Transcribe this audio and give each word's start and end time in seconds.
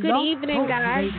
Good 0.00 0.18
evening, 0.24 0.66
guys. 0.66 1.10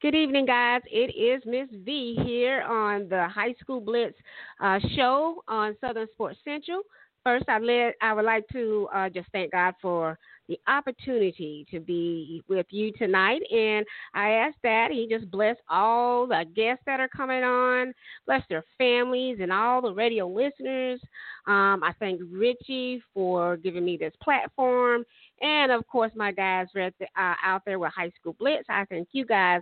Good 0.00 0.14
evening, 0.14 0.46
guys. 0.46 0.80
It 0.90 1.14
is 1.14 1.42
Miss 1.44 1.68
V 1.84 2.18
here 2.24 2.62
on 2.62 3.06
the 3.08 3.28
High 3.28 3.54
School 3.60 3.80
Blitz 3.80 4.16
uh, 4.58 4.78
show 4.94 5.42
on 5.48 5.76
Southern 5.82 6.06
Sports 6.12 6.38
Central. 6.44 6.80
First, 7.24 7.44
I, 7.48 7.58
let, 7.58 7.94
I 8.00 8.14
would 8.14 8.24
like 8.24 8.48
to 8.52 8.88
uh, 8.94 9.08
just 9.10 9.28
thank 9.32 9.52
God 9.52 9.74
for 9.82 10.18
the 10.48 10.58
opportunity 10.68 11.66
to 11.70 11.80
be 11.80 12.42
with 12.48 12.66
you 12.70 12.92
tonight. 12.92 13.42
And 13.50 13.84
I 14.14 14.30
ask 14.30 14.56
that 14.62 14.90
He 14.90 15.06
just 15.08 15.30
bless 15.30 15.56
all 15.68 16.26
the 16.26 16.44
guests 16.54 16.82
that 16.86 17.00
are 17.00 17.08
coming 17.08 17.42
on, 17.42 17.92
bless 18.26 18.42
their 18.48 18.64
families 18.78 19.38
and 19.40 19.52
all 19.52 19.82
the 19.82 19.92
radio 19.92 20.28
listeners. 20.28 21.00
Um, 21.46 21.82
I 21.84 21.92
thank 21.98 22.20
Richie 22.30 23.02
for 23.14 23.56
giving 23.56 23.84
me 23.84 23.96
this 23.96 24.14
platform. 24.22 25.04
And 25.40 25.70
of 25.70 25.86
course, 25.86 26.12
my 26.16 26.32
guys 26.32 26.66
uh, 26.76 26.90
out 27.16 27.62
there 27.64 27.78
with 27.78 27.92
High 27.92 28.10
School 28.18 28.34
Blitz. 28.38 28.66
I 28.68 28.84
thank 28.86 29.08
you 29.12 29.26
guys 29.26 29.60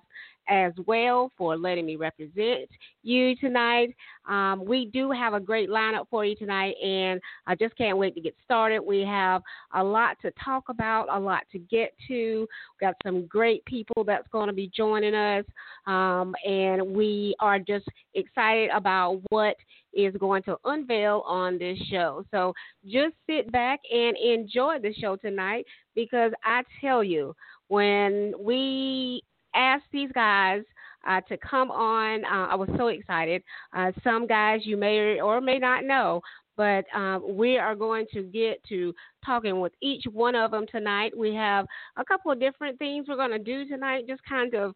as 0.48 0.73
well 0.87 1.30
for 1.37 1.57
letting 1.57 1.87
me 1.87 1.97
represent 1.97 2.69
you 3.03 3.37
tonight. 3.37 3.95
Um, 4.29 4.65
we 4.65 4.87
do 4.87 5.11
have 5.11 5.34
a 5.34 5.41
great 5.41 5.69
lineup 5.69 6.07
for 6.11 6.25
you 6.25 6.34
tonight, 6.37 6.75
and 6.83 7.20
I 7.47 7.55
just 7.55 7.77
can't 7.77 7.98
wait 7.98 8.15
to 8.15 8.20
get 8.20 8.34
started. 8.45 8.80
We 8.80 9.01
have 9.01 9.43
a 9.75 9.83
lot 9.83 10.17
to 10.23 10.33
talk 10.43 10.65
about, 10.69 11.07
a 11.11 11.19
lot 11.19 11.43
to 11.53 11.59
get 11.59 11.93
to. 12.09 12.41
We've 12.41 12.80
got 12.80 12.95
some 13.05 13.27
great 13.27 13.65
people 13.65 14.05
that's 14.05 14.29
going 14.29 14.47
to 14.48 14.53
be 14.53 14.70
joining 14.75 15.15
us, 15.15 15.45
um, 15.87 16.34
and 16.45 16.95
we 16.95 17.34
are 17.41 17.59
just 17.59 17.87
excited 18.15 18.70
about 18.70 19.20
what 19.31 19.56
is 19.92 20.15
going 20.19 20.42
to 20.42 20.56
unveil 20.65 21.23
on 21.27 21.59
this 21.59 21.79
show. 21.91 22.25
So 22.31 22.53
just 22.84 23.15
sit 23.29 23.51
back 23.53 23.81
and 23.92 24.17
enjoy 24.17 24.79
the 24.83 24.92
show 24.95 25.17
tonight 25.17 25.67
because 25.95 26.33
I 26.42 26.62
tell 26.81 27.05
you, 27.05 27.34
when 27.69 28.34
we 28.39 29.23
asked 29.55 29.86
these 29.92 30.10
guys 30.12 30.62
uh, 31.06 31.20
to 31.22 31.36
come 31.38 31.70
on. 31.70 32.24
Uh, 32.24 32.48
I 32.50 32.55
was 32.55 32.69
so 32.77 32.88
excited. 32.88 33.42
Uh, 33.74 33.92
some 34.02 34.27
guys 34.27 34.61
you 34.64 34.77
may 34.77 35.20
or 35.20 35.41
may 35.41 35.58
not 35.58 35.84
know, 35.84 36.20
but 36.56 36.84
um, 36.94 37.36
we 37.36 37.58
are 37.58 37.74
going 37.74 38.06
to 38.12 38.22
get 38.22 38.62
to 38.69 38.94
talking 39.24 39.61
with 39.61 39.72
each 39.83 40.05
one 40.11 40.34
of 40.34 40.50
them 40.50 40.66
tonight. 40.70 41.16
We 41.16 41.34
have 41.34 41.66
a 41.96 42.05
couple 42.05 42.30
of 42.30 42.41
different 42.41 42.78
things 42.78 43.06
we're 43.08 43.16
going 43.16 43.30
to 43.30 43.38
do 43.38 43.66
tonight, 43.66 44.06
just 44.08 44.22
kind 44.24 44.55
of 44.55 44.74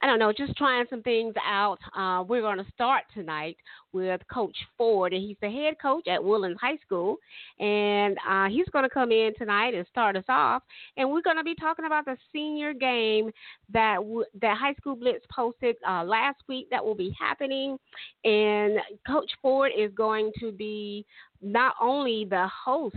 I 0.00 0.06
don't 0.06 0.20
know, 0.20 0.32
just 0.32 0.56
trying 0.56 0.84
some 0.88 1.02
things 1.02 1.34
out. 1.44 1.78
Uh, 1.96 2.22
we're 2.22 2.40
going 2.40 2.58
to 2.58 2.72
start 2.72 3.02
tonight 3.14 3.56
with 3.92 4.20
Coach 4.32 4.56
Ford, 4.76 5.12
and 5.12 5.20
he's 5.20 5.36
the 5.40 5.50
head 5.50 5.74
coach 5.82 6.06
at 6.06 6.22
Woodlands 6.22 6.60
High 6.60 6.76
School. 6.86 7.16
And 7.58 8.16
uh, 8.28 8.48
he's 8.48 8.68
going 8.72 8.84
to 8.84 8.88
come 8.88 9.10
in 9.10 9.32
tonight 9.36 9.74
and 9.74 9.84
start 9.88 10.14
us 10.14 10.24
off. 10.28 10.62
And 10.96 11.10
we're 11.10 11.22
going 11.22 11.36
to 11.36 11.42
be 11.42 11.56
talking 11.56 11.84
about 11.84 12.04
the 12.04 12.16
senior 12.32 12.72
game 12.74 13.32
that 13.72 13.96
w- 13.96 14.24
that 14.40 14.56
High 14.56 14.74
School 14.74 14.94
Blitz 14.94 15.24
posted 15.34 15.74
uh, 15.88 16.04
last 16.04 16.38
week 16.48 16.68
that 16.70 16.84
will 16.84 16.94
be 16.94 17.12
happening. 17.18 17.76
And 18.24 18.78
Coach 19.04 19.30
Ford 19.42 19.72
is 19.76 19.90
going 19.96 20.30
to 20.38 20.52
be 20.52 21.04
not 21.42 21.74
only 21.80 22.24
the 22.24 22.48
host 22.64 22.96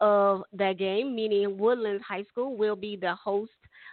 of 0.00 0.42
that 0.52 0.78
game, 0.78 1.16
meaning 1.16 1.58
Woodlands 1.58 2.04
High 2.06 2.24
School 2.24 2.56
will 2.56 2.76
be 2.76 2.96
the 2.96 3.14
host 3.16 3.50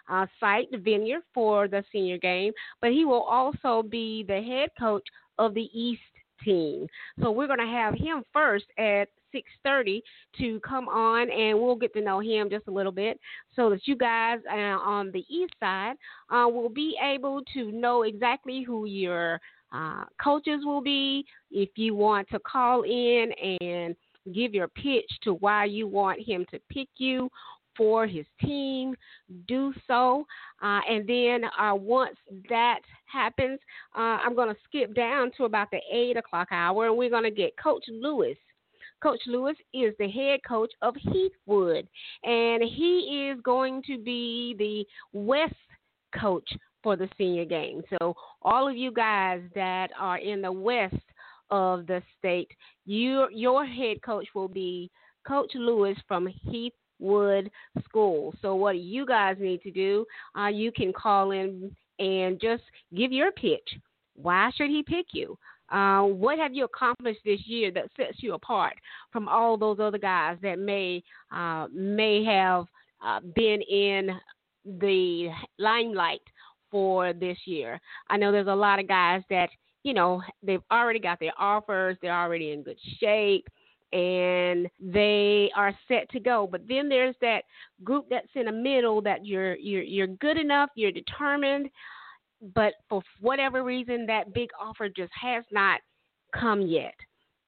uh, 0.09 0.25
site, 0.39 0.69
the 0.71 0.77
venue 0.77 1.19
for 1.33 1.67
the 1.67 1.83
senior 1.91 2.17
game, 2.17 2.53
but 2.81 2.91
he 2.91 3.05
will 3.05 3.23
also 3.23 3.88
be 3.88 4.23
the 4.27 4.41
head 4.41 4.69
coach 4.79 5.05
of 5.38 5.53
the 5.53 5.69
East 5.73 6.02
team. 6.43 6.88
So 7.21 7.31
we're 7.31 7.47
going 7.47 7.59
to 7.59 7.65
have 7.65 7.93
him 7.93 8.23
first 8.33 8.65
at 8.77 9.09
6:30 9.33 10.02
to 10.39 10.59
come 10.61 10.87
on, 10.87 11.30
and 11.30 11.59
we'll 11.59 11.75
get 11.75 11.93
to 11.93 12.02
know 12.02 12.19
him 12.19 12.49
just 12.49 12.67
a 12.67 12.71
little 12.71 12.91
bit, 12.91 13.19
so 13.55 13.69
that 13.69 13.87
you 13.87 13.95
guys 13.95 14.39
uh, 14.52 14.55
on 14.55 15.11
the 15.11 15.25
east 15.30 15.53
side 15.59 15.95
uh, 16.30 16.47
will 16.47 16.69
be 16.69 16.97
able 17.02 17.41
to 17.53 17.71
know 17.71 18.03
exactly 18.03 18.63
who 18.63 18.85
your 18.85 19.39
uh, 19.71 20.05
coaches 20.21 20.61
will 20.65 20.81
be. 20.81 21.25
If 21.52 21.69
you 21.75 21.93
want 21.93 22.27
to 22.30 22.39
call 22.39 22.83
in 22.83 23.31
and 23.61 23.95
give 24.33 24.53
your 24.53 24.67
pitch 24.67 25.09
to 25.23 25.33
why 25.36 25.65
you 25.65 25.87
want 25.87 26.19
him 26.21 26.45
to 26.52 26.59
pick 26.69 26.89
you 26.98 27.30
for 27.80 28.06
his 28.06 28.26
team, 28.42 28.94
do 29.48 29.73
so. 29.88 30.26
Uh, 30.62 30.82
and 30.88 31.08
then 31.08 31.45
uh, 31.58 31.73
once 31.73 32.17
that 32.50 32.82
happens, 33.06 33.58
uh, 33.98 34.20
I'm 34.22 34.36
going 34.36 34.50
to 34.50 34.60
skip 34.67 34.94
down 34.94 35.32
to 35.38 35.45
about 35.45 35.72
the 35.72 35.80
8 35.90 36.17
o'clock 36.17 36.50
hour 36.52 36.88
and 36.88 36.98
we're 36.98 37.10
going 37.10 37.23
to 37.23 37.32
get 37.32 37.58
Coach 37.58 37.86
Lewis. 37.88 38.36
Coach 39.02 39.22
Lewis 39.28 39.56
is 39.73 39.94
the 39.98 40.10
head 40.10 40.42
coach 40.45 40.72
of 40.82 40.94
Heathwood, 40.95 41.88
and 42.26 42.62
he 42.62 43.30
is 43.32 43.40
going 43.44 43.82
to 43.88 43.98
be 43.98 44.56
the 44.60 44.86
West 45.17 45.54
coach 46.20 46.50
for 46.84 46.98
the 46.98 47.08
senior 47.17 47.46
game. 47.46 47.82
So, 47.98 48.14
all 48.42 48.67
of 48.67 48.76
you 48.76 48.92
guys 48.92 49.40
that 49.56 49.92
are 49.98 50.17
in 50.17 50.42
the 50.42 50.52
West 50.52 50.96
of 51.50 51.88
the 51.88 52.04
state, 52.17 52.50
you, 52.86 53.28
your 53.32 53.66
head 53.66 54.02
coach 54.04 54.28
will 54.36 54.50
be 54.50 54.92
Coach 55.26 55.52
Lewis 55.56 55.98
from 56.06 56.28
Heath 56.28 56.73
Wood 56.99 57.49
School. 57.86 58.33
So, 58.42 58.55
what 58.55 58.77
you 58.77 59.05
guys 59.05 59.37
need 59.39 59.61
to 59.64 59.71
do, 59.71 60.05
uh, 60.37 60.48
you 60.48 60.71
can 60.71 60.93
call 60.93 61.32
in 61.32 61.76
and 61.99 62.39
just 62.39 62.64
give 62.95 63.11
your 63.11 63.32
pitch. 63.32 63.77
Why 64.15 64.52
should 64.55 64.70
he 64.70 64.83
pick 64.83 65.08
you? 65.14 65.37
Uh, 65.71 66.02
what 66.02 66.39
have 66.39 66.54
you 66.54 66.65
accomplished 66.65 67.20
this 67.23 67.42
year 67.45 67.71
that 67.71 67.89
sets 67.95 68.17
you 68.23 68.33
apart 68.33 68.73
from 69.11 69.27
all 69.27 69.58
those 69.58 69.80
other 69.80 69.99
guys 69.99 70.37
that 70.42 70.58
may 70.58 71.04
uh, 71.32 71.67
may 71.71 72.23
have 72.23 72.65
uh, 73.05 73.20
been 73.36 73.61
in 73.61 74.10
the 74.80 75.30
limelight 75.60 76.21
for 76.71 77.14
this 77.14 77.37
year? 77.45 77.80
I 78.10 78.17
know 78.17 78.31
there's 78.31 78.48
a 78.48 78.55
lot 78.55 78.80
of 78.80 78.87
guys 78.87 79.21
that 79.30 79.49
you 79.83 79.93
know 79.93 80.21
they've 80.42 80.64
already 80.71 80.99
got 80.99 81.20
their 81.20 81.33
offers, 81.37 81.98
they're 82.02 82.20
already 82.20 82.52
in 82.52 82.64
good 82.64 82.80
shape 82.99 83.48
and 83.92 84.67
they 84.80 85.50
are 85.55 85.73
set 85.88 86.10
to 86.11 86.20
go. 86.20 86.48
But 86.50 86.61
then 86.67 86.89
there's 86.89 87.16
that 87.22 87.44
group 87.83 88.05
that's 88.10 88.27
in 88.36 88.45
the 88.45 88.52
middle 88.52 89.02
that 89.02 89.26
you're 89.26 89.55
you're 89.55 89.83
you're 89.83 90.08
good 90.08 90.38
enough, 90.38 90.70
you're 90.76 90.92
determined, 90.92 91.70
but 92.55 92.73
for 92.88 93.02
whatever 93.20 93.64
reason 93.64 94.05
that 94.08 94.33
big 94.33 94.49
offer 94.60 94.89
just 94.89 95.11
has 95.20 95.44
not 95.52 95.82
come 96.33 96.61
yet. 96.61 96.95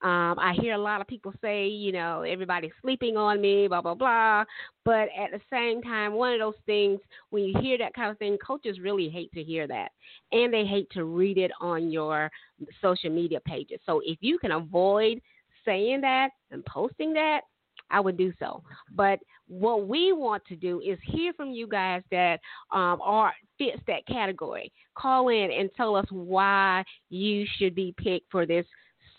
Um, 0.03 0.39
I 0.39 0.55
hear 0.59 0.73
a 0.73 0.79
lot 0.79 0.99
of 0.99 1.05
people 1.05 1.31
say, 1.41 1.67
you 1.67 1.91
know, 1.91 2.23
everybody's 2.23 2.71
sleeping 2.81 3.17
on 3.17 3.39
me, 3.39 3.67
blah, 3.67 3.81
blah, 3.81 3.93
blah. 3.93 4.43
But 4.83 5.09
at 5.15 5.29
the 5.31 5.39
same 5.51 5.83
time, 5.83 6.13
one 6.13 6.33
of 6.33 6.39
those 6.39 6.59
things, 6.65 6.99
when 7.29 7.43
you 7.43 7.55
hear 7.59 7.77
that 7.77 7.93
kind 7.93 8.09
of 8.09 8.17
thing, 8.17 8.37
coaches 8.45 8.79
really 8.79 9.09
hate 9.09 9.31
to 9.33 9.43
hear 9.43 9.67
that. 9.67 9.91
And 10.31 10.51
they 10.51 10.65
hate 10.65 10.89
to 10.93 11.05
read 11.05 11.37
it 11.37 11.51
on 11.61 11.91
your 11.91 12.31
social 12.81 13.11
media 13.11 13.39
pages. 13.45 13.79
So 13.85 14.01
if 14.03 14.17
you 14.21 14.39
can 14.39 14.53
avoid 14.53 15.21
saying 15.65 16.01
that 16.01 16.29
and 16.51 16.65
posting 16.65 17.13
that, 17.13 17.41
I 17.89 17.99
would 17.99 18.17
do 18.17 18.33
so. 18.39 18.63
But 18.95 19.19
what 19.47 19.87
we 19.87 20.13
want 20.13 20.43
to 20.45 20.55
do 20.55 20.79
is 20.79 20.97
hear 21.03 21.33
from 21.33 21.51
you 21.51 21.67
guys 21.67 22.03
that 22.11 22.39
um, 22.71 22.99
are 23.01 23.33
fits 23.57 23.81
that 23.87 24.05
category. 24.07 24.71
Call 24.95 25.29
in 25.29 25.51
and 25.51 25.69
tell 25.75 25.95
us 25.95 26.05
why 26.09 26.83
you 27.09 27.45
should 27.57 27.75
be 27.75 27.93
picked 27.97 28.31
for 28.31 28.45
this 28.45 28.65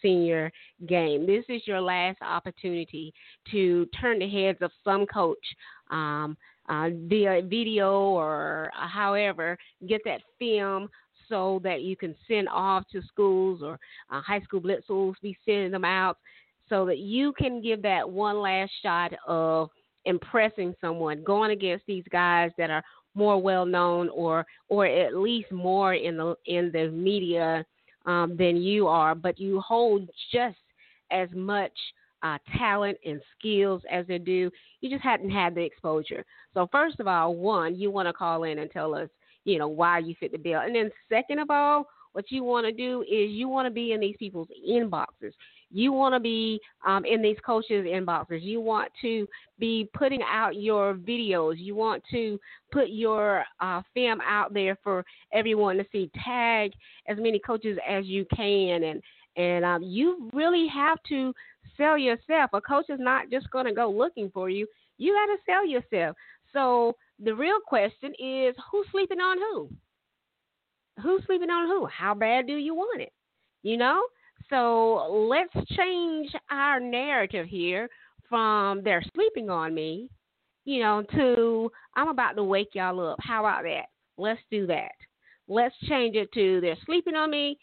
senior 0.00 0.50
game. 0.86 1.26
This 1.26 1.44
is 1.48 1.62
your 1.66 1.80
last 1.80 2.18
opportunity 2.22 3.14
to 3.50 3.86
turn 4.00 4.18
the 4.18 4.28
heads 4.28 4.58
of 4.60 4.72
some 4.82 5.06
coach 5.06 5.44
um, 5.90 6.36
uh, 6.68 6.90
via 7.08 7.42
video 7.42 7.92
or 7.92 8.70
uh, 8.76 8.88
however, 8.88 9.56
get 9.88 10.00
that 10.04 10.22
film 10.38 10.88
so 11.32 11.62
that 11.64 11.80
you 11.80 11.96
can 11.96 12.14
send 12.28 12.46
off 12.50 12.84
to 12.92 13.00
schools 13.08 13.62
or 13.62 13.78
uh, 14.10 14.20
high 14.20 14.40
school 14.40 14.60
blitz 14.60 14.84
schools, 14.84 15.16
be 15.22 15.34
sending 15.46 15.70
them 15.70 15.84
out 15.84 16.18
so 16.68 16.84
that 16.84 16.98
you 16.98 17.32
can 17.38 17.62
give 17.62 17.80
that 17.80 18.08
one 18.08 18.38
last 18.38 18.70
shot 18.82 19.12
of 19.26 19.70
impressing 20.04 20.74
someone, 20.78 21.24
going 21.24 21.52
against 21.52 21.86
these 21.86 22.04
guys 22.12 22.50
that 22.58 22.68
are 22.68 22.82
more 23.14 23.40
well 23.40 23.64
known 23.64 24.10
or 24.10 24.44
or 24.68 24.84
at 24.84 25.16
least 25.16 25.50
more 25.50 25.94
in 25.94 26.18
the 26.18 26.34
in 26.44 26.70
the 26.70 26.90
media 26.90 27.64
um, 28.04 28.36
than 28.36 28.56
you 28.56 28.86
are, 28.86 29.14
but 29.14 29.38
you 29.38 29.58
hold 29.60 30.06
just 30.32 30.58
as 31.10 31.28
much 31.34 31.72
uh, 32.22 32.36
talent 32.58 32.98
and 33.06 33.22
skills 33.38 33.80
as 33.90 34.06
they 34.06 34.18
do. 34.18 34.50
You 34.82 34.90
just 34.90 35.02
hadn't 35.02 35.30
had 35.30 35.54
the 35.54 35.62
exposure. 35.62 36.24
So 36.52 36.68
first 36.70 37.00
of 37.00 37.06
all, 37.06 37.34
one, 37.34 37.74
you 37.74 37.90
want 37.90 38.08
to 38.08 38.12
call 38.12 38.44
in 38.44 38.58
and 38.58 38.70
tell 38.70 38.94
us 38.94 39.08
you 39.44 39.58
know, 39.58 39.68
why 39.68 39.98
you 39.98 40.14
fit 40.18 40.32
the 40.32 40.38
bill. 40.38 40.60
And 40.60 40.74
then 40.74 40.90
second 41.08 41.38
of 41.38 41.50
all, 41.50 41.86
what 42.12 42.30
you 42.30 42.44
want 42.44 42.66
to 42.66 42.72
do 42.72 43.02
is 43.02 43.30
you 43.30 43.48
want 43.48 43.66
to 43.66 43.70
be 43.70 43.92
in 43.92 44.00
these 44.00 44.16
people's 44.18 44.48
inboxes. 44.68 45.32
You 45.70 45.92
want 45.92 46.14
to 46.14 46.20
be 46.20 46.60
um, 46.86 47.06
in 47.06 47.22
these 47.22 47.38
coaches' 47.44 47.86
inboxes. 47.86 48.42
You 48.42 48.60
want 48.60 48.92
to 49.00 49.26
be 49.58 49.88
putting 49.94 50.20
out 50.22 50.60
your 50.60 50.94
videos. 50.94 51.54
You 51.56 51.74
want 51.74 52.02
to 52.10 52.38
put 52.70 52.90
your 52.90 53.44
uh, 53.60 53.80
film 53.94 54.20
out 54.20 54.52
there 54.52 54.76
for 54.84 55.04
everyone 55.32 55.78
to 55.78 55.86
see. 55.90 56.10
Tag 56.22 56.72
as 57.08 57.16
many 57.18 57.38
coaches 57.38 57.78
as 57.88 58.04
you 58.04 58.26
can, 58.36 58.82
and 58.82 59.02
and 59.36 59.64
um, 59.64 59.82
you 59.82 60.28
really 60.34 60.66
have 60.68 60.98
to 61.08 61.32
sell 61.78 61.96
yourself. 61.96 62.50
A 62.52 62.60
coach 62.60 62.90
is 62.90 63.00
not 63.00 63.30
just 63.30 63.50
going 63.50 63.64
to 63.64 63.72
go 63.72 63.90
looking 63.90 64.30
for 64.30 64.50
you. 64.50 64.66
You 64.98 65.14
got 65.14 65.32
to 65.32 65.38
sell 65.46 65.66
yourself. 65.66 66.16
So 66.52 66.96
the 67.22 67.34
real 67.34 67.58
question 67.66 68.12
is 68.18 68.54
who's 68.70 68.86
sleeping 68.90 69.20
on 69.20 69.38
who? 69.38 69.70
Who's 71.02 71.22
sleeping 71.26 71.50
on 71.50 71.68
who? 71.68 71.86
How 71.86 72.14
bad 72.14 72.46
do 72.46 72.54
you 72.54 72.74
want 72.74 73.00
it? 73.00 73.12
You 73.62 73.76
know? 73.76 74.02
So 74.50 75.28
let's 75.30 75.52
change 75.76 76.30
our 76.50 76.80
narrative 76.80 77.46
here 77.46 77.88
from 78.28 78.82
they're 78.82 79.04
sleeping 79.14 79.50
on 79.50 79.74
me, 79.74 80.08
you 80.64 80.82
know, 80.82 81.02
to 81.14 81.70
I'm 81.96 82.08
about 82.08 82.32
to 82.32 82.44
wake 82.44 82.70
y'all 82.74 83.12
up. 83.12 83.18
How 83.20 83.40
about 83.40 83.62
that? 83.64 83.86
Let's 84.18 84.40
do 84.50 84.66
that. 84.66 84.92
Let's 85.48 85.74
change 85.88 86.16
it 86.16 86.32
to 86.32 86.60
they're 86.60 86.76
sleeping 86.86 87.14
on 87.14 87.30
me 87.30 87.58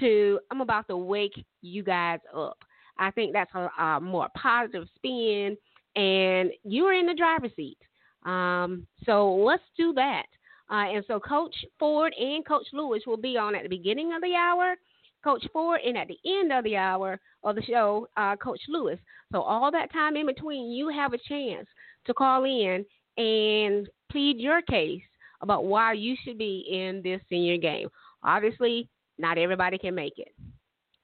to 0.00 0.38
I'm 0.50 0.60
about 0.60 0.86
to 0.88 0.96
wake 0.96 1.44
you 1.62 1.82
guys 1.82 2.20
up. 2.34 2.58
I 2.98 3.10
think 3.10 3.32
that's 3.32 3.54
a, 3.54 3.68
a 3.82 4.00
more 4.00 4.28
positive 4.36 4.86
spin, 4.96 5.56
and 5.96 6.50
you're 6.64 6.94
in 6.94 7.06
the 7.06 7.14
driver's 7.14 7.52
seat. 7.56 7.78
Um, 8.26 8.86
so 9.04 9.34
let's 9.34 9.62
do 9.76 9.92
that. 9.94 10.26
Uh, 10.70 10.90
and 10.96 11.04
so 11.06 11.20
Coach 11.20 11.54
Ford 11.78 12.12
and 12.18 12.44
Coach 12.44 12.66
Lewis 12.72 13.02
will 13.06 13.16
be 13.16 13.36
on 13.36 13.54
at 13.54 13.62
the 13.62 13.68
beginning 13.68 14.12
of 14.12 14.20
the 14.20 14.34
hour, 14.34 14.74
Coach 15.22 15.46
Ford, 15.52 15.80
and 15.86 15.96
at 15.96 16.08
the 16.08 16.18
end 16.38 16.52
of 16.52 16.64
the 16.64 16.76
hour 16.76 17.20
of 17.44 17.54
the 17.54 17.62
show, 17.62 18.08
uh, 18.16 18.34
Coach 18.36 18.60
Lewis. 18.68 18.98
So 19.32 19.42
all 19.42 19.70
that 19.70 19.92
time 19.92 20.16
in 20.16 20.26
between, 20.26 20.72
you 20.72 20.88
have 20.88 21.12
a 21.12 21.18
chance 21.18 21.68
to 22.06 22.14
call 22.14 22.44
in 22.44 22.84
and 23.16 23.88
plead 24.10 24.38
your 24.38 24.60
case 24.62 25.02
about 25.40 25.64
why 25.64 25.92
you 25.92 26.16
should 26.24 26.38
be 26.38 26.66
in 26.68 27.00
this 27.02 27.20
senior 27.28 27.56
game. 27.56 27.88
Obviously, 28.24 28.88
not 29.18 29.38
everybody 29.38 29.78
can 29.78 29.94
make 29.94 30.18
it. 30.18 30.34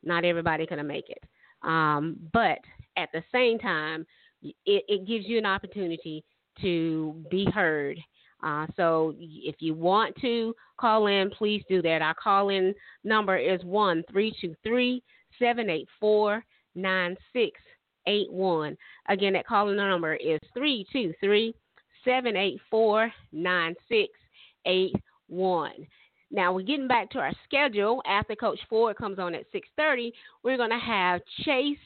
Not 0.02 0.24
everybody 0.24 0.66
can 0.66 0.84
make 0.86 1.08
it. 1.08 1.22
Um, 1.62 2.16
but 2.32 2.58
at 2.96 3.08
the 3.12 3.22
same 3.32 3.58
time, 3.58 4.04
it, 4.42 4.54
it, 4.88 5.06
gives 5.06 5.26
you 5.26 5.38
an 5.38 5.46
opportunity 5.46 6.24
to 6.60 7.14
be 7.30 7.46
heard. 7.52 7.98
Uh, 8.42 8.66
so 8.76 9.14
if 9.18 9.56
you 9.60 9.74
want 9.74 10.14
to 10.16 10.54
call 10.76 11.06
in, 11.06 11.30
please 11.30 11.62
do 11.68 11.80
that. 11.82 12.02
Our 12.02 12.14
call 12.14 12.48
in 12.48 12.74
number 13.04 13.36
is 13.36 13.62
one 13.62 14.02
three 14.10 14.34
two 14.40 14.54
three 14.64 15.02
seven 15.38 15.70
eight 15.70 15.88
four 16.00 16.44
nine 16.74 17.16
six 17.32 17.60
eight 18.06 18.30
one. 18.32 18.76
Again, 19.08 19.34
that 19.34 19.46
call 19.46 19.68
in 19.68 19.76
number 19.76 20.14
is 20.14 20.40
three 20.54 20.84
two 20.92 21.14
three 21.20 21.54
seven 22.04 22.36
eight 22.36 22.60
four 22.70 23.12
nine 23.32 23.74
six 23.88 24.10
eight 24.66 24.94
one. 25.28 25.86
Now 26.32 26.52
we're 26.52 26.62
getting 26.62 26.88
back 26.88 27.10
to 27.10 27.18
our 27.18 27.32
schedule. 27.44 28.02
After 28.06 28.34
Coach 28.34 28.58
Ford 28.68 28.96
comes 28.96 29.18
on 29.18 29.34
at 29.34 29.44
6:30, 29.52 30.12
we're 30.42 30.56
going 30.56 30.70
to 30.70 30.78
have 30.78 31.20
Chase 31.44 31.76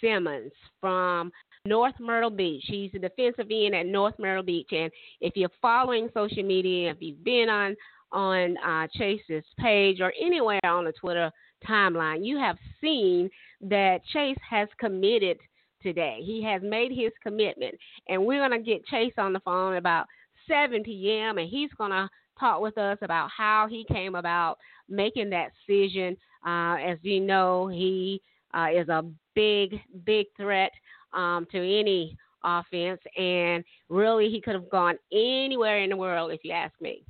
Simmons 0.00 0.52
from 0.80 1.30
North 1.66 1.94
Myrtle 2.00 2.30
Beach. 2.30 2.64
He's 2.66 2.90
a 2.94 2.98
defensive 2.98 3.48
end 3.50 3.74
at 3.74 3.86
North 3.86 4.14
Myrtle 4.18 4.42
Beach, 4.42 4.68
and 4.72 4.90
if 5.20 5.36
you're 5.36 5.50
following 5.60 6.08
social 6.14 6.42
media, 6.42 6.90
if 6.90 6.96
you've 7.00 7.22
been 7.24 7.48
on 7.48 7.76
on 8.12 8.56
uh, 8.58 8.88
Chase's 8.94 9.44
page 9.58 10.00
or 10.00 10.12
anywhere 10.20 10.58
on 10.64 10.84
the 10.84 10.92
Twitter 10.92 11.30
timeline, 11.68 12.24
you 12.24 12.38
have 12.38 12.56
seen 12.80 13.30
that 13.60 14.00
Chase 14.12 14.38
has 14.48 14.68
committed 14.80 15.38
today. 15.80 16.18
He 16.22 16.42
has 16.42 16.60
made 16.62 16.90
his 16.90 17.12
commitment, 17.22 17.74
and 18.08 18.24
we're 18.24 18.46
going 18.46 18.58
to 18.58 18.66
get 18.66 18.84
Chase 18.86 19.12
on 19.16 19.32
the 19.32 19.40
phone 19.40 19.76
about 19.76 20.06
7 20.48 20.82
p.m. 20.82 21.38
and 21.38 21.48
he's 21.48 21.70
going 21.78 21.92
to 21.92 22.08
talk 22.38 22.60
with 22.60 22.78
us 22.78 22.98
about 23.02 23.28
how 23.36 23.66
he 23.68 23.84
came 23.84 24.14
about 24.14 24.58
making 24.88 25.30
that 25.30 25.50
decision. 25.66 26.16
Uh, 26.44 26.76
as 26.76 26.98
you 27.02 27.20
know, 27.20 27.68
he 27.68 28.20
uh, 28.54 28.68
is 28.74 28.88
a 28.88 29.04
big, 29.34 29.78
big 30.04 30.26
threat 30.36 30.72
um, 31.12 31.46
to 31.52 31.58
any 31.58 32.16
offense, 32.44 33.00
and 33.16 33.64
really 33.88 34.30
he 34.30 34.40
could 34.40 34.54
have 34.54 34.70
gone 34.70 34.98
anywhere 35.12 35.82
in 35.82 35.90
the 35.90 35.96
world 35.96 36.32
if 36.32 36.40
you 36.42 36.52
ask 36.52 36.72
me. 36.80 37.02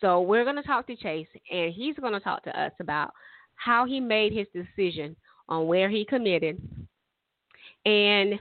So 0.00 0.20
we're 0.20 0.44
going 0.44 0.56
to 0.56 0.62
talk 0.62 0.86
to 0.88 0.96
Chase, 0.96 1.28
and 1.50 1.72
he's 1.72 1.96
going 1.96 2.12
to 2.12 2.20
talk 2.20 2.44
to 2.44 2.60
us 2.60 2.72
about 2.80 3.12
how 3.54 3.84
he 3.84 4.00
made 4.00 4.32
his 4.32 4.46
decision 4.52 5.14
on 5.48 5.66
where 5.66 5.88
he 5.88 6.04
committed 6.04 6.60
and 7.84 8.38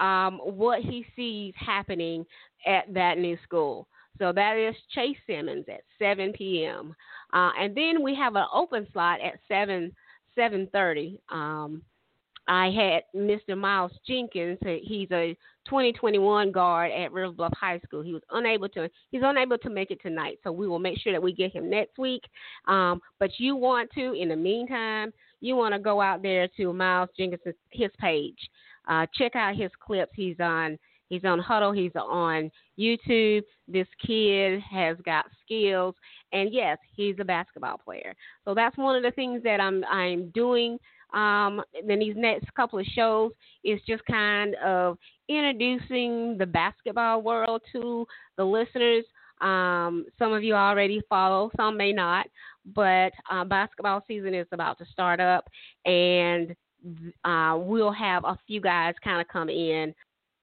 um, 0.00 0.38
what 0.38 0.80
he 0.80 1.06
sees 1.14 1.54
happening 1.56 2.24
at 2.66 2.92
that 2.92 3.18
new 3.18 3.36
school. 3.44 3.88
So 4.18 4.32
that 4.32 4.56
is 4.56 4.74
Chase 4.94 5.16
Simmons 5.26 5.66
at 5.68 5.82
7 5.98 6.32
p.m. 6.32 6.94
Uh, 7.32 7.50
and 7.58 7.76
then 7.76 8.02
we 8.02 8.14
have 8.14 8.34
an 8.36 8.46
open 8.52 8.86
slot 8.92 9.20
at 9.20 9.34
7 9.48 9.92
7:30. 10.36 11.18
Um, 11.30 11.82
I 12.48 12.70
had 12.70 13.02
Mr. 13.14 13.56
Miles 13.56 13.92
Jenkins. 14.06 14.58
He's 14.82 15.10
a 15.10 15.36
2021 15.66 16.52
guard 16.52 16.92
at 16.92 17.12
River 17.12 17.32
Bluff 17.32 17.52
High 17.58 17.80
School. 17.80 18.02
He 18.02 18.12
was 18.12 18.22
unable 18.30 18.68
to. 18.70 18.88
He's 19.10 19.22
unable 19.24 19.58
to 19.58 19.70
make 19.70 19.90
it 19.90 20.00
tonight, 20.00 20.38
so 20.44 20.52
we 20.52 20.68
will 20.68 20.78
make 20.78 20.98
sure 20.98 21.12
that 21.12 21.22
we 21.22 21.32
get 21.32 21.52
him 21.52 21.68
next 21.68 21.98
week. 21.98 22.22
Um, 22.68 23.00
but 23.18 23.30
you 23.38 23.56
want 23.56 23.90
to, 23.94 24.12
in 24.12 24.28
the 24.28 24.36
meantime, 24.36 25.12
you 25.40 25.56
want 25.56 25.74
to 25.74 25.80
go 25.80 26.00
out 26.00 26.22
there 26.22 26.48
to 26.56 26.72
Miles 26.72 27.10
Jenkins' 27.18 27.54
his 27.70 27.90
page. 27.98 28.38
Uh, 28.88 29.06
check 29.14 29.34
out 29.34 29.56
his 29.56 29.70
clips. 29.80 30.12
He's 30.14 30.38
on 30.38 30.78
He's 31.08 31.24
on 31.24 31.40
Hudl. 31.40 31.76
He's 31.76 31.94
on 31.94 32.50
YouTube. 32.78 33.42
This 33.68 33.86
kid 34.04 34.60
has 34.60 34.96
got 35.04 35.26
skills, 35.44 35.94
and 36.32 36.52
yes, 36.52 36.78
he's 36.94 37.16
a 37.20 37.24
basketball 37.24 37.78
player. 37.78 38.14
So 38.44 38.54
that's 38.54 38.76
one 38.76 38.96
of 38.96 39.02
the 39.02 39.12
things 39.12 39.42
that 39.44 39.60
I'm 39.60 39.84
I'm 39.84 40.30
doing. 40.30 40.78
Um, 41.16 41.62
in 41.88 41.98
these 41.98 42.14
next 42.16 42.52
couple 42.54 42.78
of 42.78 42.86
shows 42.86 43.32
is 43.64 43.80
just 43.88 44.04
kind 44.04 44.54
of 44.56 44.98
introducing 45.28 46.36
the 46.38 46.46
basketball 46.46 47.22
world 47.22 47.62
to 47.72 48.06
the 48.36 48.44
listeners. 48.44 49.04
Um, 49.40 50.06
some 50.18 50.32
of 50.32 50.42
you 50.42 50.54
already 50.54 51.00
follow, 51.08 51.50
some 51.56 51.76
may 51.76 51.92
not, 51.92 52.26
but 52.74 53.12
uh, 53.30 53.44
basketball 53.44 54.04
season 54.06 54.34
is 54.34 54.46
about 54.52 54.78
to 54.78 54.86
start 54.86 55.20
up, 55.20 55.48
and 55.84 56.54
uh, 57.24 57.56
we'll 57.58 57.92
have 57.92 58.24
a 58.24 58.38
few 58.46 58.60
guys 58.60 58.94
kind 59.02 59.20
of 59.20 59.28
come 59.28 59.48
in 59.48 59.94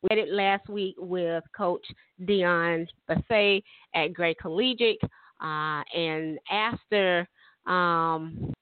we 0.04 0.16
did 0.16 0.28
it 0.28 0.34
last 0.34 0.68
week 0.68 0.96
with 0.98 1.44
Coach 1.56 1.86
Dion 2.26 2.88
Buffet 3.08 3.64
at 3.96 4.14
Gray 4.14 4.36
Collegiate. 4.36 5.00
Uh, 5.42 5.82
and 5.96 6.38
after 6.52 7.28
um, 7.66 8.54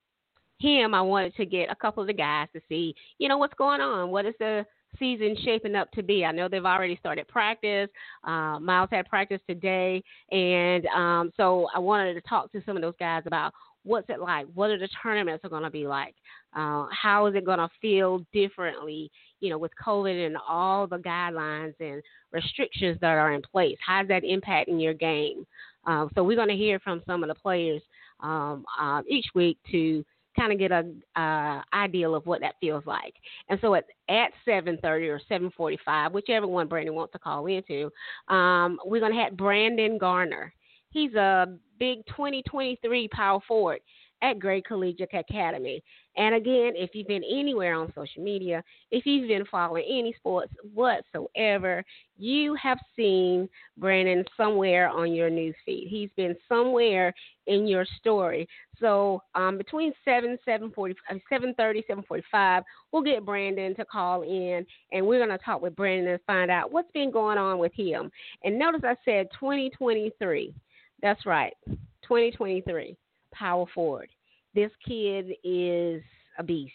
him, 0.61 0.93
I 0.93 1.01
wanted 1.01 1.35
to 1.35 1.45
get 1.45 1.71
a 1.71 1.75
couple 1.75 2.01
of 2.01 2.07
the 2.07 2.13
guys 2.13 2.47
to 2.53 2.61
see, 2.69 2.95
you 3.17 3.27
know, 3.27 3.37
what's 3.37 3.53
going 3.55 3.81
on. 3.81 4.11
What 4.11 4.25
is 4.25 4.35
the 4.39 4.65
season 4.99 5.35
shaping 5.43 5.75
up 5.75 5.91
to 5.91 6.03
be? 6.03 6.25
I 6.25 6.31
know 6.31 6.47
they've 6.47 6.65
already 6.65 6.97
started 6.97 7.27
practice. 7.27 7.89
Uh, 8.23 8.59
Miles 8.59 8.89
had 8.91 9.09
practice 9.09 9.41
today. 9.47 10.03
And 10.31 10.85
um, 10.87 11.31
so 11.37 11.67
I 11.73 11.79
wanted 11.79 12.13
to 12.15 12.21
talk 12.21 12.51
to 12.51 12.61
some 12.65 12.75
of 12.75 12.81
those 12.81 12.95
guys 12.99 13.23
about 13.25 13.53
what's 13.83 14.09
it 14.09 14.19
like? 14.19 14.45
What 14.53 14.69
are 14.69 14.77
the 14.77 14.89
tournaments 15.01 15.43
are 15.43 15.49
going 15.49 15.63
to 15.63 15.69
be 15.69 15.87
like? 15.87 16.15
Uh, 16.55 16.85
how 16.91 17.25
is 17.27 17.35
it 17.35 17.45
going 17.45 17.59
to 17.59 17.69
feel 17.81 18.23
differently, 18.33 19.09
you 19.39 19.49
know, 19.49 19.57
with 19.57 19.71
COVID 19.83 20.25
and 20.25 20.37
all 20.47 20.85
the 20.85 20.97
guidelines 20.97 21.73
and 21.79 22.01
restrictions 22.31 22.97
that 23.01 23.17
are 23.17 23.33
in 23.33 23.41
place? 23.41 23.77
How's 23.85 24.07
that 24.09 24.23
impacting 24.23 24.81
your 24.81 24.93
game? 24.93 25.45
Uh, 25.87 26.07
so 26.13 26.23
we're 26.23 26.35
going 26.35 26.49
to 26.49 26.55
hear 26.55 26.79
from 26.79 27.01
some 27.07 27.23
of 27.23 27.29
the 27.29 27.35
players 27.35 27.81
um, 28.19 28.65
uh, 28.79 29.01
each 29.07 29.25
week 29.33 29.57
to 29.71 30.05
kind 30.37 30.51
of 30.51 30.59
get 30.59 30.71
a 30.71 30.91
uh, 31.19 31.61
ideal 31.73 32.15
of 32.15 32.25
what 32.25 32.41
that 32.41 32.55
feels 32.59 32.85
like. 32.85 33.13
And 33.49 33.59
so 33.61 33.75
at 33.75 33.85
at 34.09 34.31
7:30 34.47 35.09
or 35.09 35.21
7:45, 35.29 36.11
whichever 36.11 36.47
one 36.47 36.67
Brandon 36.67 36.95
wants 36.95 37.13
to 37.13 37.19
call 37.19 37.47
into, 37.47 37.91
um, 38.27 38.79
we're 38.85 38.99
to 39.13 39.19
have 39.19 39.37
Brandon 39.37 39.97
Gardner. 39.97 40.53
He's 40.91 41.13
a 41.15 41.47
big 41.79 42.05
2023 42.07 43.07
power 43.09 43.39
forward 43.47 43.79
at 44.21 44.39
Gray 44.39 44.61
Collegiate 44.61 45.13
Academy. 45.13 45.83
And 46.17 46.35
again, 46.35 46.73
if 46.75 46.91
you've 46.93 47.07
been 47.07 47.23
anywhere 47.23 47.75
on 47.75 47.93
social 47.95 48.21
media, 48.21 48.63
if 48.91 49.05
you've 49.05 49.27
been 49.27 49.45
following 49.45 49.85
any 49.87 50.13
sports 50.17 50.53
whatsoever, 50.73 51.83
you 52.17 52.53
have 52.55 52.77
seen 52.95 53.47
Brandon 53.77 54.25
somewhere 54.35 54.89
on 54.89 55.13
your 55.13 55.29
news 55.29 55.55
feed. 55.65 55.87
He's 55.89 56.09
been 56.17 56.35
somewhere 56.49 57.13
in 57.47 57.65
your 57.65 57.85
story. 57.99 58.47
So 58.79 59.23
um, 59.35 59.57
between 59.57 59.93
7, 60.03 60.37
7.40, 60.45 60.95
7.30, 61.31 61.83
7.45, 61.89 62.63
we'll 62.91 63.03
get 63.03 63.25
Brandon 63.25 63.73
to 63.75 63.85
call 63.85 64.23
in, 64.23 64.65
and 64.91 65.05
we're 65.05 65.25
going 65.25 65.37
to 65.37 65.43
talk 65.43 65.61
with 65.61 65.75
Brandon 65.75 66.13
and 66.13 66.21
find 66.27 66.51
out 66.51 66.71
what's 66.71 66.91
been 66.91 67.11
going 67.11 67.37
on 67.37 67.57
with 67.57 67.73
him. 67.73 68.11
And 68.43 68.59
notice 68.59 68.81
I 68.83 68.95
said 69.05 69.27
2023. 69.39 70.53
That's 71.01 71.25
right, 71.25 71.53
2023, 71.67 72.97
power 73.33 73.65
forward. 73.73 74.09
This 74.53 74.71
kid 74.85 75.31
is 75.43 76.01
a 76.37 76.43
beast, 76.43 76.73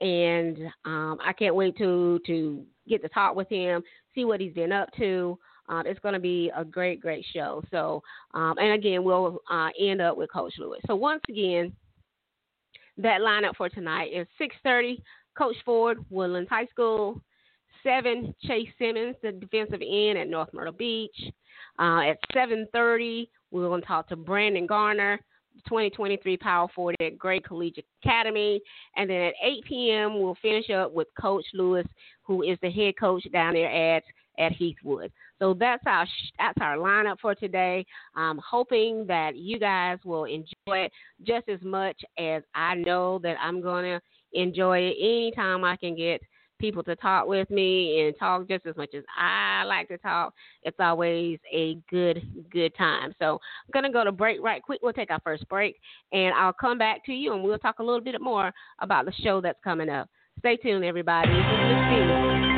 and 0.00 0.58
um, 0.84 1.18
I 1.24 1.32
can't 1.32 1.54
wait 1.54 1.76
to 1.78 2.20
to 2.26 2.64
get 2.88 3.02
to 3.02 3.08
talk 3.08 3.34
with 3.34 3.48
him, 3.48 3.82
see 4.14 4.24
what 4.24 4.40
he's 4.40 4.54
been 4.54 4.72
up 4.72 4.90
to. 4.98 5.38
Um, 5.68 5.82
it's 5.86 6.00
going 6.00 6.14
to 6.14 6.20
be 6.20 6.50
a 6.56 6.64
great, 6.64 7.00
great 7.00 7.26
show. 7.34 7.62
So, 7.70 8.02
um, 8.32 8.54
and 8.58 8.72
again, 8.72 9.04
we'll 9.04 9.40
uh, 9.50 9.68
end 9.78 10.00
up 10.00 10.16
with 10.16 10.32
Coach 10.32 10.54
Lewis. 10.58 10.80
So 10.86 10.96
once 10.96 11.20
again, 11.28 11.74
that 12.96 13.20
lineup 13.20 13.56
for 13.56 13.68
tonight 13.68 14.10
is 14.12 14.26
6:30. 14.40 15.02
Coach 15.36 15.56
Ford, 15.64 15.98
Woodlands 16.10 16.50
High 16.50 16.66
School. 16.66 17.22
seven, 17.84 18.34
Chase 18.44 18.68
Simmons, 18.78 19.14
the 19.22 19.32
defensive 19.32 19.80
end 19.86 20.18
at 20.18 20.28
North 20.28 20.48
Myrtle 20.52 20.72
Beach. 20.72 21.16
Uh, 21.78 22.00
at 22.10 22.18
7:30, 22.34 23.28
we're 23.50 23.68
going 23.68 23.80
to 23.80 23.86
talk 23.86 24.08
to 24.08 24.16
Brandon 24.16 24.66
Gardner, 24.66 25.20
2023 25.66 26.36
Power 26.36 26.68
Forward 26.74 26.96
at 27.00 27.18
Gray 27.18 27.40
Collegiate 27.40 27.86
Academy, 28.02 28.60
and 28.96 29.08
then 29.08 29.22
at 29.22 29.34
8 29.42 29.64
p.m. 29.64 30.20
we'll 30.20 30.36
finish 30.40 30.70
up 30.70 30.92
with 30.92 31.08
Coach 31.20 31.44
Lewis, 31.54 31.86
who 32.22 32.42
is 32.42 32.58
the 32.62 32.70
head 32.70 32.94
coach 32.98 33.24
down 33.32 33.54
there 33.54 33.96
at 33.96 34.02
at 34.38 34.52
Heathwood. 34.52 35.10
So 35.38 35.54
that's 35.54 35.82
our 35.86 36.06
that's 36.38 36.58
our 36.60 36.76
lineup 36.76 37.18
for 37.20 37.34
today. 37.34 37.84
I'm 38.14 38.38
hoping 38.38 39.06
that 39.06 39.36
you 39.36 39.58
guys 39.58 39.98
will 40.04 40.24
enjoy 40.24 40.84
it 40.84 40.92
just 41.26 41.48
as 41.48 41.60
much 41.62 42.00
as 42.18 42.42
I 42.54 42.74
know 42.74 43.18
that 43.22 43.36
I'm 43.40 43.60
gonna 43.60 44.00
enjoy 44.32 44.78
it 44.78 44.96
anytime 45.00 45.64
I 45.64 45.76
can 45.76 45.96
get 45.96 46.20
people 46.58 46.82
to 46.84 46.96
talk 46.96 47.26
with 47.26 47.48
me 47.50 48.00
and 48.00 48.14
talk 48.18 48.48
just 48.48 48.66
as 48.66 48.76
much 48.76 48.94
as 48.94 49.04
I 49.16 49.64
like 49.64 49.88
to 49.88 49.98
talk. 49.98 50.34
It's 50.62 50.76
always 50.80 51.38
a 51.52 51.78
good, 51.90 52.22
good 52.50 52.74
time. 52.76 53.14
So 53.18 53.34
I'm 53.34 53.70
going 53.72 53.84
to 53.84 53.92
go 53.92 54.04
to 54.04 54.12
break 54.12 54.42
right 54.42 54.62
quick. 54.62 54.80
We'll 54.82 54.92
take 54.92 55.10
our 55.10 55.20
first 55.24 55.48
break 55.48 55.76
and 56.12 56.34
I'll 56.34 56.52
come 56.52 56.78
back 56.78 57.04
to 57.06 57.12
you 57.12 57.32
and 57.32 57.42
we'll 57.42 57.58
talk 57.58 57.78
a 57.78 57.82
little 57.82 58.00
bit 58.00 58.20
more 58.20 58.52
about 58.80 59.04
the 59.04 59.12
show 59.22 59.40
that's 59.40 59.58
coming 59.62 59.88
up. 59.88 60.08
Stay 60.40 60.56
tuned, 60.56 60.84
everybody. 60.84 61.28
This 61.28 61.36
is 61.36 62.48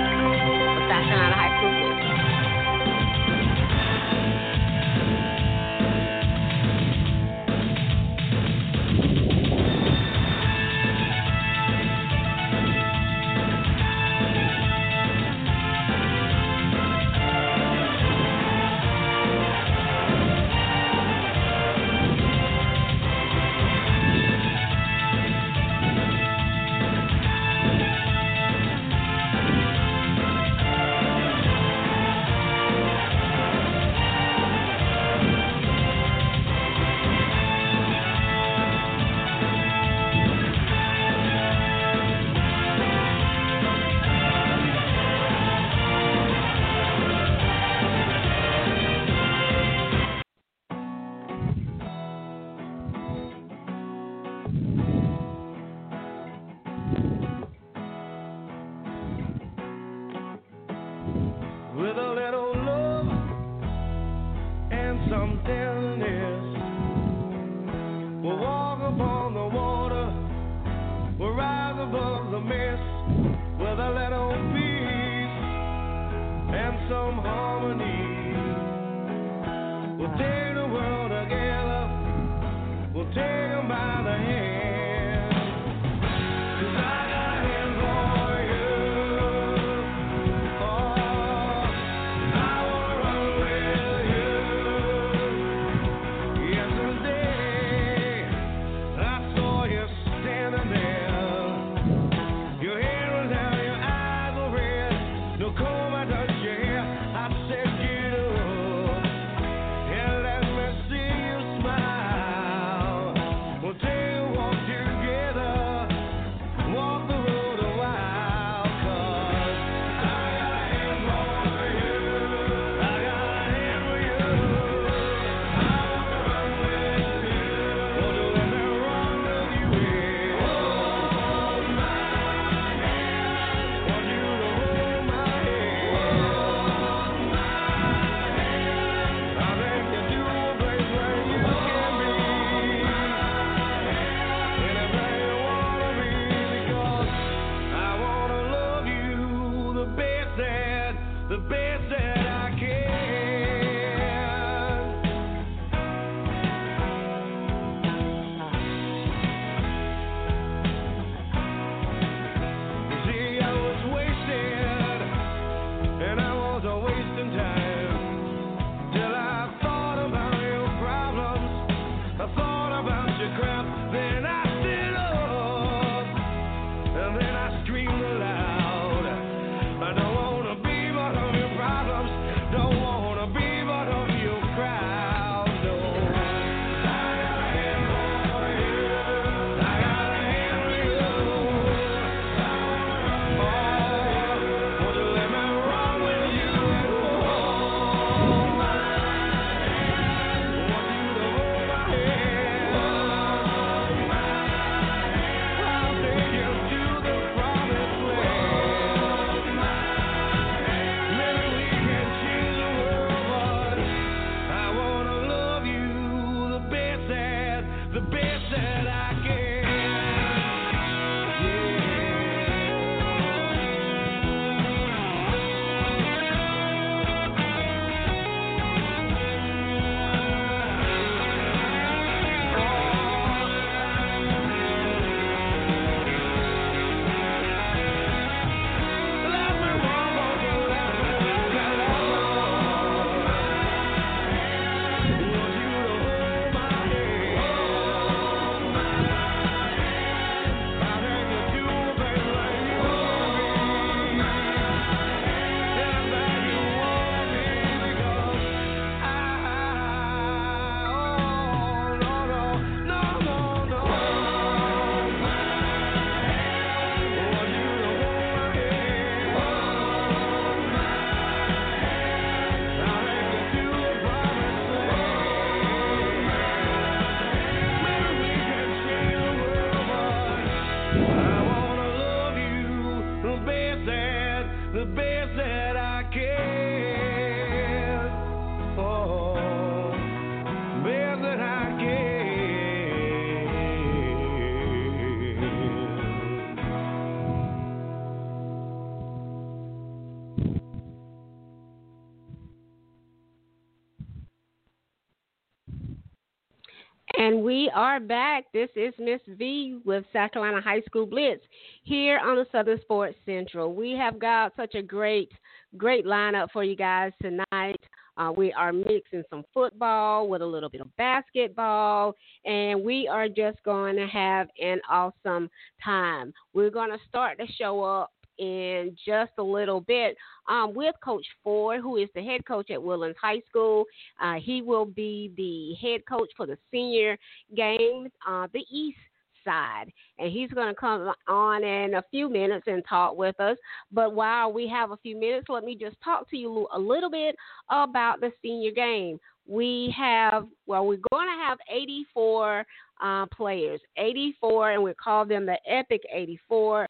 we 307.70 307.74
are 307.74 308.00
back. 308.00 308.46
This 308.52 308.68
is 308.74 308.92
Miss 308.98 309.20
V 309.28 309.78
with 309.84 310.04
South 310.12 310.32
Carolina 310.32 310.60
High 310.60 310.80
School 310.80 311.06
Blitz 311.06 311.44
here 311.84 312.18
on 312.18 312.34
the 312.34 312.44
Southern 312.50 312.80
Sports 312.80 313.16
Central. 313.24 313.72
We 313.72 313.92
have 313.92 314.18
got 314.18 314.52
such 314.56 314.74
a 314.74 314.82
great, 314.82 315.30
great 315.76 316.04
lineup 316.04 316.48
for 316.52 316.64
you 316.64 316.74
guys 316.74 317.12
tonight. 317.22 317.80
Uh, 318.16 318.32
we 318.36 318.52
are 318.54 318.72
mixing 318.72 319.22
some 319.30 319.44
football 319.54 320.28
with 320.28 320.42
a 320.42 320.46
little 320.46 320.68
bit 320.68 320.80
of 320.80 320.96
basketball, 320.96 322.16
and 322.44 322.82
we 322.82 323.06
are 323.06 323.28
just 323.28 323.62
going 323.62 323.94
to 323.94 324.06
have 324.08 324.48
an 324.60 324.80
awesome 324.90 325.48
time. 325.84 326.32
We're 326.52 326.70
going 326.70 326.90
to 326.90 326.98
start 327.08 327.38
the 327.38 327.46
show 327.56 327.84
up 327.84 328.10
in 328.38 328.96
just 329.06 329.30
a 329.38 329.42
little 329.42 329.82
bit 329.82 330.16
um, 330.50 330.74
with 330.74 330.94
Coach 331.02 331.24
Ford, 331.42 331.80
who 331.80 331.96
is 331.96 332.08
the 332.14 332.22
head 332.22 332.44
coach 332.44 332.70
at 332.70 332.82
Woodlands 332.82 333.16
High 333.20 333.40
School. 333.48 333.84
Uh, 334.20 334.34
he 334.34 334.60
will 334.60 334.84
be 334.84 335.32
the 335.36 335.74
head 335.80 336.02
coach 336.06 336.28
for 336.36 336.46
the 336.46 336.58
senior 336.70 337.16
games, 337.56 338.10
uh, 338.28 338.48
the 338.52 338.64
East 338.70 338.98
side. 339.44 339.86
And 340.18 340.30
he's 340.30 340.50
going 340.50 340.68
to 340.68 340.74
come 340.74 341.12
on 341.28 341.64
in 341.64 341.94
a 341.94 342.04
few 342.10 342.28
minutes 342.28 342.64
and 342.66 342.82
talk 342.86 343.16
with 343.16 343.38
us. 343.40 343.56
But 343.92 344.14
while 344.14 344.52
we 344.52 344.68
have 344.68 344.90
a 344.90 344.96
few 344.98 345.18
minutes, 345.18 345.46
let 345.48 345.64
me 345.64 345.76
just 345.76 345.96
talk 346.04 346.28
to 346.30 346.36
you 346.36 346.66
a 346.74 346.78
little 346.78 347.10
bit 347.10 347.36
about 347.70 348.20
the 348.20 348.32
senior 348.42 348.72
game. 348.72 349.18
We 349.46 349.94
have, 349.96 350.46
well, 350.66 350.86
we're 350.86 350.98
going 351.10 351.28
to 351.28 351.44
have 351.44 351.58
84 351.72 352.66
uh, 353.02 353.26
players, 353.26 353.80
84, 353.96 354.72
and 354.72 354.82
we 354.82 354.92
call 354.94 355.24
them 355.24 355.46
the 355.46 355.56
Epic 355.66 356.02
84. 356.12 356.86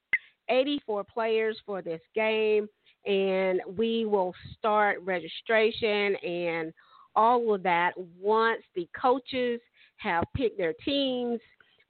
84 0.51 1.05
players 1.05 1.57
for 1.65 1.81
this 1.81 2.01
game, 2.15 2.69
and 3.07 3.61
we 3.77 4.05
will 4.05 4.35
start 4.59 4.99
registration 5.03 6.17
and 6.17 6.73
all 7.17 7.55
of 7.55 7.63
that 7.63 7.93
once 8.21 8.63
the 8.75 8.89
coaches 9.01 9.61
have 9.97 10.25
picked 10.37 10.59
their 10.59 10.75
teams. 10.85 11.41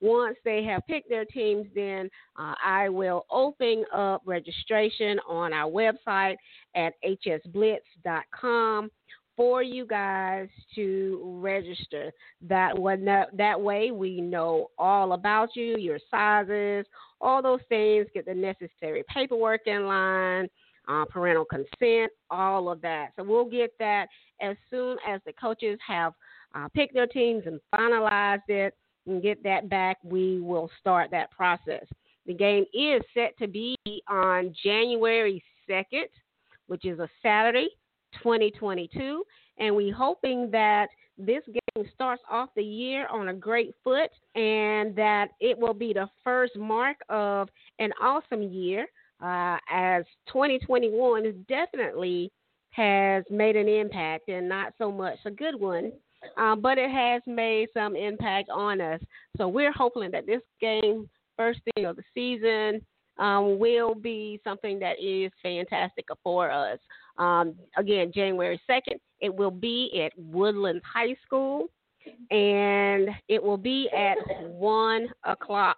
Once 0.02 0.36
they 0.46 0.64
have 0.64 0.80
picked 0.86 1.10
their 1.10 1.26
teams, 1.26 1.66
then 1.74 2.08
uh, 2.38 2.54
I 2.64 2.88
will 2.88 3.26
open 3.30 3.84
up 3.94 4.22
registration 4.24 5.18
on 5.28 5.52
our 5.52 5.70
website 5.70 6.36
at 6.74 6.94
hsblitz.com 7.04 8.90
for 9.36 9.62
you 9.62 9.86
guys 9.86 10.48
to 10.74 11.20
register. 11.40 12.12
That 12.42 12.78
one, 12.78 13.04
that, 13.04 13.36
that 13.36 13.60
way 13.60 13.90
we 13.90 14.20
know 14.20 14.70
all 14.78 15.12
about 15.12 15.50
you, 15.54 15.76
your 15.76 15.98
sizes, 16.10 16.86
all 17.20 17.42
those 17.42 17.60
things. 17.68 18.06
Get 18.14 18.26
the 18.26 18.34
necessary 18.34 19.04
paperwork 19.08 19.62
in 19.66 19.86
line, 19.86 20.48
uh, 20.90 21.04
parental 21.04 21.44
consent, 21.44 22.10
all 22.30 22.68
of 22.68 22.80
that. 22.82 23.10
So 23.16 23.22
we'll 23.22 23.44
get 23.44 23.72
that 23.78 24.06
as 24.42 24.56
soon 24.70 24.96
as 25.08 25.20
the 25.24 25.32
coaches 25.34 25.78
have 25.86 26.14
uh, 26.54 26.68
picked 26.74 26.94
their 26.94 27.06
teams 27.06 27.44
and 27.46 27.60
finalized 27.74 28.48
it 28.48 28.74
and 29.06 29.22
get 29.22 29.42
that 29.44 29.68
back. 29.68 29.98
We 30.02 30.40
will 30.40 30.70
start 30.80 31.10
that 31.12 31.30
process. 31.30 31.84
The 32.26 32.34
game 32.34 32.64
is 32.74 33.02
set 33.14 33.38
to 33.38 33.46
be 33.46 33.76
on 34.08 34.54
January 34.62 35.42
2nd, 35.68 36.08
which 36.66 36.84
is 36.84 36.98
a 36.98 37.08
Saturday 37.22 37.68
2022. 38.22 39.22
And 39.58 39.76
we're 39.76 39.94
hoping 39.94 40.50
that 40.50 40.88
this 41.16 41.42
game 41.46 41.86
starts 41.94 42.22
off 42.30 42.48
the 42.56 42.62
year 42.62 43.06
on 43.08 43.28
a 43.28 43.34
great 43.34 43.74
foot 43.84 44.10
and 44.34 44.96
that 44.96 45.28
it 45.38 45.56
will 45.56 45.74
be 45.74 45.92
the 45.92 46.08
first 46.24 46.56
mark 46.56 46.96
of 47.08 47.48
an 47.78 47.90
awesome 48.00 48.42
year 48.42 48.86
uh, 49.22 49.58
as 49.70 50.04
2021 50.28 51.26
is 51.26 51.34
definitely 51.48 52.30
has 52.70 53.24
made 53.30 53.56
an 53.56 53.68
impact 53.68 54.28
and 54.28 54.48
not 54.48 54.72
so 54.78 54.90
much 54.90 55.18
a 55.26 55.30
good 55.30 55.58
one, 55.58 55.92
uh, 56.36 56.54
but 56.54 56.78
it 56.78 56.90
has 56.90 57.22
made 57.26 57.68
some 57.74 57.96
impact 57.96 58.48
on 58.50 58.80
us. 58.80 59.00
So 59.36 59.48
we're 59.48 59.72
hoping 59.72 60.10
that 60.12 60.26
this 60.26 60.42
game, 60.60 61.08
first 61.36 61.60
thing 61.74 61.84
of 61.84 61.96
the 61.96 62.02
season, 62.14 62.84
um, 63.18 63.58
will 63.58 63.94
be 63.94 64.40
something 64.44 64.78
that 64.78 64.96
is 65.02 65.30
fantastic 65.42 66.06
for 66.22 66.50
us. 66.50 66.78
Um, 67.18 67.54
again, 67.76 68.12
January 68.14 68.60
2nd, 68.68 68.98
it 69.20 69.34
will 69.34 69.50
be 69.50 70.02
at 70.04 70.12
Woodlands 70.16 70.82
High 70.90 71.14
School, 71.26 71.66
and 72.30 73.10
it 73.28 73.42
will 73.42 73.58
be 73.58 73.90
at 73.94 74.16
1 74.48 75.08
o'clock. 75.24 75.76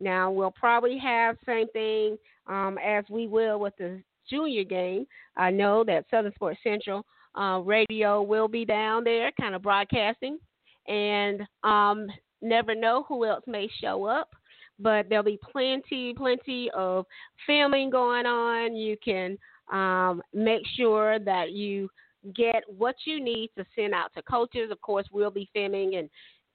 Now, 0.00 0.30
we'll 0.30 0.52
probably 0.52 0.96
have 0.98 1.36
same 1.44 1.68
thing 1.68 2.16
um, 2.48 2.78
as 2.84 3.04
we 3.10 3.26
will 3.26 3.60
with 3.60 3.74
the 3.78 4.02
junior 4.28 4.64
game. 4.64 5.06
I 5.36 5.50
know 5.50 5.84
that 5.84 6.06
Southern 6.10 6.34
Sports 6.34 6.60
Central 6.62 7.04
uh, 7.38 7.60
radio 7.64 8.22
will 8.22 8.48
be 8.48 8.64
down 8.64 9.04
there, 9.04 9.30
kind 9.40 9.54
of 9.54 9.62
broadcasting, 9.62 10.38
and 10.86 11.42
um, 11.62 12.08
never 12.42 12.74
know 12.74 13.04
who 13.08 13.24
else 13.24 13.44
may 13.46 13.68
show 13.80 14.04
up 14.04 14.30
but 14.78 15.08
there'll 15.08 15.24
be 15.24 15.38
plenty, 15.50 16.14
plenty 16.14 16.70
of 16.74 17.04
filming 17.46 17.90
going 17.90 18.26
on. 18.26 18.76
You 18.76 18.96
can 19.04 19.36
um, 19.72 20.22
make 20.32 20.62
sure 20.76 21.18
that 21.18 21.52
you 21.52 21.88
get 22.34 22.62
what 22.66 22.94
you 23.04 23.22
need 23.22 23.50
to 23.56 23.64
send 23.74 23.94
out 23.94 24.12
to 24.16 24.22
coaches. 24.22 24.70
Of 24.70 24.80
course, 24.80 25.06
we'll 25.12 25.30
be 25.30 25.48
filming 25.52 25.96
and 25.96 26.08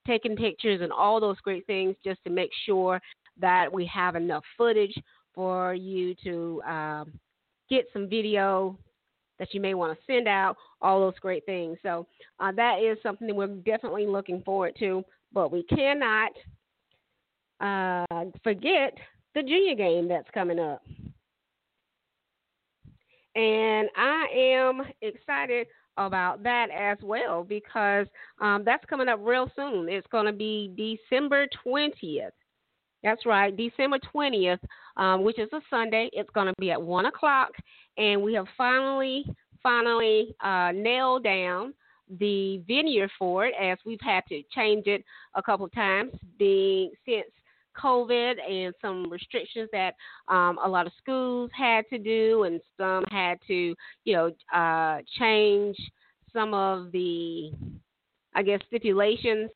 taking 0.07 0.35
pictures 0.35 0.81
and 0.81 0.91
all 0.91 1.19
those 1.19 1.39
great 1.41 1.65
things 1.65 1.95
just 2.03 2.23
to 2.23 2.29
make 2.29 2.51
sure 2.65 3.01
that 3.39 3.71
we 3.71 3.85
have 3.85 4.15
enough 4.15 4.43
footage 4.57 4.93
for 5.33 5.73
you 5.73 6.15
to 6.23 6.61
um, 6.63 7.19
get 7.69 7.85
some 7.93 8.09
video 8.09 8.77
that 9.39 9.53
you 9.53 9.59
may 9.59 9.73
want 9.73 9.97
to 9.97 10.05
send 10.05 10.27
out, 10.27 10.55
all 10.81 10.99
those 10.99 11.19
great 11.19 11.45
things. 11.45 11.77
So 11.81 12.07
uh, 12.39 12.51
that 12.53 12.79
is 12.79 12.97
something 13.01 13.27
that 13.27 13.35
we're 13.35 13.47
definitely 13.47 14.05
looking 14.05 14.41
forward 14.43 14.75
to. 14.79 15.03
But 15.33 15.51
we 15.51 15.63
cannot 15.63 16.31
uh, 17.59 18.25
forget 18.43 18.93
the 19.33 19.41
junior 19.41 19.75
game 19.75 20.07
that's 20.07 20.29
coming 20.33 20.59
up. 20.59 20.83
And 23.35 23.89
I 23.97 24.25
am 24.35 24.81
excited 25.01 25.67
about 25.97 26.43
that 26.43 26.67
as 26.71 26.97
well 27.01 27.43
because 27.43 28.07
um, 28.39 28.63
that's 28.63 28.85
coming 28.85 29.07
up 29.07 29.19
real 29.21 29.49
soon. 29.55 29.89
It's 29.89 30.07
going 30.07 30.25
to 30.25 30.33
be 30.33 30.99
December 31.09 31.47
20th. 31.65 32.29
That's 33.03 33.25
right, 33.25 33.55
December 33.55 33.99
20th, 34.15 34.59
um, 34.97 35.23
which 35.23 35.37
is 35.37 35.49
a 35.51 35.59
Sunday. 35.69 36.09
It's 36.13 36.29
going 36.33 36.47
to 36.47 36.53
be 36.57 36.71
at 36.71 36.81
1 36.81 37.05
o'clock. 37.05 37.51
And 37.97 38.21
we 38.21 38.33
have 38.35 38.47
finally, 38.57 39.25
finally 39.61 40.33
uh, 40.41 40.71
nailed 40.73 41.23
down 41.23 41.73
the 42.19 42.61
venue 42.67 43.07
for 43.17 43.45
it 43.45 43.53
as 43.61 43.77
we've 43.85 43.99
had 44.01 44.23
to 44.29 44.41
change 44.53 44.87
it 44.87 45.03
a 45.35 45.43
couple 45.43 45.67
times 45.69 46.11
being 46.37 46.91
since 47.05 47.27
COVID 47.81 48.35
and 48.47 48.73
some 48.81 49.09
restrictions 49.09 49.69
that 49.71 49.95
um, 50.27 50.59
a 50.63 50.67
lot 50.67 50.85
of 50.85 50.93
schools 51.01 51.49
had 51.57 51.85
to 51.89 51.97
do, 51.97 52.43
and 52.43 52.61
some 52.77 53.03
had 53.09 53.39
to, 53.47 53.75
you 54.05 54.13
know, 54.15 54.31
uh, 54.53 54.99
change 55.17 55.75
some 56.31 56.53
of 56.53 56.91
the, 56.91 57.51
I 58.35 58.43
guess, 58.43 58.59
stipulations 58.67 59.49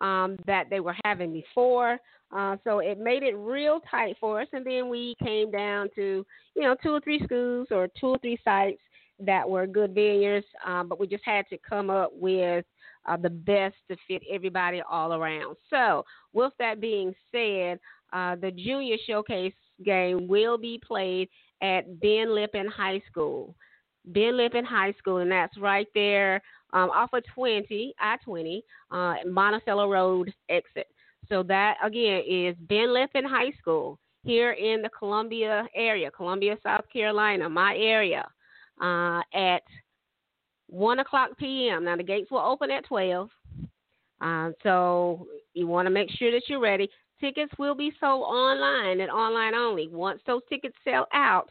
um, 0.00 0.36
that 0.46 0.66
they 0.70 0.80
were 0.80 0.96
having 1.04 1.32
before. 1.32 1.98
Uh, 2.34 2.56
so 2.64 2.78
it 2.78 2.98
made 2.98 3.22
it 3.22 3.36
real 3.36 3.80
tight 3.90 4.16
for 4.18 4.40
us, 4.40 4.48
and 4.52 4.64
then 4.64 4.88
we 4.88 5.14
came 5.22 5.50
down 5.50 5.88
to, 5.94 6.24
you 6.56 6.62
know, 6.62 6.74
two 6.82 6.94
or 6.94 7.00
three 7.00 7.20
schools 7.24 7.68
or 7.70 7.88
two 8.00 8.06
or 8.06 8.18
three 8.18 8.38
sites 8.42 8.80
that 9.20 9.48
were 9.48 9.66
good 9.66 9.94
venues, 9.94 10.42
um, 10.66 10.88
but 10.88 10.98
we 10.98 11.06
just 11.06 11.24
had 11.24 11.46
to 11.48 11.58
come 11.58 11.90
up 11.90 12.10
with 12.14 12.64
uh, 13.06 13.16
the 13.16 13.30
best 13.30 13.76
to 13.90 13.96
fit 14.08 14.22
everybody 14.30 14.82
all 14.90 15.12
around. 15.12 15.56
So, 15.68 16.04
with 16.32 16.52
that 16.58 16.80
being 16.80 17.14
said, 17.30 17.78
uh, 18.12 18.36
the 18.36 18.50
junior 18.50 18.96
showcase 19.06 19.54
game 19.84 20.26
will 20.26 20.58
be 20.58 20.80
played 20.86 21.28
at 21.62 22.00
Ben 22.00 22.34
Lippen 22.34 22.68
High 22.68 23.02
School. 23.10 23.54
Ben 24.06 24.36
Lippen 24.36 24.64
High 24.64 24.92
School, 24.98 25.18
and 25.18 25.30
that's 25.30 25.56
right 25.58 25.86
there 25.94 26.42
um, 26.72 26.90
off 26.90 27.12
of 27.12 27.22
20, 27.34 27.94
I 28.00 28.16
20, 28.24 28.64
uh, 28.90 29.14
Monticello 29.26 29.90
Road 29.90 30.32
exit. 30.48 30.88
So, 31.32 31.42
that 31.44 31.78
again 31.82 32.24
is 32.28 32.54
Ben 32.68 32.92
Lippen 32.92 33.24
High 33.24 33.52
School 33.58 33.98
here 34.22 34.52
in 34.52 34.82
the 34.82 34.90
Columbia 34.90 35.66
area, 35.74 36.10
Columbia, 36.10 36.58
South 36.62 36.84
Carolina, 36.92 37.48
my 37.48 37.74
area, 37.74 38.26
uh, 38.82 39.22
at 39.34 39.62
1 40.68 40.98
o'clock 40.98 41.30
p.m. 41.38 41.84
Now, 41.84 41.96
the 41.96 42.02
gates 42.02 42.30
will 42.30 42.40
open 42.40 42.70
at 42.70 42.84
12. 42.84 43.30
Uh, 44.20 44.50
so 44.62 45.26
you 45.54 45.66
want 45.66 45.86
to 45.86 45.90
make 45.90 46.10
sure 46.10 46.30
that 46.32 46.42
you're 46.48 46.60
ready. 46.60 46.86
Tickets 47.18 47.52
will 47.58 47.74
be 47.74 47.92
sold 47.98 48.24
online 48.24 49.00
and 49.00 49.10
online 49.10 49.54
only. 49.54 49.88
Once 49.88 50.20
those 50.26 50.42
tickets 50.50 50.76
sell 50.84 51.06
out, 51.14 51.48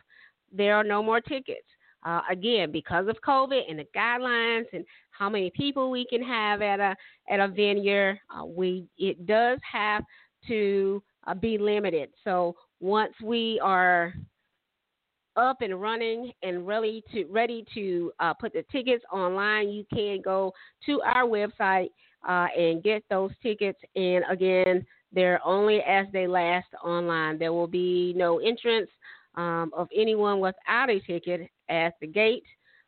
there 0.56 0.76
are 0.76 0.84
no 0.84 1.02
more 1.02 1.22
tickets. 1.22 1.66
Uh, 2.06 2.22
again, 2.30 2.72
because 2.72 3.08
of 3.08 3.16
COVID 3.28 3.62
and 3.68 3.80
the 3.80 3.88
guidelines 3.96 4.66
and 4.74 4.86
how 5.22 5.30
many 5.30 5.52
people 5.52 5.92
we 5.92 6.04
can 6.04 6.24
have 6.24 6.64
at 6.64 6.80
a 6.80 6.96
at 7.30 7.40
a 7.40 7.48
venue, 7.48 8.14
uh, 8.36 8.44
we 8.44 8.88
it 8.98 9.28
does 9.28 9.60
have 9.72 10.04
to 10.48 11.04
uh, 11.28 11.36
be 11.36 11.60
limited. 11.60 12.10
So 12.24 12.56
once 12.80 13.14
we 13.24 13.60
are 13.64 14.16
up 15.36 15.62
and 15.62 15.80
running 15.80 16.32
and 16.42 16.66
ready 16.66 17.04
to 17.14 17.26
ready 17.26 17.64
to 17.76 18.12
uh, 18.20 18.34
put 18.34 18.52
the 18.52 18.66
tickets 18.72 19.04
online, 19.14 19.70
you 19.70 19.86
can 19.94 20.22
go 20.24 20.54
to 20.88 21.00
our 21.04 21.26
website 21.26 21.92
uh, 22.28 22.48
and 22.58 22.82
get 22.82 23.04
those 23.12 23.30
tickets. 23.44 23.80
And 23.96 24.24
again, 24.28 24.84
they're 25.14 25.40
only 25.46 25.82
as 25.88 26.08
they 26.12 26.26
last 26.26 26.70
online. 26.84 27.38
There 27.38 27.54
will 27.54 27.68
be 27.68 28.16
no 28.18 28.40
entrance 28.40 28.90
um, 29.36 29.70
of 29.78 29.88
anyone 29.96 30.40
without 30.40 30.90
a 30.90 31.00
ticket 31.02 31.48
at 31.70 31.94
the 32.02 32.08
gate. 32.08 32.44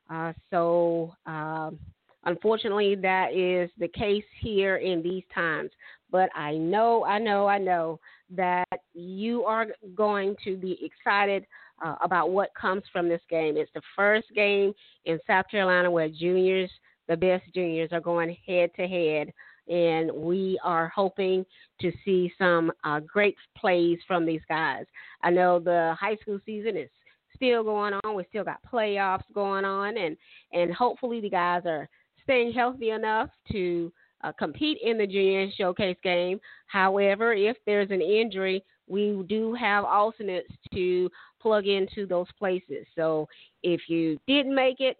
Uh, 0.09 0.33
so, 0.49 1.13
um, 1.27 1.77
unfortunately, 2.25 2.95
that 2.95 3.33
is 3.33 3.69
the 3.77 3.87
case 3.87 4.23
here 4.39 4.77
in 4.77 5.01
these 5.01 5.23
times. 5.33 5.71
But 6.11 6.29
I 6.35 6.55
know, 6.55 7.03
I 7.03 7.17
know, 7.19 7.47
I 7.47 7.57
know 7.57 7.99
that 8.35 8.67
you 8.93 9.43
are 9.43 9.67
going 9.95 10.35
to 10.43 10.55
be 10.55 10.77
excited 10.81 11.45
uh, 11.83 11.95
about 12.03 12.31
what 12.31 12.53
comes 12.59 12.83
from 12.91 13.09
this 13.09 13.21
game. 13.29 13.57
It's 13.57 13.71
the 13.73 13.81
first 13.95 14.27
game 14.35 14.73
in 15.05 15.19
South 15.25 15.45
Carolina 15.49 15.89
where 15.89 16.09
juniors, 16.09 16.69
the 17.07 17.17
best 17.17 17.43
juniors, 17.53 17.89
are 17.91 17.99
going 17.99 18.35
head 18.45 18.71
to 18.75 18.87
head. 18.87 19.33
And 19.67 20.11
we 20.11 20.59
are 20.63 20.91
hoping 20.93 21.45
to 21.81 21.91
see 22.03 22.31
some 22.37 22.71
uh, 22.83 22.99
great 22.99 23.35
plays 23.57 23.97
from 24.07 24.25
these 24.25 24.41
guys. 24.49 24.85
I 25.21 25.29
know 25.29 25.59
the 25.59 25.95
high 25.99 26.17
school 26.17 26.39
season 26.45 26.75
is 26.75 26.89
still 27.35 27.63
going 27.63 27.93
on. 28.03 28.15
We 28.15 28.25
still 28.29 28.43
got 28.43 28.59
playoffs 28.71 29.23
going 29.33 29.65
on, 29.65 29.97
and 29.97 30.17
and 30.51 30.73
hopefully 30.73 31.21
the 31.21 31.29
guys 31.29 31.63
are 31.65 31.87
staying 32.23 32.53
healthy 32.53 32.89
enough 32.91 33.29
to 33.51 33.91
uh, 34.23 34.31
compete 34.31 34.77
in 34.83 34.97
the 34.97 35.07
junior 35.07 35.49
showcase 35.55 35.97
game. 36.03 36.39
However, 36.67 37.33
if 37.33 37.57
there's 37.65 37.91
an 37.91 38.01
injury, 38.01 38.63
we 38.87 39.23
do 39.27 39.53
have 39.53 39.85
alternates 39.85 40.51
to 40.73 41.09
plug 41.41 41.67
into 41.67 42.05
those 42.05 42.27
places. 42.37 42.85
So 42.95 43.27
if 43.61 43.81
you 43.87 44.17
didn't 44.27 44.55
make 44.55 44.79
it 44.79 44.97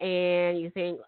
and 0.00 0.60
you 0.60 0.70
think 0.70 1.00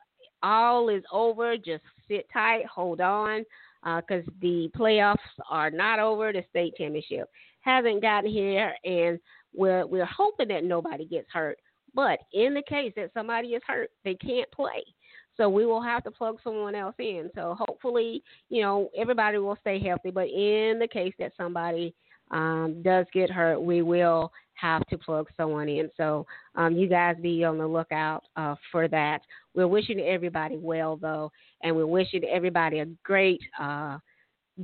all 0.42 0.88
is 0.88 1.02
over, 1.12 1.56
just 1.56 1.82
sit 2.08 2.26
tight, 2.32 2.66
hold 2.66 3.00
on, 3.00 3.44
because 3.82 4.26
uh, 4.26 4.32
the 4.40 4.70
playoffs 4.76 5.16
are 5.50 5.70
not 5.70 5.98
over. 5.98 6.32
The 6.32 6.44
state 6.50 6.74
championship 6.76 7.28
hasn't 7.60 8.02
gotten 8.02 8.30
here, 8.30 8.74
and 8.84 9.18
we're 9.54 9.86
we're 9.86 10.06
hoping 10.06 10.48
that 10.48 10.64
nobody 10.64 11.04
gets 11.04 11.28
hurt. 11.32 11.58
But 11.94 12.20
in 12.32 12.54
the 12.54 12.62
case 12.62 12.92
that 12.96 13.10
somebody 13.14 13.48
is 13.48 13.62
hurt, 13.66 13.90
they 14.04 14.14
can't 14.14 14.50
play. 14.52 14.84
So 15.38 15.48
we 15.48 15.64
will 15.64 15.80
have 15.80 16.02
to 16.04 16.10
plug 16.10 16.38
someone 16.44 16.74
else 16.74 16.96
in. 16.98 17.30
So 17.34 17.56
hopefully, 17.58 18.22
you 18.50 18.60
know, 18.60 18.90
everybody 18.96 19.38
will 19.38 19.56
stay 19.60 19.78
healthy. 19.78 20.10
But 20.10 20.28
in 20.28 20.78
the 20.78 20.88
case 20.92 21.14
that 21.18 21.32
somebody 21.36 21.94
um, 22.30 22.82
does 22.82 23.06
get 23.14 23.30
hurt, 23.30 23.60
we 23.60 23.80
will 23.80 24.30
have 24.54 24.84
to 24.88 24.98
plug 24.98 25.28
someone 25.36 25.68
in. 25.68 25.88
So 25.96 26.26
um, 26.56 26.74
you 26.74 26.88
guys 26.88 27.16
be 27.22 27.44
on 27.44 27.58
the 27.58 27.66
lookout 27.66 28.24
uh, 28.36 28.56
for 28.72 28.88
that. 28.88 29.22
We're 29.54 29.68
wishing 29.68 30.00
everybody 30.00 30.56
well, 30.56 30.96
though, 30.96 31.30
and 31.62 31.74
we're 31.74 31.86
wishing 31.86 32.24
everybody 32.24 32.80
a 32.80 32.86
great 33.04 33.40
uh, 33.58 33.98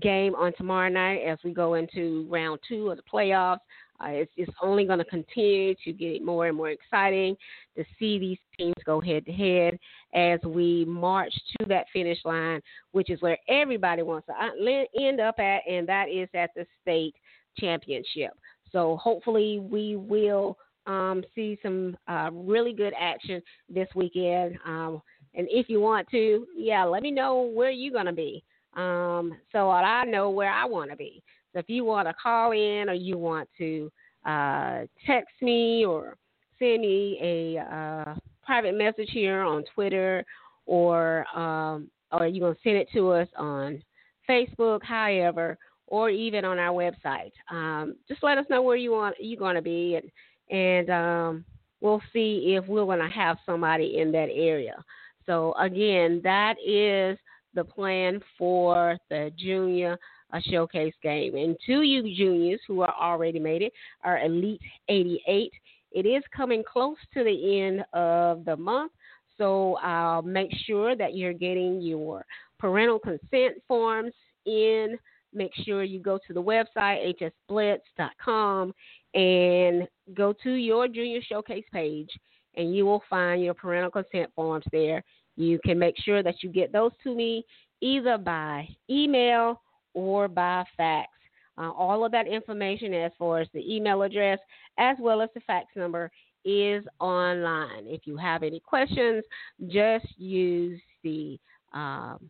game 0.01 0.35
on 0.35 0.53
tomorrow 0.57 0.89
night 0.89 1.23
as 1.23 1.39
we 1.45 1.53
go 1.53 1.75
into 1.75 2.27
round 2.29 2.59
two 2.69 2.91
of 2.91 2.97
the 2.97 3.03
playoffs. 3.03 3.59
Uh, 4.05 4.11
it's, 4.11 4.33
it's 4.37 4.53
only 4.63 4.85
going 4.85 4.99
to 4.99 5.05
continue 5.05 5.75
to 5.85 5.93
get 5.93 6.23
more 6.23 6.47
and 6.47 6.57
more 6.57 6.71
exciting 6.71 7.37
to 7.77 7.85
see 7.99 8.19
these 8.19 8.39
teams 8.59 8.75
go 8.85 9.01
head 9.01 9.25
to 9.27 9.33
head 9.33 9.79
as 10.15 10.41
we 10.45 10.85
march 10.85 11.33
to 11.59 11.67
that 11.67 11.87
finish 11.93 12.19
line, 12.25 12.61
which 12.93 13.11
is 13.11 13.21
where 13.23 13.39
everybody 13.49 14.03
wants 14.03 14.27
to 14.27 14.33
uh, 14.33 14.85
end 15.01 15.21
up 15.21 15.39
at, 15.39 15.61
and 15.69 15.89
that 15.89 16.09
is 16.09 16.29
at 16.35 16.51
the 16.55 16.67
state 16.83 17.15
championship. 17.59 18.33
So 18.73 18.97
hopefully 18.97 19.61
we 19.61 19.97
will 19.97 20.59
um, 20.87 21.23
see 21.35 21.59
some 21.63 21.97
uh, 22.09 22.31
really 22.33 22.73
good 22.73 22.93
action 22.99 23.41
this 23.69 23.89
weekend. 23.95 24.59
Um, 24.67 25.01
and 25.35 25.47
if 25.51 25.69
you 25.69 25.81
want 25.81 26.09
to, 26.11 26.47
yeah, 26.57 26.85
let 26.85 27.03
me 27.03 27.11
know 27.11 27.43
where 27.55 27.71
you're 27.71 27.93
going 27.93 28.07
to 28.07 28.13
be. 28.13 28.45
Um, 28.77 29.39
so 29.53 29.71
I 29.71 30.05
know 30.05 30.31
where 30.31 30.51
I 30.51 30.65
want 30.65 30.91
to 30.91 30.97
be. 30.97 31.23
So 31.55 31.61
if 31.61 31.69
you 31.69 31.85
want 31.85 32.09
to 32.09 32.15
call 32.15 32.53
in 32.53 32.89
or 32.89 32.95
you 32.95 33.17
want 33.17 33.49
to 33.59 33.91
uh, 34.27 34.81
text 35.07 35.35
me 35.41 35.87
or 35.87 36.17
send 36.59 36.81
me 36.81 37.19
a 37.23 37.61
uh, 37.61 38.15
private 38.45 38.77
message 38.77 39.09
here 39.13 39.41
on 39.41 39.65
Twitter 39.75 40.25
or 40.67 41.25
um, 41.37 41.89
or 42.13 42.27
you're 42.27 42.49
going 42.49 42.55
to 42.55 42.61
send 42.63 42.77
it 42.77 42.89
to 42.93 43.11
us 43.11 43.29
on 43.37 43.83
Facebook, 44.29 44.83
however, 44.83 45.59
or 45.87 46.11
even 46.11 46.45
on 46.45 46.59
our 46.59 46.73
website. 46.73 47.33
Um, 47.51 47.97
just 48.09 48.23
let 48.23 48.39
us 48.39 48.47
know 48.49 48.63
where 48.63 48.77
you 48.77 48.93
want 48.93 49.17
you're 49.21 49.39
going 49.39 49.57
to 49.57 49.63
be, 49.63 49.97
and 49.97 50.11
and 50.51 50.91
um, 50.91 51.45
we'll 51.81 52.03
see 52.13 52.57
if 52.57 52.67
we're 52.67 52.85
going 52.85 52.99
to 52.99 53.09
have 53.09 53.37
somebody 53.47 53.99
in 53.99 54.11
that 54.13 54.29
area. 54.33 54.83
So 55.27 55.55
again, 55.55 56.21
that 56.25 56.57
is 56.65 57.19
the 57.55 57.65
plan 57.65 58.21
for 58.37 58.99
the 59.09 59.31
junior 59.39 59.99
uh, 60.35 60.41
showcase 60.51 60.95
game. 61.03 61.37
And 61.37 61.57
to 61.67 61.83
you 61.83 62.03
juniors 62.17 62.61
who 62.67 62.81
are 62.83 62.95
already 63.01 63.39
made 63.39 63.63
it, 63.63 63.73
our 64.03 64.19
Elite 64.19 64.61
88. 64.89 65.53
It 65.93 66.07
is 66.07 66.23
coming 66.37 66.65
close 66.67 66.97
to 67.15 67.23
the 67.23 67.61
end 67.61 67.85
of 67.93 68.45
the 68.45 68.57
month, 68.57 68.93
so 69.39 69.77
I'll 69.77 70.23
make 70.23 70.51
sure 70.67 70.97
that 70.97 71.15
you're 71.15 71.33
getting 71.33 71.81
your 71.81 72.25
parental 72.59 72.99
consent 72.99 73.63
forms 73.69 74.13
in 74.45 74.99
make 75.35 75.53
sure 75.65 75.83
you 75.83 75.99
go 75.99 76.19
to 76.27 76.33
the 76.33 76.43
website, 76.43 77.15
hsblitz.com, 77.51 78.73
and 79.15 79.89
go 80.15 80.33
to 80.43 80.53
your 80.53 80.89
junior 80.89 81.21
showcase 81.23 81.65
page, 81.73 82.11
and 82.57 82.75
you 82.75 82.87
will 82.87 83.03
find 83.11 83.43
your 83.43 83.55
parental 83.55 83.91
consent 83.91 84.31
forms 84.35 84.65
there. 84.73 85.03
You 85.37 85.59
can 85.65 85.79
make 85.79 85.97
sure 85.99 86.23
that 86.23 86.43
you 86.43 86.51
get 86.51 86.73
those 86.73 86.93
to 87.03 87.15
me 87.15 87.45
either 87.81 88.17
by 88.17 88.69
email 88.89 89.61
or 89.95 90.29
by 90.29 90.65
fax. 90.77 91.09
Uh, 91.57 91.71
all 91.71 92.05
of 92.05 92.13
that 92.13 92.27
information, 92.27 92.93
as 92.93 93.13
far 93.19 93.39
as 93.39 93.49
the 93.55 93.75
email 93.75 94.03
address 94.03 94.39
as 94.79 94.97
well 95.01 95.23
as 95.23 95.31
the 95.35 95.41
fax 95.41 95.69
number, 95.77 96.11
is 96.45 96.85
online. 97.01 97.85
If 97.87 98.03
you 98.07 98.17
have 98.17 98.43
any 98.43 98.61
questions, 98.61 99.25
just 99.69 100.07
use 100.19 100.81
the 101.03 101.39
um, 101.73 102.29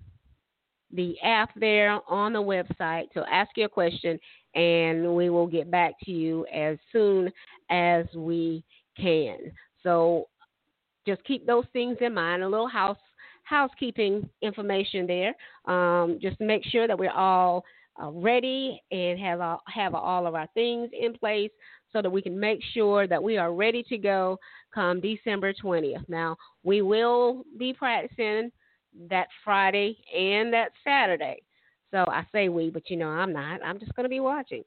the 0.93 1.17
app 1.23 1.51
there 1.57 1.99
on 2.09 2.33
the 2.33 2.43
website 2.43 3.11
to 3.13 3.25
ask 3.31 3.51
your 3.57 3.69
question, 3.69 4.19
and 4.55 5.15
we 5.17 5.29
will 5.29 5.47
get 5.47 5.71
back 5.71 5.95
to 6.05 6.13
you 6.13 6.47
as 6.55 6.79
soon 6.93 7.33
as 7.69 8.07
we 8.15 8.63
can. 8.97 9.39
So 9.83 10.29
just 11.07 11.25
keep 11.25 11.47
those 11.47 11.65
things 11.73 11.97
in 12.01 12.15
mind. 12.15 12.43
A 12.43 12.49
little 12.49 12.69
house 12.69 12.99
housekeeping 13.45 14.29
information 14.43 15.07
there. 15.07 15.35
Um, 15.67 16.19
just 16.21 16.39
to 16.39 16.45
make 16.45 16.65
sure 16.65 16.89
that 16.89 16.99
we're 16.99 17.11
all 17.11 17.65
uh, 18.03 18.11
ready 18.11 18.83
and 18.91 19.19
have 19.19 19.41
all, 19.41 19.63
have 19.67 19.95
all 19.95 20.27
of 20.27 20.35
our 20.35 20.49
things 20.55 20.91
in 20.99 21.15
place 21.15 21.51
so 21.93 22.03
that 22.03 22.11
we 22.11 22.21
can 22.21 22.39
make 22.39 22.61
sure 22.73 23.07
that 23.07 23.23
we 23.23 23.39
are 23.39 23.53
ready 23.53 23.85
to 23.85 23.97
go 23.97 24.39
come 24.75 25.01
December 25.01 25.53
20th. 25.55 26.09
Now, 26.09 26.37
we 26.65 26.83
will 26.83 27.45
be 27.59 27.73
practicing 27.73 28.51
that 29.09 29.29
Friday 29.45 29.97
and 30.17 30.53
that 30.53 30.71
Saturday. 30.83 31.43
So 31.91 32.05
I 32.09 32.27
say 32.33 32.49
we, 32.49 32.71
but 32.71 32.91
you 32.91 32.97
know 32.97 33.09
I'm 33.09 33.33
not. 33.33 33.63
I'm 33.65 33.79
just 33.79 33.95
going 33.95 34.05
to 34.05 34.11
be 34.11 34.21
watching. 34.21 34.65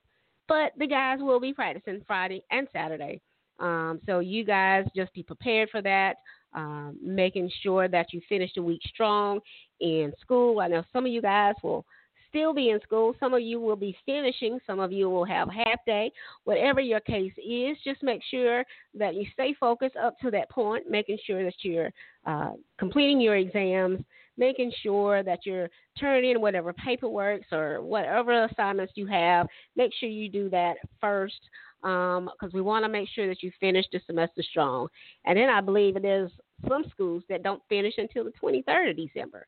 But 0.47 0.71
the 0.77 0.87
guys 0.87 1.19
will 1.19 1.41
be 1.41 1.53
practicing 1.53 2.01
Friday 2.07 2.43
and 2.51 2.67
Saturday. 2.71 3.19
Um, 3.59 3.99
so 4.05 4.19
you 4.19 4.45
guys 4.45 4.85
just 4.95 5.13
be 5.13 5.23
prepared 5.23 5.69
for 5.69 5.81
that. 5.81 6.15
Um, 6.53 6.97
making 7.01 7.51
sure 7.61 7.87
that 7.87 8.13
you 8.13 8.21
finish 8.27 8.51
the 8.55 8.63
week 8.63 8.81
strong 8.87 9.39
in 9.79 10.13
school. 10.21 10.59
I 10.59 10.67
know 10.67 10.83
some 10.91 11.05
of 11.05 11.11
you 11.11 11.21
guys 11.21 11.53
will 11.61 11.85
still 12.29 12.53
be 12.53 12.69
in 12.69 12.79
school. 12.81 13.15
Some 13.19 13.33
of 13.33 13.41
you 13.41 13.59
will 13.59 13.75
be 13.75 13.95
finishing. 14.05 14.59
Some 14.65 14.79
of 14.79 14.91
you 14.91 15.09
will 15.09 15.25
have 15.25 15.49
half 15.49 15.83
day. 15.85 16.11
Whatever 16.43 16.79
your 16.79 16.99
case 16.99 17.33
is, 17.37 17.77
just 17.83 18.03
make 18.03 18.21
sure 18.29 18.63
that 18.93 19.15
you 19.15 19.25
stay 19.33 19.55
focused 19.59 19.95
up 19.95 20.17
to 20.19 20.31
that 20.31 20.49
point, 20.49 20.89
making 20.89 21.17
sure 21.25 21.43
that 21.43 21.53
you're 21.61 21.91
uh, 22.25 22.51
completing 22.77 23.21
your 23.21 23.35
exams, 23.35 24.01
making 24.37 24.71
sure 24.83 25.23
that 25.23 25.45
you're 25.45 25.69
turning 25.99 26.31
in 26.31 26.41
whatever 26.41 26.73
paperwork 26.73 27.41
or 27.51 27.81
whatever 27.81 28.45
assignments 28.45 28.93
you 28.95 29.07
have. 29.07 29.47
Make 29.75 29.91
sure 29.99 30.09
you 30.09 30.29
do 30.29 30.49
that 30.49 30.77
first 31.01 31.39
because 31.81 32.19
um, 32.41 32.51
we 32.53 32.61
want 32.61 32.83
to 32.85 32.89
make 32.89 33.07
sure 33.09 33.27
that 33.27 33.43
you 33.43 33.51
finish 33.59 33.85
the 33.91 33.99
semester 34.05 34.43
strong. 34.43 34.87
And 35.25 35.37
then 35.37 35.49
I 35.49 35.61
believe 35.61 36.01
there's 36.01 36.31
some 36.67 36.85
schools 36.89 37.23
that 37.29 37.43
don't 37.43 37.61
finish 37.69 37.93
until 37.97 38.23
the 38.23 38.33
23rd 38.41 38.91
of 38.91 38.97
December. 38.97 39.45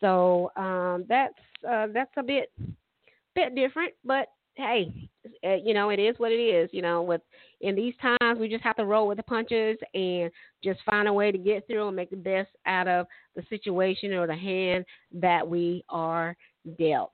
So 0.00 0.50
um, 0.56 1.04
that's 1.08 1.34
uh, 1.68 1.88
that's 1.92 2.10
a 2.16 2.22
bit 2.22 2.50
bit 3.34 3.54
different, 3.54 3.92
but 4.04 4.28
hey, 4.54 5.08
uh, 5.44 5.56
you 5.62 5.74
know 5.74 5.90
it 5.90 5.98
is 5.98 6.14
what 6.18 6.32
it 6.32 6.40
is. 6.40 6.70
You 6.72 6.82
know, 6.82 7.02
with 7.02 7.20
in 7.60 7.74
these 7.74 7.94
times 8.00 8.38
we 8.38 8.48
just 8.48 8.64
have 8.64 8.76
to 8.76 8.84
roll 8.84 9.06
with 9.06 9.18
the 9.18 9.22
punches 9.24 9.78
and 9.94 10.30
just 10.64 10.80
find 10.84 11.06
a 11.06 11.12
way 11.12 11.30
to 11.30 11.38
get 11.38 11.66
through 11.66 11.86
and 11.86 11.96
make 11.96 12.10
the 12.10 12.16
best 12.16 12.48
out 12.66 12.88
of 12.88 13.06
the 13.36 13.42
situation 13.50 14.12
or 14.14 14.26
the 14.26 14.34
hand 14.36 14.84
that 15.12 15.46
we 15.46 15.84
are 15.88 16.36
dealt. 16.78 17.12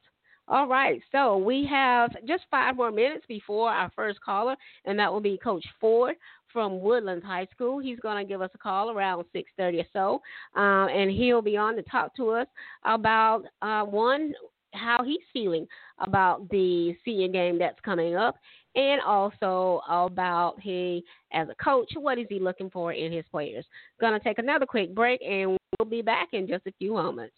All 0.49 0.69
right, 0.69 1.01
so 1.11 1.37
we 1.37 1.67
have 1.69 2.11
just 2.27 2.45
five 2.51 2.77
more 2.77 2.93
minutes 2.93 3.25
before 3.27 3.69
our 3.69 3.91
first 3.97 4.21
caller, 4.21 4.55
and 4.85 4.97
that 4.99 5.13
will 5.13 5.21
be 5.21 5.39
Coach 5.39 5.67
Ford 5.81 6.15
from 6.53 6.81
Woodlands 6.81 7.25
High 7.25 7.49
School. 7.53 7.81
He's 7.81 7.99
going 7.99 8.25
to 8.25 8.29
give 8.29 8.41
us 8.41 8.51
a 8.55 8.59
call 8.59 8.91
around 8.91 9.25
6:30 9.35 9.81
or 9.81 9.85
so, 9.93 10.23
uh, 10.57 10.87
and 10.87 11.11
he'll 11.11 11.43
be 11.43 11.57
on 11.57 11.75
to 11.75 11.83
talk 11.83 12.15
to 12.17 12.31
us 12.31 12.47
about 12.85 13.43
uh, 13.61 13.83
one 13.85 14.35
how 14.73 15.03
he's 15.05 15.23
feeling 15.33 15.67
about 15.99 16.49
the 16.51 16.95
senior 17.05 17.29
game 17.29 17.59
that's 17.59 17.81
coming 17.81 18.15
up, 18.15 18.37
and 18.77 19.01
also 19.01 19.81
about 19.89 20.55
he 20.61 21.03
as 21.33 21.49
a 21.49 21.55
coach, 21.57 21.91
what 21.97 22.19
is 22.19 22.27
he 22.29 22.39
looking 22.39 22.71
for 22.71 22.93
in 22.93 23.11
his 23.11 23.25
players. 23.33 23.67
Gonna 24.01 24.21
take 24.21 24.39
another 24.39 24.67
quick 24.67 24.95
break, 24.95 25.21
and 25.23 25.59
we'll 25.79 25.91
be 25.91 26.03
back 26.03 26.29
in 26.33 26.47
just 26.47 26.67
a 26.67 26.73
few 26.79 26.93
moments. 26.93 27.35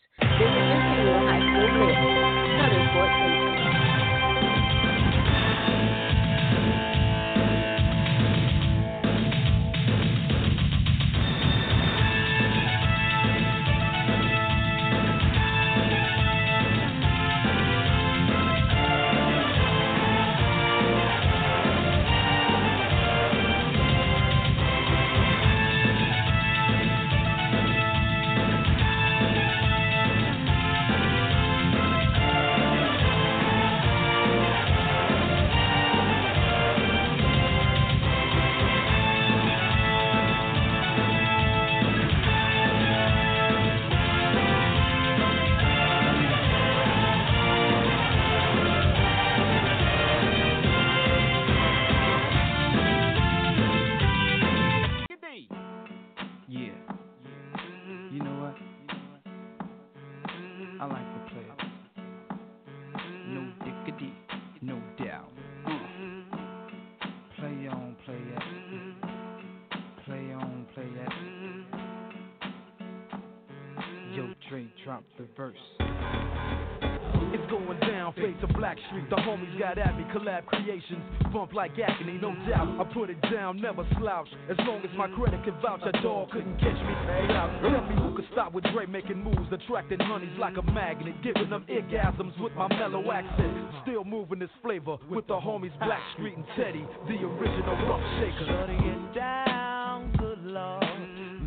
Collab 80.18 80.46
creations, 80.46 81.02
bump 81.32 81.52
like 81.52 81.72
agony, 81.78 82.18
no 82.20 82.34
doubt. 82.48 82.68
I 82.80 82.84
put 82.92 83.10
it 83.10 83.20
down, 83.30 83.60
never 83.60 83.86
slouch. 83.98 84.28
As 84.50 84.56
long 84.58 84.80
as 84.82 84.90
my 84.96 85.08
credit 85.08 85.42
can 85.44 85.54
vouch, 85.60 85.80
a 85.84 85.92
dog 86.02 86.30
couldn't 86.30 86.56
catch 86.58 86.74
me. 86.74 86.94
Without. 87.22 87.60
Tell 87.62 87.86
me 87.86 87.94
who 88.02 88.16
could 88.16 88.26
stop 88.32 88.52
with 88.52 88.64
Dre 88.72 88.86
making 88.86 89.22
moves, 89.22 89.52
attracting 89.52 90.00
honeys 90.00 90.36
like 90.38 90.56
a 90.56 90.62
magnet, 90.62 91.14
giving 91.22 91.50
them 91.50 91.64
orgasms 91.68 92.38
with 92.40 92.52
my 92.54 92.68
mellow 92.68 93.10
accent. 93.12 93.52
Still 93.82 94.04
moving 94.04 94.38
this 94.38 94.50
flavor 94.62 94.96
with 95.10 95.26
the 95.26 95.34
homies 95.34 95.76
Blackstreet 95.78 96.36
and 96.36 96.44
Teddy, 96.56 96.84
the 97.06 97.24
original 97.24 97.76
rough 97.86 98.02
shaker. 98.18 98.46
Shutting 98.46 98.84
it 98.84 99.14
down, 99.14 100.12
good 100.18 100.42
lord. 100.42 100.84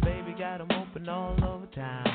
Baby 0.01 0.36
got 0.38 0.60
them 0.60 0.69
open 0.71 1.10
all 1.10 1.36
over 1.43 1.67
town. 1.75 2.11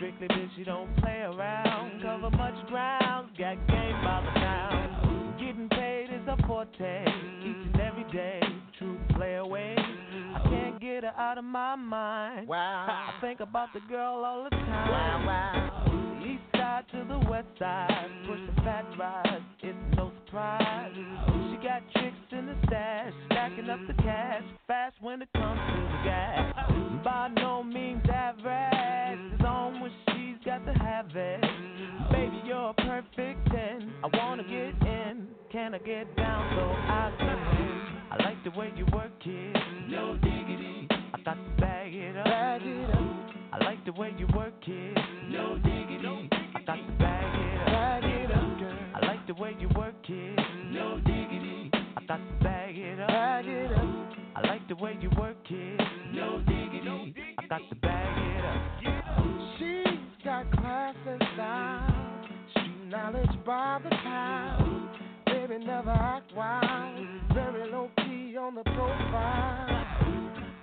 Strictly 0.00 0.28
bitch, 0.28 0.48
you 0.56 0.64
don't 0.64 0.96
play 0.96 1.20
around. 1.20 2.00
Cover 2.00 2.30
much 2.30 2.54
ground, 2.68 3.28
got 3.36 3.54
game 3.68 4.00
by 4.02 4.24
the 4.24 4.40
town 4.40 5.36
Getting 5.38 5.68
paid 5.68 6.06
is 6.06 6.26
a 6.26 6.38
forte 6.46 7.02
each 7.44 7.66
and 7.66 7.80
every 7.80 8.10
day. 8.10 8.40
True 8.78 8.96
play 9.10 9.34
away. 9.34 9.76
I 9.76 10.40
can't 10.48 10.80
get 10.80 11.04
her 11.04 11.12
out 11.18 11.36
of 11.36 11.44
my 11.44 11.76
mind. 11.76 12.48
Wow. 12.48 12.86
I 12.88 13.20
think 13.20 13.40
about 13.40 13.74
the 13.74 13.80
girl 13.90 14.24
all 14.24 14.44
the 14.44 14.48
time. 14.48 14.90
Wow, 14.90 15.26
wow. 15.26 16.24
East 16.26 16.44
side 16.56 16.84
to 16.92 17.04
the 17.06 17.28
west 17.28 17.48
side. 17.58 18.08
Push 18.26 18.40
the 18.56 18.62
fat 18.62 18.86
ride. 18.98 19.44
It's 19.62 19.76
no 19.96 20.12
surprise. 20.24 20.94
She 20.94 21.56
got 21.62 21.82
tricks 21.92 22.16
in 22.32 22.46
the 22.46 22.56
stash. 22.68 23.12
Stacking 23.26 23.68
up 23.68 23.80
the 23.86 24.02
cash. 24.02 24.44
Fast 24.66 24.96
when 25.02 25.20
it 25.20 25.28
comes 25.34 25.60
to 25.60 25.89
gas. 26.04 26.54
By 27.04 27.28
no 27.28 27.62
means 27.62 28.04
average. 28.12 29.32
It's 29.34 29.44
on 29.44 29.80
when 29.80 29.90
she's 30.08 30.36
got 30.44 30.64
to 30.66 30.72
have 30.72 31.06
it. 31.14 31.40
Baby, 32.12 32.40
you're 32.44 32.70
a 32.70 32.74
perfect 32.74 33.50
10. 33.50 33.92
I 34.04 34.16
wanna 34.16 34.42
get 34.44 34.88
in. 34.88 35.28
Can 35.52 35.74
I 35.74 35.78
get 35.78 36.14
down 36.16 36.54
so 36.56 36.62
I 36.62 37.12
can? 37.18 37.40
I 38.10 38.22
like 38.24 38.42
the 38.44 38.50
way 38.58 38.72
you 38.76 38.86
work 38.92 39.10
it. 39.24 39.56
No 39.88 40.14
diggity. 40.14 40.88
I 40.90 41.20
got 41.24 41.34
to 41.34 41.60
bag 41.60 41.94
it 41.94 42.16
up. 42.16 42.24
Bag 42.24 42.62
it 42.64 42.90
up. 42.90 43.30
I 43.52 43.64
like 43.64 43.84
the 43.84 43.92
way 43.92 44.14
you 44.18 44.26
work 44.34 44.54
it. 44.66 44.98
No 45.28 45.56
diggity. 45.58 46.28
I 46.54 46.62
got 46.66 46.74
to 46.76 46.92
bag 46.98 47.38
it 47.38 47.60
up. 47.60 47.66
Bag 47.66 48.04
it 48.04 48.30
up, 48.30 48.58
girl. 48.58 48.78
I 48.94 49.06
like 49.06 49.26
the 49.26 49.34
way 49.34 49.56
you 49.58 49.68
work 49.76 49.94
it. 50.08 50.40
No 50.72 50.98
diggity. 50.98 51.70
I 51.74 52.04
got 52.06 52.16
to 52.16 52.44
bag 52.44 52.76
it 52.76 53.00
up. 53.00 53.08
Bag 53.08 53.46
it 53.46 53.72
up. 53.72 53.89
I 54.42 54.46
like 54.46 54.68
the 54.68 54.76
way 54.76 54.96
you 55.00 55.10
work 55.18 55.36
it. 55.48 55.80
No 56.12 56.38
diggity. 56.38 57.14
I 57.38 57.46
got 57.46 57.60
to 57.68 57.74
bag 57.76 58.18
it 58.18 58.44
up. 58.44 59.58
She's 59.58 60.24
got 60.24 60.50
class 60.52 60.94
and 61.06 61.22
style. 61.34 62.26
Street 62.50 62.88
knowledge 62.88 63.44
by 63.44 63.80
the 63.84 63.90
pound 63.90 64.80
baby 65.50 65.64
never 65.64 65.90
act 65.90 66.32
wild. 66.34 67.06
Very 67.34 67.70
low 67.70 67.90
key 67.98 68.36
on 68.36 68.54
the 68.54 68.62
profile. 68.62 69.86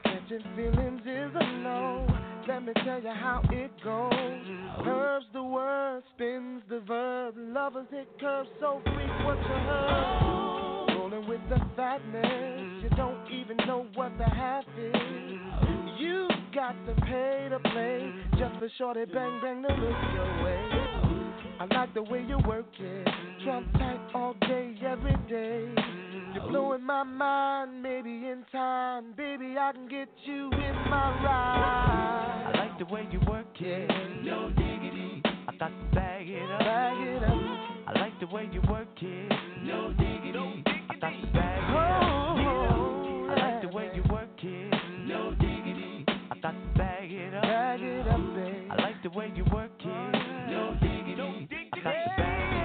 Catching 0.03 0.43
feelings 0.55 1.01
is 1.01 1.31
a 1.35 1.57
no. 1.63 2.07
Let 2.47 2.63
me 2.63 2.73
tell 2.85 3.01
you 3.01 3.09
how 3.09 3.41
it 3.51 3.71
goes. 3.83 4.83
Curves 4.83 5.25
the 5.33 5.43
word, 5.43 6.03
spins 6.15 6.61
the 6.69 6.79
verb. 6.81 7.35
Lovers 7.37 7.87
hit 7.91 8.07
curves 8.19 8.49
so 8.59 8.81
freak 8.85 9.25
what 9.25 9.37
you 9.37 9.55
heard. 9.67 10.66
Rolling 11.09 11.29
with 11.29 11.39
the 11.47 11.57
fatness, 11.77 12.83
you 12.83 12.89
don't 12.97 13.31
even 13.31 13.55
know 13.65 13.85
what 13.95 14.11
the 14.17 14.25
half 14.25 14.65
is. 14.77 14.93
You 15.97 16.27
got 16.53 16.75
to 16.85 16.93
pay 17.03 17.47
to 17.49 17.59
play 17.59 18.11
just 18.31 18.59
for 18.59 18.69
shorty 18.77 19.05
bang 19.05 19.39
bang 19.41 19.61
to 19.61 19.69
look 19.69 19.97
your 20.13 20.43
way. 20.43 20.69
I 21.59 21.67
like 21.71 21.93
the 21.93 22.03
way 22.03 22.25
you 22.27 22.37
work 22.45 22.65
it. 22.79 23.07
Trump 23.45 23.71
tight 23.73 24.01
all 24.13 24.35
day, 24.41 24.77
every 24.85 25.15
day. 25.29 25.73
You're 26.33 26.49
blowing 26.49 26.83
my 26.83 27.03
mind, 27.03 27.81
maybe 27.81 28.09
in 28.09 28.43
time. 28.51 29.13
Baby, 29.15 29.55
I 29.57 29.71
can 29.73 29.87
get 29.87 30.09
you 30.25 30.49
in 30.51 30.75
my 30.89 31.23
ride. 31.23 32.51
I 32.53 32.57
like 32.57 32.79
the 32.79 32.93
way 32.93 33.07
you 33.11 33.21
work 33.29 33.45
it. 33.61 33.89
No 34.25 34.49
diggity. 34.49 35.21
I 35.47 35.55
got 35.57 35.69
to 35.69 35.95
bag 35.95 36.27
it 36.27 36.51
up. 36.51 36.59
Bag 36.59 37.07
it 37.07 37.23
up. 37.23 37.31
I 37.87 37.99
like 37.99 38.19
the 38.19 38.27
way 38.27 38.49
you 38.51 38.61
work 38.69 38.89
it. 39.01 39.31
No 39.63 39.93
diggity. 39.93 40.66
The 49.11 49.17
way 49.17 49.31
you 49.35 49.45
work 49.53 49.71
it. 49.79 50.51
No 50.51 50.75
diggity. 50.81 51.15
goes 51.15 52.56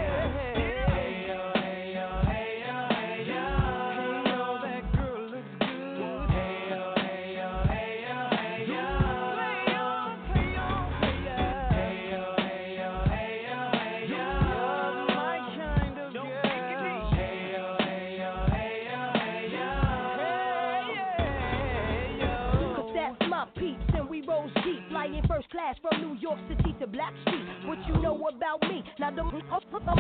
from 25.81 26.01
New 26.01 26.19
York 26.21 26.39
City 26.49 26.75
to 26.81 26.87
Blackstreet. 26.87 27.67
What 27.67 27.79
you 27.89 28.01
know 28.01 28.17
about 28.17 28.63
me? 28.63 28.85
Now 28.99 29.11
the 29.11 29.23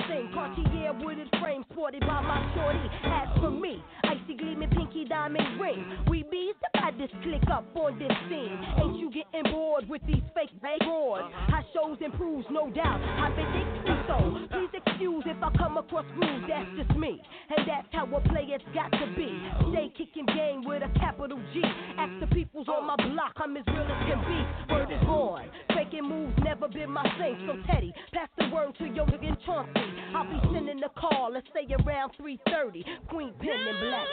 thing, 0.08 0.30
Cartier 0.34 0.92
wooded 1.00 1.28
frame 1.40 1.64
sported 1.72 2.00
by 2.00 2.20
my 2.20 2.40
shorty. 2.54 2.86
As 3.04 3.28
for 3.40 3.50
me, 3.50 3.82
icy 4.04 4.34
gleaming 4.36 4.70
pinky 4.70 5.04
diamond 5.04 5.60
ring. 5.60 5.84
We 6.08 6.22
bees 6.24 6.54
the 6.60 6.80
baddest 6.80 7.12
click 7.22 7.42
up 7.50 7.64
on 7.74 7.98
this 7.98 8.12
scene. 8.28 8.58
Ain't 8.78 8.98
you 8.98 9.10
getting 9.10 9.50
bored 9.52 9.88
with 9.88 10.02
these 10.06 10.22
fake 10.34 10.50
roars? 10.86 11.30
High 11.48 11.64
shows 11.74 11.98
improves, 12.04 12.46
no 12.50 12.70
doubt. 12.70 13.00
I 13.00 13.30
predict 13.30 13.72
so. 14.06 14.18
Please 14.50 14.72
excuse 14.74 15.24
if 15.26 15.42
I 15.42 15.50
come 15.56 15.76
across 15.76 16.06
rude, 16.16 16.44
that's 16.48 16.68
just 16.76 16.98
me. 16.98 17.20
And 17.56 17.66
that's 17.66 17.88
how 17.92 18.06
a 18.06 18.20
player's 18.28 18.62
got 18.74 18.90
to 18.92 19.06
be. 19.16 19.30
Stay 19.72 19.92
kicking 19.96 20.26
game 20.26 20.64
with 20.64 20.82
a 20.82 20.98
capital 20.98 21.40
G. 21.52 21.62
Ask 21.98 22.12
the 22.20 22.26
peoples 22.34 22.68
on 22.68 22.86
my 22.86 22.96
block, 22.96 23.32
I'm 23.36 23.56
as 23.56 23.64
real 23.66 23.82
as 23.82 24.02
can 24.08 24.20
be. 24.26 24.72
Word 24.72 24.90
is 24.90 25.04
born. 25.06 25.48
Faking 25.74 26.08
moves 26.08 26.34
never 26.44 26.68
been 26.68 26.90
my 26.90 27.04
thing. 27.18 27.38
So 27.46 27.56
Teddy, 27.72 27.92
pass 28.12 28.28
the 28.38 28.48
word 28.54 28.74
to 28.78 28.84
your 28.84 29.06
nigga 29.06 29.36
Chauncey. 29.44 29.80
I'll 30.14 30.24
be 30.24 30.38
sending 30.52 30.80
the 30.80 30.90
call, 30.96 31.30
let's 31.32 31.46
say 31.54 31.66
around 31.84 32.12
3:30. 32.20 32.84
Queen 33.08 33.32
Pen 33.40 33.50
and 33.50 33.80
Black. 33.80 34.06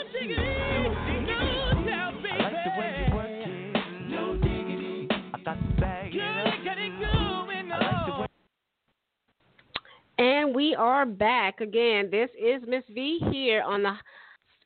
I 2.31 2.37
like 2.41 2.53
the 2.63 2.71
way 2.79 3.05
you 3.07 3.15
work 3.15 3.27
it. 3.29 4.09
No 4.09 4.35
diggity. 4.35 5.07
I 5.33 5.39
got 5.43 5.53
to 5.53 5.81
bag 5.81 6.15
it 6.15 6.21
up. 6.21 6.59
And 10.19 10.53
we 10.53 10.75
are 10.75 11.05
back 11.05 11.61
again. 11.61 12.09
This 12.11 12.29
is 12.37 12.61
Miss 12.67 12.83
V 12.93 13.19
here 13.31 13.61
on 13.61 13.83
the 13.83 13.93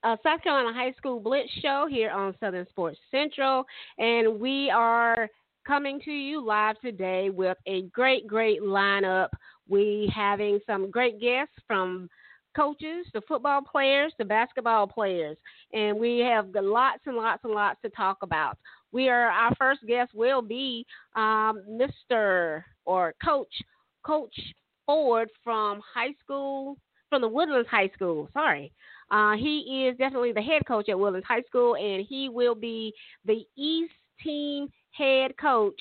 uh, 0.04 0.18
South 0.24 0.42
Carolina 0.42 0.74
High 0.74 0.94
School 0.94 1.20
Blitz 1.20 1.52
Show 1.62 1.88
here 1.90 2.10
on 2.10 2.36
Southern 2.40 2.68
Sports 2.70 2.98
Central. 3.12 3.64
And 4.00 4.40
we 4.40 4.72
are 4.72 5.30
coming 5.66 6.00
to 6.02 6.12
you 6.12 6.44
live 6.44 6.80
today 6.82 7.30
with 7.30 7.58
a 7.68 7.84
great, 7.84 8.28
great 8.28 8.62
lineup. 8.62 9.30
We 9.68 10.12
having 10.14 10.60
some 10.66 10.92
great 10.92 11.22
guests 11.22 11.54
from 11.68 12.10
coaches, 12.56 13.06
the 13.14 13.22
football 13.28 13.62
players, 13.62 14.14
the 14.18 14.26
basketball 14.26 14.88
players, 14.88 15.38
and 15.74 15.98
we 15.98 16.20
have 16.20 16.50
lots 16.54 17.02
and 17.06 17.16
lots 17.16 17.44
and 17.44 17.54
lots 17.54 17.80
to 17.84 17.90
talk 17.90 18.18
about. 18.22 18.58
We 18.92 19.10
are 19.10 19.30
our 19.30 19.56
first 19.56 19.82
guest 19.88 20.12
will 20.14 20.42
be 20.42 20.86
um, 21.16 21.64
Mr. 21.70 22.64
or 22.86 23.14
Coach 23.24 23.54
Coach 24.06 24.36
Ford 24.86 25.30
from 25.44 25.82
high 25.94 26.14
school, 26.24 26.78
from 27.10 27.22
the 27.22 27.28
Woodlands 27.28 27.70
High 27.70 27.90
School. 27.96 28.30
Sorry. 28.34 28.72
Uh, 29.10 29.34
he 29.36 29.88
is 29.88 29.98
definitely 29.98 30.34
the 30.34 30.42
head 30.42 30.64
coach 30.68 30.90
at 30.90 31.00
Woodlands 31.00 31.28
High 31.28 31.44
School, 31.44 31.76
and 31.76 32.06
he 32.08 32.30
will 32.30 32.56
be 32.56 32.94
the 33.26 33.46
East 33.56 33.94
team 34.24 34.68
head 34.98 35.36
coach 35.38 35.80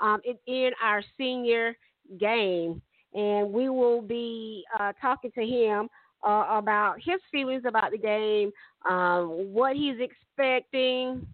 um, 0.00 0.20
in, 0.46 0.70
our 0.82 1.02
senior 1.18 1.76
game. 2.18 2.80
And 3.12 3.52
we 3.52 3.68
will 3.68 4.02
be 4.02 4.64
uh, 4.78 4.92
talking 5.00 5.32
to 5.32 5.44
him 5.44 5.88
uh, 6.26 6.46
about 6.50 6.96
his 6.98 7.20
feelings 7.32 7.64
about 7.66 7.90
the 7.90 7.98
game, 7.98 8.52
um, 8.88 9.52
what 9.52 9.74
he's 9.74 9.96
expecting, 9.98 11.26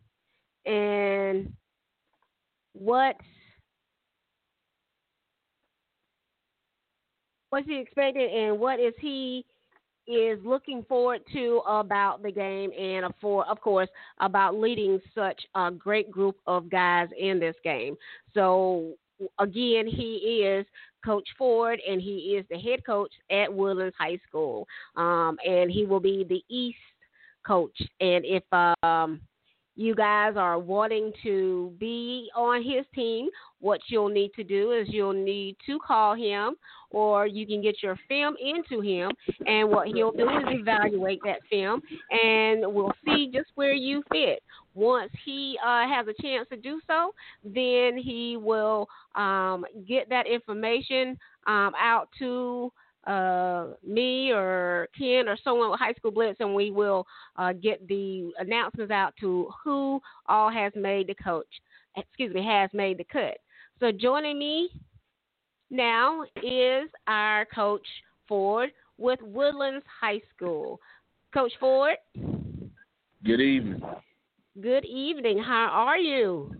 and 0.64 1.52
what 2.72 3.16
what's 7.50 7.66
he 7.66 7.78
expecting 7.78 8.28
and 8.30 8.58
what 8.58 8.80
is 8.80 8.92
he 9.00 9.44
is 10.06 10.38
looking 10.44 10.84
forward 10.88 11.20
to 11.32 11.62
about 11.66 12.22
the 12.22 12.30
game 12.30 12.70
and 12.78 13.12
for 13.20 13.46
of 13.48 13.60
course 13.60 13.88
about 14.20 14.54
leading 14.54 15.00
such 15.14 15.40
a 15.54 15.70
great 15.70 16.10
group 16.10 16.36
of 16.46 16.70
guys 16.70 17.08
in 17.18 17.40
this 17.40 17.56
game. 17.64 17.96
So 18.34 18.94
again, 19.38 19.86
he 19.86 20.44
is 20.44 20.66
Coach 21.04 21.28
Ford, 21.38 21.80
and 21.88 22.00
he 22.00 22.36
is 22.36 22.44
the 22.50 22.58
head 22.58 22.84
coach 22.84 23.12
at 23.30 23.52
Woodlands 23.52 23.94
High 23.98 24.18
School, 24.28 24.66
um, 24.96 25.38
and 25.46 25.70
he 25.70 25.84
will 25.84 26.00
be 26.00 26.24
the 26.28 26.42
East 26.54 26.78
coach. 27.46 27.76
And 28.00 28.24
if 28.24 28.42
um, 28.82 29.20
you 29.76 29.94
guys 29.94 30.34
are 30.36 30.58
wanting 30.58 31.12
to 31.22 31.72
be 31.78 32.30
on 32.34 32.62
his 32.62 32.84
team, 32.94 33.28
what 33.60 33.80
you'll 33.88 34.08
need 34.08 34.32
to 34.34 34.42
do 34.42 34.72
is 34.72 34.88
you'll 34.90 35.12
need 35.12 35.56
to 35.66 35.78
call 35.86 36.14
him 36.14 36.56
or 36.90 37.26
you 37.26 37.46
can 37.46 37.60
get 37.60 37.82
your 37.82 37.98
film 38.08 38.34
into 38.40 38.80
him 38.80 39.10
and 39.46 39.68
what 39.68 39.88
he'll 39.88 40.12
do 40.12 40.28
is 40.28 40.44
evaluate 40.48 41.20
that 41.24 41.40
film 41.50 41.82
and 42.10 42.62
we'll 42.62 42.92
see 43.04 43.30
just 43.32 43.48
where 43.54 43.74
you 43.74 44.02
fit. 44.10 44.42
Once 44.74 45.10
he 45.24 45.58
uh, 45.64 45.86
has 45.86 46.06
a 46.06 46.22
chance 46.22 46.48
to 46.48 46.56
do 46.56 46.80
so, 46.86 47.14
then 47.44 47.98
he 47.98 48.36
will 48.38 48.88
um, 49.14 49.64
get 49.86 50.08
that 50.08 50.26
information 50.26 51.18
um, 51.46 51.72
out 51.78 52.08
to 52.18 52.70
uh, 53.06 53.68
me 53.86 54.32
or 54.32 54.88
Ken 54.98 55.28
or 55.28 55.36
someone 55.42 55.70
with 55.70 55.80
High 55.80 55.94
School 55.94 56.10
Blitz, 56.10 56.40
and 56.40 56.54
we 56.54 56.70
will 56.70 57.06
uh, 57.36 57.52
get 57.52 57.86
the 57.88 58.32
announcements 58.38 58.90
out 58.90 59.14
to 59.20 59.48
who 59.62 60.00
all 60.26 60.50
has 60.50 60.72
made 60.74 61.08
the 61.08 61.14
coach. 61.14 61.46
Excuse 61.96 62.34
me, 62.34 62.44
has 62.44 62.70
made 62.72 62.98
the 62.98 63.04
cut. 63.04 63.38
So 63.80 63.92
joining 63.92 64.38
me 64.38 64.70
now 65.70 66.22
is 66.42 66.88
our 67.06 67.46
coach 67.54 67.86
Ford 68.28 68.70
with 68.98 69.20
Woodlands 69.22 69.84
High 70.00 70.20
School. 70.34 70.80
Coach 71.32 71.52
Ford. 71.60 71.96
Good 73.24 73.40
evening. 73.40 73.82
Good 74.60 74.84
evening. 74.84 75.38
How 75.38 75.68
are 75.70 75.98
you? 75.98 76.54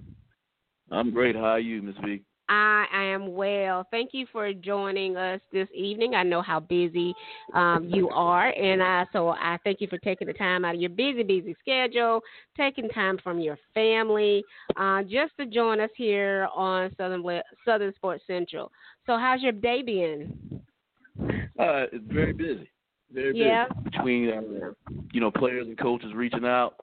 I'm 0.90 1.11
great. 1.11 1.35
How 1.35 1.44
are 1.44 1.61
you, 1.61 1.82
Miss 1.82 1.96
V? 2.04 2.22
I 2.48 2.87
am 2.92 3.35
well. 3.35 3.87
Thank 3.90 4.11
you 4.12 4.26
for 4.30 4.52
joining 4.52 5.16
us 5.16 5.40
this 5.52 5.68
evening. 5.74 6.14
I 6.14 6.22
know 6.22 6.42
how 6.42 6.61
busy 6.61 7.14
um, 7.54 7.88
you 7.92 8.09
are, 8.11 8.50
and 8.50 8.82
I, 8.82 9.06
so 9.12 9.30
I 9.30 9.59
thank 9.64 9.80
you 9.80 9.88
for 9.88 9.98
taking 9.98 10.28
the 10.28 10.32
time 10.32 10.64
out 10.64 10.74
of 10.74 10.80
your 10.80 10.90
busy, 10.90 11.22
busy 11.22 11.56
schedule, 11.61 12.20
taking 12.56 12.88
time 12.90 13.18
from 13.22 13.40
your 13.40 13.59
family, 13.74 14.44
uh, 14.76 15.02
just 15.02 15.37
to 15.38 15.46
join 15.46 15.80
us 15.80 15.90
here 15.96 16.48
on 16.54 16.94
Southern 16.96 17.24
Southern 17.64 17.94
Sports 17.94 18.24
Central. 18.26 18.70
So, 19.06 19.18
how's 19.18 19.42
your 19.42 19.52
day 19.52 19.82
been? 19.82 20.62
Uh, 21.59 21.87
it's 21.92 22.04
very 22.12 22.32
busy. 22.32 22.70
Very 23.12 23.32
busy 23.32 23.44
yeah. 23.44 23.66
between 23.85 24.30
uh, 24.30 24.70
you 25.12 25.20
know 25.20 25.30
players 25.30 25.66
and 25.66 25.78
coaches 25.78 26.11
reaching 26.14 26.44
out, 26.44 26.74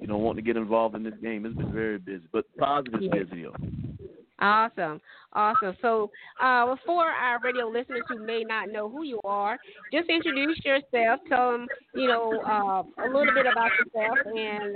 you 0.00 0.06
know 0.06 0.18
wanting 0.18 0.44
to 0.44 0.46
get 0.46 0.56
involved 0.56 0.94
in 0.94 1.02
this 1.02 1.14
game. 1.22 1.46
It's 1.46 1.56
been 1.56 1.72
very 1.72 1.98
busy, 1.98 2.24
but 2.32 2.44
positive 2.58 3.00
yeah. 3.02 3.22
busy. 3.22 3.42
Though. 3.44 3.99
Awesome, 4.40 5.00
awesome. 5.34 5.76
So, 5.82 6.10
uh, 6.40 6.74
for 6.86 7.04
our 7.04 7.38
radio 7.44 7.68
listeners 7.68 8.02
who 8.08 8.24
may 8.24 8.42
not 8.42 8.70
know 8.70 8.88
who 8.88 9.02
you 9.02 9.20
are, 9.22 9.58
just 9.92 10.08
introduce 10.08 10.64
yourself. 10.64 11.20
Tell 11.28 11.52
them, 11.52 11.66
you 11.94 12.08
know, 12.08 12.40
uh, 12.46 13.04
a 13.04 13.06
little 13.06 13.34
bit 13.34 13.44
about 13.46 13.70
yourself, 13.78 14.18
and 14.24 14.72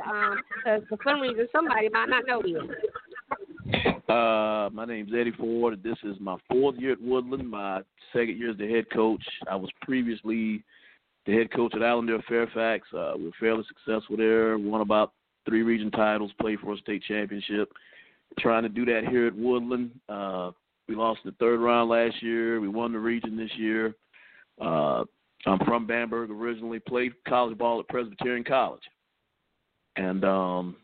because 0.56 0.80
um, 0.82 0.86
for 0.88 0.98
some 1.02 1.20
reason 1.20 1.48
somebody 1.50 1.88
might 1.88 2.10
not 2.10 2.24
know 2.26 2.42
you. 2.44 2.68
Uh, 4.06 4.68
my 4.70 4.84
name's 4.84 5.12
Eddie 5.18 5.32
Ford. 5.32 5.82
This 5.82 5.96
is 6.04 6.16
my 6.20 6.36
fourth 6.50 6.76
year 6.78 6.92
at 6.92 7.00
Woodland. 7.00 7.50
My 7.50 7.80
second 8.12 8.36
year 8.36 8.50
as 8.50 8.58
the 8.58 8.68
head 8.68 8.84
coach. 8.92 9.24
I 9.50 9.56
was 9.56 9.70
previously 9.80 10.62
the 11.24 11.32
head 11.32 11.50
coach 11.52 11.74
at 11.74 11.82
Allendale 11.82 12.20
Fairfax. 12.28 12.86
Uh, 12.94 13.14
we 13.16 13.24
were 13.24 13.30
fairly 13.40 13.64
successful 13.66 14.18
there. 14.18 14.58
Won 14.58 14.82
about 14.82 15.12
three 15.46 15.62
region 15.62 15.90
titles. 15.90 16.32
Played 16.38 16.60
for 16.60 16.74
a 16.74 16.78
state 16.78 17.02
championship 17.08 17.72
trying 18.38 18.62
to 18.62 18.68
do 18.68 18.84
that 18.86 19.06
here 19.08 19.26
at 19.26 19.36
Woodland. 19.36 19.90
Uh, 20.08 20.50
we 20.88 20.94
lost 20.94 21.20
the 21.24 21.32
third 21.32 21.60
round 21.60 21.90
last 21.90 22.22
year. 22.22 22.60
We 22.60 22.68
won 22.68 22.92
the 22.92 22.98
region 22.98 23.36
this 23.36 23.50
year. 23.56 23.94
Uh, 24.60 25.04
I'm 25.46 25.58
from 25.64 25.86
Bamberg 25.86 26.30
originally. 26.30 26.78
Played 26.78 27.12
college 27.28 27.56
ball 27.58 27.80
at 27.80 27.88
Presbyterian 27.88 28.44
College, 28.44 28.82
and 29.96 30.24
um, 30.24 30.76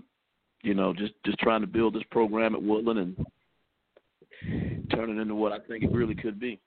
you 0.62 0.74
know, 0.74 0.92
just 0.92 1.14
just 1.24 1.38
trying 1.38 1.60
to 1.60 1.66
build 1.66 1.94
this 1.94 2.02
program 2.10 2.54
at 2.54 2.62
Woodland 2.62 2.98
and 2.98 4.88
turn 4.90 5.10
it 5.10 5.20
into 5.20 5.34
what 5.34 5.52
I 5.52 5.58
think 5.60 5.84
it 5.84 5.92
really 5.92 6.14
could 6.14 6.38
be. 6.38 6.60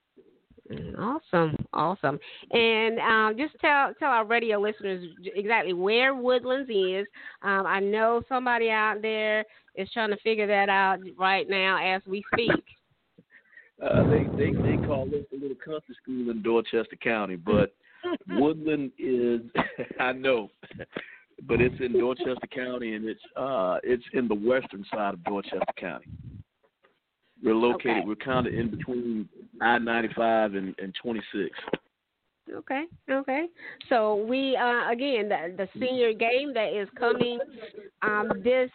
Awesome, 0.97 1.55
awesome. 1.73 2.19
And 2.51 2.99
um, 2.99 3.37
just 3.37 3.59
tell 3.59 3.93
tell 3.99 4.09
our 4.09 4.25
radio 4.25 4.59
listeners 4.59 5.05
exactly 5.35 5.73
where 5.73 6.15
Woodlands 6.15 6.69
is. 6.69 7.05
Um, 7.41 7.65
I 7.65 7.79
know 7.79 8.21
somebody 8.29 8.69
out 8.69 9.01
there 9.01 9.43
is 9.75 9.89
trying 9.91 10.11
to 10.11 10.17
figure 10.17 10.47
that 10.47 10.69
out 10.69 10.99
right 11.17 11.49
now 11.49 11.77
as 11.83 12.01
we 12.05 12.23
speak. 12.33 12.63
Uh, 13.83 14.03
they 14.09 14.23
they 14.37 14.51
they 14.51 14.87
call 14.87 15.05
this 15.05 15.25
a 15.33 15.35
little 15.35 15.57
country 15.57 15.95
school 16.01 16.29
in 16.29 16.41
Dorchester 16.41 16.95
County, 17.01 17.35
but 17.35 17.75
Woodland 18.29 18.91
is 18.97 19.41
I 19.99 20.13
know, 20.13 20.49
but 21.47 21.59
it's 21.59 21.79
in 21.79 21.93
Dorchester 21.93 22.47
County 22.53 22.93
and 22.93 23.05
it's 23.05 23.21
uh 23.35 23.79
it's 23.83 24.03
in 24.13 24.27
the 24.27 24.35
western 24.35 24.85
side 24.93 25.15
of 25.15 25.23
Dorchester 25.23 25.59
County. 25.77 26.05
We're 27.43 27.55
located. 27.55 27.97
Okay. 27.97 28.03
We're 28.05 28.15
kind 28.15 28.47
of 28.47 28.53
in 28.53 28.69
between 28.71 29.27
I 29.61 29.77
ninety 29.77 30.09
five 30.15 30.53
and 30.55 30.73
and 30.79 30.93
twenty 31.01 31.21
six. 31.33 31.49
Okay, 32.53 32.85
okay. 33.09 33.45
So 33.89 34.15
we 34.27 34.55
uh, 34.55 34.91
again 34.91 35.29
the, 35.29 35.55
the 35.57 35.67
senior 35.79 36.13
game 36.13 36.53
that 36.53 36.73
is 36.73 36.87
coming 36.97 37.39
um, 38.01 38.29
this 38.43 38.69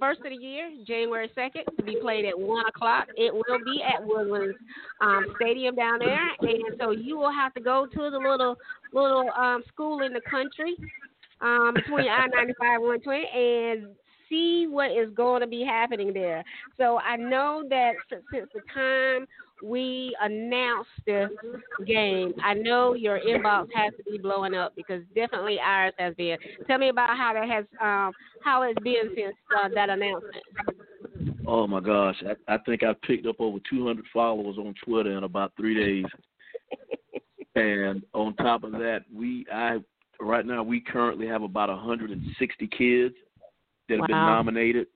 first 0.00 0.20
of 0.20 0.30
the 0.30 0.36
year, 0.36 0.70
January 0.86 1.30
second, 1.34 1.64
to 1.76 1.82
be 1.84 1.96
played 2.00 2.24
at 2.24 2.38
one 2.38 2.66
o'clock. 2.66 3.06
It 3.16 3.32
will 3.32 3.58
be 3.64 3.82
at 3.82 4.04
Woodlands 4.04 4.56
um, 5.00 5.24
Stadium 5.36 5.76
down 5.76 6.00
there, 6.00 6.28
and 6.40 6.76
so 6.80 6.90
you 6.90 7.16
will 7.16 7.32
have 7.32 7.54
to 7.54 7.60
go 7.60 7.86
to 7.86 8.10
the 8.10 8.18
little 8.18 8.56
little 8.92 9.30
um, 9.36 9.62
school 9.68 10.02
in 10.02 10.12
the 10.12 10.20
country 10.28 10.76
um, 11.40 11.72
between 11.74 12.08
I 12.08 12.26
ninety 12.26 12.54
five 12.58 12.80
and 12.80 12.84
one 12.84 13.00
twenty 13.00 13.26
and 13.32 13.86
see 14.34 14.66
what 14.68 14.90
is 14.90 15.08
going 15.14 15.40
to 15.40 15.46
be 15.46 15.64
happening 15.64 16.12
there. 16.12 16.44
So 16.76 16.98
I 16.98 17.16
know 17.16 17.64
that 17.70 17.92
since, 18.10 18.22
since 18.32 18.48
the 18.54 18.60
time 18.72 19.26
we 19.62 20.16
announced 20.20 20.90
this 21.06 21.30
game, 21.86 22.34
I 22.42 22.54
know 22.54 22.94
your 22.94 23.20
inbox 23.20 23.68
has 23.74 23.92
to 23.96 24.10
be 24.10 24.18
blowing 24.18 24.54
up 24.54 24.74
because 24.76 25.02
definitely 25.14 25.58
ours 25.60 25.92
has 25.98 26.14
been. 26.14 26.36
Tell 26.66 26.78
me 26.78 26.88
about 26.88 27.16
how 27.16 27.32
that 27.34 27.48
has 27.48 27.64
um, 27.80 28.12
how 28.42 28.62
it's 28.62 28.80
been 28.82 29.14
since 29.14 29.34
uh, 29.56 29.68
that 29.74 29.90
announcement. 29.90 30.44
Oh 31.46 31.66
my 31.66 31.80
gosh, 31.80 32.16
I, 32.26 32.54
I 32.54 32.58
think 32.58 32.82
I 32.82 32.94
picked 33.06 33.26
up 33.26 33.36
over 33.38 33.58
200 33.70 34.04
followers 34.12 34.56
on 34.58 34.74
Twitter 34.84 35.16
in 35.16 35.24
about 35.24 35.52
three 35.56 35.74
days. 35.74 36.10
and 37.54 38.02
on 38.14 38.34
top 38.36 38.64
of 38.64 38.72
that, 38.72 39.04
we 39.14 39.46
I 39.52 39.78
right 40.20 40.46
now 40.46 40.62
we 40.62 40.80
currently 40.80 41.26
have 41.26 41.42
about 41.42 41.68
160 41.68 42.66
kids 42.68 43.14
that 43.88 43.94
have 43.94 44.00
wow. 44.00 44.06
been 44.06 44.16
nominated, 44.16 44.86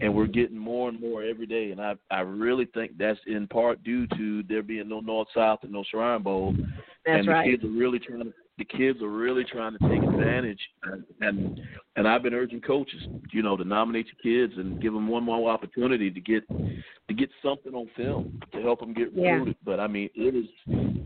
and 0.00 0.14
we're 0.14 0.26
getting 0.26 0.58
more 0.58 0.88
and 0.88 1.00
more 1.00 1.22
every 1.22 1.46
day. 1.46 1.70
And 1.70 1.80
I 1.80 1.94
I 2.10 2.20
really 2.20 2.66
think 2.74 2.98
that's 2.98 3.20
in 3.26 3.46
part 3.46 3.82
due 3.82 4.06
to 4.08 4.42
there 4.44 4.62
being 4.62 4.88
no 4.88 5.00
North 5.00 5.28
South 5.34 5.60
and 5.62 5.72
no 5.72 5.84
Shrine 5.90 6.22
Bowl, 6.22 6.54
That's 6.56 7.20
and 7.20 7.28
the 7.28 7.32
right. 7.32 7.50
kids 7.50 7.64
are 7.64 7.68
really 7.68 7.98
trying 7.98 8.24
to 8.24 8.32
the 8.58 8.64
kids 8.64 9.00
are 9.02 9.08
really 9.08 9.44
trying 9.44 9.78
to 9.78 9.88
take 9.88 10.02
advantage, 10.02 10.58
and, 10.82 11.04
and 11.20 11.60
and 11.96 12.08
I've 12.08 12.22
been 12.24 12.34
urging 12.34 12.60
coaches, 12.60 13.00
you 13.32 13.42
know, 13.42 13.56
to 13.56 13.64
nominate 13.64 14.06
your 14.06 14.48
kids 14.48 14.58
and 14.58 14.82
give 14.82 14.92
them 14.92 15.08
one 15.08 15.22
more 15.22 15.48
opportunity 15.50 16.10
to 16.10 16.20
get 16.20 16.42
to 16.48 17.14
get 17.14 17.30
something 17.42 17.72
on 17.72 17.88
film 17.96 18.40
to 18.52 18.60
help 18.60 18.80
them 18.80 18.92
get 18.92 19.12
Yeah. 19.14 19.30
recruited. 19.32 19.56
But 19.64 19.80
I 19.80 19.86
mean, 19.86 20.10
it 20.14 20.34
is 20.34 20.46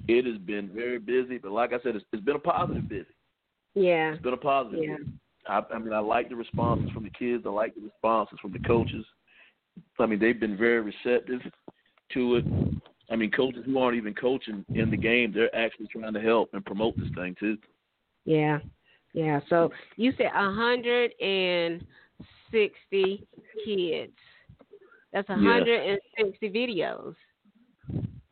it 0.09 0.25
has 0.25 0.39
been 0.39 0.71
very 0.75 0.99
busy, 0.99 1.39
but 1.39 1.53
like 1.53 1.73
I 1.73 1.81
said, 1.83 1.95
it's, 1.95 2.05
it's 2.13 2.25
been 2.25 2.37
a 2.37 2.41
positive 2.41 2.89
busy. 2.89 3.07
Yeah. 3.75 4.13
It's 4.13 4.23
been 4.23 4.35
a 4.35 4.39
positive. 4.39 4.83
Yeah. 4.83 4.97
I, 5.49 5.63
I 5.73 5.79
mean, 5.79 5.93
I 5.93 5.99
like 5.99 6.29
the 6.29 6.37
responses 6.37 6.91
from 6.93 7.05
the 7.05 7.11
kids. 7.11 7.45
I 7.47 7.51
like 7.51 7.75
the 7.75 7.83
responses 7.83 8.39
from 8.41 8.53
the 8.53 8.59
coaches. 8.61 9.05
I 9.99 10.07
mean, 10.07 10.19
they've 10.19 10.39
been 10.39 10.57
very 10.57 10.81
receptive 10.81 11.41
to 12.13 12.37
it. 12.37 12.45
I 13.11 13.17
mean, 13.17 13.31
coaches 13.31 13.63
who 13.67 13.79
aren't 13.79 13.97
even 13.97 14.15
coaching 14.15 14.65
in 14.75 14.91
the 14.91 14.97
game, 14.97 15.33
they're 15.33 15.55
actually 15.55 15.87
trying 15.89 16.15
to 16.15 16.21
help 16.21 16.51
and 16.53 16.65
promote 16.65 16.97
this 16.97 17.09
thing 17.15 17.37
too. 17.39 17.59
Yeah, 18.25 18.59
yeah. 19.13 19.41
So 19.49 19.71
you 19.97 20.13
said 20.17 20.31
hundred 20.33 21.13
and 21.21 21.85
sixty 22.51 23.27
kids. 23.65 24.13
That's 25.13 25.29
a 25.29 25.33
Yes. 25.33 25.43
hundred 25.43 25.81
and 25.91 26.01
sixty 26.19 26.49
videos, 26.51 27.15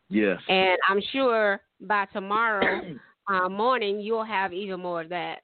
Yes. 0.09 0.41
and 0.49 0.79
I'm 0.89 1.03
sure 1.13 1.61
by 1.81 2.07
tomorrow 2.07 2.81
uh, 3.29 3.49
morning 3.49 4.01
you'll 4.01 4.25
have 4.25 4.53
even 4.53 4.81
more 4.81 5.03
of 5.03 5.09
that. 5.11 5.41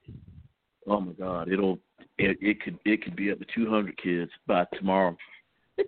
Oh 0.86 1.00
my 1.00 1.12
God, 1.12 1.50
it'll 1.50 1.78
it, 2.18 2.38
it 2.40 2.62
could 2.62 2.78
it 2.84 3.02
could 3.02 3.16
be 3.16 3.30
up 3.30 3.38
to 3.38 3.46
200 3.54 3.96
kids 4.02 4.30
by 4.46 4.66
tomorrow. 4.74 5.16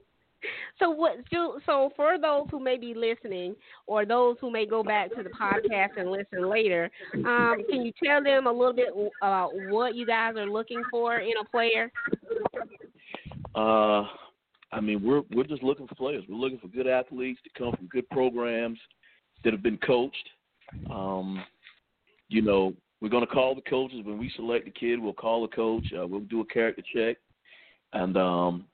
So 0.78 0.88
what? 0.90 1.16
So, 1.32 1.59
so 1.66 1.90
for 1.96 2.16
those 2.16 2.46
who 2.53 2.61
may 2.61 2.78
be 2.78 2.94
listening, 2.94 3.57
or 3.88 4.07
those 4.07 4.36
who 4.40 4.53
may 4.53 4.66
go 4.66 4.84
back 4.84 5.12
to 5.16 5.24
the 5.24 5.30
podcast 5.30 5.99
and 5.99 6.12
listen 6.12 6.49
later, 6.49 6.88
um, 7.12 7.57
can 7.68 7.82
you 7.84 7.92
tell 8.03 8.22
them 8.22 8.46
a 8.46 8.53
little 8.53 8.72
bit 8.72 8.90
about 9.20 9.51
what 9.68 9.96
you 9.96 10.07
guys 10.07 10.36
are 10.36 10.49
looking 10.49 10.80
for 10.92 11.18
in 11.18 11.32
a 11.40 11.44
player? 11.51 11.90
Uh, 13.57 14.05
I 14.70 14.80
mean, 14.80 15.03
we're 15.03 15.22
we're 15.32 15.44
just 15.44 15.64
looking 15.64 15.88
for 15.88 15.96
players. 15.96 16.22
We're 16.28 16.36
looking 16.36 16.61
for 16.61 16.68
good 16.68 16.86
athletes 16.86 17.40
to 17.42 17.51
come 17.59 17.72
from 17.72 17.88
good 17.88 18.09
programs 18.11 18.78
that 19.42 19.53
have 19.53 19.62
been 19.62 19.78
coached. 19.78 20.28
Um, 20.88 21.42
you 22.28 22.42
know, 22.42 22.74
we're 23.01 23.09
going 23.09 23.26
to 23.26 23.32
call 23.32 23.55
the 23.55 23.61
coaches 23.62 24.01
when 24.05 24.18
we 24.18 24.30
select 24.36 24.66
a 24.66 24.70
kid. 24.70 25.01
We'll 25.01 25.12
call 25.12 25.42
the 25.42 25.55
coach. 25.55 25.84
Uh, 25.99 26.07
we'll 26.07 26.20
do 26.20 26.40
a 26.40 26.46
character 26.46 26.82
check, 26.94 27.16
and 27.92 28.16
um, 28.16 28.64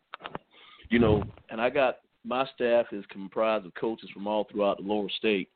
you 0.89 0.99
know, 0.99 1.23
and 1.51 1.61
I 1.61 1.71
got 1.71 1.99
my 2.25 2.47
staff 2.55 2.87
is 2.93 3.05
comprised 3.11 3.67
of 3.67 3.75
coaches 3.75 4.09
from 4.13 4.27
all 4.27 4.47
throughout 4.51 4.79
the 4.79 4.85
lower 4.85 5.09
state, 5.19 5.49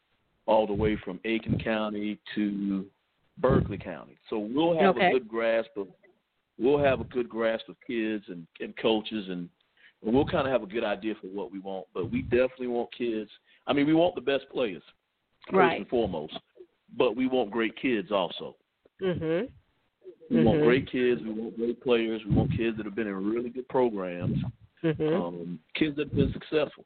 all 0.47 0.67
the 0.67 0.73
way 0.73 0.99
from 1.05 1.19
Aiken 1.25 1.59
County 1.59 2.19
to 2.35 2.87
Berkeley 3.39 3.79
County. 3.79 4.17
So 4.29 4.39
we'll 4.39 4.79
have 4.79 4.97
Okay. 4.97 5.09
a 5.09 5.13
good 5.13 5.29
grasp 5.29 5.71
of 5.77 5.89
we'll 6.59 6.79
have 6.79 7.01
a 7.01 7.05
good 7.05 7.29
grasp 7.29 7.69
of 7.69 7.77
kids 7.87 8.25
and, 8.29 8.47
and 8.61 8.77
coaches 8.77 9.27
and, 9.29 9.49
and 10.05 10.13
we'll 10.15 10.27
kind 10.27 10.47
of 10.47 10.53
have 10.53 10.63
a 10.63 10.67
good 10.67 10.83
idea 10.85 11.15
for 11.21 11.29
what 11.29 11.53
we 11.53 11.61
want. 11.61 11.87
But 11.95 12.11
we 12.11 12.23
definitely 12.23 12.67
want 12.67 12.91
kids. 12.93 13.31
I 13.67 13.73
mean, 13.73 13.87
we 13.87 13.95
want 13.95 14.17
the 14.17 14.21
best 14.21 14.45
players 14.53 14.83
first 15.47 15.57
Right. 15.57 15.79
and 15.79 15.89
foremost, 15.89 16.35
but 16.97 17.17
we 17.17 17.27
want 17.27 17.51
great 17.51 17.77
kids 17.77 18.11
also. 18.11 18.57
Mhm. 19.01 19.51
We 20.31 20.45
want 20.45 20.61
Mhm. 20.61 20.65
great 20.65 20.91
kids. 20.91 21.23
We 21.23 21.31
want 21.31 21.57
great 21.57 21.81
players. 21.81 22.25
We 22.25 22.35
want 22.35 22.53
kids 22.53 22.77
that 22.77 22.87
have 22.87 22.95
been 22.95 23.07
in 23.07 23.33
really 23.33 23.51
good 23.51 23.69
programs. 23.69 24.39
Mhm. 24.83 25.15
Um, 25.15 25.61
kids 25.75 25.97
that 25.97 26.09
have 26.09 26.17
been 26.17 26.33
successful. 26.33 26.85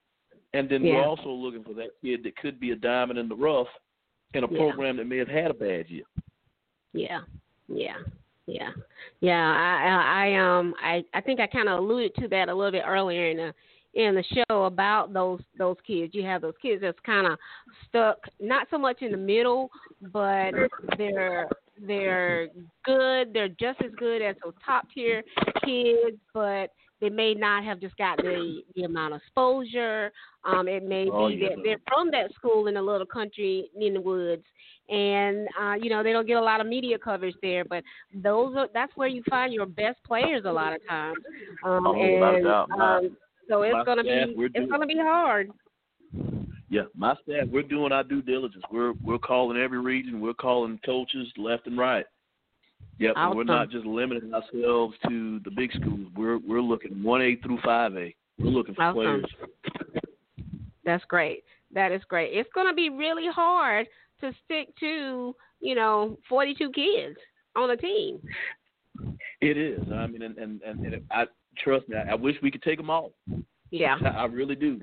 And 0.55 0.69
then 0.69 0.85
Yeah. 0.85 0.97
we're 0.97 1.05
also 1.05 1.31
looking 1.31 1.65
for 1.65 1.73
that 1.75 1.91
kid 2.03 2.23
that 2.25 2.37
could 2.37 2.61
be 2.61 2.71
a 2.73 2.77
diamond 2.77 3.19
in 3.19 3.29
the 3.29 3.37
rough 3.37 3.69
in 4.35 4.45
a 4.45 4.51
Yeah. 4.51 4.59
program 4.59 4.97
that 4.97 5.07
may 5.07 5.19
have 5.19 5.29
had 5.29 5.51
a 5.51 5.55
bad 5.55 5.91
year. 5.91 6.05
Yeah, 6.93 7.23
yeah, 7.69 7.99
yeah, 8.47 8.73
yeah. 9.21 9.51
I, 9.51 9.89
I, 9.89 10.29
I 10.29 10.35
um, 10.35 10.75
I, 10.79 11.05
I 11.15 11.21
think 11.21 11.41
I 11.41 11.47
kind 11.47 11.69
of 11.69 11.79
alluded 11.79 12.15
to 12.17 12.29
that 12.29 12.49
a 12.49 12.55
little 12.55 12.73
bit 12.73 12.85
earlier 12.87 13.27
in 13.29 13.39
the 13.39 13.55
in 13.95 14.14
the 14.14 14.24
show 14.49 14.64
about 14.64 15.12
those 15.12 15.40
those 15.59 15.76
kids. 15.86 16.14
You 16.14 16.24
have 16.24 16.43
those 16.43 16.55
kids 16.62 16.80
that's 16.82 16.99
kind 17.05 17.26
of 17.26 17.38
stuck, 17.88 18.18
not 18.40 18.66
so 18.70 18.78
much 18.78 19.03
in 19.03 19.12
the 19.12 19.18
middle, 19.18 19.70
but 20.12 20.53
they're 20.99 21.49
they're 21.86 22.49
good. 22.84 23.32
They're 23.32 23.49
just 23.49 23.80
as 23.82 23.90
good 23.99 24.22
as 24.22 24.36
those 24.43 24.55
top 24.64 24.86
tier 24.95 25.22
kids, 25.64 26.16
but 26.32 26.68
they 27.01 27.09
may 27.09 27.34
not 27.34 27.64
have 27.64 27.80
just 27.80 27.97
got 27.97 28.16
the 28.18 28.62
the 28.76 28.84
amount 28.84 29.14
of 29.14 29.20
exposure. 29.20 30.12
Um, 30.45 30.68
it 30.68 30.84
may 30.84 31.09
Oh, 31.11 31.28
be 31.28 31.34
yeah. 31.34 31.49
that 31.51 31.59
they're 31.64 31.80
from 31.88 32.11
that 32.12 32.32
school 32.34 32.68
in 32.68 32.76
a 32.76 32.82
little 32.82 33.07
country 33.07 33.68
in 33.78 33.95
the 33.95 34.01
woods, 34.01 34.45
and 34.88 35.49
uh, 35.61 35.74
you 35.74 35.90
know 35.90 36.03
they 36.03 36.12
don't 36.12 36.26
get 36.26 36.36
a 36.36 36.43
lot 36.43 36.61
of 36.61 36.66
media 36.66 36.99
coverage 36.99 37.34
there. 37.43 37.64
But 37.64 37.84
those 38.14 38.55
are 38.57 38.68
that's 38.72 38.93
where 38.97 39.09
you 39.09 39.22
find 39.28 39.53
your 39.53 39.66
best 39.66 39.99
players 40.07 40.45
a 40.47 40.53
lot 40.53 40.72
of 40.72 40.80
times. 40.88 41.18
Um, 41.64 41.86
Oh, 41.86 41.95
and 41.95 42.45
doubt. 42.45 42.68
My- 42.70 42.97
um, 42.99 43.16
so 43.53 43.63
it's 43.63 43.85
gonna 43.85 44.03
staff, 44.03 44.29
be 44.29 44.49
it's 44.55 44.71
gonna 44.71 44.87
be 44.87 44.97
hard. 44.97 45.51
Yeah, 46.71 46.83
my 46.97 47.15
staff, 47.23 47.49
we're 47.51 47.63
doing 47.63 47.93
our 47.93 48.03
due 48.03 48.23
diligence. 48.23 48.65
We're 48.73 48.95
we're 49.05 49.19
calling 49.19 49.61
every 49.61 49.81
region. 49.81 50.21
We're 50.21 50.33
calling 50.33 50.81
coaches 50.87 51.29
left 51.37 51.67
and 51.67 51.77
right. 51.77 52.07
Yep, 52.99 53.15
and 53.17 53.37
we're 53.37 53.45
not 53.45 53.71
just 53.71 53.85
limiting 53.85 54.33
ourselves 54.33 54.95
to 55.09 55.41
the 55.45 55.51
big 55.51 55.71
schools. 55.73 56.09
We're 56.17 56.39
we're 56.39 56.63
looking 56.63 57.03
one 57.03 57.21
A 57.21 57.37
through 57.37 57.59
five 57.63 57.95
A. 57.97 58.15
We're 58.39 58.47
looking 58.47 58.75
for 58.75 58.83
Awesome. 58.83 58.95
players. 58.95 59.25
That's 60.85 61.05
great. 61.05 61.45
That 61.75 61.93
is 61.93 62.03
great. 62.09 62.33
It's 62.33 62.49
going 62.55 62.67
to 62.67 62.75
be 62.75 62.91
really 62.91 63.27
hard 63.33 63.87
to 64.21 64.33
stick 64.45 64.69
to, 64.81 65.35
you 65.61 65.75
know, 65.75 66.19
42 66.29 66.71
kids 66.71 67.17
on 67.57 67.71
a 67.71 67.77
team. 67.77 68.19
It 69.41 69.57
is. 69.57 69.81
I 69.93 70.07
mean, 70.07 70.23
and 70.23 70.37
and, 70.39 70.61
and, 70.63 70.87
and 70.87 71.03
I 71.11 71.25
trust 71.59 71.89
me. 71.89 71.97
I, 71.97 72.13
I 72.13 72.15
wish 72.15 72.37
we 72.43 72.51
could 72.51 72.63
take 72.63 72.79
them 72.79 72.91
all. 72.91 73.13
Yeah. 73.71 73.97
I, 74.05 74.09
I 74.09 74.25
really 74.27 74.55
do. 74.55 74.81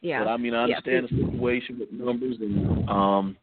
Yeah. 0.00 0.24
But 0.24 0.30
I 0.30 0.36
mean, 0.36 0.54
I 0.54 0.66
Yeah. 0.66 0.76
understand 0.76 1.08
the 1.10 1.26
situation 1.32 1.78
with 1.78 1.92
numbers 1.92 2.36
and 2.40 2.88
um, 2.88 3.36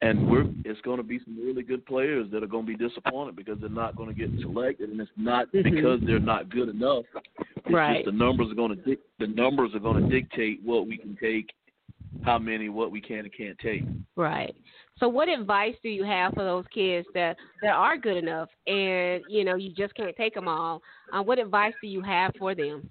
and 0.00 0.30
we're 0.30 0.44
it's 0.64 0.80
going 0.82 0.98
to 0.98 1.02
be 1.02 1.18
some 1.24 1.36
really 1.44 1.62
good 1.62 1.84
players 1.84 2.28
that 2.30 2.42
are 2.44 2.46
going 2.46 2.66
to 2.66 2.76
be 2.76 2.88
disappointed 2.88 3.34
because 3.34 3.58
they're 3.60 3.68
not 3.68 3.96
going 3.96 4.08
to 4.08 4.14
get 4.14 4.30
selected, 4.40 4.90
and 4.90 5.00
it's 5.00 5.10
not 5.16 5.50
Mhm. 5.52 5.64
because 5.64 6.00
they're 6.06 6.20
not 6.20 6.50
good 6.50 6.68
enough. 6.68 7.04
It's 7.56 7.70
Right. 7.74 8.04
just 8.04 8.06
the 8.06 8.12
numbers 8.24 8.50
are 8.52 8.54
going 8.54 8.76
to 8.76 8.82
dic- 8.82 9.00
the 9.18 9.26
numbers 9.26 9.74
are 9.74 9.80
going 9.80 10.02
to 10.02 10.08
dictate 10.08 10.62
what 10.62 10.86
we 10.86 10.98
can 10.98 11.16
take, 11.16 11.52
how 12.22 12.38
many, 12.38 12.68
what 12.68 12.92
we 12.92 13.00
can 13.00 13.20
and 13.20 13.32
can't 13.32 13.58
take. 13.58 13.82
Right. 14.14 14.54
So, 15.00 15.08
what 15.08 15.28
advice 15.28 15.74
do 15.82 15.88
you 15.88 16.04
have 16.04 16.34
for 16.34 16.44
those 16.44 16.64
kids 16.72 17.06
that 17.14 17.36
that 17.62 17.72
are 17.72 17.96
good 17.96 18.16
enough, 18.16 18.48
and 18.66 19.22
you 19.28 19.44
know 19.44 19.54
you 19.54 19.70
just 19.72 19.94
can't 19.94 20.16
take 20.16 20.34
them 20.34 20.48
all? 20.48 20.82
Uh, 21.12 21.22
what 21.22 21.38
advice 21.38 21.74
do 21.80 21.86
you 21.86 22.02
have 22.02 22.32
for 22.38 22.54
them? 22.54 22.88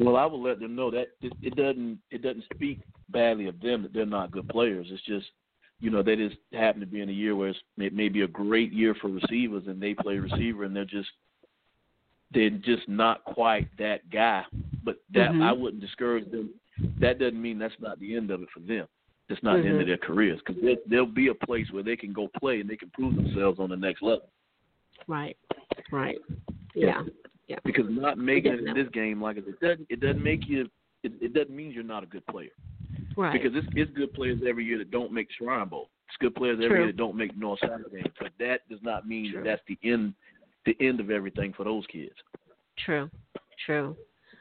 Well, 0.00 0.16
I 0.16 0.26
will 0.26 0.42
let 0.42 0.60
them 0.60 0.74
know 0.74 0.90
that 0.90 1.08
it, 1.20 1.32
it 1.42 1.56
doesn't 1.56 1.98
it 2.10 2.22
doesn't 2.22 2.44
speak 2.54 2.80
badly 3.10 3.46
of 3.46 3.60
them 3.60 3.82
that 3.82 3.92
they're 3.92 4.06
not 4.06 4.30
good 4.30 4.48
players. 4.48 4.86
It's 4.90 5.04
just 5.04 5.26
you 5.80 5.90
know 5.90 6.02
they 6.02 6.16
just 6.16 6.36
happen 6.52 6.80
to 6.80 6.86
be 6.86 7.00
in 7.00 7.08
a 7.08 7.12
year 7.12 7.36
where 7.36 7.48
it's, 7.48 7.58
it 7.78 7.92
may 7.92 8.08
be 8.08 8.22
a 8.22 8.28
great 8.28 8.72
year 8.72 8.94
for 9.00 9.08
receivers 9.08 9.64
and 9.66 9.80
they 9.80 9.94
play 9.94 10.18
receiver 10.18 10.64
and 10.64 10.74
they're 10.74 10.84
just 10.84 11.10
they're 12.32 12.50
just 12.50 12.88
not 12.88 13.22
quite 13.24 13.68
that 13.78 14.08
guy. 14.10 14.44
But 14.82 14.96
that 15.12 15.30
Mhm. 15.30 15.42
I 15.42 15.52
wouldn't 15.52 15.82
discourage 15.82 16.30
them. 16.30 16.50
That 16.98 17.18
doesn't 17.18 17.40
mean 17.40 17.58
that's 17.58 17.78
not 17.78 17.98
the 18.00 18.16
end 18.16 18.30
of 18.30 18.42
it 18.42 18.50
for 18.50 18.60
them. 18.60 18.88
It's 19.28 19.42
not 19.42 19.62
the 19.62 19.68
end 19.68 19.80
of 19.80 19.82
Mhm. 19.82 19.86
their 19.86 19.96
careers 19.96 20.40
because 20.44 20.60
there, 20.62 20.76
there'll 20.86 21.06
be 21.06 21.28
a 21.28 21.34
place 21.34 21.70
where 21.70 21.82
they 21.82 21.96
can 21.96 22.12
go 22.12 22.28
play 22.38 22.60
and 22.60 22.68
they 22.68 22.76
can 22.76 22.90
prove 22.90 23.16
themselves 23.16 23.58
on 23.58 23.70
the 23.70 23.76
next 23.76 24.02
level. 24.02 24.28
Right. 25.06 25.36
Right. 25.90 26.18
Yeah. 26.74 27.02
Yeah. 27.48 27.56
Because 27.64 27.86
not 27.88 28.18
making 28.18 28.52
it 28.52 28.60
in 28.60 28.74
this 28.74 28.88
game, 28.90 29.20
like 29.22 29.38
it 29.38 29.60
doesn't, 29.60 29.86
it 29.88 30.00
doesn't 30.00 30.22
make 30.22 30.46
you. 30.46 30.68
It, 31.02 31.12
it 31.20 31.34
doesn't 31.34 31.54
mean 31.54 31.70
you're 31.70 31.82
not 31.82 32.02
a 32.02 32.06
good 32.06 32.26
player. 32.26 32.50
Right. 33.16 33.32
Because 33.32 33.56
it's, 33.56 33.66
it's 33.74 33.90
good 33.92 34.12
players 34.14 34.40
every 34.46 34.64
year 34.64 34.78
that 34.78 34.90
don't 34.90 35.12
make 35.12 35.28
Shrine 35.32 35.68
Bowl. 35.68 35.90
It's 36.08 36.16
good 36.18 36.34
players 36.34 36.56
every 36.56 36.68
True. 36.68 36.78
year 36.78 36.86
that 36.86 36.96
don't 36.96 37.16
make 37.16 37.36
North 37.36 37.60
South 37.60 37.80
games. 37.92 38.06
But 38.18 38.32
that 38.38 38.60
does 38.68 38.80
not 38.82 39.06
mean 39.06 39.32
True. 39.32 39.42
that 39.42 39.48
that's 39.48 39.62
the 39.68 39.78
end, 39.90 40.14
the 40.66 40.76
end 40.80 41.00
of 41.00 41.10
everything 41.10 41.52
for 41.52 41.64
those 41.64 41.84
kids. 41.86 42.14
True, 42.84 43.10
true. 43.66 43.96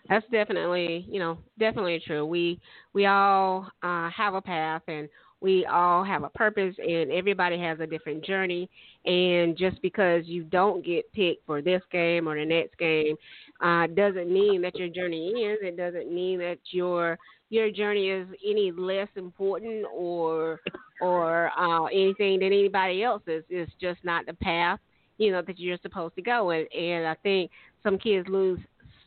That's 0.10 0.26
definitely, 0.32 1.06
you 1.10 1.20
know, 1.20 1.38
definitely 1.58 2.02
true. 2.06 2.26
We 2.26 2.60
we 2.94 3.06
all 3.06 3.70
uh, 3.84 4.10
have 4.10 4.34
a 4.34 4.42
path, 4.42 4.82
and 4.88 5.08
we 5.40 5.66
all 5.66 6.04
have 6.04 6.24
a 6.24 6.30
purpose, 6.30 6.76
and 6.78 7.12
everybody 7.12 7.58
has 7.60 7.80
a 7.80 7.88
different 7.88 8.24
journey. 8.26 8.70
And 9.06 9.58
just 9.58 9.82
because 9.82 10.26
you 10.26 10.44
don't 10.44 10.86
get 10.86 11.12
picked 11.14 11.46
for 11.46 11.62
this 11.62 11.82
game 11.92 12.28
or 12.28 12.38
the 12.38 12.46
next 12.46 12.78
game, 12.78 13.16
uh, 13.62 13.88
doesn't 13.88 14.32
mean 14.32 14.62
that 14.62 14.76
your 14.76 14.90
journey 14.90 15.46
ends. 15.46 15.62
It 15.64 15.78
doesn't 15.78 16.14
mean 16.14 16.40
that 16.40 16.60
your 16.72 17.18
your 17.50 17.72
journey 17.72 18.10
is 18.10 18.28
any 18.46 18.72
less 18.72 19.10
important 19.16 19.86
or 19.94 20.60
or 21.02 21.52
uh, 21.58 21.86
anything 21.86 22.40
than 22.40 22.48
anybody 22.48 23.04
else's. 23.04 23.44
It's 23.50 23.72
just 23.80 24.04
not 24.04 24.26
the 24.26 24.34
path, 24.34 24.80
you 25.18 25.32
know, 25.32 25.42
that 25.42 25.60
you're 25.60 25.78
supposed 25.82 26.16
to 26.16 26.22
go. 26.22 26.50
And, 26.50 26.68
and 26.74 27.08
I 27.08 27.16
think 27.24 27.52
some 27.84 27.98
kids 27.98 28.28
lose 28.28 28.60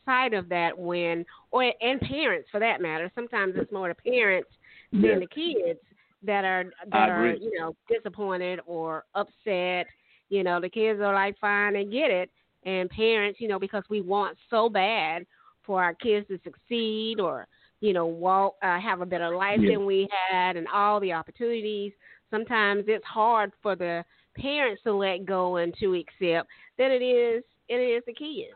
sight 0.07 0.33
of 0.33 0.49
that 0.49 0.77
when, 0.79 1.27
or 1.51 1.71
and 1.83 2.01
parents 2.01 2.49
for 2.51 2.61
that 2.61 2.81
matter. 2.81 3.11
Sometimes 3.15 3.55
it's 3.57 3.71
more 3.71 3.89
the 3.89 4.11
parents 4.11 4.49
than 4.93 5.21
the 5.21 5.27
kids 5.27 5.81
that 6.23 6.45
are 6.45 6.65
that 6.91 7.11
are 7.11 7.35
you 7.35 7.53
know 7.59 7.75
disappointed 7.91 8.61
or 8.67 9.05
upset. 9.15 9.87
You 10.31 10.43
know, 10.43 10.61
the 10.61 10.71
kids 10.71 11.01
are 11.01 11.15
like, 11.15 11.39
fine, 11.39 11.75
they 11.75 11.85
get 11.85 12.11
it, 12.11 12.31
and 12.65 12.89
parents, 12.91 13.41
you 13.41 13.49
know, 13.49 13.59
because 13.61 13.85
we 13.91 14.01
want 14.01 14.37
so 14.51 14.69
bad 14.69 15.27
for 15.65 15.83
our 15.83 15.95
kids 15.95 16.27
to 16.29 16.39
succeed 16.45 17.21
or 17.21 17.47
you 17.81 17.93
know 17.93 18.07
walk 18.07 18.55
uh, 18.63 18.81
have 18.81 19.01
a 19.03 19.07
better 19.07 19.37
life 19.37 19.61
Yeah. 19.61 19.73
than 19.77 19.87
we 19.87 20.09
had 20.31 20.57
and 20.57 20.67
all 20.73 21.01
the 21.01 21.13
opportunities. 21.13 21.93
Sometimes 22.31 22.85
it's 22.89 23.05
hard 23.05 23.53
for 23.63 23.77
the 23.77 24.05
parents 24.37 24.83
to 24.85 24.93
let 24.93 25.25
go 25.27 25.57
and 25.57 25.75
to 25.81 25.95
accept 25.95 26.49
than 26.79 26.91
it 26.91 27.03
is 27.03 27.45
it 27.69 27.77
is 27.77 28.03
the 28.07 28.13
kids. 28.15 28.55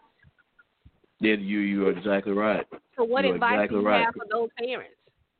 Yeah, 1.21 1.35
you 1.35 1.61
you 1.61 1.87
are 1.87 1.91
exactly 1.91 2.33
right. 2.33 2.67
So 2.97 3.05
what 3.05 3.25
You're 3.25 3.35
advice 3.35 3.55
exactly 3.55 3.77
do 3.77 3.83
you 3.83 3.89
right. 3.89 4.05
have 4.05 4.15
for 4.15 4.27
those 4.31 4.49
parents? 4.59 4.95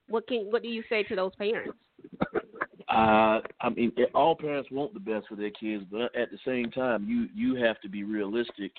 What 0.09 0.27
can 0.27 0.51
what 0.51 0.63
do 0.63 0.69
you 0.69 0.83
say 0.89 1.03
to 1.05 1.17
those 1.17 1.33
parents? 1.37 1.77
Uh, 2.89 3.41
I 3.61 3.69
mean, 3.71 3.93
all 4.17 4.35
parents 4.35 4.69
want 4.73 4.93
the 4.93 4.99
best 4.99 5.29
for 5.29 5.37
their 5.37 5.51
kids, 5.51 5.85
but 5.93 6.13
at 6.17 6.29
the 6.33 6.39
same 6.45 6.73
time, 6.73 7.07
you 7.09 7.29
you 7.33 7.55
have 7.55 7.81
to 7.83 7.89
be 7.89 8.03
realistic 8.03 8.73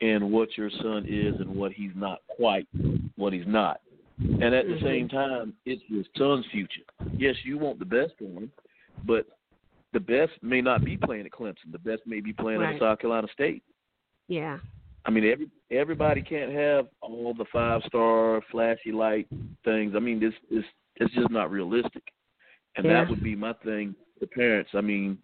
in 0.00 0.30
what 0.30 0.58
your 0.58 0.68
son 0.82 1.06
is 1.08 1.40
and 1.40 1.48
what 1.48 1.72
he's 1.72 1.92
not 1.94 2.18
quite, 2.28 2.68
what 3.16 3.32
he's 3.32 3.46
not. 3.46 3.80
And 4.18 4.54
at 4.54 4.66
the 4.66 4.74
Mhm. 4.74 4.82
same 4.82 5.08
time, 5.08 5.54
it's 5.64 5.82
your 5.88 6.04
son's 6.18 6.44
future. 6.46 6.82
Yes, 7.16 7.42
you 7.42 7.56
want 7.56 7.78
the 7.78 7.86
best 7.86 8.12
for 8.18 8.24
him, 8.24 8.52
but 9.04 9.26
the 9.92 10.00
best 10.00 10.32
may 10.42 10.60
not 10.60 10.84
be 10.84 10.98
playing 10.98 11.24
at 11.24 11.32
Clemson. 11.32 11.72
The 11.72 11.78
best 11.78 12.06
may 12.06 12.20
be 12.20 12.34
playing 12.34 12.60
Right. 12.60 12.74
at 12.74 12.80
South 12.80 12.98
Carolina 12.98 13.28
State. 13.28 13.62
Yeah. 14.28 14.58
I 15.04 15.10
mean, 15.10 15.24
every 15.24 15.48
everybody 15.70 16.22
can't 16.22 16.52
have 16.52 16.86
all 17.00 17.32
the 17.36 17.46
five 17.52 17.82
star 17.86 18.40
flashy 18.50 18.92
light 18.92 19.26
things. 19.64 19.94
I 19.96 19.98
mean, 19.98 20.20
this 20.20 20.34
is 20.50 20.64
it's 20.96 21.14
just 21.14 21.30
not 21.30 21.50
realistic, 21.50 22.02
and 22.76 22.84
Yeah. 22.84 22.92
that 23.04 23.10
would 23.10 23.22
be 23.22 23.34
my 23.34 23.54
thing 23.64 23.94
to 24.18 24.26
parents. 24.26 24.70
I 24.74 24.80
mean, 24.82 25.18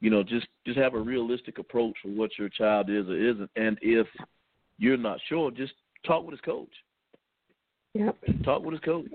you 0.00 0.10
know, 0.10 0.22
just 0.22 0.46
just 0.66 0.78
have 0.78 0.94
a 0.94 1.00
realistic 1.00 1.58
approach 1.58 1.94
for 2.02 2.08
what 2.08 2.36
your 2.38 2.48
child 2.48 2.90
is 2.90 3.08
or 3.08 3.16
isn't, 3.16 3.50
and 3.56 3.78
if 3.82 4.08
you're 4.78 4.96
not 4.96 5.20
sure, 5.28 5.50
just 5.50 5.74
talk 6.04 6.24
with 6.24 6.32
his 6.32 6.40
coach. 6.40 6.72
Yep. 7.94 8.16
Talk 8.44 8.62
with 8.64 8.72
his 8.72 8.80
coach, 8.80 9.06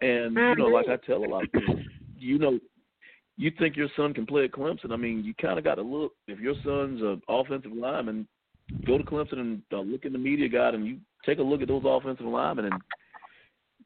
and 0.00 0.38
I 0.38 0.50
you 0.50 0.56
know, 0.56 0.66
agree. 0.66 0.74
like 0.74 0.88
I 0.88 0.96
tell 1.06 1.24
a 1.24 1.26
lot 1.26 1.44
of 1.44 1.52
people, 1.52 1.80
you 2.18 2.38
know. 2.38 2.58
You 3.38 3.50
think 3.58 3.76
your 3.76 3.88
son 3.96 4.12
can 4.12 4.26
play 4.26 4.44
at 4.44 4.52
Clemson? 4.52 4.92
I 4.92 4.96
mean, 4.96 5.24
you 5.24 5.32
kind 5.40 5.56
of 5.58 5.64
got 5.64 5.76
to 5.76 5.82
look. 5.82 6.12
If 6.28 6.38
your 6.38 6.54
son's 6.62 7.00
an 7.00 7.22
offensive 7.28 7.72
lineman, 7.72 8.28
go 8.86 8.98
to 8.98 9.04
Clemson 9.04 9.38
and 9.38 9.62
uh, 9.72 9.80
look 9.80 10.04
in 10.04 10.12
the 10.12 10.18
media 10.18 10.48
guide, 10.48 10.74
and 10.74 10.86
you 10.86 10.98
take 11.24 11.38
a 11.38 11.42
look 11.42 11.62
at 11.62 11.68
those 11.68 11.82
offensive 11.84 12.26
linemen. 12.26 12.66
And 12.66 12.82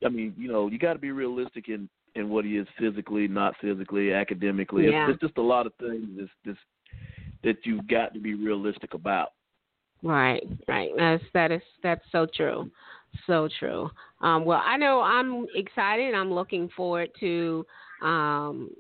I 0.05 0.09
mean, 0.09 0.35
you 0.37 0.49
know, 0.49 0.69
you 0.69 0.79
got 0.79 0.95
to 0.95 0.99
be 0.99 1.11
realistic 1.11 1.69
in 1.69 1.89
in 2.15 2.31
what 2.31 2.45
he 2.45 2.57
is 2.57 2.67
physically, 2.79 3.29
not 3.29 3.55
physically, 3.61 4.13
academically. 4.13 4.87
Yeah. 4.87 5.05
It's, 5.05 5.15
it's 5.15 5.21
just 5.21 5.37
a 5.37 5.43
lot 5.43 5.67
of 5.67 5.75
things 5.79 6.07
that's, 6.17 6.31
that's, 6.47 6.59
that 7.45 7.57
you've 7.65 7.87
got 7.89 8.15
to 8.15 8.21
be 8.21 8.33
realistic 8.33 8.95
about. 8.95 9.33
Right, 10.03 10.43
right. 10.67 10.91
That's 10.97 11.23
that 11.35 11.53
is 11.53 11.63
that's 11.83 12.05
so 12.13 12.27
true, 12.35 12.71
so 13.27 13.49
true. 13.59 13.91
Um, 14.21 14.45
well, 14.45 14.63
I 14.65 14.77
know 14.77 15.01
I'm 15.01 15.47
excited. 15.55 16.15
I'm 16.15 16.33
looking 16.33 16.69
forward 16.77 17.11
to 17.21 17.67
um, 18.03 18.71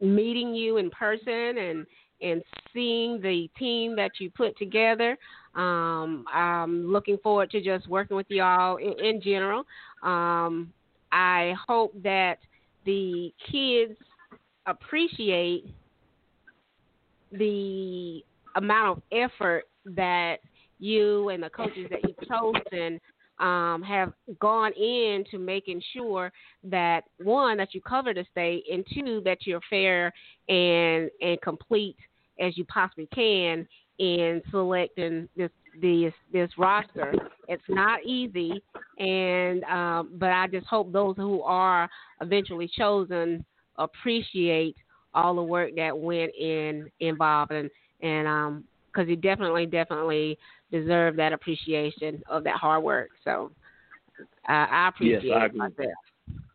meeting 0.00 0.54
you 0.54 0.76
in 0.78 0.90
person 0.90 1.58
and 1.58 1.86
and 2.20 2.42
seeing 2.72 3.20
the 3.20 3.48
team 3.58 3.96
that 3.96 4.12
you 4.18 4.30
put 4.30 4.56
together. 4.58 5.16
Um, 5.54 6.24
I'm 6.32 6.90
looking 6.90 7.18
forward 7.18 7.50
to 7.50 7.60
just 7.60 7.88
working 7.88 8.16
with 8.16 8.26
y'all 8.28 8.76
in, 8.76 8.92
in 9.04 9.20
general. 9.20 9.64
Um, 10.02 10.72
I 11.12 11.54
hope 11.66 11.94
that 12.02 12.38
the 12.84 13.32
kids 13.50 13.96
appreciate 14.66 15.66
the 17.32 18.24
amount 18.56 18.98
of 18.98 19.02
effort 19.12 19.64
that 19.84 20.36
you 20.78 21.28
and 21.28 21.42
the 21.42 21.50
coaches 21.50 21.86
that 21.90 22.00
you've 22.02 22.28
chosen 22.28 23.00
um, 23.38 23.82
have 23.82 24.12
gone 24.38 24.72
into 24.74 25.38
making 25.38 25.82
sure 25.92 26.32
that 26.64 27.04
one 27.22 27.56
that 27.56 27.74
you 27.74 27.80
cover 27.80 28.14
the 28.14 28.24
state 28.30 28.64
and 28.70 28.84
two 28.94 29.20
that 29.24 29.38
you're 29.46 29.60
fair 29.68 30.12
and 30.48 31.10
and 31.20 31.40
complete 31.42 31.96
as 32.40 32.56
you 32.56 32.64
possibly 32.66 33.08
can 33.14 33.66
in 33.98 34.42
selecting 34.50 35.28
this 35.36 35.50
this 35.80 36.12
this 36.32 36.50
roster. 36.58 37.12
It's 37.48 37.62
not 37.68 38.04
easy, 38.04 38.62
and 38.98 39.64
um, 39.64 40.10
but 40.14 40.30
I 40.30 40.46
just 40.46 40.66
hope 40.66 40.92
those 40.92 41.16
who 41.16 41.42
are 41.42 41.88
eventually 42.20 42.70
chosen 42.76 43.44
appreciate 43.76 44.76
all 45.14 45.34
the 45.34 45.42
work 45.42 45.70
that 45.76 45.96
went 45.96 46.32
in 46.38 46.90
involved 47.00 47.52
and 47.52 47.70
and 48.02 48.28
um 48.28 48.64
because 48.86 49.08
it 49.08 49.20
definitely 49.20 49.66
definitely 49.66 50.38
deserve 50.74 51.16
that 51.16 51.32
appreciation 51.32 52.22
of 52.28 52.44
that 52.44 52.56
hard 52.56 52.82
work. 52.82 53.10
So 53.24 53.50
uh, 54.48 54.66
I 54.70 54.88
appreciate 54.88 55.24
Yes, 55.24 55.50
I 55.52 55.56
myself. 55.56 55.92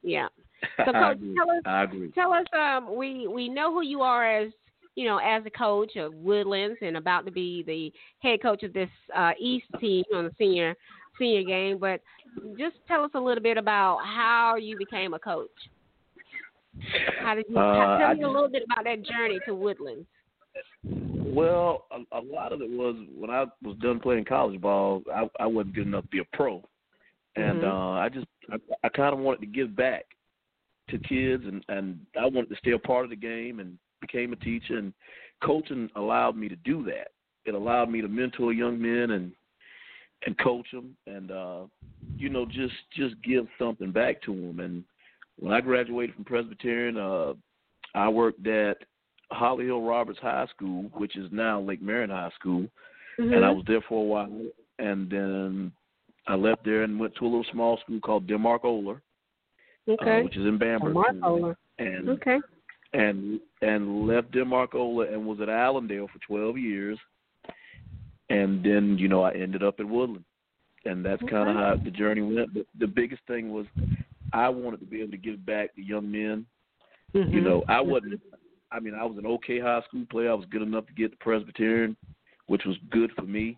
Yeah. 0.03 0.27
So, 0.85 0.91
Coach, 0.91 1.19
tell 1.37 1.49
us 1.49 2.11
tell 2.13 2.33
us 2.33 2.45
um 2.57 2.95
we 2.97 3.27
we 3.27 3.47
know 3.47 3.73
who 3.73 3.81
you 3.81 4.01
are 4.01 4.29
as 4.29 4.51
you 4.95 5.05
know 5.07 5.17
as 5.17 5.41
a 5.45 5.49
coach 5.49 5.95
of 5.95 6.13
woodlands 6.13 6.77
and 6.81 6.97
about 6.97 7.25
to 7.25 7.31
be 7.31 7.63
the 7.63 7.93
head 8.19 8.41
coach 8.41 8.63
of 8.63 8.73
this 8.73 8.89
uh 9.15 9.31
east 9.39 9.67
team 9.79 10.03
on 10.13 10.25
the 10.25 10.31
senior 10.37 10.75
senior 11.17 11.43
game 11.43 11.77
but 11.77 12.01
just 12.57 12.75
tell 12.89 13.05
us 13.05 13.11
a 13.13 13.19
little 13.19 13.41
bit 13.41 13.57
about 13.57 13.99
how 14.03 14.55
you 14.57 14.77
became 14.77 15.13
a 15.13 15.19
coach 15.19 15.47
how 17.21 17.35
did 17.35 17.45
you 17.47 17.57
Uh, 17.57 17.97
tell 17.97 18.09
I 18.09 18.13
me 18.15 18.23
a 18.23 18.27
little 18.29 18.49
bit 18.49 18.63
about 18.69 18.83
that 18.83 19.01
journey 19.03 19.39
to 19.45 19.55
woodlands 19.55 20.07
Well, 21.25 21.85
a, 21.91 22.17
a 22.17 22.21
lot 22.21 22.53
of 22.53 22.61
it 22.61 22.69
was 22.69 22.95
when 23.15 23.29
I 23.29 23.45
was 23.63 23.77
done 23.77 23.99
playing 23.99 24.25
college 24.25 24.59
ball, 24.59 25.03
I, 25.13 25.29
I 25.39 25.45
wasn't 25.45 25.75
good 25.75 25.87
enough 25.87 26.03
to 26.03 26.09
be 26.09 26.19
a 26.19 26.35
pro, 26.37 26.63
and 27.35 27.61
Mhm. 27.61 27.63
uh, 27.63 27.99
I 27.99 28.09
just 28.09 28.27
I, 28.51 28.57
I 28.83 28.89
kind 28.89 29.13
of 29.13 29.19
wanted 29.19 29.41
to 29.41 29.47
give 29.47 29.75
back 29.75 30.05
to 30.89 30.97
kids, 30.99 31.43
and 31.45 31.63
and 31.67 31.99
I 32.19 32.25
wanted 32.25 32.49
to 32.49 32.55
stay 32.57 32.71
a 32.71 32.79
part 32.79 33.03
of 33.03 33.09
the 33.09 33.15
game, 33.15 33.59
and 33.59 33.77
became 34.01 34.33
a 34.33 34.37
teacher, 34.37 34.77
and 34.77 34.93
coaching 35.43 35.89
allowed 35.95 36.35
me 36.35 36.49
to 36.49 36.55
do 36.57 36.83
that. 36.85 37.09
It 37.45 37.53
allowed 37.53 37.89
me 37.89 38.01
to 38.01 38.07
mentor 38.07 38.53
young 38.53 38.81
men 38.81 39.11
and 39.11 39.31
and 40.25 40.37
coach 40.39 40.67
them, 40.71 40.95
and 41.07 41.31
uh, 41.31 41.65
you 42.17 42.29
know 42.29 42.45
just 42.45 42.73
just 42.95 43.15
give 43.23 43.47
something 43.57 43.91
back 43.91 44.21
to 44.23 44.33
them. 44.33 44.59
And 44.59 44.83
when 45.37 45.53
I 45.53 45.61
graduated 45.61 46.15
from 46.15 46.25
Presbyterian, 46.25 46.97
uh, 46.97 47.33
I 47.95 48.09
worked 48.09 48.45
at 48.47 48.77
Holly 49.31 49.65
Hill 49.65 49.81
Roberts 49.81 50.19
High 50.21 50.47
School, 50.47 50.89
which 50.93 51.15
is 51.15 51.29
now 51.31 51.59
Lake 51.59 51.81
Marion 51.81 52.09
High 52.09 52.31
School, 52.39 52.67
and 53.17 53.27
Mm-hmm. 53.27 53.43
I 53.43 53.51
was 53.51 53.65
there 53.67 53.81
for 53.87 54.01
a 54.01 54.05
while. 54.05 54.45
And 54.79 55.09
then 55.09 55.71
I 56.25 56.35
left 56.35 56.63
there 56.63 56.83
and 56.83 56.97
went 56.97 57.13
to 57.15 57.25
a 57.25 57.27
little 57.27 57.45
small 57.51 57.77
school 57.79 57.99
called 57.99 58.27
Denmark 58.27 58.63
Olar, 58.63 59.01
okay 59.89 60.21
uh, 60.21 60.23
which 60.23 60.37
is 60.37 60.45
in 60.45 60.57
Bamberg. 60.57 60.95
Marcola. 60.95 61.55
And 61.79 62.09
okay 62.09 62.39
and 62.93 63.39
and 63.61 64.07
left 64.07 64.31
Denmark 64.31 64.73
Olar 64.73 65.11
and 65.13 65.25
was 65.25 65.41
at 65.41 65.49
Allendale 65.49 66.07
for 66.07 66.19
12 66.25 66.57
years. 66.57 66.97
And 68.29 68.63
then 68.63 68.97
you 68.97 69.09
know 69.09 69.21
I 69.23 69.33
ended 69.33 69.63
up 69.63 69.79
at 69.79 69.85
Woodland, 69.85 70.23
and 70.85 71.05
that's 71.05 71.21
kind 71.29 71.49
of 71.49 71.55
how 71.55 71.75
the 71.83 71.91
journey 71.91 72.21
went. 72.21 72.53
But 72.53 72.67
the 72.79 72.87
biggest 72.87 73.21
thing 73.27 73.51
was 73.51 73.65
I 74.31 74.47
wanted 74.47 74.79
to 74.79 74.85
be 74.85 75.01
able 75.01 75.11
to 75.11 75.17
give 75.17 75.45
back 75.45 75.75
to 75.75 75.81
young 75.81 76.09
men 76.09 76.45
you 77.13 77.21
Mhm. 77.41 77.43
know, 77.43 77.63
I 77.67 77.81
wasn't. 77.81 78.21
I 78.71 78.79
mean, 78.79 78.93
I 78.93 79.03
was 79.03 79.17
an 79.17 79.25
okay 79.25 79.59
high 79.59 79.81
school 79.87 80.05
player. 80.09 80.31
I 80.31 80.35
was 80.35 80.45
good 80.51 80.61
enough 80.61 80.85
to 80.87 80.93
get 80.93 81.11
the 81.11 81.17
Presbyterian, 81.17 81.97
which 82.47 82.65
was 82.65 82.77
good 82.89 83.11
for 83.13 83.23
me. 83.23 83.57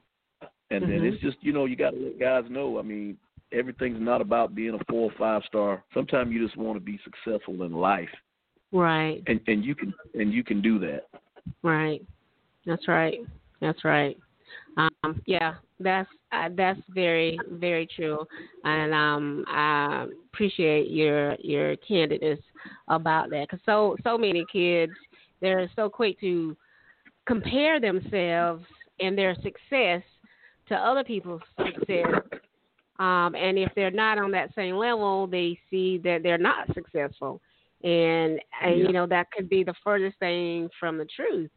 And 0.69 0.83
then 0.83 1.01
Mhm. 1.01 1.13
it's 1.13 1.21
just 1.21 1.37
you 1.41 1.51
know 1.51 1.65
you 1.65 1.75
got 1.75 1.91
to 1.91 1.97
let 1.97 2.19
guys 2.19 2.49
know. 2.49 2.79
I 2.79 2.81
mean, 2.81 3.17
everything's 3.51 3.99
not 3.99 4.21
about 4.21 4.55
being 4.55 4.73
a 4.73 4.83
four 4.85 5.11
or 5.11 5.17
five 5.17 5.43
star. 5.45 5.83
Sometimes 5.93 6.31
you 6.31 6.43
just 6.43 6.57
want 6.57 6.77
to 6.77 6.83
be 6.83 6.97
successful 7.03 7.63
in 7.63 7.73
life, 7.73 8.13
Right. 8.71 9.21
and 9.27 9.41
and 9.47 9.65
you 9.65 9.75
can 9.75 9.93
and 10.13 10.33
you 10.33 10.43
can 10.43 10.61
do 10.61 10.79
that. 10.79 11.07
Right. 11.61 12.01
That's 12.65 12.87
right. 12.87 13.19
That's 13.59 13.83
right. 13.83 14.17
Um, 14.77 15.21
yeah, 15.25 15.55
that's 15.83 16.09
uh, 16.31 16.49
that's 16.55 16.79
very 16.89 17.39
very 17.51 17.87
true, 17.87 18.25
and 18.63 18.93
um, 18.93 19.45
I 19.47 20.07
appreciate 20.33 20.89
your 20.89 21.35
your 21.39 21.75
candidness 21.77 22.39
about 22.87 23.29
that. 23.31 23.47
Because 23.49 23.63
so 23.65 23.95
so 24.03 24.17
many 24.17 24.45
kids 24.51 24.93
they're 25.41 25.69
so 25.75 25.89
quick 25.89 26.19
to 26.19 26.55
compare 27.25 27.79
themselves 27.79 28.63
and 28.99 29.17
their 29.17 29.35
success 29.35 30.03
to 30.67 30.75
other 30.75 31.03
people's 31.03 31.41
success, 31.57 32.21
um, 32.99 33.35
and 33.35 33.57
if 33.57 33.71
they're 33.75 33.91
not 33.91 34.17
on 34.17 34.31
that 34.31 34.53
same 34.55 34.75
level, 34.75 35.27
they 35.27 35.59
see 35.69 35.97
that 35.99 36.21
they're 36.23 36.37
not 36.37 36.67
successful, 36.73 37.41
and, 37.83 38.39
and 38.61 38.79
Yeah. 38.79 38.87
you 38.87 38.93
know 38.93 39.07
that 39.07 39.31
could 39.31 39.49
be 39.49 39.63
the 39.63 39.73
furthest 39.83 40.17
thing 40.19 40.69
from 40.79 40.97
the 40.97 41.05
truth 41.05 41.49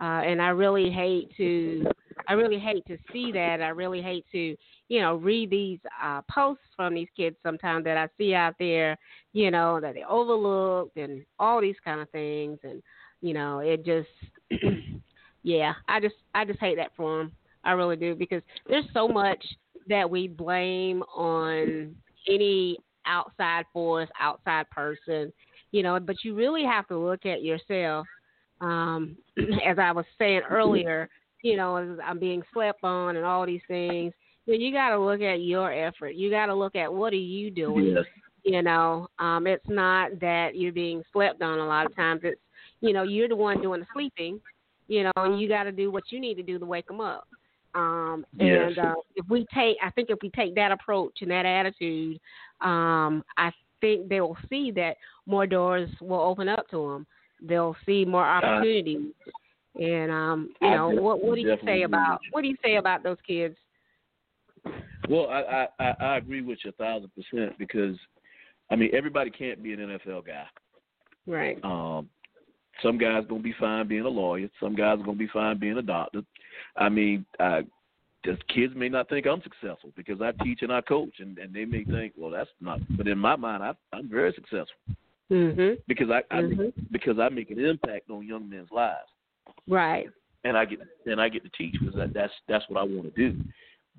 uh, 0.00 0.22
and 0.24 0.42
I 0.42 0.48
really 0.48 0.90
hate 0.90 1.30
to, 1.36 1.86
I 2.28 2.32
really 2.32 2.58
hate 2.58 2.84
to 2.86 2.98
see 3.12 3.30
that. 3.32 3.62
I 3.62 3.68
really 3.68 4.02
hate 4.02 4.24
to, 4.32 4.56
you 4.88 5.00
know, 5.00 5.14
read 5.16 5.50
these 5.50 5.78
uh, 6.02 6.20
posts 6.30 6.64
from 6.76 6.94
these 6.94 7.08
kids 7.16 7.36
sometimes 7.42 7.84
that 7.84 7.96
I 7.96 8.08
see 8.18 8.34
out 8.34 8.54
there, 8.58 8.98
you 9.32 9.50
know, 9.50 9.80
that 9.80 9.94
they 9.94 10.04
overlooked 10.04 10.96
and 10.96 11.24
all 11.38 11.60
these 11.60 11.76
kind 11.84 12.00
of 12.00 12.10
things, 12.10 12.58
and 12.64 12.82
you 13.20 13.32
know, 13.32 13.60
it 13.60 13.84
just, 13.84 14.08
yeah, 15.42 15.72
I 15.88 16.00
just, 16.00 16.16
I 16.34 16.44
just 16.44 16.60
hate 16.60 16.76
that 16.76 16.92
for 16.96 17.18
them. 17.18 17.32
I 17.64 17.72
really 17.72 17.96
do 17.96 18.14
because 18.14 18.42
there's 18.68 18.84
so 18.92 19.08
much 19.08 19.42
that 19.88 20.08
we 20.08 20.28
blame 20.28 21.02
on 21.16 21.94
any 22.28 22.76
outside 23.06 23.64
force, 23.72 24.08
outside 24.20 24.68
person, 24.70 25.32
you 25.70 25.82
know, 25.82 25.98
but 26.00 26.16
you 26.22 26.34
really 26.34 26.64
have 26.64 26.86
to 26.88 26.98
look 26.98 27.24
at 27.24 27.42
yourself 27.42 28.06
um, 28.64 29.16
as 29.66 29.78
I 29.78 29.92
was 29.92 30.04
saying 30.18 30.42
earlier, 30.48 31.08
you 31.42 31.56
know, 31.56 31.76
as 31.76 31.98
I'm 32.04 32.18
being 32.18 32.42
slept 32.52 32.82
on 32.82 33.16
and 33.16 33.24
all 33.24 33.46
these 33.46 33.60
things. 33.68 34.12
You, 34.46 34.54
know, 34.54 34.64
you 34.64 34.72
got 34.72 34.90
to 34.90 34.98
look 34.98 35.20
at 35.20 35.42
your 35.42 35.72
effort. 35.72 36.14
You 36.14 36.30
got 36.30 36.46
to 36.46 36.54
look 36.54 36.74
at 36.74 36.92
what 36.92 37.12
are 37.12 37.16
you 37.16 37.50
doing. 37.50 37.94
Yes. 37.96 38.04
You 38.44 38.62
know, 38.62 39.08
um, 39.18 39.46
it's 39.46 39.64
not 39.68 40.20
that 40.20 40.54
you're 40.54 40.72
being 40.72 41.02
slept 41.12 41.40
on. 41.42 41.58
A 41.58 41.66
lot 41.66 41.86
of 41.86 41.96
times, 41.96 42.20
it's 42.24 42.40
you 42.80 42.92
know 42.92 43.02
you're 43.02 43.28
the 43.28 43.36
one 43.36 43.62
doing 43.62 43.80
the 43.80 43.86
sleeping. 43.94 44.40
You 44.86 45.04
know, 45.04 45.12
and 45.16 45.40
you 45.40 45.48
got 45.48 45.64
to 45.64 45.72
do 45.72 45.90
what 45.90 46.04
you 46.10 46.20
need 46.20 46.34
to 46.34 46.42
do 46.42 46.58
to 46.58 46.66
wake 46.66 46.86
them 46.86 47.00
up. 47.00 47.26
Um, 47.74 48.26
Yes. 48.38 48.72
and 48.76 48.78
uh, 48.78 48.94
if 49.16 49.26
we 49.30 49.46
take, 49.54 49.76
I 49.82 49.90
think 49.90 50.10
if 50.10 50.18
we 50.22 50.30
take 50.30 50.54
that 50.56 50.72
approach 50.72 51.18
and 51.22 51.30
that 51.30 51.46
attitude, 51.46 52.20
um, 52.60 53.24
I 53.38 53.50
think 53.80 54.08
they 54.08 54.20
will 54.20 54.36
see 54.50 54.70
that 54.72 54.96
more 55.26 55.46
doors 55.46 55.88
will 56.00 56.20
open 56.20 56.48
up 56.48 56.68
to 56.70 56.76
them. 56.76 57.06
They'll 57.46 57.76
see 57.86 58.04
more 58.04 58.24
opportunities. 58.24 59.12
And 59.80 60.10
um, 60.10 60.50
you 60.60 60.70
know, 60.70 60.90
what 60.90 61.22
what 61.22 61.34
do 61.34 61.40
you 61.40 61.56
say 61.64 61.82
about 61.82 62.20
what 62.30 62.42
do 62.42 62.48
you 62.48 62.56
say 62.64 62.76
about 62.76 63.02
those 63.02 63.18
kids? 63.26 63.56
Well, 65.08 65.28
I, 65.28 65.66
I 65.78 65.84
I 65.84 65.94
I 66.00 66.16
agree 66.16 66.42
with 66.42 66.58
you 66.64 66.70
a 66.70 66.72
thousand 66.72 67.10
percent 67.14 67.58
because, 67.58 67.96
I 68.70 68.76
mean, 68.76 68.90
everybody 68.94 69.30
can't 69.30 69.62
be 69.62 69.72
an 69.72 69.80
NFL 69.80 70.26
guy. 70.26 70.44
Right. 71.26 71.58
Um, 71.64 72.08
some 72.82 72.98
guys 72.98 73.24
gonna 73.28 73.42
be 73.42 73.54
fine 73.58 73.88
being 73.88 74.04
a 74.04 74.08
lawyer. 74.08 74.48
Some 74.60 74.76
guys 74.76 75.00
are 75.00 75.04
gonna 75.04 75.16
be 75.16 75.28
fine 75.28 75.58
being 75.58 75.78
a 75.78 75.82
doctor. 75.82 76.22
I 76.76 76.88
mean, 76.88 77.26
I, 77.40 77.62
just 78.24 78.46
kids 78.48 78.74
may 78.76 78.88
not 78.88 79.08
think 79.08 79.26
I'm 79.26 79.42
successful 79.42 79.90
because 79.96 80.20
I 80.20 80.30
teach 80.44 80.60
and 80.62 80.72
I 80.72 80.82
coach, 80.82 81.16
and, 81.18 81.36
and 81.38 81.52
they 81.52 81.64
may 81.64 81.84
think, 81.84 82.14
well, 82.16 82.30
that's 82.30 82.50
not. 82.60 82.80
But 82.96 83.08
in 83.08 83.18
my 83.18 83.34
mind, 83.36 83.62
I, 83.62 83.72
I'm 83.92 84.08
very 84.08 84.32
successful 84.34 84.96
Mhm. 85.30 85.78
because 85.86 86.10
I, 86.10 86.22
I 86.30 86.42
Mhm. 86.42 86.72
because 86.90 87.18
I 87.18 87.28
make 87.28 87.50
an 87.50 87.58
impact 87.58 88.10
on 88.10 88.26
young 88.26 88.48
men's 88.48 88.70
lives, 88.70 89.08
Right. 89.66 90.08
and 90.44 90.56
I 90.56 90.64
get 90.64 90.80
and 91.06 91.20
I 91.20 91.28
get 91.28 91.42
to 91.44 91.50
teach 91.50 91.74
because 91.80 91.94
that, 91.94 92.12
that's 92.12 92.32
that's 92.46 92.68
what 92.68 92.80
I 92.80 92.84
want 92.84 93.14
to 93.14 93.30
do. 93.30 93.40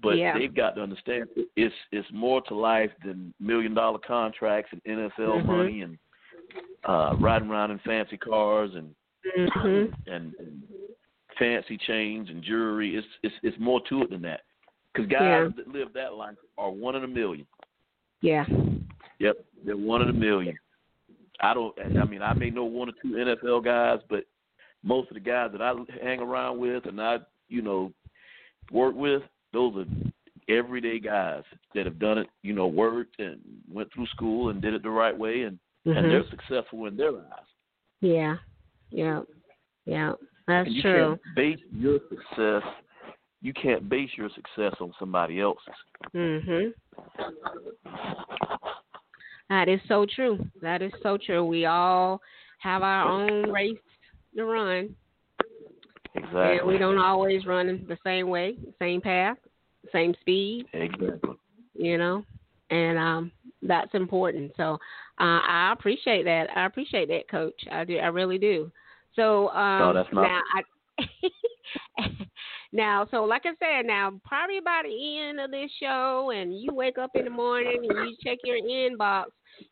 But 0.02 0.18
Yeah. 0.18 0.38
they've 0.38 0.54
got 0.54 0.76
to 0.76 0.82
understand 0.84 1.28
it's 1.56 1.76
it's 1.92 2.08
more 2.12 2.42
to 2.44 2.54
life 2.56 2.92
than 3.04 3.34
million 3.40 3.74
dollar 3.74 3.98
contracts 4.00 4.72
and 4.74 4.84
NFL 4.84 5.40
Mhm. 5.42 5.46
money 5.46 5.82
and 5.82 5.98
uh 6.84 7.16
riding 7.20 7.50
around 7.50 7.72
in 7.72 7.80
fancy 7.80 8.18
cars 8.18 8.76
and 8.76 8.94
Mhm. 9.38 9.94
and, 10.08 10.36
and 10.36 10.64
fancy 11.40 11.78
chains 11.78 12.30
and 12.30 12.44
jewelry. 12.44 12.96
It's 12.98 13.08
it's 13.24 13.36
it's 13.42 13.58
more 13.60 13.82
to 13.88 14.04
it 14.04 14.10
than 14.12 14.22
that. 14.22 14.42
Because 14.94 15.10
guys 15.10 15.22
Yeah. 15.22 15.50
that 15.58 15.68
live 15.70 15.92
that 15.94 16.14
life 16.14 16.38
are 16.58 16.70
one 16.70 16.96
in 16.96 17.04
a 17.04 17.08
million. 17.08 17.48
Yeah. 18.22 18.46
Yep, 19.20 19.46
they're 19.64 19.76
one 19.78 20.02
in 20.02 20.10
a 20.10 20.14
million. 20.14 20.58
I 21.42 21.54
don't. 21.54 21.76
I 21.80 22.06
mean, 22.06 22.22
I 22.22 22.34
may 22.34 22.50
know 22.50 22.66
one 22.66 22.90
or 22.90 22.94
two 23.02 23.10
NFL 23.10 23.64
guys, 23.64 24.00
but 24.10 24.26
most 24.84 25.10
of 25.10 25.16
the 25.16 25.20
guys 25.20 25.52
that 25.52 25.62
I 25.62 25.74
hang 26.02 26.20
around 26.20 26.60
with 26.60 26.86
and 26.86 27.02
I, 27.02 27.18
you 27.50 27.62
know, 27.62 27.92
work 28.72 28.96
with, 28.96 29.24
those 29.54 29.76
are 29.76 29.86
everyday 30.48 31.00
guys 31.00 31.44
that 31.74 31.86
have 31.86 32.00
done 32.00 32.18
it. 32.20 32.28
You 32.42 32.54
know, 32.54 32.68
worked 32.68 33.20
and 33.20 33.40
went 33.72 33.92
through 33.94 34.08
school 34.08 34.50
and 34.50 34.62
did 34.62 34.74
it 34.74 34.84
the 34.84 34.90
right 34.90 35.18
way, 35.18 35.44
and 35.44 35.60
Mhm. 35.86 35.98
and 35.98 36.12
they're 36.12 36.28
successful 36.30 36.86
in 36.88 36.98
their 36.98 37.18
eyes. 37.18 37.46
Yeah. 38.02 38.38
Yeah. 38.90 39.22
Yeah. 39.86 40.14
That's 40.48 40.68
and 40.68 40.76
you 40.76 40.82
true. 40.82 41.20
can't 41.24 41.36
base 41.36 41.60
your 41.72 42.00
success. 42.10 42.64
You 43.42 43.54
can't 43.54 43.88
base 43.90 44.10
your 44.18 44.30
success 44.30 44.74
on 44.80 44.94
somebody 44.98 45.40
else's. 45.40 45.74
Mhm. 46.14 46.74
That 49.50 49.70
is 49.70 49.80
so 49.88 50.06
true. 50.16 50.40
That 50.62 50.82
is 50.82 50.92
so 51.04 51.18
true. 51.24 51.46
We 51.46 51.66
all 51.66 52.22
have 52.60 52.82
our 52.82 53.08
own 53.08 53.52
race 53.52 53.78
to 54.36 54.46
run, 54.46 54.96
Exactly. 56.16 56.58
and 56.58 56.68
we 56.68 56.78
don't 56.78 56.98
always 56.98 57.46
run 57.46 57.86
the 57.88 57.98
same 58.04 58.28
way, 58.30 58.58
same 58.80 59.02
path, 59.02 59.38
same 59.92 60.16
speed. 60.22 60.66
Exactly. 60.74 61.36
You 61.76 61.98
know, 61.98 62.26
and 62.70 62.98
um, 62.98 63.32
that's 63.62 63.94
important. 63.94 64.52
So 64.58 64.74
uh, 65.20 65.42
I 65.48 65.74
appreciate 65.78 66.24
that. 66.24 66.48
I 66.56 66.66
appreciate 66.66 67.08
that, 67.10 67.30
Coach. 67.30 67.60
I 67.72 67.84
do. 67.84 67.98
I 67.98 68.08
really 68.08 68.38
do. 68.38 68.72
So 69.16 69.50
um, 69.50 69.80
No, 69.80 69.94
that's 69.94 70.14
not- 70.14 70.24
now 70.24 70.42
I. 70.56 71.06
now, 72.76 73.08
so 73.10 73.24
like 73.24 73.44
I 73.46 73.54
said, 73.60 73.86
now 73.86 74.12
probably 74.26 74.60
by 74.60 74.82
the 74.84 75.20
end 75.20 75.40
of 75.40 75.50
this 75.50 75.72
show, 75.80 76.32
and 76.36 76.60
you 76.60 76.74
wake 76.74 76.98
up 76.98 77.12
in 77.16 77.24
the 77.24 77.32
morning 77.32 77.88
and 77.90 78.10
you 78.10 78.18
check 78.22 78.40
your 78.44 78.58
inbox, 78.58 79.28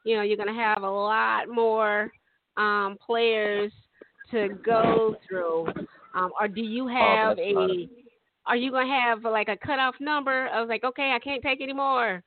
you 0.06 0.16
know, 0.16 0.22
you're 0.22 0.38
gonna 0.38 0.54
have 0.54 0.84
a 0.84 0.90
lot 0.90 1.50
more 1.50 2.10
um, 2.56 2.98
players 3.06 3.74
to 4.32 4.50
go 4.66 5.18
through. 5.28 5.68
Um, 6.16 6.32
or 6.40 6.48
do 6.48 6.62
you 6.62 6.88
have 6.88 7.36
that's 7.36 7.50
not 7.54 7.70
a? 7.72 7.90
Are 8.46 8.56
you 8.56 8.72
gonna 8.72 8.90
have 9.02 9.24
like 9.24 9.50
a 9.50 9.58
cutoff 9.58 9.96
number? 10.00 10.48
I 10.48 10.62
was 10.62 10.70
like, 10.70 10.86
okay, 10.86 11.12
I 11.14 11.20
can't 11.20 11.44
take 11.44 11.60
any 11.60 11.74
more. 11.74 12.24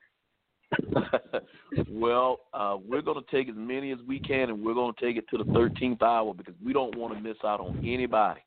well, 1.89 2.41
uh, 2.53 2.77
we're 2.85 3.01
going 3.01 3.23
to 3.23 3.31
take 3.31 3.47
as 3.47 3.55
many 3.57 3.91
as 3.93 3.99
we 4.05 4.19
can, 4.19 4.49
and 4.49 4.61
we're 4.61 4.73
going 4.73 4.93
to 4.93 5.05
take 5.05 5.15
it 5.15 5.23
to 5.29 5.37
the 5.37 5.45
13th 5.45 6.01
hour 6.01 6.33
because 6.33 6.55
we 6.63 6.73
don't 6.73 6.97
want 6.97 7.13
to 7.13 7.21
miss 7.21 7.37
out 7.45 7.61
on 7.61 7.77
anybody. 7.85 8.41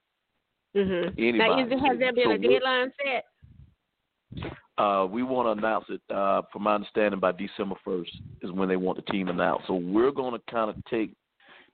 Mm-hmm. 0.76 1.38
Now, 1.38 1.58
is, 1.58 1.70
has 1.72 1.98
there 1.98 2.12
been 2.12 2.24
So 2.26 2.32
a 2.32 2.38
deadline 2.38 2.92
set? 3.02 4.52
Uh, 4.78 5.06
we 5.06 5.22
want 5.22 5.46
to 5.46 5.60
announce 5.60 5.84
it, 5.88 6.00
uh, 6.14 6.42
from 6.52 6.62
my 6.62 6.74
understanding, 6.74 7.20
by 7.20 7.32
December 7.32 7.74
1st 7.86 8.08
is 8.42 8.52
when 8.52 8.68
they 8.68 8.76
want 8.76 8.96
the 8.96 9.12
team 9.12 9.28
announced. 9.28 9.66
So 9.66 9.74
we're 9.74 10.12
going 10.12 10.32
to 10.32 10.40
kind 10.50 10.70
of 10.70 10.76
take 10.86 11.12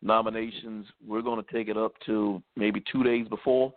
nominations. 0.03 0.87
We're 1.07 1.23
going 1.23 1.43
to 1.43 1.53
take 1.53 1.69
it 1.69 1.77
up 1.77 1.93
to 2.07 2.43
maybe 2.57 2.83
two 2.91 3.05
days 3.05 3.29
before. 3.29 3.73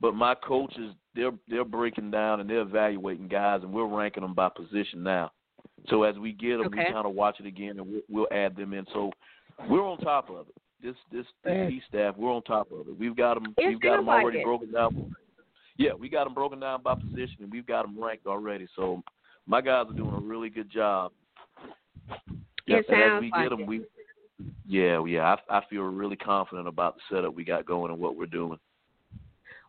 But 0.00 0.14
my 0.14 0.34
coaches, 0.34 0.94
they're 1.14 1.32
they're 1.48 1.64
breaking 1.64 2.10
down 2.10 2.40
and 2.40 2.48
they're 2.48 2.60
evaluating 2.60 3.28
guys, 3.28 3.60
and 3.62 3.72
we're 3.72 3.86
ranking 3.86 4.22
them 4.22 4.34
by 4.34 4.48
position 4.50 5.02
now. 5.02 5.30
So 5.88 6.02
as 6.02 6.16
we 6.18 6.32
get 6.32 6.58
them, 6.58 6.66
Okay. 6.66 6.84
we 6.86 6.92
kind 6.92 7.06
of 7.06 7.14
watch 7.14 7.36
it 7.40 7.46
again, 7.46 7.78
and 7.78 7.86
we'll, 7.86 8.02
we'll 8.08 8.28
add 8.30 8.56
them 8.56 8.74
in. 8.74 8.84
So 8.92 9.10
we're 9.68 9.82
on 9.82 9.98
top 9.98 10.28
of 10.30 10.48
it. 10.48 10.54
This 10.82 10.94
this 11.12 11.26
this 11.44 11.72
staff, 11.88 12.14
we're 12.16 12.32
on 12.32 12.42
top 12.42 12.70
of 12.72 12.88
it. 12.88 12.98
We've 12.98 13.16
got 13.16 13.34
them. 13.34 13.54
It 13.58 13.68
we've 13.68 13.80
got 13.80 13.96
them 13.96 14.06
feels 14.06 14.06
like 14.06 14.22
already 14.22 14.38
it. 14.38 14.44
broken 14.44 14.72
down. 14.72 15.14
Yeah, 15.76 15.92
we 15.98 16.08
got 16.08 16.24
them 16.24 16.34
broken 16.34 16.60
down 16.60 16.82
by 16.82 16.94
position, 16.94 17.36
and 17.42 17.52
we've 17.52 17.66
got 17.66 17.82
them 17.86 18.02
ranked 18.02 18.26
already. 18.26 18.66
So 18.76 19.02
my 19.46 19.60
guys 19.60 19.86
are 19.88 19.94
doing 19.94 20.14
a 20.14 20.20
really 20.20 20.48
good 20.50 20.70
job. 20.70 21.12
It 22.66 22.72
and 22.72 22.78
as 22.78 22.84
sounds 22.88 23.20
we 23.22 23.30
like 23.30 23.42
get 23.44 23.50
them, 23.50 23.60
it. 23.60 23.66
we 23.68 23.84
yeah, 24.66 25.04
yeah. 25.04 25.36
I, 25.50 25.58
I 25.58 25.62
feel 25.68 25.82
really 25.82 26.16
confident 26.16 26.66
about 26.68 26.96
the 26.96 27.16
setup 27.16 27.34
we 27.34 27.44
got 27.44 27.66
going 27.66 27.90
and 27.90 28.00
what 28.00 28.16
we're 28.16 28.26
doing. 28.26 28.58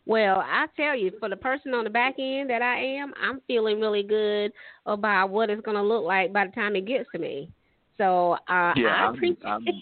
Well, 0.06 0.40
I 0.40 0.66
tell 0.76 0.96
you, 0.96 1.12
for 1.20 1.30
the 1.30 1.36
person 1.36 1.74
on 1.74 1.84
the 1.84 1.90
back 1.90 2.16
end 2.18 2.50
that 2.50 2.62
I 2.62 2.78
am, 2.80 3.14
I'm 3.22 3.40
feeling 3.48 3.80
really 3.80 4.04
good 4.04 4.52
about 4.86 5.30
what 5.30 5.50
it's 5.50 5.62
going 5.62 5.78
to 5.78 5.84
look 5.84 6.04
like 6.04 6.34
by 6.34 6.48
the 6.48 6.52
time 6.54 6.76
it 6.76 6.86
gets 6.86 7.08
to 7.14 7.20
me. 7.20 7.52
So 7.98 8.34
uh, 8.50 8.74
Yeah, 8.76 8.88
I 8.90 9.10
appreciate. 9.10 9.46
I'm- 9.46 9.66
I'm 9.68 9.82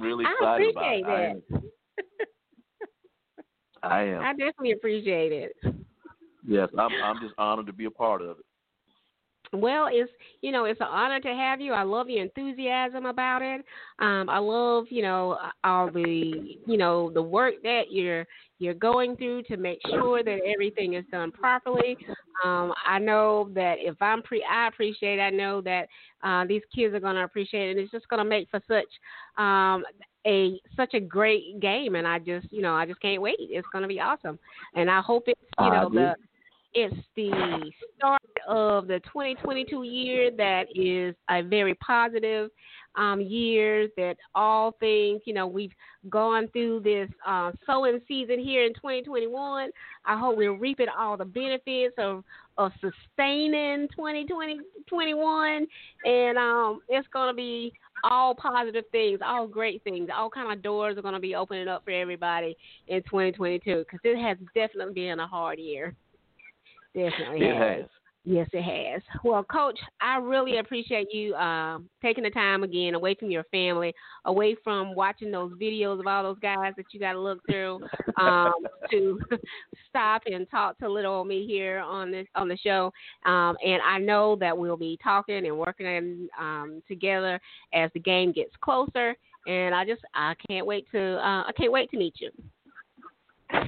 really 0.00 0.24
excited 0.24 0.70
about 0.70 0.84
appreciate 0.84 1.06
it. 1.06 1.06
I 1.10 1.22
am. 1.24 1.42
I 3.82 4.02
am. 4.02 4.22
I 4.22 4.32
definitely 4.32 4.72
appreciate 4.72 5.32
it. 5.32 5.52
Yes, 6.46 6.68
I'm. 6.78 6.90
I'm 7.02 7.20
just 7.20 7.34
honored 7.38 7.66
to 7.66 7.72
be 7.72 7.86
a 7.86 7.90
part 7.90 8.22
of 8.22 8.38
it. 8.38 8.44
Well, 9.54 9.88
it's 9.90 10.10
you 10.40 10.50
know 10.50 10.64
it's 10.64 10.80
an 10.80 10.88
honor 10.90 11.20
to 11.20 11.28
have 11.28 11.60
you. 11.60 11.72
I 11.72 11.82
love 11.82 12.08
your 12.08 12.22
enthusiasm 12.22 13.06
about 13.06 13.42
it. 13.42 13.64
Um, 14.00 14.28
I 14.28 14.38
love 14.38 14.86
you 14.90 15.02
know 15.02 15.38
all 15.62 15.90
the 15.90 16.58
you 16.66 16.76
know 16.76 17.10
the 17.10 17.22
work 17.22 17.54
that 17.62 17.84
you're 17.90 18.26
you're 18.58 18.74
going 18.74 19.16
through 19.16 19.42
to 19.44 19.56
make 19.56 19.78
sure 19.88 20.22
that 20.22 20.38
everything 20.52 20.94
is 20.94 21.04
done 21.10 21.30
properly. 21.30 21.96
Um, 22.44 22.72
I 22.86 22.98
know 22.98 23.50
that 23.54 23.76
if 23.78 24.00
I'm 24.00 24.22
pre, 24.22 24.44
I 24.44 24.68
appreciate. 24.68 25.20
I 25.20 25.30
know 25.30 25.60
that 25.62 25.88
uh, 26.22 26.44
these 26.46 26.62
kids 26.74 26.94
are 26.94 27.00
going 27.00 27.16
to 27.16 27.24
appreciate 27.24 27.68
it, 27.68 27.70
and 27.72 27.80
it's 27.80 27.92
just 27.92 28.08
going 28.08 28.22
to 28.22 28.28
make 28.28 28.48
for 28.50 28.60
such 28.66 29.42
um, 29.42 29.84
a 30.26 30.60
such 30.76 30.94
a 30.94 31.00
great 31.00 31.60
game. 31.60 31.94
And 31.94 32.06
I 32.06 32.18
just 32.18 32.52
you 32.52 32.62
know 32.62 32.74
I 32.74 32.86
just 32.86 33.00
can't 33.00 33.22
wait. 33.22 33.36
It's 33.38 33.68
going 33.72 33.82
to 33.82 33.88
be 33.88 34.00
awesome, 34.00 34.38
and 34.74 34.90
I 34.90 35.00
hope 35.00 35.24
it's 35.26 35.40
you 35.60 35.70
know 35.70 35.88
the 35.88 36.14
it's 36.74 36.94
the 37.16 37.70
start 37.96 38.20
of 38.48 38.88
the 38.88 39.00
2022 39.00 39.84
year 39.84 40.30
that 40.36 40.64
is 40.74 41.14
a 41.30 41.42
very 41.42 41.74
positive 41.74 42.50
um, 42.96 43.20
year. 43.20 43.88
That 43.96 44.16
all 44.34 44.72
things, 44.80 45.22
you 45.24 45.34
know, 45.34 45.46
we've 45.46 45.72
gone 46.10 46.48
through 46.52 46.80
this 46.80 47.08
uh, 47.26 47.52
sowing 47.66 48.00
season 48.08 48.38
here 48.40 48.64
in 48.64 48.74
2021. 48.74 49.70
I 50.04 50.18
hope 50.18 50.36
we're 50.36 50.52
reaping 50.52 50.88
all 50.96 51.16
the 51.16 51.24
benefits 51.24 51.94
of 51.98 52.24
of 52.58 52.72
sustaining 52.74 53.88
2020 53.96 54.58
21, 54.88 55.66
and 56.04 56.38
um, 56.38 56.80
it's 56.88 57.08
going 57.12 57.28
to 57.28 57.34
be 57.34 57.72
all 58.04 58.34
positive 58.34 58.84
things, 58.92 59.20
all 59.24 59.46
great 59.46 59.82
things, 59.82 60.08
all 60.14 60.28
kind 60.28 60.52
of 60.52 60.62
doors 60.62 60.96
are 60.98 61.02
going 61.02 61.14
to 61.14 61.20
be 61.20 61.34
opening 61.34 61.68
up 61.68 61.84
for 61.84 61.90
everybody 61.90 62.56
in 62.88 63.02
2022 63.04 63.78
because 63.78 64.00
it 64.04 64.20
has 64.20 64.36
definitely 64.54 64.94
been 64.94 65.20
a 65.20 65.26
hard 65.26 65.58
year. 65.58 65.96
Definitely 66.94 67.46
it 67.46 67.56
has. 67.56 67.80
has. 67.80 67.90
Yes, 68.26 68.48
it 68.54 68.62
has. 68.62 69.02
Well, 69.22 69.44
Coach, 69.44 69.78
I 70.00 70.16
really 70.16 70.56
appreciate 70.56 71.12
you 71.12 71.34
um, 71.34 71.90
taking 72.00 72.24
the 72.24 72.30
time 72.30 72.62
again 72.62 72.94
away 72.94 73.14
from 73.14 73.30
your 73.30 73.44
family, 73.44 73.92
away 74.24 74.56
from 74.64 74.94
watching 74.94 75.30
those 75.30 75.52
videos 75.60 76.00
of 76.00 76.06
all 76.06 76.22
those 76.22 76.38
guys 76.38 76.72
that 76.78 76.86
you 76.92 77.00
got 77.00 77.12
to 77.12 77.20
look 77.20 77.40
through, 77.46 77.80
um, 78.18 78.54
to 78.90 79.20
stop 79.90 80.22
and 80.24 80.48
talk 80.50 80.78
to 80.78 80.88
little 80.90 81.16
old 81.16 81.28
me 81.28 81.46
here 81.46 81.80
on 81.80 82.10
this 82.10 82.26
on 82.34 82.48
the 82.48 82.56
show. 82.56 82.90
Um, 83.26 83.56
and 83.62 83.82
I 83.82 83.98
know 83.98 84.36
that 84.36 84.56
we'll 84.56 84.78
be 84.78 84.98
talking 85.02 85.46
and 85.46 85.58
working 85.58 86.28
um, 86.40 86.82
together 86.88 87.38
as 87.74 87.90
the 87.92 88.00
game 88.00 88.32
gets 88.32 88.52
closer. 88.62 89.14
And 89.46 89.74
I 89.74 89.84
just 89.84 90.00
I 90.14 90.32
can't 90.48 90.64
wait 90.64 90.86
to 90.92 91.18
uh, 91.18 91.44
I 91.46 91.50
can't 91.58 91.72
wait 91.72 91.90
to 91.90 91.98
meet 91.98 92.14
you. 92.20 92.30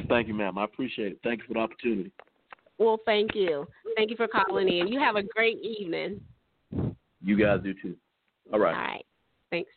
Thank 0.09 0.29
you, 0.29 0.35
ma'am. 0.35 0.57
I 0.57 0.65
appreciate 0.65 1.13
it. 1.13 1.19
Thank 1.23 1.41
you 1.41 1.49
for 1.49 1.55
the 1.55 1.61
opportunity. 1.61 2.11
Well, 2.79 2.99
thank 3.05 3.35
you. 3.35 3.67
Thank 3.97 4.11
you 4.11 4.17
for 4.17 4.29
calling 4.29 4.69
in. 4.69 4.89
You 4.89 4.99
have 5.01 5.17
a 5.17 5.23
great 5.23 5.63
evening. 5.63 6.21
You 7.23 7.37
guys 7.37 7.61
do 7.63 7.75
too. 7.75 7.97
All 8.53 8.59
right. 8.59 8.75
All 8.75 8.81
right. 8.81 9.07
Thanks. 9.51 9.71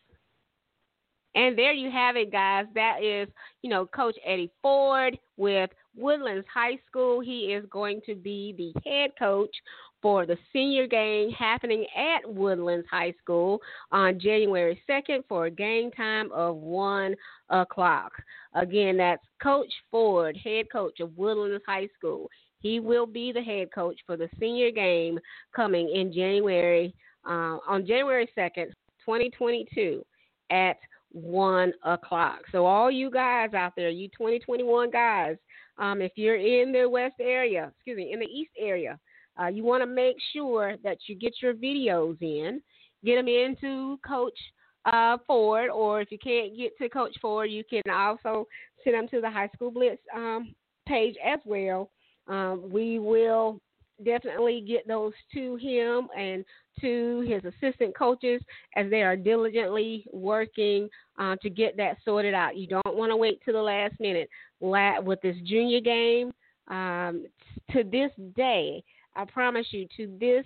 And 1.36 1.58
there 1.58 1.74
you 1.74 1.90
have 1.92 2.16
it, 2.16 2.32
guys. 2.32 2.66
That 2.76 3.04
is, 3.04 3.30
you 3.62 3.70
know, 3.70 3.86
Coach 3.86 4.16
Eddie 4.26 4.52
Ford 4.62 5.18
with 5.38 5.70
Woodlands 5.96 6.46
High 6.54 6.78
School. 6.88 7.22
He 7.22 7.54
is 7.54 7.66
going 7.72 8.02
to 8.06 8.16
be 8.16 8.54
the 8.58 8.90
head 8.90 9.12
coach 9.18 9.56
for 10.02 10.26
the 10.26 10.38
senior 10.52 10.88
game 10.88 11.30
happening 11.32 11.86
at 11.96 12.28
Woodlands 12.28 12.88
High 12.90 13.14
School 13.22 13.62
on 13.92 14.20
January 14.20 14.82
2nd 14.90 15.24
for 15.28 15.46
a 15.46 15.52
game 15.52 15.92
time 15.92 16.32
of 16.32 16.56
1 16.58 17.16
o'clock. 17.50 18.12
Again, 18.56 18.98
that's 18.98 19.24
Coach 19.42 19.72
Ford, 19.92 20.38
head 20.44 20.66
coach 20.72 21.00
of 21.00 21.18
Woodlands 21.18 21.64
High 21.68 21.90
School. 21.98 22.30
He 22.60 22.80
will 22.80 23.06
be 23.06 23.32
the 23.32 23.42
head 23.42 23.70
coach 23.74 24.00
for 24.06 24.18
the 24.18 24.30
senior 24.40 24.72
game 24.72 25.20
coming 25.56 25.90
in 25.90 26.14
January, 26.14 26.94
uh, 27.26 27.58
on 27.68 27.86
January 27.86 28.30
2nd, 28.38 28.72
2022 29.06 30.04
at 30.52 30.78
1 31.12 31.74
o'clock. 31.84 32.40
So, 32.52 32.66
all 32.66 32.92
you 32.92 33.10
guys 33.10 33.54
out 33.54 33.74
there, 33.76 33.90
you 33.90 34.10
2021 34.10 34.92
guys, 34.92 35.38
um, 35.78 36.02
if 36.02 36.12
you're 36.16 36.36
in 36.36 36.72
the 36.72 36.88
west 36.88 37.16
area, 37.20 37.72
excuse 37.76 37.98
me, 37.98 38.12
in 38.14 38.20
the 38.20 38.26
east 38.26 38.52
area, 38.60 39.00
uh, 39.42 39.48
you 39.48 39.64
want 39.64 39.82
to 39.82 39.88
make 39.88 40.18
sure 40.34 40.76
that 40.84 40.98
you 41.08 41.16
get 41.16 41.34
your 41.42 41.54
videos 41.54 42.22
in, 42.22 42.62
get 43.06 43.16
them 43.16 43.28
into 43.28 43.98
Coach 44.06 44.38
uh, 44.86 45.18
Ford, 45.26 45.70
or 45.70 46.02
if 46.02 46.12
you 46.12 46.18
can't 46.22 46.56
get 46.58 46.78
to 46.78 46.90
Coach 46.90 47.16
Ford, 47.22 47.50
you 47.50 47.64
can 47.64 47.82
also 47.92 48.46
send 48.84 48.96
them 48.96 49.08
to 49.10 49.22
the 49.22 49.30
High 49.30 49.50
School 49.56 49.72
Blitz 49.72 50.02
um, 50.14 50.54
page 50.88 51.16
as 51.26 51.40
well. 51.46 51.90
Um, 52.30 52.70
we 52.72 53.00
will 53.00 53.60
definitely 54.06 54.64
get 54.66 54.88
those 54.88 55.14
to 55.34 55.56
him 55.58 56.08
and 56.18 56.46
to 56.80 57.26
his 57.28 57.44
assistant 57.44 57.98
coaches 57.98 58.42
as 58.76 58.90
they 58.90 59.02
are 59.02 59.18
diligently 59.18 60.06
working 60.14 60.88
uh, 61.18 61.36
to 61.42 61.50
get 61.50 61.76
that 61.76 61.98
sorted 62.06 62.34
out. 62.34 62.56
You 62.56 62.68
don't 62.68 62.96
want 62.96 63.12
to 63.12 63.18
wait 63.18 63.44
to 63.46 63.52
the 63.52 63.62
last 63.62 64.00
minute. 64.00 64.30
With 64.62 65.22
this 65.22 65.36
junior 65.44 65.82
game, 65.82 66.32
um, 66.68 67.26
to 67.72 67.84
this 67.84 68.12
day, 68.36 68.84
I 69.16 69.26
promise 69.26 69.68
you, 69.72 69.88
to 69.98 70.18
this 70.20 70.46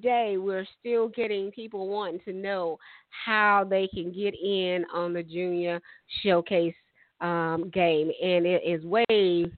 day, 0.00 0.36
we're 0.38 0.66
still 0.78 1.08
getting 1.08 1.50
people 1.50 1.88
wanting 1.88 2.20
to 2.26 2.32
know 2.32 2.78
how 3.24 3.66
they 3.68 3.88
can 3.88 4.12
get 4.12 4.34
in 4.34 4.84
on 4.92 5.12
the 5.12 5.22
junior 5.22 5.80
showcase 6.22 6.74
um, 7.20 7.70
game, 7.72 8.10
and 8.22 8.46
it 8.46 8.62
is 8.64 8.84
way 8.84 9.50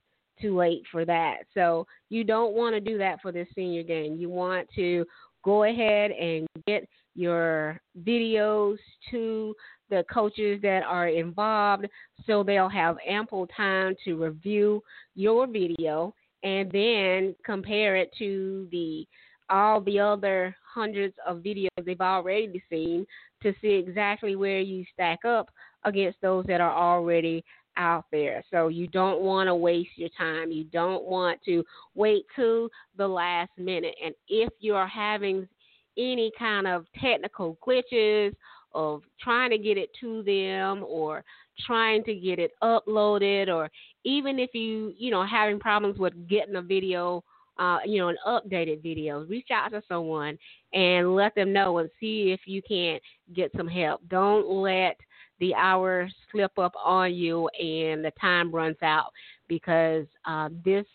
too 0.42 0.56
late 0.56 0.82
for 0.90 1.04
that. 1.06 1.44
So 1.54 1.86
you 2.10 2.24
don't 2.24 2.54
want 2.54 2.74
to 2.74 2.80
do 2.80 2.98
that 2.98 3.22
for 3.22 3.32
this 3.32 3.48
senior 3.54 3.82
game. 3.82 4.16
You 4.16 4.28
want 4.28 4.68
to 4.74 5.06
go 5.42 5.64
ahead 5.64 6.10
and 6.10 6.46
get 6.66 6.86
your 7.14 7.80
videos 8.04 8.76
to 9.10 9.54
the 9.90 10.04
coaches 10.12 10.60
that 10.62 10.82
are 10.82 11.08
involved 11.08 11.86
so 12.26 12.42
they'll 12.42 12.68
have 12.68 12.96
ample 13.06 13.46
time 13.48 13.94
to 14.04 14.14
review 14.14 14.82
your 15.14 15.46
video 15.46 16.14
and 16.42 16.70
then 16.72 17.34
compare 17.44 17.96
it 17.96 18.10
to 18.18 18.66
the 18.70 19.06
all 19.50 19.82
the 19.82 20.00
other 20.00 20.56
hundreds 20.64 21.14
of 21.26 21.38
videos 21.38 21.68
they've 21.84 22.00
already 22.00 22.62
seen 22.70 23.06
to 23.42 23.52
see 23.60 23.74
exactly 23.74 24.34
where 24.34 24.60
you 24.60 24.84
stack 24.94 25.18
up 25.26 25.50
against 25.84 26.18
those 26.22 26.46
that 26.46 26.60
are 26.60 26.72
already 26.72 27.44
out 27.76 28.06
there. 28.12 28.42
So 28.50 28.68
you 28.68 28.86
don't 28.86 29.22
want 29.22 29.48
to 29.48 29.54
waste 29.54 29.90
your 29.96 30.10
time. 30.16 30.50
You 30.50 30.64
don't 30.64 31.04
want 31.04 31.40
to 31.46 31.64
wait 31.94 32.24
to 32.36 32.70
the 32.96 33.06
last 33.06 33.50
minute. 33.56 33.94
And 34.04 34.14
if 34.28 34.50
you're 34.60 34.86
having 34.86 35.48
any 35.96 36.30
kind 36.38 36.66
of 36.66 36.86
technical 37.00 37.58
glitches 37.66 38.34
of 38.74 39.02
trying 39.20 39.50
to 39.50 39.58
get 39.58 39.76
it 39.76 39.90
to 40.00 40.22
them 40.22 40.84
or 40.86 41.24
trying 41.66 42.02
to 42.04 42.14
get 42.14 42.38
it 42.38 42.52
uploaded 42.62 43.48
or 43.48 43.70
even 44.04 44.38
if 44.38 44.54
you, 44.54 44.94
you 44.96 45.10
know, 45.10 45.24
having 45.24 45.60
problems 45.60 45.98
with 45.98 46.14
getting 46.28 46.56
a 46.56 46.62
video 46.62 47.22
uh, 47.58 47.78
you 47.84 48.00
know, 48.00 48.08
an 48.08 48.16
updated 48.26 48.82
video. 48.82 49.24
Reach 49.26 49.48
out 49.52 49.70
to 49.70 49.82
someone 49.88 50.38
and 50.72 51.14
let 51.14 51.34
them 51.34 51.52
know 51.52 51.78
and 51.78 51.90
see 52.00 52.32
if 52.32 52.40
you 52.46 52.62
can't 52.62 53.02
get 53.34 53.52
some 53.56 53.68
help. 53.68 54.00
Don't 54.08 54.48
let 54.48 54.96
the 55.40 55.54
hours 55.54 56.14
slip 56.30 56.56
up 56.58 56.72
on 56.82 57.14
you 57.14 57.48
and 57.48 58.04
the 58.04 58.12
time 58.20 58.54
runs 58.54 58.76
out 58.82 59.10
because 59.48 60.06
uh, 60.24 60.48
this 60.64 60.86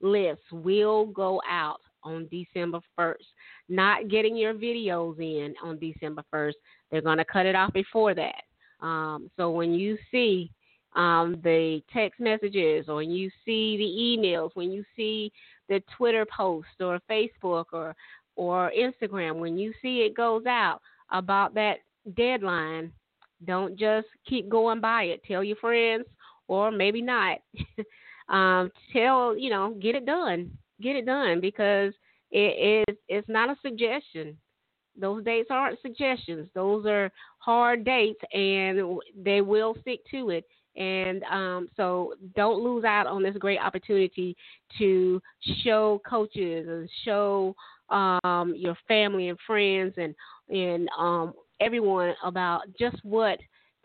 list 0.00 0.42
will 0.50 1.06
go 1.06 1.40
out 1.48 1.80
on 2.02 2.28
December 2.30 2.80
1st. 2.98 3.16
Not 3.68 4.08
getting 4.08 4.36
your 4.36 4.54
videos 4.54 5.18
in 5.18 5.54
on 5.62 5.78
December 5.78 6.24
1st, 6.32 6.54
they're 6.90 7.02
going 7.02 7.18
to 7.18 7.24
cut 7.24 7.46
it 7.46 7.54
off 7.54 7.72
before 7.72 8.14
that. 8.14 8.42
Um, 8.80 9.30
so 9.36 9.50
when 9.50 9.74
you 9.74 9.98
see 10.10 10.50
um, 10.96 11.40
the 11.44 11.82
text 11.92 12.20
messages 12.20 12.86
or 12.88 12.96
when 12.96 13.10
you 13.10 13.30
see 13.44 13.76
the 13.76 14.26
emails, 14.26 14.50
when 14.54 14.72
you 14.72 14.84
see 14.96 15.30
the 15.68 15.82
Twitter 15.96 16.26
post 16.26 16.68
or 16.80 17.00
Facebook 17.10 17.66
or 17.72 17.94
or 18.36 18.72
Instagram, 18.76 19.38
when 19.38 19.58
you 19.58 19.72
see 19.82 19.98
it 19.98 20.16
goes 20.16 20.46
out 20.46 20.80
about 21.10 21.52
that 21.54 21.78
deadline, 22.16 22.90
don't 23.44 23.78
just 23.78 24.06
keep 24.28 24.48
going 24.48 24.80
by 24.80 25.04
it. 25.04 25.22
Tell 25.24 25.42
your 25.42 25.56
friends, 25.56 26.04
or 26.48 26.70
maybe 26.70 27.02
not. 27.02 27.38
um, 28.28 28.70
tell 28.92 29.36
you 29.36 29.50
know, 29.50 29.76
get 29.80 29.94
it 29.94 30.06
done. 30.06 30.50
Get 30.80 30.96
it 30.96 31.06
done 31.06 31.40
because 31.40 31.92
it 32.30 32.86
is 32.88 32.96
it's 33.08 33.28
not 33.28 33.50
a 33.50 33.56
suggestion. 33.62 34.36
Those 34.98 35.24
dates 35.24 35.48
aren't 35.50 35.80
suggestions. 35.80 36.48
Those 36.54 36.84
are 36.86 37.10
hard 37.38 37.84
dates, 37.84 38.20
and 38.32 39.00
they 39.16 39.40
will 39.40 39.74
stick 39.80 40.00
to 40.10 40.30
it. 40.30 40.44
And 40.76 41.22
um, 41.24 41.68
so 41.76 42.14
don't 42.36 42.62
lose 42.62 42.84
out 42.84 43.06
on 43.06 43.22
this 43.22 43.36
great 43.38 43.58
opportunity 43.58 44.36
to 44.78 45.20
show 45.62 46.00
coaches 46.08 46.68
and 46.68 46.88
show 47.04 47.54
um, 47.88 48.54
your 48.56 48.76
family 48.86 49.28
and 49.28 49.38
friends 49.46 49.94
and 49.96 50.14
and 50.48 50.88
um, 50.98 51.32
everyone 51.60 52.14
about 52.24 52.62
just 52.78 52.96
what 53.04 53.38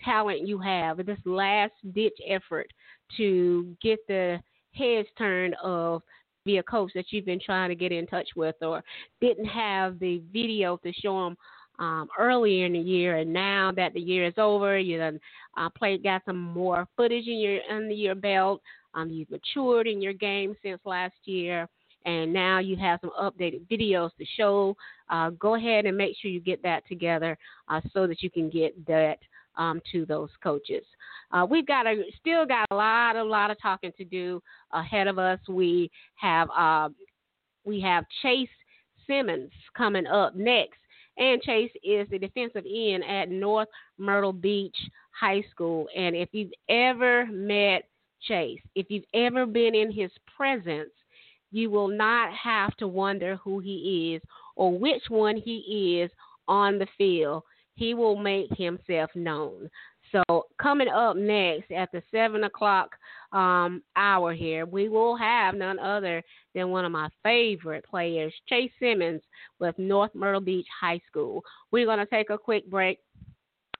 talent 0.03 0.47
you 0.47 0.57
have. 0.59 0.97
This 1.05 1.19
last 1.25 1.73
ditch 1.93 2.17
effort 2.27 2.67
to 3.17 3.75
get 3.81 3.99
the 4.07 4.39
heads 4.73 5.07
turned 5.17 5.55
of 5.63 6.01
be 6.45 6.57
a 6.57 6.63
coach 6.63 6.91
that 6.93 7.05
you've 7.09 7.25
been 7.25 7.39
trying 7.43 7.69
to 7.69 7.75
get 7.75 7.91
in 7.91 8.05
touch 8.05 8.29
with 8.35 8.55
or 8.61 8.83
didn't 9.19 9.45
have 9.45 9.97
the 9.99 10.21
video 10.31 10.77
to 10.77 10.93
show 10.93 11.25
them 11.25 11.37
um, 11.79 12.07
earlier 12.17 12.65
in 12.65 12.73
the 12.73 12.79
year, 12.79 13.17
and 13.17 13.33
now 13.33 13.71
that 13.75 13.93
the 13.93 13.99
year 13.99 14.25
is 14.25 14.35
over, 14.37 14.77
you 14.77 14.97
done 14.97 15.19
uh, 15.57 15.69
played, 15.77 16.03
got 16.03 16.21
some 16.25 16.39
more 16.39 16.87
footage 16.95 17.27
in 17.27 17.37
your 17.39 17.59
under 17.69 17.93
your 17.93 18.15
belt. 18.15 18.61
Um, 18.93 19.09
you've 19.09 19.29
matured 19.29 19.87
in 19.87 20.01
your 20.01 20.13
game 20.13 20.55
since 20.63 20.79
last 20.85 21.15
year, 21.25 21.67
and 22.05 22.31
now 22.31 22.59
you 22.59 22.75
have 22.77 22.99
some 23.01 23.11
updated 23.19 23.67
videos 23.69 24.11
to 24.17 24.25
show. 24.37 24.75
Uh, 25.09 25.31
go 25.31 25.55
ahead 25.55 25.85
and 25.85 25.97
make 25.97 26.15
sure 26.21 26.31
you 26.31 26.39
get 26.39 26.61
that 26.63 26.87
together 26.87 27.37
uh, 27.67 27.81
so 27.93 28.07
that 28.07 28.21
you 28.21 28.29
can 28.29 28.49
get 28.49 28.73
that 28.87 29.17
um, 29.57 29.81
to 29.91 30.05
those 30.05 30.29
coaches. 30.43 30.83
Uh, 31.31 31.45
we've 31.49 31.67
got 31.67 31.87
a 31.87 32.03
still 32.19 32.45
got 32.45 32.67
a 32.71 32.75
lot, 32.75 33.15
a 33.15 33.23
lot 33.23 33.51
of 33.51 33.61
talking 33.61 33.91
to 33.97 34.05
do 34.05 34.41
ahead 34.71 35.07
of 35.07 35.17
us. 35.17 35.39
We 35.47 35.91
have 36.15 36.49
uh, 36.55 36.89
we 37.63 37.81
have 37.81 38.05
Chase 38.21 38.49
Simmons 39.07 39.51
coming 39.75 40.07
up 40.07 40.35
next, 40.35 40.79
and 41.17 41.41
Chase 41.41 41.71
is 41.83 42.07
the 42.09 42.19
defensive 42.19 42.65
end 42.65 43.03
at 43.03 43.29
North 43.29 43.67
Myrtle 43.97 44.33
Beach 44.33 44.77
High 45.19 45.43
School. 45.51 45.87
And 45.95 46.15
if 46.15 46.29
you've 46.31 46.53
ever 46.69 47.25
met 47.27 47.83
Chase, 48.21 48.61
if 48.75 48.87
you've 48.89 49.05
ever 49.13 49.45
been 49.45 49.73
in 49.75 49.91
his 49.91 50.11
presence, 50.37 50.91
you 51.55 51.69
will 51.69 51.87
not 51.87 52.33
have 52.33 52.75
to 52.75 52.85
wonder 52.85 53.37
who 53.37 53.59
he 53.59 54.13
is 54.13 54.21
or 54.57 54.77
which 54.77 55.03
one 55.07 55.37
he 55.37 56.01
is 56.01 56.11
on 56.49 56.77
the 56.77 56.87
field 56.97 57.43
he 57.75 57.93
will 57.93 58.17
make 58.17 58.49
himself 58.57 59.09
known. 59.15 59.69
So, 60.11 60.47
coming 60.61 60.89
up 60.89 61.15
next 61.15 61.71
at 61.71 61.91
the 61.93 62.03
7 62.11 62.43
o'clock 62.43 62.89
um, 63.31 63.81
hour 63.95 64.33
here, 64.33 64.65
we 64.65 64.89
will 64.89 65.15
have 65.15 65.55
none 65.55 65.79
other 65.79 66.21
than 66.53 66.69
one 66.69 66.83
of 66.83 66.91
my 66.91 67.07
favorite 67.23 67.85
players, 67.85 68.33
Chase 68.49 68.71
Simmons 68.77 69.21
with 69.59 69.77
North 69.77 70.11
Myrtle 70.13 70.41
Beach 70.41 70.67
High 70.79 71.01
School. 71.07 71.41
We're 71.71 71.85
going 71.85 71.99
to 71.99 72.05
take 72.05 72.29
a 72.29 72.37
quick 72.37 72.69
break 72.69 72.99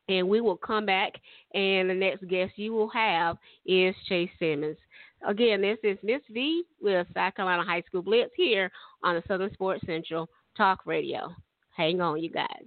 and 0.08 0.30
we 0.30 0.40
will 0.40 0.58
come 0.58 0.86
back, 0.86 1.14
and 1.54 1.90
the 1.90 1.94
next 1.94 2.28
guest 2.28 2.54
you 2.56 2.74
will 2.74 2.90
have 2.90 3.38
is 3.66 3.96
Chase 4.08 4.30
Simmons. 4.40 4.78
Again, 5.26 5.62
this 5.62 5.80
is 5.84 5.98
Miss 6.04 6.22
V 6.32 6.64
with 6.80 7.08
South 7.14 7.36
Carolina 7.36 7.64
High 7.64 7.82
School 7.88 8.04
Blitz 8.04 8.32
here 8.36 8.72
on 9.04 9.16
the 9.16 9.24
Southern 9.28 9.52
Sports 9.54 9.84
Central 9.86 10.30
Talk 10.56 10.86
Radio. 10.86 11.34
Hang 11.76 12.00
on, 12.00 12.22
you 12.22 12.30
guys. 12.30 12.66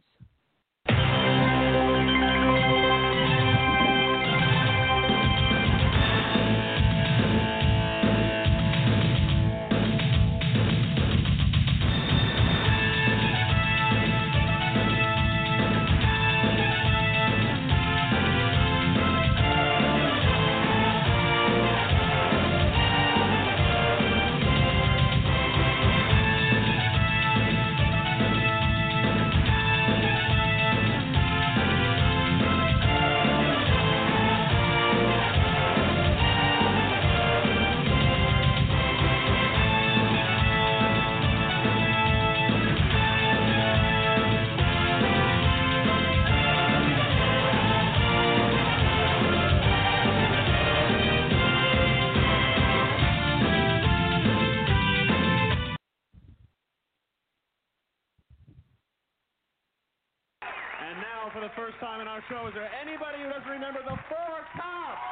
Show. 62.28 62.46
Is 62.48 62.54
there 62.54 62.70
anybody 62.80 63.22
who 63.22 63.28
doesn't 63.30 63.48
remember 63.48 63.80
the 63.82 63.96
four 64.08 64.44
cops? 64.56 65.08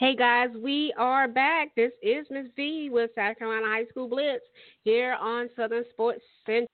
Hey 0.00 0.16
guys, 0.16 0.48
we 0.56 0.94
are 0.96 1.28
back. 1.28 1.74
This 1.76 1.92
is 2.02 2.26
Miss 2.30 2.46
V 2.56 2.88
with 2.90 3.10
South 3.14 3.36
Carolina 3.36 3.66
High 3.66 3.84
School 3.90 4.08
Blitz 4.08 4.42
here 4.82 5.14
on 5.20 5.50
Southern 5.54 5.84
Sports 5.90 6.22
Central. 6.46 6.70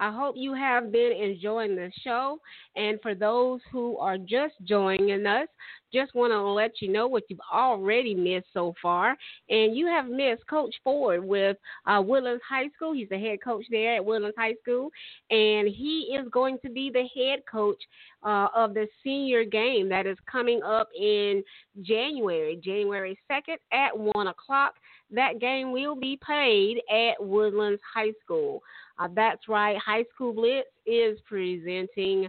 I 0.00 0.10
hope 0.10 0.34
you 0.36 0.52
have 0.52 0.90
been 0.90 1.12
enjoying 1.12 1.76
the 1.76 1.92
show. 2.02 2.40
And 2.74 2.98
for 3.02 3.14
those 3.14 3.60
who 3.70 3.96
are 3.98 4.18
just 4.18 4.54
joining 4.64 5.26
us, 5.26 5.46
just 5.92 6.14
want 6.14 6.32
to 6.32 6.42
let 6.42 6.80
you 6.80 6.92
know 6.92 7.06
what 7.06 7.24
you've 7.28 7.40
already 7.52 8.14
missed 8.14 8.46
so 8.52 8.74
far. 8.80 9.16
And 9.48 9.76
you 9.76 9.86
have 9.86 10.06
missed 10.06 10.46
Coach 10.48 10.74
Ford 10.82 11.24
with 11.24 11.56
uh, 11.86 12.02
Woodlands 12.04 12.42
High 12.48 12.68
School. 12.76 12.92
He's 12.92 13.08
the 13.08 13.18
head 13.18 13.38
coach 13.42 13.64
there 13.70 13.96
at 13.96 14.04
Woodlands 14.04 14.36
High 14.38 14.54
School. 14.62 14.90
And 15.30 15.68
he 15.68 16.16
is 16.18 16.28
going 16.30 16.58
to 16.64 16.70
be 16.70 16.90
the 16.90 17.06
head 17.14 17.40
coach 17.50 17.80
uh, 18.22 18.48
of 18.54 18.74
the 18.74 18.86
senior 19.02 19.44
game 19.44 19.88
that 19.88 20.06
is 20.06 20.18
coming 20.30 20.62
up 20.62 20.88
in 20.98 21.42
January, 21.82 22.60
January 22.62 23.18
2nd 23.30 23.56
at 23.72 23.96
1 23.96 24.26
o'clock. 24.26 24.74
That 25.10 25.40
game 25.40 25.72
will 25.72 25.94
be 25.94 26.18
played 26.24 26.78
at 26.90 27.24
Woodlands 27.24 27.80
High 27.94 28.12
School. 28.24 28.62
Uh, 28.98 29.08
that's 29.14 29.48
right, 29.48 29.76
High 29.78 30.04
School 30.14 30.32
Blitz 30.32 30.68
is 30.86 31.18
presenting 31.28 32.28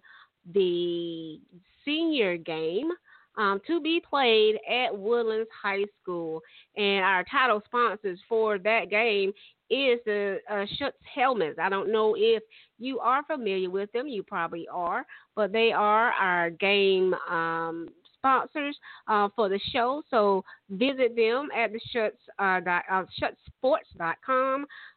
the 0.53 1.39
senior 1.85 2.37
game. 2.37 2.89
Um, 3.37 3.61
to 3.67 3.79
be 3.79 4.01
played 4.09 4.55
at 4.67 4.97
Woodlands 4.97 5.49
High 5.61 5.85
School. 6.01 6.41
And 6.75 7.05
our 7.05 7.23
title 7.23 7.61
sponsors 7.65 8.19
for 8.27 8.57
that 8.57 8.89
game 8.89 9.31
is 9.69 9.99
the 10.05 10.39
uh, 10.49 10.65
Schutt 10.79 10.93
Helmets. 11.13 11.59
I 11.61 11.69
don't 11.69 11.91
know 11.91 12.15
if 12.17 12.41
you 12.79 12.99
are 12.99 13.23
familiar 13.25 13.69
with 13.69 13.91
them. 13.91 14.07
You 14.07 14.23
probably 14.23 14.67
are, 14.71 15.05
but 15.35 15.51
they 15.51 15.71
are 15.71 16.11
our 16.13 16.49
game 16.49 17.13
um, 17.29 17.89
sponsors 18.15 18.77
uh, 19.07 19.29
for 19.35 19.49
the 19.49 19.59
show. 19.71 20.01
So 20.09 20.43
visit 20.69 21.15
them 21.15 21.49
at 21.55 21.71
the 21.71 21.79
Schutt, 21.93 22.11
uh, 22.39 22.59
dot, 22.61 22.83
uh, 22.91 23.03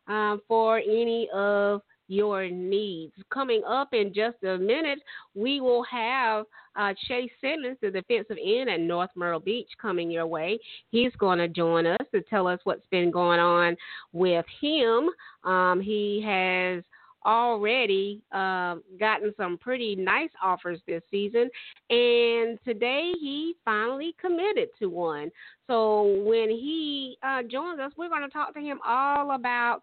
uh, 0.09 0.37
for 0.49 0.79
any 0.79 1.29
of 1.35 1.83
your 2.11 2.51
needs. 2.51 3.13
Coming 3.33 3.63
up 3.67 3.95
in 3.95 4.13
just 4.13 4.43
a 4.43 4.59
minute, 4.59 4.99
we 5.35 5.61
will 5.61 5.85
have 5.85 6.45
uh, 6.77 6.93
Chase 7.07 7.31
Simmons, 7.41 7.79
the 7.81 7.91
defensive 7.91 8.37
end 8.45 8.69
at 8.69 8.81
North 8.81 9.11
Myrtle 9.15 9.41
Beach, 9.41 9.69
coming 9.81 10.11
your 10.11 10.27
way. 10.27 10.59
He's 10.91 11.13
going 11.19 11.39
to 11.39 11.49
join 11.49 11.87
us 11.87 12.07
to 12.13 12.21
tell 12.23 12.47
us 12.47 12.61
what's 12.65 12.87
been 12.91 13.11
going 13.11 13.41
on 13.41 13.77
with 14.13 14.45
him. 14.61 15.09
Um, 15.45 15.81
he 15.81 16.23
has 16.27 16.83
already 17.27 18.23
uh, 18.33 18.77
gotten 18.99 19.33
some 19.37 19.59
pretty 19.59 19.95
nice 19.95 20.31
offers 20.43 20.81
this 20.87 21.03
season, 21.11 21.51
and 21.91 22.59
today 22.65 23.13
he 23.21 23.55
finally 23.65 24.15
committed 24.21 24.69
to 24.79 24.87
one. 24.87 25.31
So 25.71 26.21
when 26.25 26.51
he 26.51 27.17
uh, 27.23 27.45
joins 27.45 27.79
us, 27.79 27.93
we're 27.97 28.09
going 28.09 28.23
to 28.23 28.29
talk 28.29 28.53
to 28.55 28.61
him 28.61 28.81
all 28.85 29.37
about 29.37 29.83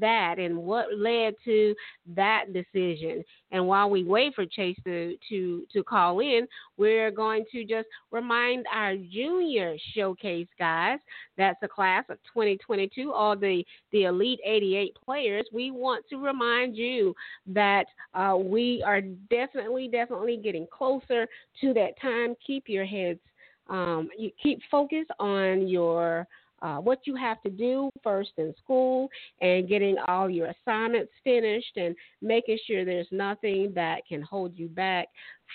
that 0.00 0.40
and 0.40 0.56
what 0.58 0.86
led 0.98 1.34
to 1.44 1.76
that 2.16 2.46
decision. 2.52 3.22
And 3.52 3.64
while 3.64 3.88
we 3.88 4.02
wait 4.02 4.34
for 4.34 4.44
Chase 4.46 4.76
to 4.82 5.16
to 5.28 5.64
to 5.72 5.84
call 5.84 6.18
in, 6.18 6.48
we're 6.76 7.12
going 7.12 7.44
to 7.52 7.64
just 7.64 7.86
remind 8.10 8.66
our 8.74 8.96
junior 8.96 9.76
showcase 9.94 10.48
guys. 10.58 10.98
That's 11.36 11.62
a 11.62 11.68
class 11.68 12.02
of 12.08 12.18
2022, 12.34 13.12
all 13.12 13.36
the 13.36 13.64
the 13.92 14.04
elite 14.06 14.40
88 14.44 14.96
players. 15.04 15.46
We 15.52 15.70
want 15.70 16.04
to 16.10 16.16
remind 16.16 16.76
you 16.76 17.14
that 17.46 17.84
uh, 18.12 18.36
we 18.36 18.82
are 18.84 19.02
definitely 19.30 19.86
definitely 19.86 20.38
getting 20.38 20.66
closer 20.66 21.28
to 21.60 21.72
that 21.74 21.92
time. 22.02 22.34
Keep 22.44 22.64
your 22.68 22.84
heads 22.84 23.20
um, 23.68 24.08
you 24.16 24.30
keep 24.42 24.60
focused 24.70 25.10
on 25.18 25.68
your 25.68 26.26
uh, 26.60 26.78
what 26.78 27.00
you 27.04 27.14
have 27.14 27.40
to 27.42 27.50
do 27.50 27.88
first 28.02 28.32
in 28.36 28.52
school 28.62 29.08
and 29.40 29.68
getting 29.68 29.96
all 30.08 30.28
your 30.28 30.48
assignments 30.48 31.12
finished 31.22 31.76
and 31.76 31.94
making 32.20 32.58
sure 32.66 32.84
there's 32.84 33.06
nothing 33.12 33.70
that 33.74 34.00
can 34.08 34.20
hold 34.20 34.52
you 34.56 34.66
back 34.66 35.06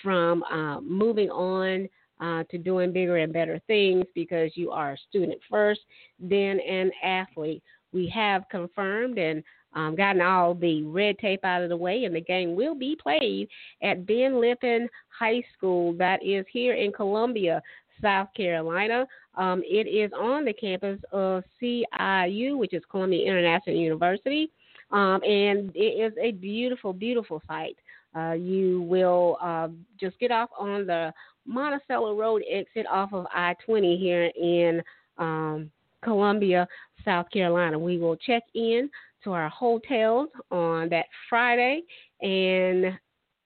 from 0.02 0.42
uh, 0.44 0.80
moving 0.80 1.28
on 1.30 1.88
uh, 2.20 2.42
to 2.50 2.58
doing 2.58 2.92
bigger 2.92 3.18
and 3.18 3.32
better 3.32 3.60
things 3.66 4.04
because 4.14 4.50
you 4.54 4.70
are 4.70 4.92
a 4.92 4.98
student 5.08 5.38
first, 5.50 5.80
then 6.18 6.58
an 6.60 6.90
athlete. 7.02 7.62
We 7.92 8.08
have 8.14 8.44
confirmed 8.50 9.18
and 9.18 9.42
um, 9.74 9.96
gotten 9.96 10.22
all 10.22 10.54
the 10.54 10.84
red 10.84 11.18
tape 11.18 11.44
out 11.44 11.62
of 11.62 11.68
the 11.68 11.76
way, 11.76 12.04
and 12.04 12.14
the 12.14 12.20
game 12.20 12.54
will 12.54 12.74
be 12.74 12.96
played 13.00 13.48
at 13.82 14.06
Ben 14.06 14.40
Lippen 14.40 14.88
High 15.16 15.42
School, 15.56 15.92
that 15.94 16.24
is 16.24 16.46
here 16.52 16.74
in 16.74 16.92
Columbia, 16.92 17.60
South 18.00 18.28
Carolina. 18.36 19.06
Um, 19.36 19.62
it 19.64 19.86
is 19.86 20.12
on 20.12 20.44
the 20.44 20.52
campus 20.52 21.00
of 21.12 21.42
CIU, 21.60 22.56
which 22.56 22.72
is 22.72 22.82
Columbia 22.90 23.26
International 23.26 23.76
University, 23.76 24.50
um, 24.90 25.20
and 25.24 25.70
it 25.74 25.78
is 25.78 26.12
a 26.20 26.32
beautiful, 26.32 26.92
beautiful 26.92 27.42
site. 27.46 27.76
Uh, 28.16 28.32
you 28.32 28.82
will 28.82 29.38
uh, 29.42 29.68
just 29.98 30.18
get 30.20 30.30
off 30.30 30.48
on 30.58 30.86
the 30.86 31.12
Monticello 31.46 32.16
Road 32.16 32.42
exit 32.48 32.86
off 32.90 33.12
of 33.12 33.26
I 33.34 33.54
20 33.66 33.98
here 33.98 34.30
in 34.40 34.82
um, 35.18 35.70
Columbia, 36.02 36.68
South 37.04 37.28
Carolina. 37.30 37.78
We 37.78 37.98
will 37.98 38.16
check 38.16 38.44
in 38.54 38.88
to 39.24 39.32
our 39.32 39.48
hotels 39.48 40.28
on 40.50 40.88
that 40.90 41.06
Friday 41.28 41.82
and 42.20 42.98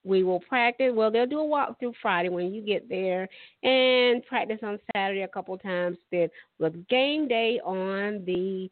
we 0.04 0.22
will 0.22 0.40
practice. 0.40 0.92
Well, 0.94 1.10
they'll 1.10 1.26
do 1.26 1.40
a 1.40 1.44
walkthrough 1.44 1.94
Friday 2.00 2.28
when 2.28 2.52
you 2.52 2.62
get 2.62 2.88
there, 2.88 3.28
and 3.62 4.24
practice 4.26 4.60
on 4.62 4.78
Saturday 4.94 5.22
a 5.22 5.28
couple 5.28 5.56
times. 5.58 5.98
Then 6.10 6.28
with 6.58 6.86
game 6.88 7.28
day 7.28 7.60
on 7.64 8.24
the 8.24 8.70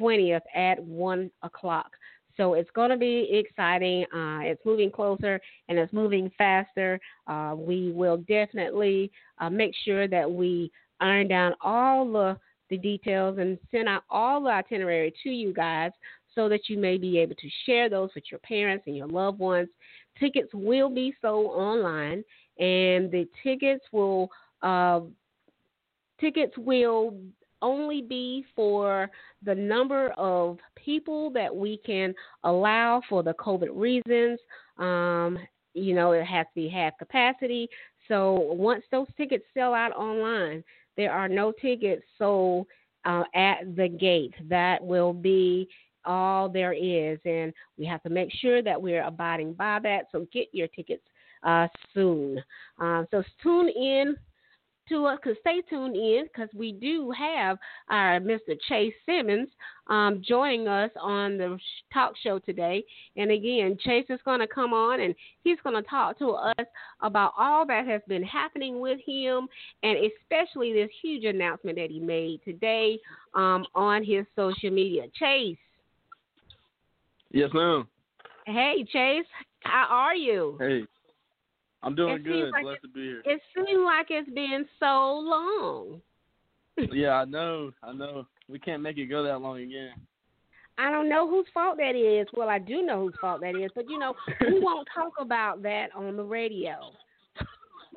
20th 0.00 0.40
at 0.54 0.82
one 0.82 1.30
o'clock. 1.42 1.90
So 2.36 2.54
it's 2.54 2.70
going 2.70 2.90
to 2.90 2.96
be 2.96 3.28
exciting. 3.32 4.04
Uh, 4.14 4.40
it's 4.42 4.64
moving 4.64 4.92
closer 4.92 5.40
and 5.68 5.76
it's 5.78 5.92
moving 5.92 6.30
faster. 6.38 7.00
Uh, 7.26 7.54
we 7.56 7.90
will 7.92 8.18
definitely 8.18 9.10
uh, 9.38 9.50
make 9.50 9.74
sure 9.84 10.06
that 10.06 10.30
we 10.30 10.70
iron 11.00 11.26
down 11.26 11.54
all 11.60 12.10
the, 12.10 12.38
the 12.70 12.78
details 12.78 13.38
and 13.38 13.58
send 13.72 13.88
out 13.88 14.04
all 14.08 14.42
the 14.42 14.50
itinerary 14.50 15.12
to 15.24 15.30
you 15.30 15.52
guys 15.52 15.90
so 16.34 16.48
that 16.48 16.68
you 16.68 16.78
may 16.78 16.96
be 16.96 17.18
able 17.18 17.34
to 17.34 17.48
share 17.66 17.90
those 17.90 18.10
with 18.14 18.24
your 18.30 18.40
parents 18.40 18.84
and 18.86 18.96
your 18.96 19.08
loved 19.08 19.40
ones 19.40 19.68
tickets 20.18 20.50
will 20.52 20.90
be 20.90 21.14
sold 21.20 21.52
online, 21.52 22.24
and 22.58 23.10
the 23.10 23.26
tickets 23.42 23.84
will 23.92 24.30
uh, 24.62 25.00
tickets 26.20 26.54
will 26.56 27.14
only 27.60 28.02
be 28.02 28.44
for 28.54 29.10
the 29.44 29.54
number 29.54 30.10
of 30.16 30.58
people 30.76 31.30
that 31.30 31.54
we 31.54 31.80
can 31.84 32.14
allow 32.44 33.02
for 33.08 33.22
the 33.22 33.34
COVID 33.34 33.68
reasons. 33.72 34.38
Um, 34.78 35.38
you 35.74 35.94
know, 35.94 36.12
it 36.12 36.24
has 36.24 36.46
to 36.46 36.54
be 36.54 36.68
half 36.68 36.96
capacity. 36.98 37.68
So 38.06 38.34
once 38.34 38.84
those 38.90 39.06
tickets 39.16 39.44
sell 39.54 39.74
out 39.74 39.92
online, 39.96 40.64
there 40.96 41.12
are 41.12 41.28
no 41.28 41.52
tickets 41.52 42.02
sold 42.16 42.66
uh, 43.04 43.24
at 43.34 43.76
the 43.76 43.88
gate. 43.88 44.34
That 44.48 44.82
will 44.82 45.12
be 45.12 45.68
all 46.08 46.48
there 46.48 46.72
is, 46.72 47.18
and 47.24 47.52
we 47.76 47.84
have 47.84 48.02
to 48.02 48.10
make 48.10 48.32
sure 48.32 48.62
that 48.62 48.80
we're 48.80 49.04
abiding 49.04 49.52
by 49.52 49.78
that. 49.82 50.06
So 50.10 50.26
get 50.32 50.48
your 50.52 50.66
tickets 50.68 51.04
uh, 51.44 51.68
soon. 51.94 52.42
Uh, 52.80 53.04
so 53.10 53.22
tune 53.42 53.68
in 53.68 54.16
to 54.88 55.04
us, 55.04 55.18
cause 55.22 55.36
stay 55.40 55.60
tuned 55.68 55.96
in, 55.96 56.24
because 56.24 56.48
we 56.54 56.72
do 56.72 57.10
have 57.10 57.58
our 57.90 58.20
Mr. 58.20 58.58
Chase 58.68 58.94
Simmons 59.04 59.48
um, 59.88 60.22
joining 60.26 60.66
us 60.66 60.90
on 61.00 61.36
the 61.36 61.58
talk 61.92 62.14
show 62.22 62.38
today. 62.38 62.82
And 63.16 63.30
again, 63.30 63.76
Chase 63.84 64.06
is 64.08 64.20
going 64.24 64.40
to 64.40 64.46
come 64.46 64.72
on 64.72 65.00
and 65.00 65.14
he's 65.44 65.58
going 65.62 65.76
to 65.76 65.88
talk 65.88 66.18
to 66.20 66.30
us 66.30 66.66
about 67.02 67.32
all 67.38 67.66
that 67.66 67.86
has 67.86 68.00
been 68.08 68.22
happening 68.22 68.80
with 68.80 68.98
him, 69.04 69.46
and 69.82 69.98
especially 69.98 70.72
this 70.72 70.90
huge 71.02 71.24
announcement 71.24 71.76
that 71.76 71.90
he 71.90 72.00
made 72.00 72.40
today 72.44 72.98
um, 73.34 73.66
on 73.74 74.02
his 74.02 74.24
social 74.36 74.70
media. 74.70 75.04
Chase. 75.18 75.58
Yes, 77.30 77.50
ma'am. 77.52 77.86
Hey, 78.46 78.84
Chase. 78.90 79.26
How 79.64 79.86
are 79.90 80.14
you? 80.14 80.56
Hey. 80.58 80.82
I'm 81.82 81.94
doing 81.94 82.16
it 82.16 82.24
good. 82.24 82.50
Like 82.50 82.62
Blessed 82.62 82.82
to 82.82 82.88
be 82.88 83.00
here. 83.00 83.22
It 83.24 83.40
seems 83.54 83.80
like 83.84 84.06
it's 84.10 84.30
been 84.30 84.66
so 84.80 85.18
long. 85.18 86.00
yeah, 86.92 87.12
I 87.12 87.24
know. 87.24 87.72
I 87.82 87.92
know. 87.92 88.26
We 88.48 88.58
can't 88.58 88.82
make 88.82 88.98
it 88.98 89.06
go 89.06 89.22
that 89.22 89.40
long 89.40 89.60
again. 89.60 89.92
I 90.78 90.90
don't 90.90 91.08
know 91.08 91.28
whose 91.28 91.46
fault 91.52 91.76
that 91.78 91.96
is. 91.96 92.26
Well, 92.36 92.48
I 92.48 92.58
do 92.58 92.82
know 92.82 93.00
whose 93.00 93.14
fault 93.20 93.40
that 93.40 93.56
is, 93.56 93.70
but 93.74 93.88
you 93.88 93.98
know, 93.98 94.14
we 94.40 94.60
won't 94.60 94.88
talk 94.94 95.12
about 95.18 95.62
that 95.62 95.88
on 95.94 96.16
the 96.16 96.22
radio. 96.22 96.76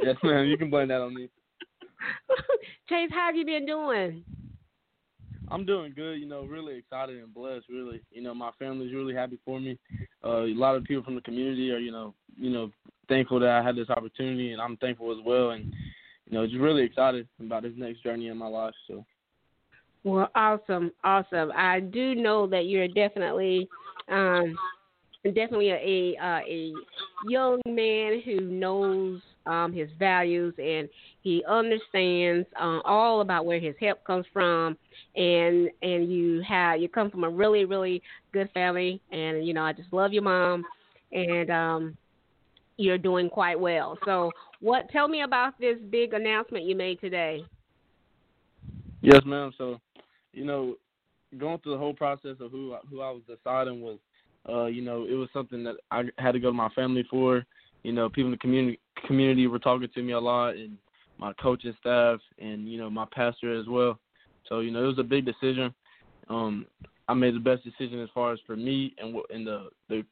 yes, 0.02 0.16
ma'am. 0.24 0.46
You 0.46 0.58
can 0.58 0.70
blame 0.70 0.88
that 0.90 1.02
on 1.02 1.14
me. 1.14 1.30
Chase, 2.90 3.10
how 3.12 3.28
have 3.28 3.36
you 3.36 3.46
been 3.46 3.66
doing? 3.66 4.24
I'm 5.52 5.66
doing 5.66 5.94
good. 5.94 6.20
You 6.20 6.28
know, 6.28 6.44
really 6.44 6.78
excited 6.78 7.22
and 7.22 7.34
blessed. 7.34 7.66
Really, 7.70 8.02
you 8.12 8.22
know, 8.22 8.34
my 8.34 8.52
family's 8.58 8.94
really 8.94 9.14
happy 9.14 9.38
for 9.44 9.60
me. 9.60 9.78
Uh, 10.24 10.44
a 10.44 10.56
lot 10.56 10.76
of 10.76 10.86
people 10.86 11.04
from 11.04 11.16
the 11.16 11.22
community 11.22 11.72
are, 11.72 11.78
you 11.78 11.92
know, 11.92 12.14
you 12.38 12.50
know, 12.50 12.72
thankful 13.10 13.40
that 13.42 13.50
I 13.50 13.62
had 13.62 13.76
this 13.76 13.90
opportunity, 13.90 14.54
and 14.54 14.62
I'm 14.62 14.78
thankful 14.78 15.12
as 15.12 15.18
well. 15.26 15.52
And 15.52 15.74
you 16.30 16.38
know, 16.38 16.46
just 16.48 16.60
really 16.60 16.84
excited 16.84 17.28
about 17.40 17.64
this 17.64 17.74
next 17.76 18.02
journey 18.02 18.30
in 18.30 18.38
my 18.38 18.48
life. 18.48 18.74
So. 18.88 19.06
Well, 20.04 20.30
awesome, 20.34 20.92
awesome. 21.04 21.52
I 21.56 21.82
do 21.82 22.16
know 22.16 22.48
that 22.48 22.66
you're 22.66 22.88
definitely, 22.88 23.68
um, 24.10 24.56
definitely 25.24 25.70
a 25.70 26.16
uh, 26.18 26.40
a 26.40 26.74
young 27.28 27.62
man 27.68 28.22
who 28.26 28.40
knows 28.42 29.22
um, 29.46 29.74
his 29.74 29.90
values 29.98 30.54
and 30.58 30.88
he 31.22 31.44
understands 31.48 32.48
uh, 32.60 32.80
all 32.86 33.22
about 33.22 33.46
where 33.46 33.60
his 33.60 33.76
help 33.80 34.04
comes 34.04 34.26
from. 34.34 34.78
And 35.16 35.70
and 35.82 36.12
you 36.12 36.42
have 36.48 36.82
you 36.82 36.90
come 36.90 37.12
from 37.12 37.24
a 37.24 37.30
really 37.30 37.66
really 37.66 38.02
good 38.34 38.50
family, 38.54 39.02
and 39.12 39.46
you 39.46 39.54
know 39.54 39.64
I 39.64 39.74
just 39.74 39.92
love 39.92 40.14
your 40.14 40.24
mom, 40.24 40.64
and 41.12 41.50
um, 41.50 41.98
you're 42.78 42.98
doing 42.98 43.30
quite 43.30 43.60
well. 43.60 43.98
So, 44.06 44.32
what? 44.60 44.90
Tell 44.90 45.08
me 45.08 45.22
about 45.22 45.60
this 45.60 45.78
big 45.90 46.14
announcement 46.14 46.66
you 46.66 46.76
made 46.76 47.00
today. 47.00 47.46
Yes, 49.02 49.22
ma'am. 49.26 49.52
So, 49.58 49.80
you 50.34 50.46
know, 50.46 50.76
going 51.38 51.60
through 51.60 51.74
the 51.74 51.78
whole 51.78 51.94
process 51.94 52.36
of 52.40 52.52
who 52.52 52.76
who 52.90 53.02
I 53.02 53.12
was 53.12 53.22
deciding 53.28 53.82
was, 53.82 54.00
uh, 54.48 54.66
you 54.66 54.82
know, 54.82 55.06
it 55.06 55.14
was 55.14 55.30
something 55.34 55.64
that 55.64 55.76
I 55.92 56.04
had 56.18 56.34
to 56.34 56.40
go 56.40 56.50
to 56.50 56.54
my 56.54 56.70
family 56.70 57.06
for. 57.10 57.46
You 57.84 57.94
know, 57.94 58.10
people 58.10 58.26
in 58.26 58.32
the 58.32 58.38
community 58.38 58.80
community 59.08 59.48
were 59.48 59.60
talking 59.60 59.90
to 59.94 60.02
me 60.02 60.14
a 60.14 60.20
lot, 60.20 60.56
and 60.56 60.78
my 61.18 61.34
coaching 61.34 61.76
staff, 61.80 62.20
and 62.40 62.68
you 62.68 62.78
know, 62.78 62.90
my 62.90 63.06
pastor 63.12 63.58
as 63.60 63.68
well. 63.68 64.00
So, 64.48 64.60
you 64.60 64.72
know, 64.72 64.84
it 64.84 64.88
was 64.88 65.00
a 65.00 65.04
big 65.04 65.26
decision. 65.26 65.74
Um, 66.30 66.66
I 67.08 67.14
made 67.14 67.36
the 67.36 67.40
best 67.40 67.64
decision 67.64 68.02
as 68.02 68.10
far 68.14 68.34
as 68.34 68.40
for 68.46 68.56
me 68.56 68.94
and 68.98 69.16
in 69.30 69.44
the 69.44 69.70
the 69.90 70.04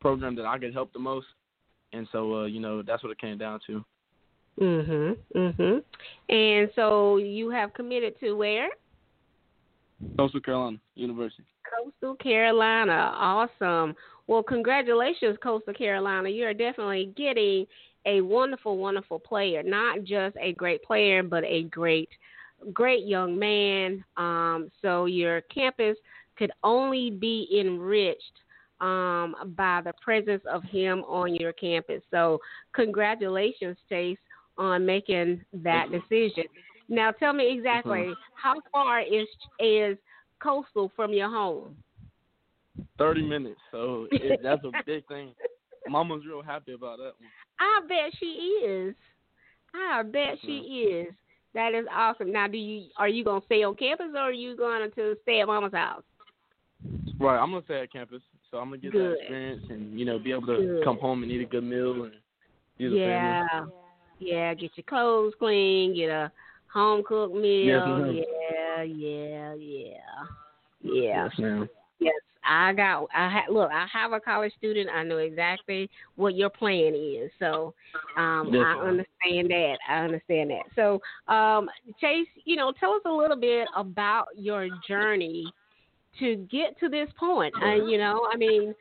program 0.00 0.36
that 0.36 0.46
I 0.46 0.58
could 0.58 0.72
help 0.72 0.92
the 0.92 0.98
most 0.98 1.26
and 1.92 2.06
so 2.12 2.42
uh, 2.42 2.44
you 2.44 2.60
know 2.60 2.82
that's 2.82 3.02
what 3.02 3.10
it 3.10 3.18
came 3.18 3.38
down 3.38 3.60
to. 3.66 3.84
Mhm. 4.60 5.16
Mhm. 5.34 5.82
And 6.28 6.70
so 6.74 7.16
you 7.16 7.50
have 7.50 7.74
committed 7.74 8.18
to 8.20 8.34
where? 8.34 8.68
Coastal 10.16 10.40
Carolina 10.40 10.78
University. 10.94 11.44
Coastal 11.64 12.14
Carolina. 12.16 13.12
Awesome. 13.14 13.94
Well, 14.26 14.42
congratulations, 14.42 15.36
Coastal 15.42 15.74
Carolina. 15.74 16.28
You 16.28 16.46
are 16.46 16.54
definitely 16.54 17.12
getting 17.16 17.66
a 18.06 18.20
wonderful, 18.20 18.78
wonderful 18.78 19.18
player. 19.18 19.62
Not 19.62 20.04
just 20.04 20.36
a 20.40 20.52
great 20.52 20.82
player, 20.82 21.22
but 21.22 21.44
a 21.44 21.64
great, 21.64 22.08
great 22.72 23.04
young 23.06 23.38
man. 23.38 24.04
Um, 24.16 24.70
so 24.82 25.06
your 25.06 25.42
campus 25.42 25.96
could 26.36 26.52
only 26.62 27.10
be 27.10 27.48
enriched 27.60 28.40
um, 28.80 29.54
by 29.56 29.80
the 29.84 29.92
presence 30.02 30.42
of 30.50 30.62
him 30.64 31.00
on 31.04 31.34
your 31.34 31.52
campus. 31.52 32.02
So, 32.10 32.40
congratulations, 32.74 33.76
Chase, 33.88 34.18
on 34.58 34.84
making 34.84 35.44
that 35.52 35.86
decision. 35.90 36.44
Now, 36.88 37.10
tell 37.10 37.32
me 37.32 37.56
exactly 37.56 37.98
mm-hmm. 37.98 38.12
how 38.34 38.60
far 38.72 39.00
is 39.00 39.26
is 39.60 39.96
Coastal 40.42 40.92
from 40.94 41.12
your 41.12 41.30
home? 41.30 41.76
Thirty 42.98 43.22
minutes. 43.22 43.60
So 43.70 44.06
it, 44.12 44.40
that's 44.42 44.62
a 44.64 44.70
big 44.84 45.06
thing. 45.08 45.34
Mama's 45.88 46.24
real 46.26 46.42
happy 46.42 46.72
about 46.72 46.98
that 46.98 47.12
one. 47.18 47.30
I 47.58 47.80
bet 47.88 48.12
she 48.18 48.26
is. 48.26 48.94
I 49.74 50.02
bet 50.02 50.36
she 50.42 50.58
is. 50.58 51.14
That 51.54 51.74
is 51.74 51.86
awesome. 51.92 52.32
Now, 52.32 52.46
do 52.48 52.58
you 52.58 52.88
are 52.98 53.08
you 53.08 53.24
gonna 53.24 53.40
stay 53.46 53.62
on 53.62 53.76
campus 53.76 54.08
or 54.14 54.20
are 54.20 54.32
you 54.32 54.56
going 54.56 54.90
to 54.90 55.16
stay 55.22 55.40
at 55.40 55.46
Mama's 55.46 55.72
house? 55.72 56.02
Right, 57.18 57.38
I'm 57.38 57.50
gonna 57.50 57.64
stay 57.64 57.80
at 57.80 57.92
campus. 57.92 58.20
So 58.50 58.58
I'm 58.58 58.68
gonna 58.68 58.78
get 58.78 58.92
good. 58.92 59.12
that 59.12 59.20
experience 59.20 59.64
and 59.70 59.98
you 59.98 60.04
know 60.04 60.18
be 60.18 60.32
able 60.32 60.46
to 60.48 60.56
good. 60.56 60.84
come 60.84 60.98
home 60.98 61.22
and 61.22 61.32
eat 61.32 61.40
a 61.40 61.46
good 61.46 61.64
meal 61.64 62.04
and 62.04 62.12
do 62.78 62.90
the 62.90 62.96
yeah. 62.96 63.48
family. 63.48 63.72
Yeah, 64.18 64.54
get 64.54 64.70
your 64.76 64.84
clothes 64.84 65.34
clean, 65.38 65.94
get 65.94 66.10
a 66.10 66.32
home 66.76 67.02
cooked 67.08 67.34
meal. 67.34 68.12
Yes, 68.12 68.26
yeah, 68.76 68.82
yeah, 68.82 69.54
yeah, 69.54 69.94
yeah. 70.82 71.24
Yes, 71.24 71.30
ma'am. 71.38 71.68
Yes, 72.00 72.14
I 72.44 72.74
got. 72.74 73.06
I 73.14 73.30
ha, 73.30 73.40
look. 73.50 73.70
I 73.72 73.86
have 73.90 74.12
a 74.12 74.20
college 74.20 74.52
student. 74.58 74.90
I 74.94 75.02
know 75.02 75.16
exactly 75.16 75.88
what 76.16 76.34
your 76.34 76.50
plan 76.50 76.94
is. 76.94 77.30
So, 77.38 77.72
um, 78.18 78.50
yes, 78.52 78.62
I 78.62 78.86
understand 78.86 79.50
that. 79.50 79.78
I 79.88 80.00
understand 80.00 80.50
that. 80.50 80.64
So, 80.76 81.00
um, 81.32 81.70
Chase, 81.98 82.28
you 82.44 82.56
know, 82.56 82.74
tell 82.78 82.92
us 82.92 83.02
a 83.06 83.10
little 83.10 83.40
bit 83.40 83.66
about 83.74 84.26
your 84.36 84.68
journey 84.86 85.46
to 86.18 86.36
get 86.50 86.78
to 86.80 86.90
this 86.90 87.08
point. 87.18 87.54
And 87.62 87.88
you 87.90 87.96
know, 87.96 88.28
I 88.30 88.36
mean, 88.36 88.74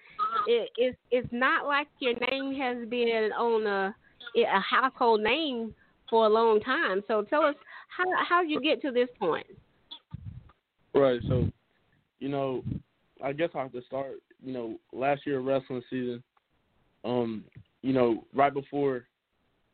it, 0.48 0.70
it's 0.76 0.98
it's 1.12 1.30
not 1.32 1.66
like 1.66 1.88
your 2.00 2.16
name 2.30 2.54
has 2.60 2.88
been 2.90 3.32
on 3.38 3.66
a 3.66 3.96
a 4.36 4.60
household 4.60 5.22
name 5.22 5.74
for 6.10 6.26
a 6.26 6.30
long 6.30 6.60
time. 6.60 7.02
So 7.08 7.24
tell 7.24 7.44
us 7.44 7.56
how 7.88 8.04
how 8.28 8.42
you 8.42 8.62
get 8.62 8.82
to 8.82 8.92
this 8.92 9.10
point. 9.20 9.46
Right. 10.94 11.20
So, 11.28 11.50
you 12.20 12.30
know, 12.30 12.64
I 13.24 13.34
guess 13.34 13.50
I 13.56 13.60
have 13.60 13.74
to 13.74 13.82
start. 13.84 14.22
You 14.44 14.54
know, 14.54 14.80
last 14.94 15.26
year 15.26 15.40
wrestling 15.40 15.82
season. 15.90 16.24
Um, 17.04 17.44
you 17.82 17.94
know, 17.94 18.26
right 18.34 18.54
before 18.54 19.04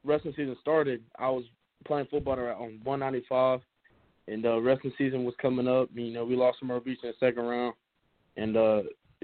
wrestling 0.03 0.33
season 0.35 0.57
started, 0.61 1.01
I 1.17 1.29
was 1.29 1.43
playing 1.85 2.07
football 2.11 2.38
on 2.39 2.79
195 2.83 3.61
and 4.27 4.45
uh, 4.45 4.59
wrestling 4.61 4.93
season 4.97 5.23
was 5.25 5.35
coming 5.41 5.67
up. 5.67 5.89
You 5.93 6.11
know, 6.11 6.25
we 6.25 6.35
lost 6.35 6.59
to 6.59 6.65
Myrtle 6.65 6.83
Beach 6.83 6.99
in 7.03 7.09
the 7.09 7.25
second 7.25 7.43
round, 7.43 7.73
and 8.38 8.57
uh, 8.57 8.81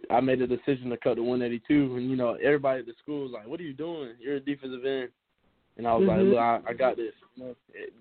I 0.09 0.19
made 0.19 0.41
a 0.41 0.47
decision 0.47 0.89
to 0.89 0.97
cut 0.97 1.15
to 1.15 1.23
182. 1.23 1.97
And 1.97 2.09
you 2.09 2.15
know, 2.15 2.33
everybody 2.35 2.81
at 2.81 2.85
the 2.85 2.93
school 3.01 3.23
was 3.23 3.31
like, 3.31 3.47
"What 3.47 3.59
are 3.59 3.63
you 3.63 3.73
doing? 3.73 4.13
You're 4.19 4.35
a 4.35 4.39
defensive 4.39 4.85
end." 4.85 5.09
And 5.77 5.87
I 5.87 5.93
was 5.93 6.07
mm-hmm. 6.07 6.09
like, 6.09 6.63
"Look, 6.63 6.67
I, 6.67 6.71
I 6.71 6.73
got 6.73 6.97
this." 6.97 7.13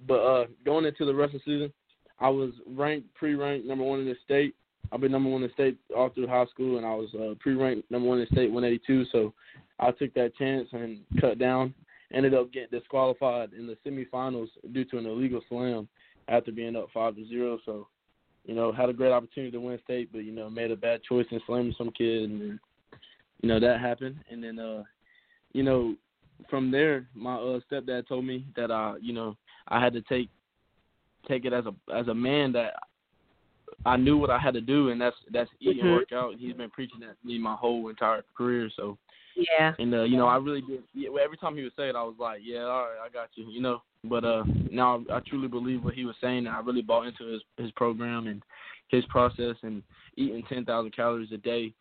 But 0.06 0.14
uh, 0.14 0.46
going 0.64 0.86
into 0.86 1.04
the 1.04 1.14
wrestling 1.14 1.42
season, 1.44 1.72
I 2.18 2.28
was 2.28 2.52
ranked 2.66 3.12
pre-ranked 3.14 3.66
number 3.66 3.84
one 3.84 4.00
in 4.00 4.06
the 4.06 4.16
state. 4.24 4.54
I've 4.92 5.00
been 5.00 5.12
number 5.12 5.28
one 5.28 5.42
in 5.42 5.48
the 5.48 5.54
state 5.54 5.78
all 5.94 6.10
through 6.10 6.28
high 6.28 6.46
school, 6.46 6.78
and 6.78 6.86
I 6.86 6.94
was 6.94 7.08
uh, 7.14 7.34
pre-ranked 7.40 7.90
number 7.90 8.08
one 8.08 8.18
in 8.18 8.26
the 8.28 8.34
state, 8.34 8.50
182. 8.50 9.06
So 9.12 9.34
I 9.78 9.90
took 9.90 10.14
that 10.14 10.36
chance 10.36 10.68
and 10.72 11.00
cut 11.20 11.38
down. 11.38 11.74
Ended 12.14 12.34
up 12.34 12.52
getting 12.52 12.78
disqualified 12.78 13.50
in 13.52 13.66
the 13.66 13.76
semifinals 13.84 14.48
due 14.72 14.84
to 14.86 14.98
an 14.98 15.06
illegal 15.06 15.40
slam 15.48 15.88
after 16.28 16.52
being 16.52 16.76
up 16.76 16.88
five 16.94 17.16
to 17.16 17.26
zero. 17.26 17.58
So, 17.66 17.88
you 18.44 18.54
know, 18.54 18.72
had 18.72 18.88
a 18.88 18.92
great 18.92 19.10
opportunity 19.10 19.50
to 19.50 19.60
win 19.60 19.78
state, 19.82 20.10
but 20.12 20.24
you 20.24 20.32
know, 20.32 20.48
made 20.48 20.70
a 20.70 20.76
bad 20.76 21.02
choice 21.02 21.26
in 21.30 21.40
slamming 21.46 21.74
some 21.76 21.90
kid, 21.90 22.30
and 22.30 22.60
you 23.42 23.48
know 23.48 23.58
that 23.58 23.80
happened. 23.80 24.16
And 24.30 24.42
then, 24.42 24.58
uh, 24.60 24.84
you 25.52 25.64
know, 25.64 25.96
from 26.48 26.70
there, 26.70 27.06
my 27.14 27.36
uh, 27.36 27.60
stepdad 27.70 28.06
told 28.08 28.24
me 28.24 28.46
that 28.56 28.70
I, 28.70 28.94
you 29.00 29.12
know, 29.12 29.36
I 29.68 29.82
had 29.82 29.92
to 29.94 30.02
take 30.02 30.28
take 31.28 31.44
it 31.44 31.52
as 31.52 31.64
a 31.66 31.92
as 31.92 32.08
a 32.08 32.14
man 32.14 32.52
that 32.52 32.74
I 33.84 33.96
knew 33.96 34.16
what 34.16 34.30
I 34.30 34.38
had 34.38 34.54
to 34.54 34.60
do, 34.60 34.90
and 34.90 35.00
that's 35.00 35.16
that's 35.32 35.50
eat 35.60 35.78
mm-hmm. 35.78 35.86
and 35.86 35.96
work 35.96 36.12
out. 36.12 36.34
He's 36.38 36.54
been 36.54 36.70
preaching 36.70 37.00
that 37.00 37.20
to 37.20 37.26
me 37.26 37.38
my 37.38 37.54
whole 37.54 37.88
entire 37.88 38.22
career. 38.36 38.70
So 38.76 38.96
yeah, 39.36 39.74
and 39.78 39.94
uh, 39.94 40.02
you 40.02 40.16
know, 40.16 40.26
I 40.26 40.36
really 40.36 40.62
did. 40.62 40.82
Yeah, 40.94 41.10
every 41.22 41.36
time 41.36 41.56
he 41.56 41.62
would 41.62 41.76
say 41.76 41.88
it, 41.88 41.96
I 41.96 42.02
was 42.02 42.16
like, 42.18 42.40
yeah, 42.42 42.62
all 42.62 42.82
right, 42.82 43.04
I 43.04 43.08
got 43.12 43.28
you. 43.34 43.48
You 43.48 43.60
know, 43.60 43.82
but 44.04 44.24
uh, 44.24 44.44
now 44.70 45.04
I 45.12 45.20
truly 45.20 45.48
believe 45.48 45.84
what 45.84 45.94
he 45.94 46.04
was 46.04 46.16
saying, 46.20 46.46
and 46.46 46.48
I 46.48 46.60
really 46.60 46.82
bought 46.82 47.06
into 47.06 47.26
his 47.26 47.42
his 47.58 47.70
program 47.72 48.26
and 48.26 48.42
his 48.88 49.04
process, 49.06 49.56
and 49.62 49.82
eating 50.16 50.42
ten 50.48 50.64
thousand 50.64 50.94
calories 50.94 51.32
a 51.32 51.38
day, 51.38 51.72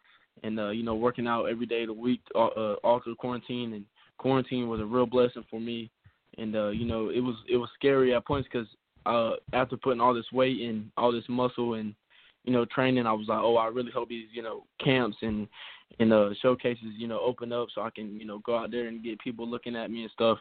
and 0.44 0.60
uh, 0.60 0.70
you 0.70 0.84
know, 0.84 0.96
working 0.96 1.28
out 1.28 1.46
every 1.46 1.66
day 1.66 1.84
of 1.84 1.88
the 1.88 1.94
week, 1.94 2.22
uh, 2.36 2.48
uh, 2.48 2.76
all 2.84 3.00
through 3.02 3.16
quarantine. 3.16 3.74
And 3.74 3.86
quarantine 4.18 4.68
was 4.68 4.80
a 4.80 4.86
real 4.86 5.06
blessing 5.06 5.46
for 5.50 5.60
me, 5.60 5.90
and 6.38 6.56
uh, 6.56 6.70
you 6.70 6.86
know, 6.86 7.10
it 7.10 7.20
was 7.22 7.36
it 7.50 7.58
was 7.58 7.70
scary 7.76 8.14
at 8.14 8.26
points 8.26 8.48
because 8.52 8.68
uh, 9.06 9.32
after 9.54 9.78
putting 9.78 10.02
all 10.02 10.14
this 10.14 10.32
weight 10.32 10.62
and 10.62 10.90
all 10.98 11.12
this 11.12 11.26
muscle 11.28 11.76
and 11.76 11.94
you 12.44 12.54
know 12.54 12.66
training, 12.66 13.08
I 13.08 13.14
was 13.14 13.28
like, 13.28 13.40
oh, 13.42 13.58
I 13.58 13.68
really 13.68 13.92
hope 13.92 14.10
these 14.10 14.28
you 14.34 14.44
know 14.44 14.64
camps 14.84 15.18
and 15.22 15.48
and 16.00 16.12
uh 16.12 16.30
showcases 16.42 16.88
you 16.98 17.08
know 17.08 17.20
open 17.20 17.54
up 17.54 17.68
so 17.74 17.82
I 17.82 17.92
can 17.92 18.20
you 18.20 18.26
know 18.26 18.40
go 18.40 18.58
out 18.58 18.72
there 18.72 18.88
and 18.88 19.04
get 19.04 19.20
people 19.20 19.48
looking 19.48 19.76
at 19.76 19.92
me 19.92 20.02
and 20.02 20.12
stuff 20.12 20.40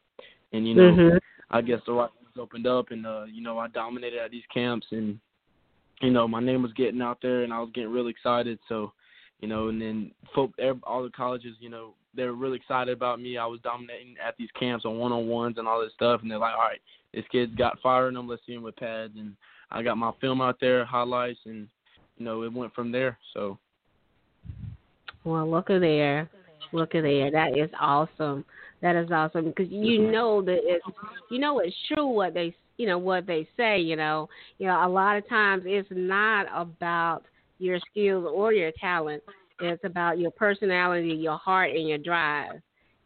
and 0.55 0.67
you 0.67 0.75
know 0.75 0.91
mm-hmm. 0.91 1.17
I 1.51 1.61
guess 1.61 1.81
the 1.87 1.93
right 1.93 2.11
ones 2.17 2.37
opened 2.39 2.67
up, 2.67 2.91
and 2.91 3.07
uh, 3.07 3.25
you 3.25 3.43
know 3.43 3.59
I 3.59 3.69
dominated 3.69 4.19
at 4.19 4.31
these 4.31 4.43
camps, 4.53 4.87
and 4.93 5.19
you 6.01 6.11
know 6.11 6.27
my 6.27 6.41
name 6.41 6.63
was 6.63 6.73
getting 6.73 7.03
out 7.03 7.19
there, 7.21 7.43
and 7.43 7.53
I 7.53 7.61
was 7.61 7.71
getting 7.75 7.93
really 7.93 8.11
excited. 8.11 8.59
So, 8.69 8.93
you 9.41 9.49
know, 9.49 9.69
and 9.69 9.81
then 9.81 10.11
all 10.85 11.03
the 11.03 11.11
colleges, 11.11 11.57
you 11.61 11.69
know, 11.69 11.95
they 12.17 12.25
were 12.25 12.35
really 12.35 12.57
excited 12.57 12.95
about 12.97 13.21
me. 13.21 13.37
I 13.39 13.47
was 13.47 13.61
dominating 13.63 14.17
at 14.25 14.37
these 14.39 14.51
camps 14.59 14.85
on 14.85 14.99
one 14.99 15.13
on 15.13 15.27
ones 15.27 15.57
and 15.59 15.67
all 15.67 15.81
this 15.81 15.93
stuff, 15.95 16.23
and 16.23 16.31
they're 16.31 16.39
like, 16.39 16.55
all 16.55 16.61
right, 16.61 16.81
this 17.13 17.25
kid's 17.31 17.55
got 17.55 17.81
fire 17.81 18.09
in 18.09 18.17
him. 18.17 18.29
Let's 18.29 18.43
see 18.47 18.55
him 18.55 18.63
with 18.63 18.77
pads, 18.77 19.15
and 19.17 19.37
I 19.71 19.83
got 19.83 19.99
my 19.99 20.13
film 20.21 20.41
out 20.41 20.59
there, 20.61 20.85
highlights, 20.85 21.41
and 21.45 21.69
you 22.17 22.25
know 22.25 22.43
it 22.43 22.53
went 22.53 22.75
from 22.75 22.93
there. 22.93 23.19
So. 23.33 23.59
Well, 25.25 25.51
look 25.51 25.71
at 25.71 25.81
there. 25.81 26.29
Look 26.73 26.95
at 26.95 27.03
there. 27.03 27.31
That 27.31 27.57
is 27.57 27.71
awesome. 27.81 28.45
That 28.83 28.97
is 28.97 29.11
awesome 29.11 29.47
because 29.47 29.71
you 29.71 30.11
know 30.11 30.43
that 30.43 30.59
it's 30.63 30.85
you 31.31 31.39
know 31.39 31.61
it's 31.61 31.75
true 31.89 32.07
what 32.07 32.35
they 32.35 32.55
you 32.77 32.87
know 32.87 32.99
what 32.99 33.27
they 33.27 33.49
say. 33.57 33.79
You 33.79 33.97
know, 33.97 34.29
you 34.59 34.67
know 34.67 34.87
a 34.87 34.89
lot 34.89 35.17
of 35.17 35.29
times 35.29 35.63
it's 35.67 35.89
not 35.91 36.47
about 36.55 37.23
your 37.59 37.79
skills 37.91 38.27
or 38.31 38.53
your 38.53 38.73
talent. 38.81 39.23
It's 39.61 39.85
about 39.85 40.19
your 40.19 40.31
personality, 40.31 41.15
your 41.15 41.39
heart, 41.39 41.71
and 41.71 41.89
your 41.89 41.99
drive. 41.99 42.61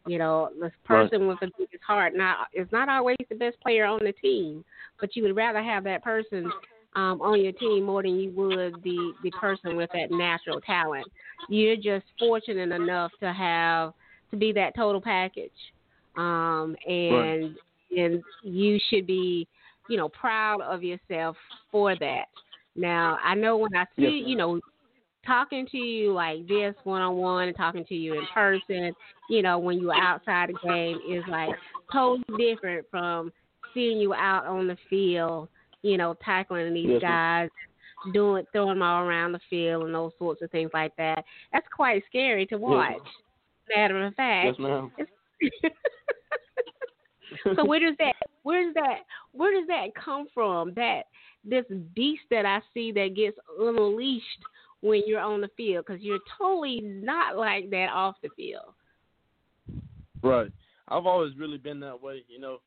You 0.05 0.17
know, 0.17 0.49
this 0.59 0.71
person 0.85 1.27
with 1.27 1.39
the 1.39 1.51
biggest 1.57 1.83
heart 1.85 2.15
not 2.15 2.47
is 2.53 2.67
not 2.71 2.89
always 2.89 3.17
the 3.29 3.35
best 3.35 3.59
player 3.61 3.85
on 3.85 3.99
the 4.03 4.13
team, 4.13 4.63
but 4.99 5.15
you 5.15 5.23
would 5.23 5.35
rather 5.35 5.61
have 5.61 5.83
that 5.83 6.03
person 6.03 6.51
um, 6.95 7.21
on 7.21 7.41
your 7.41 7.51
team 7.51 7.83
more 7.83 8.01
than 8.01 8.19
you 8.19 8.31
would 8.31 8.81
the 8.83 9.13
the 9.23 9.31
person 9.31 9.75
with 9.75 9.89
that 9.93 10.09
natural 10.09 10.59
talent. 10.61 11.07
You're 11.47 11.75
just 11.75 12.05
fortunate 12.17 12.71
enough 12.71 13.11
to 13.19 13.31
have 13.31 13.93
to 14.31 14.37
be 14.37 14.51
that 14.53 14.75
total 14.75 15.01
package, 15.01 15.51
um, 16.17 16.75
and 16.87 17.55
right. 17.91 18.03
and 18.03 18.23
you 18.41 18.79
should 18.89 19.05
be, 19.05 19.47
you 19.89 19.97
know, 19.97 20.09
proud 20.09 20.61
of 20.61 20.81
yourself 20.81 21.35
for 21.71 21.95
that. 21.97 22.25
Now, 22.75 23.19
I 23.23 23.35
know 23.35 23.57
when 23.57 23.75
I 23.75 23.83
see, 23.95 24.03
yes, 24.03 24.27
you 24.27 24.35
know, 24.35 24.59
talking 25.29 25.67
to 25.67 25.77
you 25.77 26.11
like 26.11 26.47
this 26.47 26.73
one 26.83 27.01
on 27.01 27.15
one 27.15 27.47
and 27.47 27.55
talking 27.55 27.85
to 27.85 27.95
you 27.95 28.15
in 28.15 28.25
person, 28.33 28.93
you 29.29 29.43
know, 29.43 29.59
when 29.59 29.79
you're 29.79 29.93
outside 29.93 30.49
the 30.49 30.67
game 30.67 30.97
is 31.09 31.23
like 31.29 31.49
totally 31.93 32.23
different 32.37 32.85
from 32.89 33.31
seeing 33.73 33.99
you 33.99 34.13
out 34.13 34.47
on 34.47 34.67
the 34.67 34.77
field, 34.89 35.47
you 35.83 35.97
know, 35.97 36.15
tackling 36.25 36.73
these 36.73 36.89
yes, 36.89 37.01
guys, 37.01 37.49
doing 38.11 38.43
throwing 38.51 38.79
them 38.79 38.81
all 38.81 39.03
around 39.03 39.31
the 39.31 39.39
field 39.49 39.83
and 39.83 39.93
those 39.93 40.11
sorts 40.17 40.41
of 40.41 40.49
things 40.49 40.71
like 40.73 40.95
that. 40.97 41.23
That's 41.53 41.67
quite 41.75 42.03
scary 42.07 42.47
to 42.47 42.57
watch. 42.57 42.93
Yes, 42.97 43.77
Matter 43.77 44.05
of 44.07 44.15
fact. 44.15 44.47
Yes, 44.47 44.55
ma'am. 44.59 44.91
so 47.55 47.65
where 47.65 47.79
does 47.79 47.95
that 47.99 48.15
where 48.41 48.65
does 48.65 48.73
that 48.73 49.01
where 49.33 49.53
does 49.53 49.67
that 49.67 49.89
come 49.93 50.25
from? 50.33 50.73
That 50.73 51.03
this 51.45 51.65
beast 51.95 52.23
that 52.31 52.45
I 52.47 52.61
see 52.73 52.91
that 52.93 53.15
gets 53.15 53.37
unleashed 53.59 54.25
when 54.81 55.03
you're 55.05 55.19
on 55.19 55.41
the 55.41 55.49
field 55.57 55.85
because 55.85 56.01
you're 56.01 56.19
totally 56.37 56.81
not 56.81 57.37
like 57.37 57.69
that 57.69 57.89
off 57.93 58.15
the 58.21 58.29
field. 58.35 58.73
Right. 60.23 60.51
I've 60.87 61.05
always 61.05 61.35
really 61.37 61.57
been 61.57 61.79
that 61.81 62.01
way. 62.01 62.23
You 62.27 62.39
know, 62.39 62.59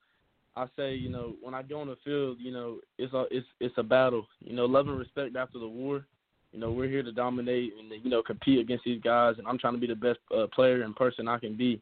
I 0.56 0.66
say, 0.76 0.94
you 0.94 1.08
know, 1.08 1.34
when 1.40 1.54
I 1.54 1.62
go 1.62 1.80
on 1.80 1.88
the 1.88 1.96
field, 2.04 2.38
you 2.40 2.52
know, 2.52 2.78
it's 2.98 3.12
a 3.12 3.24
it's 3.30 3.46
it's 3.60 3.74
a 3.78 3.82
battle. 3.82 4.26
You 4.40 4.54
know, 4.54 4.66
love 4.66 4.88
and 4.88 4.98
respect 4.98 5.36
after 5.36 5.58
the 5.58 5.68
war. 5.68 6.06
You 6.52 6.60
know, 6.60 6.70
we're 6.70 6.88
here 6.88 7.02
to 7.02 7.12
dominate 7.12 7.72
and 7.78 8.04
you 8.04 8.10
know 8.10 8.22
compete 8.22 8.60
against 8.60 8.84
these 8.84 9.00
guys, 9.02 9.36
and 9.38 9.46
I'm 9.46 9.58
trying 9.58 9.74
to 9.74 9.80
be 9.80 9.86
the 9.86 9.94
best 9.94 10.18
uh, 10.36 10.46
player 10.54 10.82
and 10.82 10.94
person 10.94 11.26
I 11.26 11.38
can 11.38 11.56
be. 11.56 11.80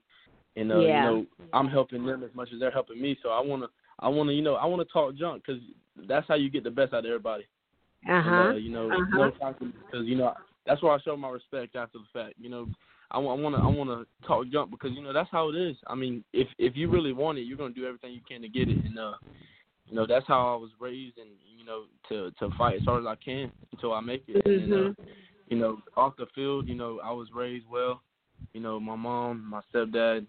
And 0.57 0.73
uh, 0.73 0.79
yeah. 0.79 1.11
you 1.11 1.11
know, 1.11 1.27
I'm 1.53 1.69
helping 1.69 2.07
them 2.07 2.23
as 2.23 2.31
much 2.35 2.51
as 2.55 2.61
they're 2.61 2.71
helping 2.71 3.01
me. 3.01 3.19
So 3.23 3.31
I 3.31 3.41
wanna 3.41 3.67
I 3.99 4.09
wanna 4.09 4.33
you 4.33 4.43
know 4.43 4.55
I 4.55 4.67
wanna 4.67 4.85
talk 4.85 5.17
junk 5.17 5.43
because 5.45 5.61
that's 6.09 6.27
how 6.29 6.37
you 6.37 6.51
get 6.51 6.65
the 6.65 6.71
best 6.71 6.93
out 6.93 7.01
of 7.01 7.07
everybody. 7.07 7.45
Uh-huh. 8.09 8.31
And, 8.31 8.55
uh, 8.55 8.57
you 8.57 8.71
know, 8.71 8.91
uh-huh. 8.91 9.53
because 9.61 10.07
you 10.07 10.17
know 10.17 10.35
that's 10.67 10.83
where 10.83 10.93
I 10.93 10.99
show 11.01 11.17
my 11.17 11.29
respect 11.29 11.77
after 11.77 11.99
the 11.99 12.19
fact. 12.19 12.35
You 12.39 12.49
know, 12.49 12.69
I, 13.11 13.19
I 13.19 13.19
want 13.19 13.57
to 13.57 13.61
I 13.61 13.67
want 13.67 13.91
to 13.91 14.27
talk 14.27 14.47
jump 14.51 14.71
because 14.71 14.91
you 14.93 15.03
know 15.03 15.13
that's 15.13 15.29
how 15.31 15.51
it 15.51 15.57
is. 15.57 15.77
I 15.87 15.95
mean, 15.95 16.25
if 16.33 16.49
if 16.59 16.77
you 16.77 16.91
really 16.91 17.13
want 17.13 17.39
it, 17.39 17.43
you're 17.43 17.59
gonna 17.59 17.75
do 17.75 17.87
everything 17.87 18.13
you 18.13 18.21
can 18.27 18.43
to 18.43 18.49
get 18.49 18.69
it. 18.69 18.85
And 18.85 18.99
uh, 18.99 19.15
you 19.87 19.97
know 19.97 20.07
that's 20.07 20.27
how 20.27 20.55
I 20.55 20.57
was 20.57 20.71
raised, 20.79 21.19
and 21.19 21.31
you 21.59 21.65
know 21.65 21.85
to 22.09 22.31
to 22.39 22.57
fight 22.57 22.77
as 22.77 22.85
hard 22.85 23.03
as 23.03 23.07
I 23.07 23.17
can 23.17 23.51
until 23.73 23.93
I 23.93 24.01
make 24.01 24.25
it. 24.29 24.45
Mm-hmm. 24.45 24.73
And 24.73 24.97
uh, 24.99 25.03
you 25.49 25.59
know, 25.59 25.79
off 25.97 26.17
the 26.17 26.27
field, 26.35 26.69
you 26.69 26.77
know, 26.77 27.01
I 27.03 27.11
was 27.11 27.29
raised 27.35 27.67
well. 27.71 28.03
You 28.55 28.61
know, 28.61 28.81
my 28.81 28.97
mom, 28.97 29.45
my 29.49 29.61
stepdad, 29.75 30.27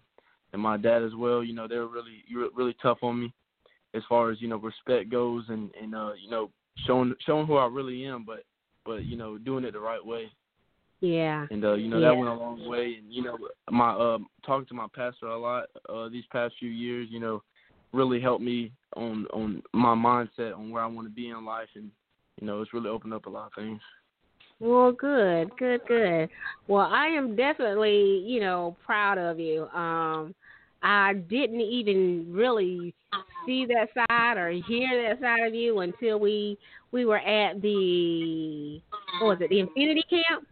and 0.52 0.62
my 0.62 0.76
dad 0.76 1.02
as 1.02 1.14
well. 1.16 1.42
You 1.42 1.54
know, 1.54 1.68
they 1.68 1.76
were 1.76 1.88
really 1.88 2.22
really 2.54 2.76
tough 2.82 2.98
on 3.02 3.20
me 3.20 3.32
as 3.94 4.02
far 4.08 4.30
as 4.30 4.40
you 4.40 4.48
know 4.48 4.56
respect 4.56 5.10
goes, 5.10 5.44
and 5.48 5.70
and 5.80 5.94
uh, 5.94 6.12
you 6.22 6.30
know 6.30 6.50
showing 6.86 7.14
showing 7.26 7.46
who 7.46 7.56
I 7.56 7.66
really 7.66 8.04
am, 8.04 8.24
but 8.24 8.44
but 8.84 9.04
you 9.04 9.16
know 9.16 9.38
doing 9.38 9.64
it 9.64 9.72
the 9.72 9.80
right 9.80 10.04
way. 10.04 10.30
Yeah. 11.00 11.46
And 11.50 11.64
uh, 11.64 11.74
you 11.74 11.88
know 11.88 11.98
yeah. 11.98 12.08
that 12.08 12.16
went 12.16 12.30
a 12.30 12.34
long 12.34 12.68
way, 12.68 12.96
and 12.98 13.12
you 13.12 13.22
know 13.22 13.36
my 13.70 13.90
uh, 13.90 14.18
talking 14.46 14.66
to 14.66 14.74
my 14.74 14.86
pastor 14.94 15.26
a 15.26 15.38
lot 15.38 15.64
uh, 15.88 16.08
these 16.08 16.24
past 16.30 16.54
few 16.58 16.70
years, 16.70 17.08
you 17.10 17.18
know, 17.18 17.42
really 17.92 18.20
helped 18.20 18.42
me 18.42 18.72
on 18.96 19.26
on 19.32 19.62
my 19.72 19.94
mindset 19.94 20.56
on 20.56 20.70
where 20.70 20.82
I 20.82 20.86
want 20.86 21.08
to 21.08 21.14
be 21.14 21.30
in 21.30 21.44
life, 21.44 21.68
and 21.74 21.90
you 22.40 22.46
know 22.46 22.60
it's 22.62 22.72
really 22.72 22.88
opened 22.88 23.14
up 23.14 23.26
a 23.26 23.30
lot 23.30 23.46
of 23.46 23.52
things. 23.54 23.80
Well, 24.60 24.92
good, 24.92 25.50
good, 25.56 25.80
good. 25.88 26.28
Well, 26.68 26.86
I 26.88 27.08
am 27.08 27.34
definitely, 27.34 28.22
you 28.24 28.38
know, 28.38 28.76
proud 28.86 29.18
of 29.18 29.40
you. 29.40 29.66
Um, 29.70 30.36
I 30.82 31.14
didn't 31.14 31.60
even 31.60 32.26
really 32.30 32.94
see 33.46 33.66
that 33.66 33.88
side 33.94 34.36
or 34.36 34.50
hear 34.50 35.08
that 35.08 35.20
side 35.20 35.46
of 35.46 35.54
you 35.54 35.80
until 35.80 36.18
we 36.18 36.58
we 36.90 37.04
were 37.04 37.18
at 37.18 37.62
the 37.62 38.80
what 39.20 39.28
was 39.28 39.38
it 39.40 39.50
the 39.50 39.60
Infinity 39.60 40.04
Camp? 40.10 40.46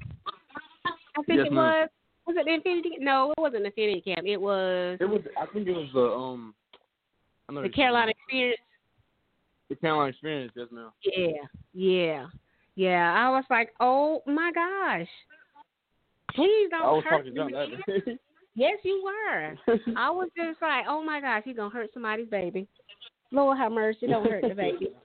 I 0.86 1.22
think 1.24 1.38
yes, 1.38 1.46
it 1.46 1.52
ma'am. 1.52 1.56
was. 1.56 1.88
Was 2.26 2.36
it 2.38 2.46
the 2.46 2.54
Infinity? 2.54 2.90
No, 3.00 3.32
it 3.32 3.40
wasn't 3.40 3.62
the 3.62 3.68
Infinity 3.68 4.00
Camp. 4.02 4.26
It 4.26 4.40
was. 4.40 4.98
It 5.00 5.08
was. 5.08 5.20
I 5.40 5.46
think 5.52 5.66
it 5.66 5.72
was 5.72 5.88
the 5.92 6.00
um. 6.00 6.54
The 7.48 7.68
Carolina 7.68 8.12
Experience. 8.12 8.60
The 9.68 9.74
Carolina 9.76 10.10
Experience, 10.10 10.52
yes, 10.54 10.68
ma'am. 10.70 10.90
Yeah, 11.04 11.26
yeah, 11.74 12.26
yeah. 12.76 13.14
I 13.16 13.30
was 13.30 13.44
like, 13.50 13.70
oh 13.80 14.22
my 14.26 14.52
gosh, 14.52 15.08
please 16.34 16.68
don't 16.70 16.82
I 16.82 16.90
was 16.92 17.04
hurt 17.04 17.26
me. 17.26 18.18
Yes, 18.54 18.78
you 18.82 19.02
were. 19.04 19.76
I 19.96 20.10
was 20.10 20.28
just 20.36 20.60
like, 20.60 20.84
oh 20.88 21.02
my 21.02 21.20
gosh, 21.20 21.42
he's 21.44 21.56
gonna 21.56 21.70
hurt 21.70 21.90
somebody's 21.94 22.28
baby. 22.28 22.66
Lord 23.32 23.58
have 23.58 23.72
mercy, 23.72 24.06
don't 24.06 24.28
hurt 24.28 24.44
the 24.46 24.54
baby. 24.54 24.88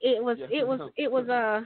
It 0.00 0.24
was, 0.24 0.38
it 0.50 0.66
was, 0.66 0.90
it 0.96 1.12
was 1.12 1.28
uh 1.28 1.60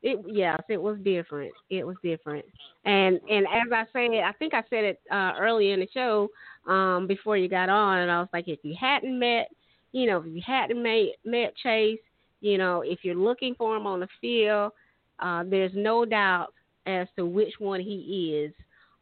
it 0.00 0.24
yes, 0.28 0.60
it 0.68 0.80
was 0.80 0.96
different. 1.02 1.52
It 1.70 1.84
was 1.84 1.96
different. 2.04 2.44
And 2.84 3.18
and 3.28 3.46
as 3.48 3.72
I 3.72 3.82
said, 3.92 4.22
I 4.24 4.30
think 4.38 4.54
I 4.54 4.62
said 4.70 4.84
it 4.84 5.00
uh 5.10 5.32
earlier 5.36 5.74
in 5.74 5.80
the 5.80 5.88
show, 5.92 6.28
um, 6.72 7.08
before 7.08 7.36
you 7.36 7.48
got 7.48 7.68
on 7.68 7.98
and 7.98 8.10
I 8.12 8.20
was 8.20 8.28
like 8.32 8.46
if 8.46 8.60
you 8.62 8.76
hadn't 8.78 9.18
met 9.18 9.48
you 9.92 10.06
know, 10.06 10.18
if 10.18 10.26
you 10.26 10.40
hadn't 10.46 10.80
met 10.80 11.16
met 11.24 11.52
Chase, 11.56 11.98
you 12.40 12.58
know, 12.58 12.82
if 12.82 13.00
you're 13.02 13.16
looking 13.16 13.56
for 13.56 13.76
him 13.76 13.86
on 13.86 14.00
the 14.00 14.08
field, 14.20 14.72
uh, 15.18 15.42
there's 15.48 15.72
no 15.74 16.04
doubt 16.04 16.54
as 16.86 17.08
to 17.16 17.26
which 17.26 17.54
one 17.58 17.80
he 17.80 18.36
is 18.44 18.52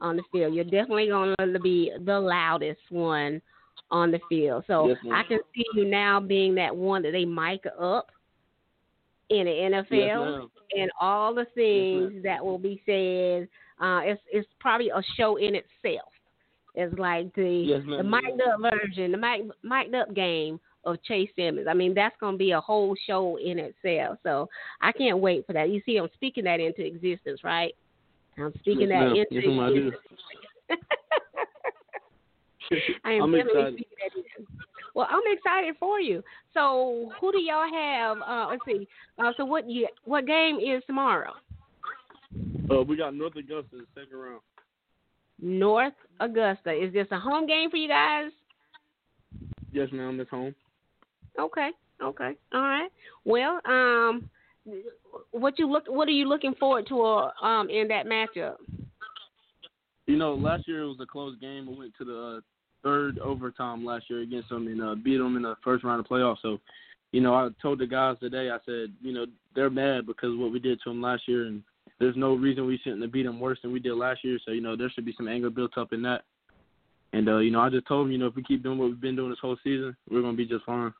on 0.01 0.17
the 0.17 0.23
field. 0.33 0.55
You're 0.55 0.65
definitely 0.65 1.09
going 1.09 1.35
to 1.39 1.61
be 1.61 1.93
the 2.05 2.19
loudest 2.19 2.81
one 2.91 3.41
on 3.91 4.11
the 4.11 4.21
field. 4.29 4.65
So 4.67 4.89
yes, 4.89 4.99
I 5.13 5.23
can 5.23 5.39
see 5.55 5.65
you 5.75 5.85
now 5.85 6.21
being 6.21 6.55
that 6.57 6.75
one 6.75 7.03
that 7.03 7.13
they 7.13 7.25
mic 7.25 7.65
up 7.79 8.11
in 9.31 9.47
the 9.47 9.51
NFL 9.51 10.41
yes, 10.41 10.51
and 10.79 10.91
all 11.01 11.35
the 11.35 11.47
things 11.55 12.13
yes, 12.15 12.23
that 12.25 12.45
will 12.45 12.59
be 12.59 12.81
said. 12.87 13.49
Uh, 13.81 14.01
it's 14.05 14.23
it's 14.33 14.49
probably 14.59 14.89
a 14.89 15.03
show 15.17 15.37
in 15.37 15.55
itself. 15.55 16.11
It's 16.75 16.97
like 16.99 17.35
the 17.35 17.83
the 17.97 18.03
mic'd 18.03 18.41
up 18.41 18.61
version, 18.61 19.13
the 19.13 19.19
mic 19.19 19.43
mic'd 19.63 19.95
up 19.95 20.15
game 20.15 20.61
of 20.85 21.03
Chase 21.03 21.31
Simmons. 21.37 21.67
I 21.69 21.75
mean, 21.75 21.95
that's 21.95 22.15
going 22.21 22.35
to 22.35 22.39
be 22.39 22.53
a 22.53 22.61
whole 22.61 22.95
show 23.07 23.39
in 23.39 23.59
itself. 23.59 24.19
So 24.23 24.49
I 24.81 24.93
can't 24.93 25.19
wait 25.19 25.47
for 25.47 25.53
that. 25.53 25.71
You 25.71 25.83
see, 25.85 25.97
I'm 25.97 26.09
speaking 26.15 26.45
that 26.45 26.61
into 26.61 26.87
existence, 26.87 27.41
right? 27.43 27.75
I'm 28.39 28.53
speaking 28.59 28.81
yes, 28.83 28.89
that 28.91 29.01
ma'am. 29.01 29.17
into 29.17 29.35
yes, 29.35 29.95
I 33.05 33.13
am 33.13 33.23
I'm 33.23 33.33
definitely 33.33 33.61
excited. 33.61 33.75
speaking 33.75 33.97
that 34.01 34.41
in. 34.41 34.47
Well, 34.95 35.07
I'm 35.11 35.23
excited 35.31 35.75
for 35.79 36.01
you. 36.01 36.23
So, 36.55 37.13
who 37.21 37.31
do 37.31 37.39
y'all 37.39 37.71
have? 37.71 38.19
Uh, 38.27 38.49
let's 38.49 38.63
see. 38.65 38.89
Uh, 39.19 39.33
so, 39.37 39.45
what 39.45 39.69
you 39.69 39.89
what 40.05 40.27
game 40.27 40.57
is 40.57 40.83
tomorrow? 40.87 41.35
Uh, 42.71 42.83
we 42.83 42.97
got 42.97 43.15
North 43.15 43.37
Augusta 43.37 43.77
in 43.77 43.79
the 43.81 43.87
second 43.95 44.17
round. 44.17 44.41
North 45.41 45.93
Augusta. 46.21 46.73
Is 46.73 46.93
this 46.93 47.07
a 47.11 47.19
home 47.19 47.47
game 47.47 47.71
for 47.71 47.77
you 47.77 47.89
guys? 47.89 48.31
Yes, 49.71 49.89
ma'am. 49.93 50.19
It's 50.19 50.31
home. 50.31 50.55
Okay. 51.39 51.71
Okay. 52.03 52.33
All 52.55 52.61
right. 52.63 52.89
Well, 53.25 53.61
um, 53.67 54.29
what 55.31 55.59
you 55.59 55.71
look 55.71 55.85
what 55.87 56.09
are 56.09 56.13
you 56.13 56.29
looking 56.29 56.55
forward 56.55 56.87
to 56.89 57.03
uh, 57.03 57.31
um 57.43 57.69
in 57.71 57.89
that 57.89 58.07
matchup? 58.07 58.57
You 60.07 60.17
know, 60.17 60.35
last 60.35 60.69
year 60.69 60.83
it 60.83 60.87
was 60.87 60.99
a 61.01 61.07
close 61.07 61.37
game. 61.41 61.67
We 61.67 61.77
went 61.77 61.93
to 61.99 62.05
the 62.05 62.19
uh, 62.19 62.41
third 62.83 63.19
overtime 63.19 63.85
last 63.85 64.05
year 64.09 64.21
against 64.21 64.49
them 64.49 64.69
and 64.69 64.81
uh, 64.81 64.95
beat 64.95 65.17
them 65.17 65.37
in 65.37 65.43
the 65.43 65.57
first 65.65 65.83
round 65.83 65.99
of 65.99 66.07
playoffs. 66.07 66.37
So, 66.43 66.59
you 67.11 67.21
know, 67.21 67.35
I 67.35 67.49
told 67.61 67.81
the 67.81 67.87
guys 67.87 68.17
today, 68.21 68.51
I 68.51 68.59
said, 68.65 68.93
you 69.03 69.13
know, 69.13 69.27
they're 69.57 69.71
mad 69.71 70.07
because 70.07 70.33
of 70.33 70.39
what 70.39 70.53
we 70.53 70.61
did 70.61 70.81
to 70.85 70.91
them 70.91 71.03
last 71.03 71.27
year, 71.27 71.47
and 71.47 71.61
there's 71.99 72.17
no 72.17 72.35
reason 72.35 72.67
we 72.67 72.79
shouldn't 72.79 73.03
have 73.03 73.11
beat 73.11 73.25
them 73.25 73.41
worse 73.41 73.59
than 73.63 73.73
we 73.73 73.81
did 73.81 73.95
last 73.95 74.23
year. 74.23 74.39
So, 74.45 74.53
you 74.53 74.61
know, 74.61 74.77
there 74.77 74.91
should 74.91 75.05
be 75.05 75.15
some 75.17 75.27
anger 75.27 75.51
built 75.51 75.77
up 75.77 75.93
in 75.93 76.03
that. 76.03 76.23
And 77.13 77.29
uh, 77.29 77.39
you 77.39 77.51
know, 77.51 77.61
I 77.61 77.71
just 77.71 77.87
told 77.87 78.07
them, 78.07 78.13
you 78.13 78.19
know, 78.19 78.27
if 78.27 78.35
we 78.35 78.43
keep 78.43 78.63
doing 78.63 78.79
what 78.79 78.89
we've 78.89 79.01
been 79.01 79.17
doing 79.17 79.31
this 79.31 79.39
whole 79.41 79.57
season, 79.65 79.97
we're 80.11 80.23
gonna 80.23 80.37
be 80.37 80.45
just 80.47 80.65
fine. 80.65 80.93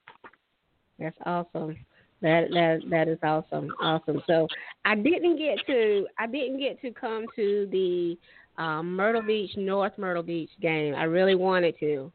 That's 0.99 1.17
awesome. 1.27 1.77
That 2.23 2.49
that 2.51 2.81
that 2.91 3.09
is 3.09 3.19
awesome. 3.23 3.71
Awesome. 3.81 4.23
So 4.27 4.49
I 4.85 4.95
didn't 4.95 5.37
get 5.39 5.59
to 5.67 6.07
I 6.19 6.27
didn't 6.27 6.59
get 6.59 6.81
to 6.83 6.91
come 6.93 7.27
to 7.37 7.69
the 7.71 8.17
um, 8.61 8.97
Myrtle 8.97 9.23
Beach 9.23 9.51
North 9.57 9.93
Myrtle 9.99 10.23
Beach 10.23 10.51
game. 10.63 10.95
I 10.95 11.05
really 11.05 11.35
wanted 11.35 11.79
to, 11.81 12.11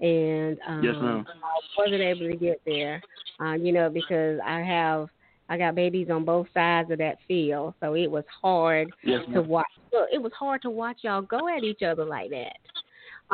and 0.00 0.58
um, 0.66 0.82
Yes, 0.82 0.94
ma'am. 1.00 1.26
I 1.28 1.80
wasn't 1.82 2.00
able 2.00 2.30
to 2.30 2.36
get 2.36 2.62
there. 2.64 3.02
Uh, 3.40 3.54
you 3.54 3.72
know, 3.72 3.90
because 3.90 4.40
I 4.44 4.60
have 4.60 5.08
I 5.48 5.58
got 5.58 5.74
babies 5.74 6.08
on 6.10 6.24
both 6.24 6.46
sides 6.54 6.90
of 6.90 6.98
that 6.98 7.18
field, 7.28 7.74
so 7.80 7.94
it 7.94 8.10
was 8.10 8.24
hard 8.40 8.90
Yes, 9.04 9.20
to 9.34 9.42
watch. 9.42 9.66
Look, 9.92 10.08
it 10.10 10.22
was 10.22 10.32
hard 10.38 10.62
to 10.62 10.70
watch 10.70 10.98
y'all 11.02 11.20
go 11.20 11.54
at 11.54 11.62
each 11.62 11.82
other 11.82 12.06
like 12.06 12.30
that. 12.30 12.56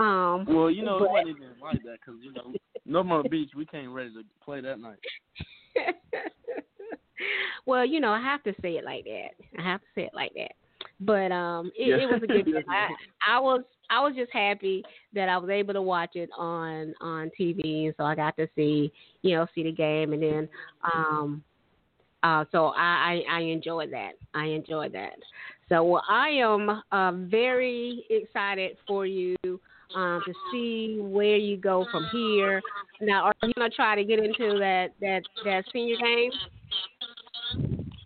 Um, 0.01 0.45
well, 0.49 0.70
you 0.70 0.82
know, 0.82 0.99
but- 0.99 1.05
it 1.05 1.11
wasn't 1.11 1.28
even 1.36 1.49
like 1.62 1.82
that 1.85 1.99
because 2.05 2.20
you 2.23 2.32
know, 2.32 2.55
North 2.86 3.07
Myrtle 3.07 3.31
Beach, 3.31 3.51
we 3.57 3.66
came 3.66 3.93
ready 3.93 4.11
to 4.15 4.23
play 4.45 4.61
that 4.61 4.81
night. 4.81 4.99
well, 7.66 7.84
you 7.84 8.00
know, 8.00 8.12
I 8.12 8.20
have 8.20 8.42
to 8.44 8.55
say 8.62 8.72
it 8.76 8.84
like 8.84 9.05
that. 9.05 9.59
I 9.59 9.62
have 9.62 9.80
to 9.80 9.86
say 9.94 10.02
it 10.02 10.14
like 10.14 10.32
that. 10.34 10.52
But 11.00 11.32
um, 11.32 11.70
it, 11.76 11.88
Yeah. 11.88 12.05
it 12.05 12.09
was 12.09 12.22
a 12.22 12.26
good. 12.26 12.64
I. 12.68 12.88
I 13.26 13.38
was 13.40 13.62
I 13.90 14.00
was 14.00 14.14
just 14.14 14.32
happy 14.32 14.84
that 15.14 15.28
I 15.28 15.38
was 15.38 15.50
able 15.50 15.72
to 15.74 15.82
watch 15.82 16.14
it 16.14 16.30
on 16.36 16.94
on 17.00 17.30
TV, 17.38 17.86
and 17.86 17.94
so 17.96 18.05
I 18.05 18.14
got 18.14 18.36
to 18.36 18.48
see 18.55 18.92
you 19.22 19.36
know 19.36 19.46
see 19.55 19.62
the 19.62 19.72
game, 19.72 20.12
and 20.12 20.22
then 20.22 20.48
um, 20.94 21.42
uh, 22.22 22.44
so 22.52 22.66
I, 22.76 23.22
I 23.28 23.38
I 23.38 23.40
enjoyed 23.40 23.92
that. 23.92 24.12
I 24.34 24.46
enjoyed 24.46 24.92
that. 24.92 25.14
So 25.68 25.84
well, 25.84 26.05
I 26.09 26.28
am 26.30 26.82
uh, 26.92 27.12
very 27.12 28.05
excited 28.10 28.76
for 28.86 29.06
you 29.06 29.36
um, 29.94 30.23
to 30.27 30.32
see 30.51 30.98
where 31.01 31.36
you 31.36 31.56
go 31.56 31.86
from 31.90 32.06
here. 32.12 32.60
Now, 33.01 33.24
are 33.24 33.35
you 33.43 33.52
gonna 33.55 33.70
try 33.70 33.94
to 33.94 34.05
get 34.05 34.19
into 34.19 34.59
that 34.59 34.89
that 35.01 35.23
that 35.44 35.65
senior 35.73 35.97
game? 35.97 36.31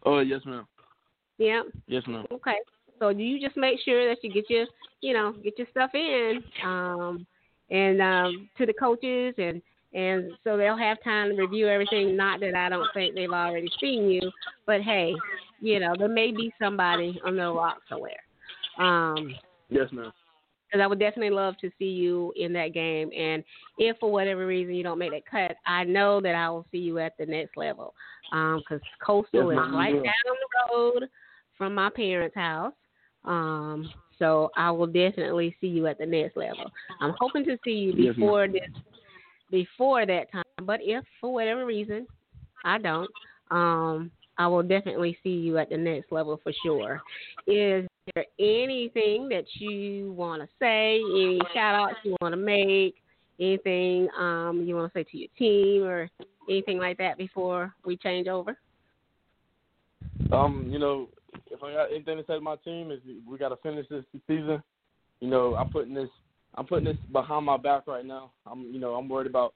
Oh 0.05 0.21
yes, 0.21 0.41
ma'am. 0.45 0.67
Yeah. 1.39 1.63
Yes, 1.87 2.03
ma'am. 2.07 2.27
Okay. 2.31 2.57
So 2.99 3.09
you 3.09 3.41
just 3.41 3.57
make 3.57 3.81
sure 3.85 4.09
that 4.09 4.23
you 4.23 4.33
get 4.33 4.49
your, 4.49 4.67
you 5.01 5.13
know, 5.13 5.33
get 5.43 5.59
your 5.59 5.67
stuff 5.71 5.91
in, 5.95 6.41
um, 6.65 7.27
and 7.71 8.01
um, 8.01 8.49
to 8.59 8.67
the 8.67 8.73
coaches, 8.73 9.35
and 9.39 9.61
and 9.93 10.33
so 10.45 10.57
they'll 10.57 10.77
have 10.77 11.03
time 11.03 11.31
to 11.31 11.43
review 11.43 11.69
everything. 11.69 12.17
Not 12.17 12.41
that 12.41 12.55
I 12.55 12.69
don't 12.69 12.89
think 12.95 13.15
they've 13.15 13.31
already 13.31 13.69
seen 13.81 14.09
you, 14.09 14.31
but 14.67 14.83
hey, 14.83 15.15
you 15.61 15.81
know, 15.81 15.95
there 15.99 16.09
may 16.09 16.31
be 16.31 16.53
somebody 16.61 17.21
on 17.25 17.37
the 17.37 17.53
rock 17.53 17.79
somewhere. 17.89 18.23
Um, 18.79 19.35
Yes, 19.69 19.89
ma'am. 19.91 20.13
Because 20.73 20.83
I 20.83 20.87
would 20.87 20.99
definitely 20.99 21.31
love 21.31 21.57
to 21.59 21.71
see 21.79 21.91
you 21.91 22.33
in 22.37 22.53
that 22.55 22.73
game. 22.73 23.11
And 23.17 23.45
if 23.79 23.99
for 23.99 24.11
whatever 24.11 24.47
reason 24.47 24.75
you 24.75 24.83
don't 24.83 24.99
make 24.99 25.13
that 25.13 25.27
cut, 25.27 25.57
I 25.67 25.85
know 25.85 26.21
that 26.23 26.35
I 26.35 26.49
will 26.49 26.67
see 26.73 26.79
you 26.79 26.99
at 26.99 27.17
the 27.19 27.27
next 27.27 27.57
level. 27.57 27.95
Because 28.31 28.81
Coastal 29.05 29.53
Yes, 29.53 29.61
is 29.67 29.73
right 29.75 29.93
down 29.93 30.03
the 30.25 30.75
road 30.75 31.09
from 31.59 31.75
my 31.75 31.91
parents' 31.91 32.35
house. 32.35 32.73
Um, 33.25 33.93
so 34.19 34.51
I 34.57 34.71
will 34.71 34.87
definitely 34.87 35.55
see 35.61 35.67
you 35.67 35.87
at 35.87 35.99
the 35.99 36.07
next 36.07 36.37
level. 36.37 36.71
I'm 37.01 37.15
hoping 37.19 37.45
to 37.45 37.59
see 37.65 37.73
you 37.73 37.93
Yes, 37.95 38.15
before 38.15 38.49
this, 38.49 38.63
before 39.51 40.07
that 40.07 40.33
time. 40.33 40.43
But 40.65 40.81
if 40.83 41.05
for 41.21 41.35
whatever 41.35 41.67
reason 41.67 42.07
I 42.65 42.79
don't, 42.79 43.11
um, 43.51 44.11
I 44.43 44.49
will 44.49 44.65
definitely 44.65 45.17
see 45.23 45.31
you 45.31 45.59
at 45.59 45.71
the 45.71 45.77
next 45.77 46.11
level 46.11 46.41
for 46.43 46.53
sure. 46.65 47.01
Is 47.47 47.87
there 48.13 48.25
anything 48.41 49.29
that 49.29 49.45
you 49.55 50.13
want 50.15 50.43
to 50.43 50.49
say? 50.59 50.97
Any 50.97 51.39
shout 51.55 51.77
outs 51.77 51.95
you 52.03 52.17
want 52.21 52.33
to 52.33 52.37
make? 52.37 52.97
Anything 53.39 54.09
um, 54.19 54.65
you 54.67 54.75
want 54.75 54.93
to 54.93 54.99
say 54.99 55.05
to 55.05 55.17
your 55.17 55.29
team 55.39 55.85
or 55.85 56.09
anything 56.51 56.79
like 56.79 56.99
that 56.99 57.19
before 57.19 57.73
we 57.87 57.97
change 57.97 58.27
over? 58.27 58.59
Um, 60.33 60.67
you 60.69 60.81
know, 60.81 61.09
if 61.53 61.63
I 61.63 61.73
got 61.73 61.93
anything 61.93 62.17
to 62.17 62.25
say 62.27 62.35
to 62.35 62.41
my 62.41 62.57
team 62.57 62.91
is 62.91 62.99
we 63.25 63.39
got 63.39 63.51
to 63.51 63.57
finish 63.57 63.87
this 63.89 64.05
season. 64.27 64.61
You 65.21 65.29
know, 65.29 65.55
I'm 65.55 65.71
putting 65.71 65.95
this 65.95 66.11
I'm 66.57 66.67
putting 66.67 66.87
this 66.87 66.97
behind 67.13 67.47
my 67.47 67.59
back 67.59 67.87
right 67.87 68.05
now. 68.05 68.33
I'm 68.45 68.63
you 68.73 68.81
know 68.81 68.95
I'm 68.95 69.09
worried 69.09 69.29
about 69.29 69.55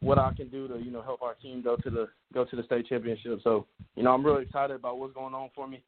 what 0.00 0.18
I 0.18 0.32
can 0.32 0.48
do 0.48 0.66
to 0.68 0.78
you 0.78 0.90
know 0.90 1.02
help 1.02 1.22
our 1.22 1.34
team 1.34 1.62
go 1.62 1.76
to 1.76 1.90
the 1.90 2.08
go 2.32 2.44
to 2.44 2.56
the 2.56 2.62
state 2.64 2.86
championship. 2.88 3.40
So 3.44 3.66
you 3.96 4.02
know 4.02 4.12
I'm 4.12 4.24
really 4.24 4.42
excited 4.42 4.74
about 4.76 4.98
what's 4.98 5.14
going 5.14 5.34
on 5.34 5.50
for 5.54 5.66
me. 5.66 5.82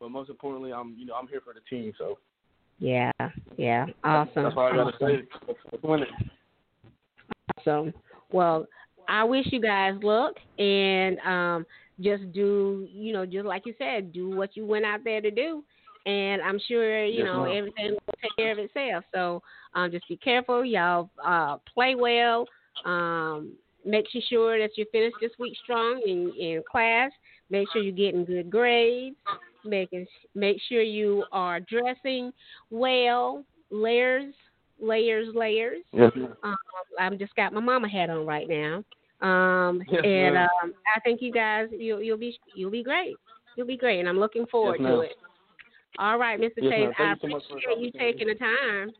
But 0.00 0.10
most 0.10 0.30
importantly, 0.30 0.72
I'm 0.72 0.94
you 0.98 1.06
know 1.06 1.14
I'm 1.14 1.28
here 1.28 1.40
for 1.44 1.54
the 1.54 1.60
team. 1.68 1.92
So 1.98 2.18
Yeah, 2.78 3.10
yeah, 3.56 3.86
awesome. 4.04 4.44
that's 4.44 4.56
all 4.56 4.66
I 4.66 4.76
got 4.76 4.90
to 4.90 4.96
awesome. 4.96 5.26
say. 5.46 5.56
Let's 5.72 5.82
win 5.82 6.02
it. 6.02 6.08
So, 7.64 7.92
well, 8.30 8.66
I 9.08 9.24
wish 9.24 9.46
you 9.50 9.60
guys 9.60 9.94
luck 10.02 10.34
and 10.58 11.18
um, 11.20 11.66
just 12.00 12.32
do, 12.32 12.86
you 12.90 13.12
know, 13.12 13.24
just 13.26 13.46
like 13.46 13.62
you 13.66 13.74
said, 13.78 14.12
do 14.12 14.30
what 14.30 14.56
you 14.56 14.66
went 14.66 14.84
out 14.84 15.00
there 15.04 15.20
to 15.20 15.30
do. 15.30 15.64
And 16.04 16.40
I'm 16.42 16.60
sure, 16.68 17.04
you 17.04 17.18
Yes, 17.18 17.24
know, 17.24 17.44
ma'am. 17.44 17.56
everything 17.56 17.90
will 17.90 18.14
take 18.22 18.36
care 18.36 18.52
of 18.52 18.58
itself. 18.58 19.04
So 19.12 19.42
um, 19.74 19.90
just 19.90 20.06
be 20.08 20.16
careful. 20.16 20.64
Y'all 20.64 21.10
uh, 21.24 21.56
play 21.72 21.94
well. 21.96 22.46
Um, 22.84 23.52
make 23.84 24.06
sure 24.28 24.58
that 24.58 24.76
you 24.76 24.84
finish 24.92 25.12
this 25.20 25.32
week 25.38 25.56
strong 25.62 26.00
in, 26.04 26.32
in 26.38 26.62
class. 26.70 27.10
Make 27.50 27.68
sure 27.72 27.82
you're 27.82 27.92
getting 27.92 28.24
good 28.24 28.50
grades. 28.50 29.16
Making 29.64 30.06
make 30.34 30.58
sure 30.68 30.82
you 30.82 31.24
are 31.32 31.60
dressing 31.60 32.32
well. 32.70 33.44
Layers, 33.70 34.34
layers, 34.80 35.34
layers. 35.34 35.82
Yes. 35.92 36.12
Um, 36.42 36.56
I'm 36.98 37.18
just 37.18 37.34
got 37.34 37.52
my 37.52 37.60
mama 37.60 37.88
hat 37.88 38.10
on 38.10 38.26
right 38.26 38.48
now. 38.48 38.84
Um, 39.20 39.82
Yes, 39.90 40.02
and 40.04 40.36
um, 40.36 40.74
I 40.94 41.00
think 41.00 41.22
you 41.22 41.32
guys 41.32 41.68
you'll 41.72 42.02
you'll 42.02 42.18
be 42.18 42.38
you'll 42.54 42.70
be 42.70 42.82
great. 42.82 43.16
You'll 43.56 43.66
be 43.66 43.76
great, 43.76 44.00
and 44.00 44.08
I'm 44.08 44.20
looking 44.20 44.46
forward 44.46 44.80
Yes, 44.80 44.88
to 44.90 45.00
it. 45.00 45.12
All 45.98 46.18
right, 46.18 46.38
Mr. 46.38 46.58
Yes, 46.58 46.72
Chase. 46.72 46.94
I 46.98 47.10
you 47.10 47.16
so 47.22 47.28
much 47.28 47.42
appreciate 47.48 47.78
you 47.78 47.90
taking 47.98 48.28
the 48.28 48.34
time. 48.34 48.92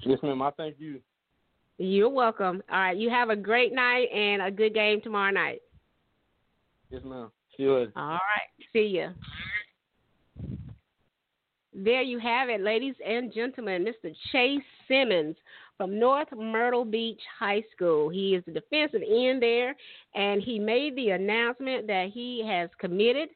Yes, 0.00 0.18
ma'am. 0.22 0.40
I 0.42 0.50
thank 0.52 0.76
you. 0.78 1.00
You're 1.82 2.10
welcome. 2.10 2.62
All 2.70 2.78
right, 2.78 2.96
you 2.96 3.10
have 3.10 3.30
a 3.30 3.34
great 3.34 3.72
night 3.72 4.06
and 4.14 4.40
a 4.40 4.52
good 4.52 4.72
game 4.72 5.00
tomorrow 5.00 5.32
night. 5.32 5.62
Yes, 6.90 7.02
ma'am. 7.04 7.32
See 7.56 7.64
you 7.64 7.74
later. 7.74 7.92
All 7.96 8.12
right, 8.12 8.20
see 8.72 8.86
you. 8.86 9.08
There 11.74 12.02
you 12.02 12.20
have 12.20 12.48
it, 12.50 12.60
ladies 12.60 12.94
and 13.04 13.34
gentlemen. 13.34 13.84
Mr. 13.84 14.14
Chase 14.30 14.62
Simmons 14.86 15.34
from 15.76 15.98
North 15.98 16.28
Myrtle 16.36 16.84
Beach 16.84 17.20
High 17.36 17.64
School. 17.74 18.08
He 18.10 18.36
is 18.36 18.44
the 18.44 18.52
defensive 18.52 19.02
end 19.02 19.42
there, 19.42 19.74
and 20.14 20.40
he 20.40 20.60
made 20.60 20.94
the 20.94 21.10
announcement 21.10 21.88
that 21.88 22.10
he 22.14 22.46
has 22.46 22.70
committed 22.78 23.30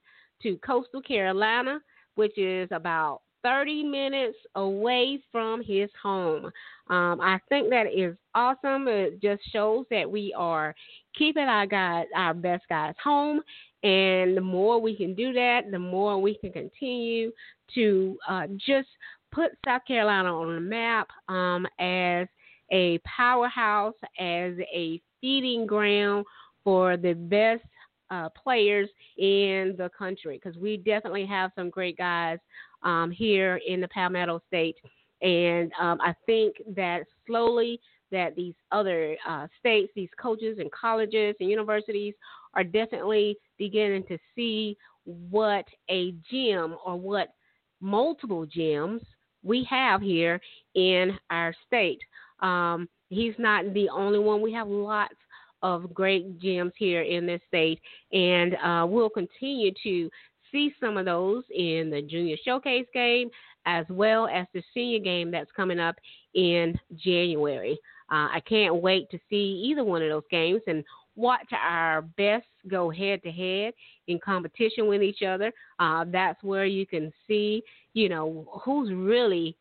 to 0.45 0.57
Coastal 0.59 1.03
Carolina, 1.03 1.81
which 2.15 2.39
is 2.39 2.69
about 2.71 3.23
30 3.43 3.85
minutes 3.85 4.37
away 4.55 5.21
from 5.31 5.63
his 5.63 5.91
home. 6.03 6.47
Um, 6.89 7.21
I 7.21 7.39
think 7.49 7.71
that 7.71 7.87
is 7.95 8.17
awesome. 8.35 8.89
It 8.89 9.21
just 9.21 9.43
shows 9.53 9.87
that 9.91 10.11
we 10.11 10.35
are 10.37 10.75
keeping 11.17 11.45
our 11.45 11.67
guys, 11.67 12.07
our 12.15 12.35
best 12.35 12.65
guys 12.69 12.95
home, 13.03 13.41
and 13.83 14.37
the 14.37 14.41
more 14.41 14.81
we 14.81 14.97
can 14.97 15.15
do 15.15 15.33
that, 15.33 15.71
the 15.71 15.79
more 15.79 16.21
we 16.21 16.37
can 16.37 16.53
continue 16.53 17.33
to 17.75 18.19
uh, 18.29 18.47
just 18.57 18.89
put 19.33 19.53
South 19.65 19.83
Carolina 19.87 20.35
on 20.35 20.55
the 20.55 20.61
map 20.61 21.09
um, 21.29 21.67
as 21.79 22.27
a 22.73 22.99
powerhouse, 22.99 23.95
as 24.19 24.55
a 24.75 25.01
feeding 25.21 25.67
ground 25.67 26.25
for 26.65 26.97
the 26.97 27.13
best 27.13 27.63
uh, 28.11 28.29
players 28.31 28.89
in 29.19 29.75
the 29.79 29.91
country. 29.97 30.41
Because 30.43 30.59
we 30.59 30.77
definitely 30.79 31.27
have 31.27 31.51
some 31.55 31.71
great 31.71 31.97
guys 31.97 32.39
um, 32.87 33.11
here 33.11 33.61
in 33.67 33.81
the 33.81 33.89
Palmetto 33.89 34.41
State, 34.47 34.77
and 35.21 35.71
um, 35.81 35.99
I 36.01 36.15
think 36.25 36.57
that 36.75 37.05
slowly 37.27 37.81
that 38.13 38.37
these 38.37 38.55
other 38.71 39.17
uh, 39.29 39.47
states, 39.59 39.93
these 39.97 40.09
coaches 40.21 40.59
and 40.61 40.71
colleges 40.71 41.35
and 41.41 41.51
universities 41.51 42.15
are 42.55 42.65
definitely 42.65 43.37
beginning 43.59 44.05
to 44.05 44.17
see 44.35 44.77
what 45.05 45.67
a 45.91 46.15
gym 46.31 46.77
or 46.85 46.99
what 46.99 47.35
multiple 47.81 48.47
gyms 48.47 49.01
we 49.43 49.67
have 49.69 50.01
here 50.01 50.41
in 50.75 51.19
our 51.31 51.55
state. 51.67 52.01
Um, 52.41 52.89
he's 53.09 53.35
not 53.39 53.73
the 53.75 53.89
only 53.89 54.19
one. 54.19 54.41
We 54.41 54.53
have 54.53 54.69
lots 54.69 55.15
of 55.63 55.93
great 55.93 56.41
gyms 56.41 56.73
here 56.77 57.03
in 57.03 57.27
this 57.27 57.41
state, 57.49 57.81
and 58.13 58.55
uh, 58.57 58.87
we'll 58.89 59.11
continue 59.11 59.73
to 59.83 60.11
see 60.53 60.75
some 60.81 60.97
of 60.97 61.05
those 61.05 61.45
in 61.55 61.91
the 61.91 62.03
junior 62.03 62.37
showcase 62.45 62.87
game 62.93 63.31
as 63.67 63.85
well 63.89 64.29
as 64.29 64.47
the 64.55 64.63
senior 64.73 65.01
game 65.01 65.31
that's 65.31 65.51
coming 65.53 65.81
up 65.81 65.97
in 66.35 66.79
January. 66.97 67.79
Uh, 68.11 68.31
I 68.33 68.43
can't 68.49 68.77
wait 68.77 69.11
to 69.11 69.19
see 69.29 69.63
either 69.67 69.83
one 69.83 70.03
of 70.03 70.09
those 70.09 70.23
games 70.31 70.63
and 70.69 70.85
watch 71.17 71.49
our 71.53 72.03
best 72.03 72.47
go 72.69 72.91
head 72.91 73.23
to 73.25 73.33
head 73.33 73.75
in 74.07 74.21
competition 74.21 74.87
with 74.87 75.03
each 75.03 75.23
other. 75.23 75.53
Uh, 75.79 76.05
that's 76.13 76.43
where 76.45 76.67
you 76.67 76.87
can 76.87 77.13
see, 77.27 77.63
you 77.95 78.09
know, 78.09 78.47
who's 78.65 78.93
really 78.93 79.57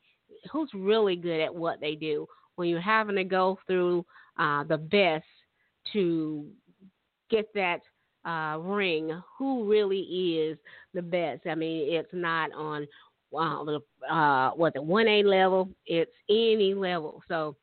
who's 0.52 0.70
really 0.76 1.16
good 1.16 1.42
at 1.42 1.54
what 1.54 1.80
they 1.82 1.96
do. 1.96 2.28
When 2.56 2.70
you're 2.70 2.80
having 2.80 3.16
to 3.16 3.24
go 3.24 3.58
through 3.66 4.06
uh, 4.38 4.64
the 4.66 4.78
best 4.78 5.26
to 5.94 6.46
get 7.32 7.52
that 7.56 7.82
uh, 8.26 8.58
ring, 8.60 9.22
who 9.38 9.70
really 9.70 10.00
is 10.00 10.58
the 10.94 11.02
best? 11.02 11.42
I 11.48 11.56
mean, 11.56 11.94
it's 11.94 12.14
not 12.14 12.52
on 12.54 12.88
uh, 13.34 13.80
uh, 14.10 14.52
what 14.52 14.74
the 14.74 14.82
one 14.82 15.08
A 15.08 15.24
level; 15.24 15.70
it's 15.86 16.12
any 16.30 16.74
level. 16.74 17.22
So 17.28 17.56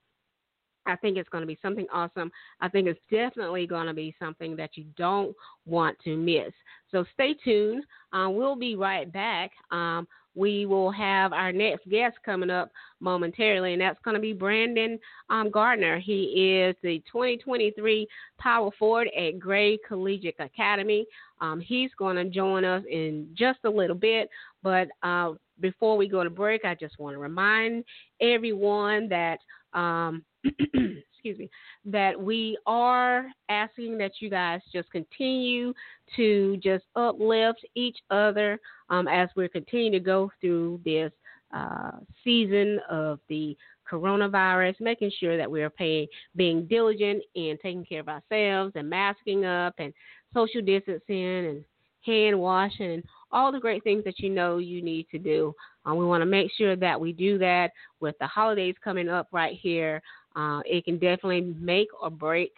I 0.87 0.97
think 0.97 1.17
it's 1.17 1.29
going 1.29 1.43
to 1.43 1.47
be 1.47 1.59
something 1.63 1.87
awesome. 1.93 2.31
I 2.61 2.69
think 2.69 2.89
it's 2.89 3.01
definitely 3.11 3.67
going 3.67 3.87
to 3.87 3.95
be 3.95 4.15
something 4.19 4.57
that 4.57 4.71
you 4.77 4.85
don't 4.97 5.35
want 5.67 5.97
to 6.05 6.17
miss. 6.17 6.53
So 6.91 7.05
stay 7.15 7.35
tuned. 7.35 7.85
Uh, 8.13 8.29
we'll 8.31 8.57
be 8.57 8.75
right 8.75 9.11
back 9.13 9.53
um, 9.71 10.07
we 10.35 10.67
will 10.67 10.91
have 10.91 11.33
our 11.33 11.53
next 11.53 11.89
guest 11.89 12.17
coming 12.25 12.51
up 12.51 12.71
momentarily, 13.01 13.73
and 13.73 13.83
that's 13.83 13.99
going 14.05 14.15
to 14.15 14.21
be 14.21 14.33
Brandon 14.33 14.99
um, 15.31 15.51
Gardner. 15.51 15.99
He 15.99 16.61
is 16.63 16.77
the 16.83 17.03
2023 17.11 18.07
Power 18.39 18.71
Forward 18.79 19.09
at 19.17 19.39
Gray 19.39 19.79
Collegiate 19.87 20.37
Academy. 20.39 21.07
Um, 21.41 21.61
he's 21.61 21.91
going 21.99 22.17
to 22.17 22.25
join 22.25 22.65
us 22.65 22.83
in 22.91 23.29
just 23.35 23.59
a 23.65 23.71
little 23.71 23.97
bit, 23.97 24.31
but 24.63 24.89
uh, 25.03 25.33
before 25.61 25.97
we 25.97 26.09
go 26.09 26.25
to 26.25 26.31
break, 26.31 26.65
I 26.65 26.75
just 26.75 26.99
want 26.99 27.15
to 27.15 27.19
remind 27.19 27.85
everyone 28.21 29.09
that. 29.09 29.39
Um, 29.75 30.25
excuse 31.23 31.39
me, 31.39 31.51
that 31.85 32.21
we 32.21 32.59
are 32.67 33.27
asking 33.49 33.97
that 33.99 34.13
you 34.19 34.29
guys 34.29 34.61
just 34.73 34.91
continue 34.91 35.73
to 36.17 36.57
just 36.57 36.85
uplift 36.97 37.65
each 37.77 37.99
other 38.11 38.59
um, 38.91 39.07
as 39.07 39.29
we're 39.37 39.49
continuing 39.49 39.93
to 39.93 40.01
go 40.01 40.33
through 40.41 40.81
this 40.85 41.13
uh, 41.55 41.93
season 42.25 42.81
of 42.91 43.21
the 43.29 43.57
coronavirus, 43.91 44.75
making 44.81 45.13
sure 45.21 45.37
that 45.37 45.51
we 45.51 45.63
are 45.63 45.71
paying, 45.71 46.09
being 46.35 46.67
diligent 46.67 47.23
and 47.37 47.59
taking 47.63 47.85
care 47.85 48.01
of 48.01 48.09
ourselves 48.09 48.73
and 48.75 48.91
masking 48.91 49.45
up 49.45 49.75
and 49.79 49.93
social 50.35 50.61
distancing 50.63 51.47
and 51.47 51.65
hand 52.05 52.39
washing 52.39 52.93
and 52.93 53.05
all 53.31 53.53
the 53.53 53.61
great 53.61 53.85
things 53.85 54.05
that 54.05 54.19
you 54.19 54.29
know 54.29 54.59
you 54.59 54.83
need 54.83 55.07
to 55.11 55.19
do. 55.19 55.55
Um, 55.85 55.97
we 55.97 56.05
want 56.05 56.23
to 56.23 56.27
make 56.27 56.51
sure 56.57 56.77
that 56.77 57.01
we 57.01 57.13
do 57.13 57.39
that 57.39 57.71
with 58.01 58.15
the 58.19 58.27
holidays 58.27 58.75
coming 58.83 59.09
up 59.09 59.29
right 59.33 59.59
here. 59.61 60.03
Uh, 60.37 60.61
it 60.65 60.85
can 60.85 60.95
definitely 60.95 61.55
make 61.59 61.89
or 62.01 62.11
break 62.11 62.53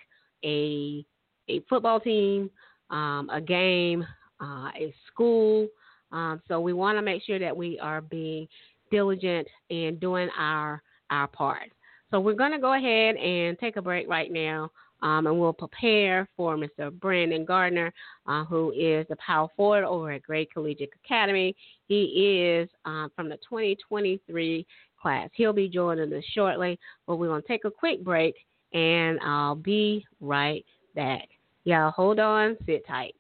a 0.45 1.05
a 1.49 1.61
football 1.69 2.01
team, 2.01 2.51
um, 2.91 3.29
a 3.31 3.41
game, 3.41 4.07
uh, 4.41 4.71
a 4.77 4.95
school. 5.07 5.69
Um, 6.13 6.41
so 6.49 6.61
we 6.61 6.73
want 6.73 6.97
to 6.97 7.03
make 7.03 7.23
sure 7.23 7.39
that 7.39 7.55
we 7.57 7.79
are 7.81 8.01
being 8.01 8.49
diligent 8.91 9.47
and 9.71 9.99
doing 10.01 10.29
our 10.39 10.83
our 11.11 11.27
part. 11.29 11.71
So 12.11 12.21
we're 12.21 12.35
going 12.35 12.53
to 12.53 12.59
go 12.59 12.75
ahead 12.75 13.17
and 13.17 13.59
take 13.59 13.77
a 13.77 13.83
break 13.83 14.09
right 14.09 14.31
now. 14.31 14.71
Um, 15.03 15.27
and 15.27 15.39
we'll 15.39 15.53
prepare 15.53 16.27
for 16.35 16.57
Mr. 16.57 16.91
Brandon 16.91 17.45
Gardner, 17.45 17.93
uh, 18.27 18.45
who 18.45 18.73
is 18.73 19.07
the 19.09 19.17
power 19.17 19.49
forward 19.55 19.85
over 19.85 20.13
at 20.13 20.23
Gray 20.23 20.47
Collegiate 20.47 20.93
Academy. 21.05 21.55
He 21.89 22.05
is 22.41 22.71
uh, 22.87 23.09
from 23.15 23.29
the 23.29 23.37
2023 23.49 24.67
class. 25.05 25.29
He'll 25.35 25.53
be 25.53 25.69
joining 25.69 26.11
us 26.15 26.25
shortly, 26.33 26.79
but 27.07 27.17
we're 27.17 27.29
going 27.29 27.43
to 27.43 27.47
take 27.49 27.67
a 27.67 27.71
quick 27.71 28.03
break 28.03 28.35
and 28.73 29.21
I'll 29.21 29.55
be 29.55 30.07
right 30.19 30.65
back. 30.95 31.29
Y'all 31.65 31.91
hold 31.91 32.19
on, 32.19 32.57
sit 32.65 32.87
tight. 32.87 33.15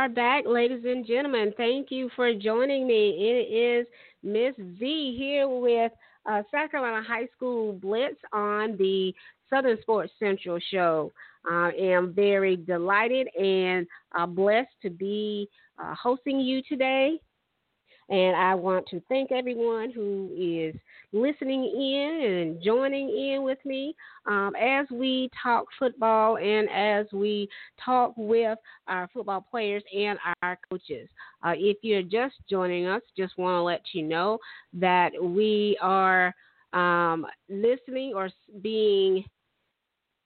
Are 0.00 0.08
back, 0.08 0.44
ladies 0.46 0.86
and 0.86 1.06
gentlemen. 1.06 1.52
Thank 1.58 1.90
you 1.90 2.08
for 2.16 2.32
joining 2.32 2.86
me. 2.86 3.10
It 3.18 3.54
is 3.54 3.86
Miss 4.22 4.54
V 4.78 5.14
here 5.14 5.46
with 5.46 5.92
uh, 6.24 6.42
South 6.50 6.70
Carolina 6.70 7.04
High 7.06 7.28
School 7.36 7.74
Blitz 7.74 8.16
on 8.32 8.78
the 8.78 9.12
Southern 9.50 9.78
Sports 9.82 10.10
Central 10.18 10.58
show. 10.70 11.12
I 11.44 11.72
am 11.78 12.14
very 12.14 12.56
delighted 12.56 13.28
and 13.38 13.86
uh, 14.18 14.24
blessed 14.24 14.70
to 14.80 14.88
be 14.88 15.50
uh, 15.78 15.94
hosting 15.94 16.40
you 16.40 16.62
today. 16.66 17.20
And 18.08 18.34
I 18.34 18.54
want 18.54 18.86
to 18.92 19.02
thank 19.06 19.30
everyone 19.32 19.90
who 19.90 20.30
is 20.34 20.80
listening 21.12 21.64
in 21.64 22.30
and 22.30 22.62
joining 22.62 23.08
in 23.08 23.42
with 23.42 23.58
me 23.64 23.94
um, 24.26 24.52
as 24.60 24.86
we 24.90 25.28
talk 25.42 25.66
football 25.78 26.36
and 26.36 26.68
as 26.70 27.06
we 27.12 27.48
talk 27.84 28.12
with 28.16 28.58
our 28.88 29.08
football 29.12 29.44
players 29.50 29.82
and 29.96 30.18
our 30.42 30.58
coaches. 30.70 31.08
Uh, 31.44 31.52
if 31.56 31.78
you're 31.82 32.02
just 32.02 32.34
joining 32.48 32.86
us, 32.86 33.02
just 33.16 33.36
want 33.38 33.56
to 33.56 33.62
let 33.62 33.82
you 33.92 34.02
know 34.02 34.38
that 34.72 35.10
we 35.20 35.76
are 35.80 36.34
um, 36.72 37.26
listening 37.48 38.12
or 38.14 38.30
being 38.62 39.24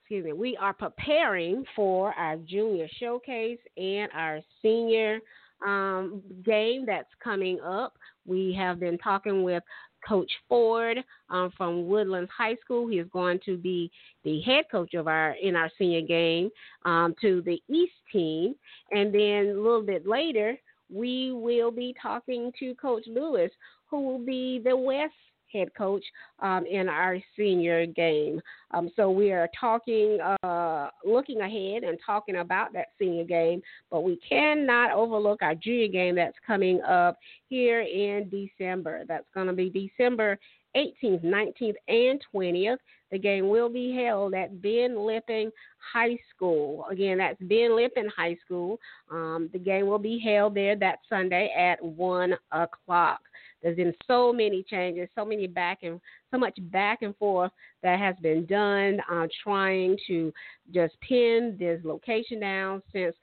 excuse 0.02 0.24
me, 0.27 0.35
we 0.35 0.55
are 0.59 0.74
preparing 0.74 1.65
for 1.74 2.12
our 2.12 2.36
junior 2.36 2.86
showcase 3.01 3.59
and 3.78 4.11
our 4.15 4.39
senior 4.61 5.19
um, 5.66 6.23
game 6.44 6.85
that's 6.86 7.09
coming 7.23 7.59
up. 7.61 7.94
We 8.27 8.55
have 8.59 8.78
been 8.78 8.98
talking 8.98 9.43
with 9.43 9.62
Coach 10.06 10.31
Ford 10.48 10.98
um, 11.31 11.52
from 11.56 11.86
Woodlands 11.89 12.31
High 12.36 12.56
School. 12.56 12.89
He 12.89 12.98
is 12.98 13.09
going 13.12 13.40
to 13.44 13.56
be 13.56 13.90
the 14.24 14.40
head 14.43 14.64
coach 14.70 14.94
of 14.94 15.09
our 15.09 15.32
in 15.43 15.56
our 15.56 15.70
senior 15.78 16.02
game 16.02 16.51
um, 16.85 17.14
to 17.20 17.43
the 17.43 17.62
East 17.68 17.94
team, 18.12 18.55
and 18.90 19.14
then 19.14 19.55
a 19.56 19.60
little 19.60 19.82
bit 19.82 20.06
later 20.06 20.56
we 20.93 21.32
will 21.32 21.70
be 21.70 21.94
talking 22.01 22.52
to 22.60 22.74
Coach 22.74 23.05
Lewis, 23.06 23.51
who 23.90 24.02
will 24.02 24.24
be 24.24 24.60
the 24.62 24.76
West 24.76 25.14
head 25.55 25.68
coach 25.76 26.05
um, 26.40 26.66
in 26.66 26.89
our 26.89 27.18
senior 27.36 27.86
game. 27.86 28.40
Um, 28.72 28.90
so 28.97 29.10
we 29.10 29.31
are 29.32 29.48
talking, 29.59 30.18
uh, 30.43 30.89
looking 31.05 31.40
ahead 31.40 31.85
and 31.85 31.98
talking 32.05 32.36
about 32.36 32.72
that 32.72 32.89
senior 32.98 33.24
game, 33.24 33.62
but 33.90 34.02
we 34.02 34.18
cannot 34.28 34.90
overlook 34.93 35.43
our 35.43 35.55
junior 35.55 35.89
game 35.89 36.16
that's 36.16 36.36
coming 36.47 36.82
up 36.82 37.16
here 37.48 37.82
in 37.82 38.28
December. 38.28 39.05
That's 39.06 39.26
going 39.35 39.47
to 39.47 39.52
be 39.52 39.70
December 39.70 40.39
18th, 40.76 41.24
19th, 41.24 41.74
and 41.89 42.20
20th. 42.35 42.78
The 43.10 43.18
game 43.18 43.48
will 43.48 43.68
be 43.68 43.94
held 43.94 44.35
at 44.35 44.60
Ben 44.60 44.98
Lippen 44.98 45.52
High 45.93 46.18
School. 46.35 46.85
Again, 46.90 47.18
that's 47.18 47.40
Ben 47.43 47.76
Lippen 47.76 48.10
High 48.16 48.36
School. 48.44 48.81
Um, 49.10 49.48
the 49.52 49.59
game 49.59 49.86
will 49.86 50.01
be 50.01 50.18
held 50.18 50.55
there 50.56 50.74
that 50.76 50.98
Sunday 51.09 51.52
at 51.56 51.81
1 51.81 52.35
o'clock. 52.51 53.20
There's 53.65 53.77
been 53.77 53.95
so 54.07 54.31
many 54.31 54.62
changes, 54.62 55.09
so 55.15 55.24
many 55.24 55.47
back 55.47 55.78
and 55.82 55.99
so 56.31 56.39
much 56.39 56.57
back 56.70 57.01
and 57.01 57.16
forth 57.16 57.51
that 57.82 57.99
has 57.99 58.15
been 58.20 58.45
done 58.45 59.01
uh, 59.11 59.27
trying 59.43 59.97
to 60.07 60.32
just 60.73 60.95
pin 61.01 61.57
this 61.59 61.81
location 61.82 62.41
down 62.41 62.82
since 62.93 63.16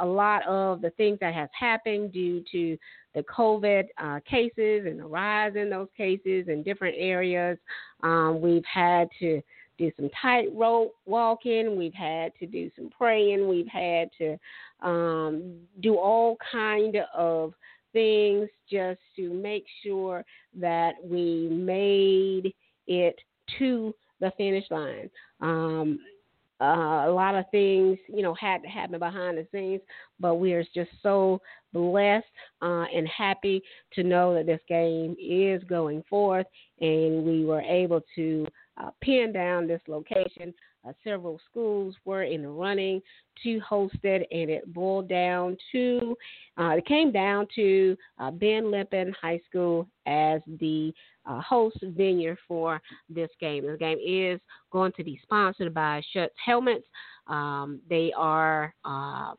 a 0.00 0.06
lot 0.06 0.46
of 0.48 0.80
the 0.80 0.90
things 0.90 1.18
that 1.20 1.34
has 1.34 1.50
happened 1.58 2.12
due 2.12 2.42
to 2.50 2.78
the 3.14 3.22
COVID 3.24 3.84
uh, 3.98 4.20
cases 4.28 4.86
and 4.86 4.98
the 4.98 5.04
rise 5.04 5.52
in 5.54 5.68
those 5.68 5.88
cases 5.94 6.48
in 6.48 6.62
different 6.62 6.96
areas. 6.98 7.58
Um, 8.02 8.40
we've 8.40 8.64
had 8.64 9.08
to 9.20 9.42
do 9.78 9.92
some 9.96 10.08
tightrope 10.20 10.94
walking. 11.04 11.76
We've 11.76 11.94
had 11.94 12.32
to 12.38 12.46
do 12.46 12.70
some 12.76 12.88
praying. 12.90 13.48
We've 13.48 13.68
had 13.68 14.08
to 14.18 14.38
um, 14.80 15.56
do 15.80 15.96
all 15.96 16.36
kind 16.50 16.96
of 17.14 17.52
things 17.92 18.48
just 18.70 19.00
to 19.16 19.32
make 19.32 19.64
sure 19.82 20.24
that 20.58 20.92
we 21.04 21.48
made 21.50 22.54
it 22.86 23.16
to 23.58 23.94
the 24.20 24.32
finish 24.36 24.64
line. 24.70 25.10
Um, 25.40 25.98
uh, 26.60 27.08
a 27.08 27.10
lot 27.10 27.34
of 27.34 27.44
things, 27.50 27.98
you 28.06 28.22
know, 28.22 28.34
had 28.34 28.62
to 28.62 28.68
happen 28.68 28.98
behind 28.98 29.36
the 29.36 29.46
scenes, 29.50 29.80
but 30.20 30.36
we 30.36 30.52
are 30.52 30.64
just 30.74 30.90
so 31.02 31.40
blessed 31.72 32.24
uh, 32.60 32.84
and 32.94 33.08
happy 33.08 33.60
to 33.92 34.04
know 34.04 34.32
that 34.32 34.46
this 34.46 34.60
game 34.68 35.16
is 35.20 35.60
going 35.64 36.04
forth, 36.08 36.46
and 36.80 37.24
we 37.24 37.44
were 37.44 37.62
able 37.62 38.00
to 38.14 38.46
uh, 38.78 38.90
pin 39.00 39.32
down 39.32 39.66
this 39.66 39.82
location 39.86 40.52
uh, 40.86 40.92
several 41.04 41.40
schools 41.48 41.94
were 42.04 42.24
in 42.24 42.42
the 42.42 42.48
running 42.48 43.00
to 43.42 43.60
host 43.60 43.96
it, 44.02 44.26
and 44.30 44.50
it 44.50 44.72
boiled 44.72 45.08
down 45.08 45.56
to, 45.70 46.16
uh, 46.58 46.70
it 46.70 46.86
came 46.86 47.12
down 47.12 47.46
to 47.54 47.96
uh, 48.18 48.30
Ben 48.30 48.70
Lippen 48.70 49.14
High 49.20 49.40
School 49.48 49.86
as 50.06 50.40
the 50.60 50.92
uh, 51.24 51.40
host 51.40 51.78
venue 51.82 52.34
for 52.48 52.80
this 53.08 53.30
game. 53.40 53.64
The 53.64 53.76
game 53.76 53.98
is 54.04 54.40
going 54.72 54.92
to 54.96 55.04
be 55.04 55.20
sponsored 55.22 55.72
by 55.72 56.02
Schutt 56.14 56.30
Helmets. 56.44 56.86
Um, 57.28 57.80
they 57.88 58.12
are 58.16 58.74
um, 58.84 59.36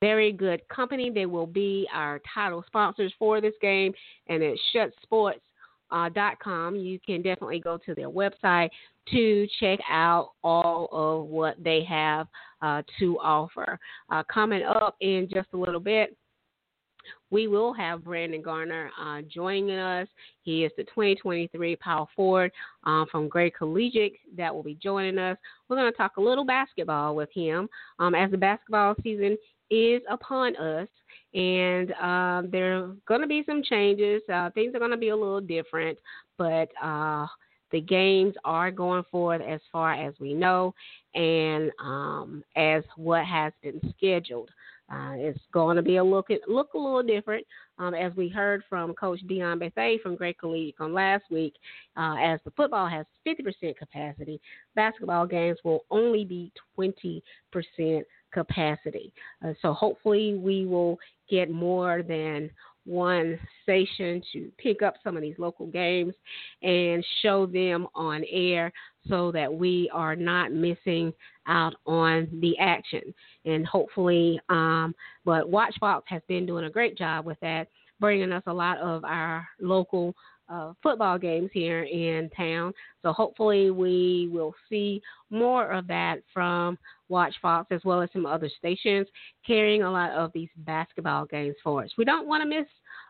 very 0.00 0.32
good 0.32 0.66
company. 0.68 1.10
They 1.10 1.26
will 1.26 1.46
be 1.46 1.86
our 1.92 2.20
title 2.34 2.64
sponsors 2.66 3.12
for 3.18 3.42
this 3.42 3.54
game, 3.60 3.92
and 4.28 4.42
it's 4.42 4.60
Schutt 4.74 4.92
Sports 5.02 5.40
uh, 5.90 6.10
.com. 6.42 6.76
You 6.76 6.98
can 7.04 7.22
definitely 7.22 7.60
go 7.60 7.78
to 7.84 7.94
their 7.94 8.10
website 8.10 8.70
to 9.10 9.46
check 9.60 9.78
out 9.90 10.32
all 10.42 10.88
of 10.92 11.26
what 11.28 11.62
they 11.62 11.84
have 11.84 12.26
uh, 12.62 12.82
to 12.98 13.18
offer. 13.20 13.78
Uh, 14.10 14.22
coming 14.32 14.62
up 14.62 14.96
in 15.00 15.28
just 15.32 15.48
a 15.52 15.56
little 15.56 15.80
bit, 15.80 16.16
we 17.30 17.48
will 17.48 17.72
have 17.74 18.04
Brandon 18.04 18.40
Gardner 18.40 18.90
uh, 19.00 19.20
joining 19.22 19.76
us. 19.76 20.08
He 20.42 20.64
is 20.64 20.72
the 20.76 20.84
2023 20.84 21.76
Power 21.76 22.06
Forward 22.14 22.52
um, 22.84 23.06
from 23.10 23.28
Gray 23.28 23.50
Collegiate 23.50 24.18
that 24.36 24.54
will 24.54 24.62
be 24.62 24.78
joining 24.82 25.18
us. 25.18 25.36
We're 25.68 25.76
going 25.76 25.90
to 25.90 25.96
talk 25.96 26.16
a 26.16 26.20
little 26.20 26.44
basketball 26.44 27.16
with 27.16 27.30
him 27.34 27.68
um, 27.98 28.14
as 28.14 28.30
the 28.30 28.38
basketball 28.38 28.94
season 29.02 29.36
is 29.70 30.02
upon 30.10 30.56
us 30.56 30.88
and 31.34 31.92
um, 31.94 32.48
there 32.50 32.78
are 32.78 32.96
going 33.06 33.20
to 33.20 33.26
be 33.26 33.42
some 33.44 33.62
changes. 33.62 34.22
Uh, 34.32 34.50
things 34.50 34.74
are 34.74 34.78
going 34.78 34.90
to 34.90 34.96
be 34.96 35.08
a 35.08 35.16
little 35.16 35.40
different, 35.40 35.98
but 36.38 36.68
uh, 36.82 37.26
the 37.72 37.80
games 37.80 38.34
are 38.44 38.70
going 38.70 39.02
forward 39.10 39.42
as 39.42 39.60
far 39.72 39.94
as 39.94 40.14
we 40.20 40.32
know, 40.32 40.74
and 41.14 41.72
um, 41.82 42.44
as 42.56 42.84
what 42.96 43.24
has 43.24 43.52
been 43.62 43.80
scheduled. 43.96 44.50
Uh, 44.92 45.14
it's 45.16 45.40
going 45.50 45.76
to 45.76 45.82
be 45.82 45.96
a 45.96 46.04
look 46.04 46.28
look 46.46 46.74
a 46.74 46.78
little 46.78 47.02
different, 47.02 47.44
um, 47.78 47.94
as 47.94 48.12
we 48.16 48.28
heard 48.28 48.62
from 48.68 48.92
Coach 48.94 49.18
Dion 49.26 49.58
Bethay 49.58 50.00
from 50.02 50.14
Gray 50.14 50.34
Collegiate 50.34 50.74
on 50.78 50.92
last 50.92 51.24
week. 51.30 51.54
Uh, 51.96 52.16
as 52.22 52.38
the 52.44 52.50
football 52.50 52.86
has 52.86 53.06
50% 53.26 53.76
capacity, 53.76 54.40
basketball 54.76 55.26
games 55.26 55.58
will 55.64 55.84
only 55.90 56.24
be 56.24 56.52
20% 56.78 57.22
capacity. 58.34 59.12
Uh, 59.42 59.54
so 59.62 59.72
hopefully 59.72 60.34
we 60.34 60.66
will 60.66 60.98
get 61.30 61.50
more 61.50 62.02
than 62.02 62.50
one 62.84 63.38
station 63.62 64.22
to 64.32 64.50
pick 64.58 64.82
up 64.82 64.94
some 65.02 65.16
of 65.16 65.22
these 65.22 65.38
local 65.38 65.66
games 65.66 66.14
and 66.62 67.04
show 67.22 67.46
them 67.46 67.86
on 67.94 68.22
air 68.30 68.70
so 69.08 69.32
that 69.32 69.52
we 69.52 69.90
are 69.92 70.16
not 70.16 70.52
missing 70.52 71.12
out 71.46 71.74
on 71.86 72.28
the 72.40 72.56
action. 72.58 73.14
And 73.44 73.66
hopefully, 73.66 74.38
um, 74.48 74.94
but 75.24 75.50
Watchbox 75.50 76.02
has 76.06 76.22
been 76.28 76.46
doing 76.46 76.66
a 76.66 76.70
great 76.70 76.96
job 76.96 77.24
with 77.24 77.40
that, 77.40 77.68
bringing 78.00 78.32
us 78.32 78.42
a 78.46 78.52
lot 78.52 78.78
of 78.78 79.04
our 79.04 79.46
local 79.60 80.14
uh, 80.48 80.72
football 80.82 81.18
games 81.18 81.50
here 81.52 81.84
in 81.84 82.30
town. 82.36 82.72
So 83.02 83.12
hopefully 83.12 83.70
we 83.70 84.28
will 84.32 84.54
see 84.68 85.00
more 85.30 85.70
of 85.72 85.86
that 85.88 86.16
from 86.32 86.78
Watch 87.08 87.34
Fox 87.40 87.68
as 87.70 87.80
well 87.84 88.02
as 88.02 88.10
some 88.12 88.26
other 88.26 88.50
stations 88.58 89.06
carrying 89.46 89.82
a 89.82 89.90
lot 89.90 90.10
of 90.12 90.32
these 90.32 90.50
basketball 90.58 91.26
games 91.26 91.56
for 91.62 91.84
us. 91.84 91.90
We 91.96 92.04
don't 92.04 92.26
want 92.26 92.42
to 92.42 92.48
miss 92.48 92.68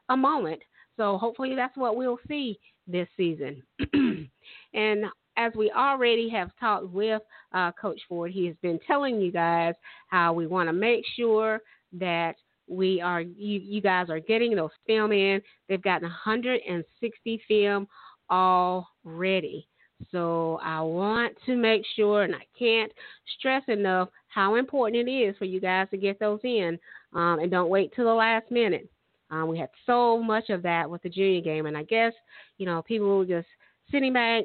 a 0.08 0.16
moment. 0.16 0.60
So 0.96 1.18
hopefully 1.18 1.54
that's 1.54 1.76
what 1.76 1.96
we'll 1.96 2.18
see 2.28 2.58
this 2.86 3.08
season. 3.16 3.62
and 4.74 5.04
as 5.36 5.52
we 5.56 5.70
already 5.72 6.28
have 6.28 6.50
talked 6.60 6.88
with 6.90 7.22
uh, 7.52 7.72
Coach 7.72 8.00
Ford, 8.08 8.30
he 8.30 8.46
has 8.46 8.56
been 8.62 8.78
telling 8.86 9.20
you 9.20 9.32
guys 9.32 9.74
how 10.08 10.32
we 10.32 10.46
want 10.46 10.68
to 10.68 10.72
make 10.72 11.04
sure 11.16 11.60
that 11.94 12.36
we 12.68 13.00
are 13.00 13.20
you, 13.20 13.60
you 13.60 13.80
guys 13.80 14.10
are 14.10 14.20
getting 14.20 14.54
those 14.54 14.70
film 14.86 15.12
in. 15.12 15.40
They've 15.68 15.82
gotten 15.82 16.08
160 16.08 17.42
film 17.46 17.86
already. 18.30 19.68
So 20.10 20.58
I 20.62 20.80
want 20.80 21.34
to 21.46 21.56
make 21.56 21.82
sure, 21.96 22.22
and 22.22 22.34
I 22.34 22.46
can't 22.58 22.92
stress 23.38 23.62
enough 23.68 24.08
how 24.28 24.56
important 24.56 25.08
it 25.08 25.10
is 25.10 25.36
for 25.36 25.44
you 25.44 25.60
guys 25.60 25.88
to 25.90 25.96
get 25.96 26.18
those 26.18 26.40
in, 26.42 26.78
um, 27.14 27.38
and 27.38 27.50
don't 27.50 27.70
wait 27.70 27.92
till 27.94 28.04
the 28.04 28.12
last 28.12 28.50
minute. 28.50 28.88
Um, 29.30 29.48
we 29.48 29.58
had 29.58 29.70
so 29.86 30.22
much 30.22 30.50
of 30.50 30.62
that 30.62 30.88
with 30.88 31.02
the 31.02 31.08
junior 31.08 31.40
game, 31.40 31.66
and 31.66 31.76
I 31.76 31.84
guess 31.84 32.12
you 32.58 32.66
know 32.66 32.82
people 32.82 33.18
were 33.18 33.24
just 33.24 33.48
sitting 33.90 34.12
back. 34.12 34.44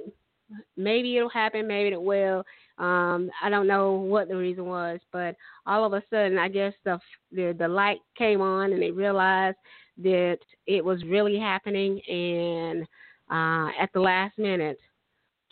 Maybe 0.78 1.18
it'll 1.18 1.30
happen, 1.30 1.68
maybe 1.68 1.94
it 1.94 2.02
will. 2.02 2.44
Um, 2.80 3.30
I 3.44 3.50
don't 3.50 3.68
know 3.68 3.92
what 3.92 4.30
the 4.30 4.38
reason 4.38 4.66
was, 4.66 5.00
but 5.12 5.36
all 5.66 5.84
of 5.84 5.94
a 5.94 6.02
sudden, 6.10 6.38
I 6.38 6.48
guess 6.48 6.74
the 6.86 7.00
the 7.32 7.54
the 7.58 7.68
light 7.68 8.00
came 8.18 8.42
on, 8.42 8.72
and 8.72 8.82
they 8.82 8.92
realized 8.92 9.58
that 10.02 10.40
it 10.66 10.84
was 10.84 11.04
really 11.04 11.38
happening, 11.38 12.00
and 12.08 12.84
uh, 13.30 13.72
at 13.80 13.92
the 13.94 14.00
last 14.00 14.38
minute, 14.38 14.80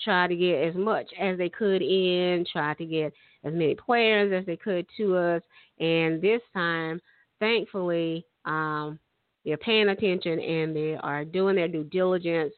tried 0.03 0.27
to 0.27 0.35
get 0.37 0.63
as 0.63 0.75
much 0.75 1.07
as 1.19 1.37
they 1.37 1.49
could 1.49 1.81
in, 1.81 2.45
tried 2.51 2.77
to 2.77 2.85
get 2.85 3.13
as 3.43 3.53
many 3.53 3.75
players 3.75 4.31
as 4.33 4.45
they 4.45 4.55
could 4.55 4.85
to 4.95 5.17
us, 5.17 5.41
and 5.79 6.21
this 6.21 6.41
time, 6.53 7.01
thankfully, 7.39 8.25
um, 8.45 8.97
they're 9.43 9.57
paying 9.57 9.89
attention 9.89 10.39
and 10.39 10.75
they 10.75 10.97
are 11.01 11.23
doing 11.23 11.55
their 11.55 11.69
due 11.69 11.85
diligence 11.85 12.53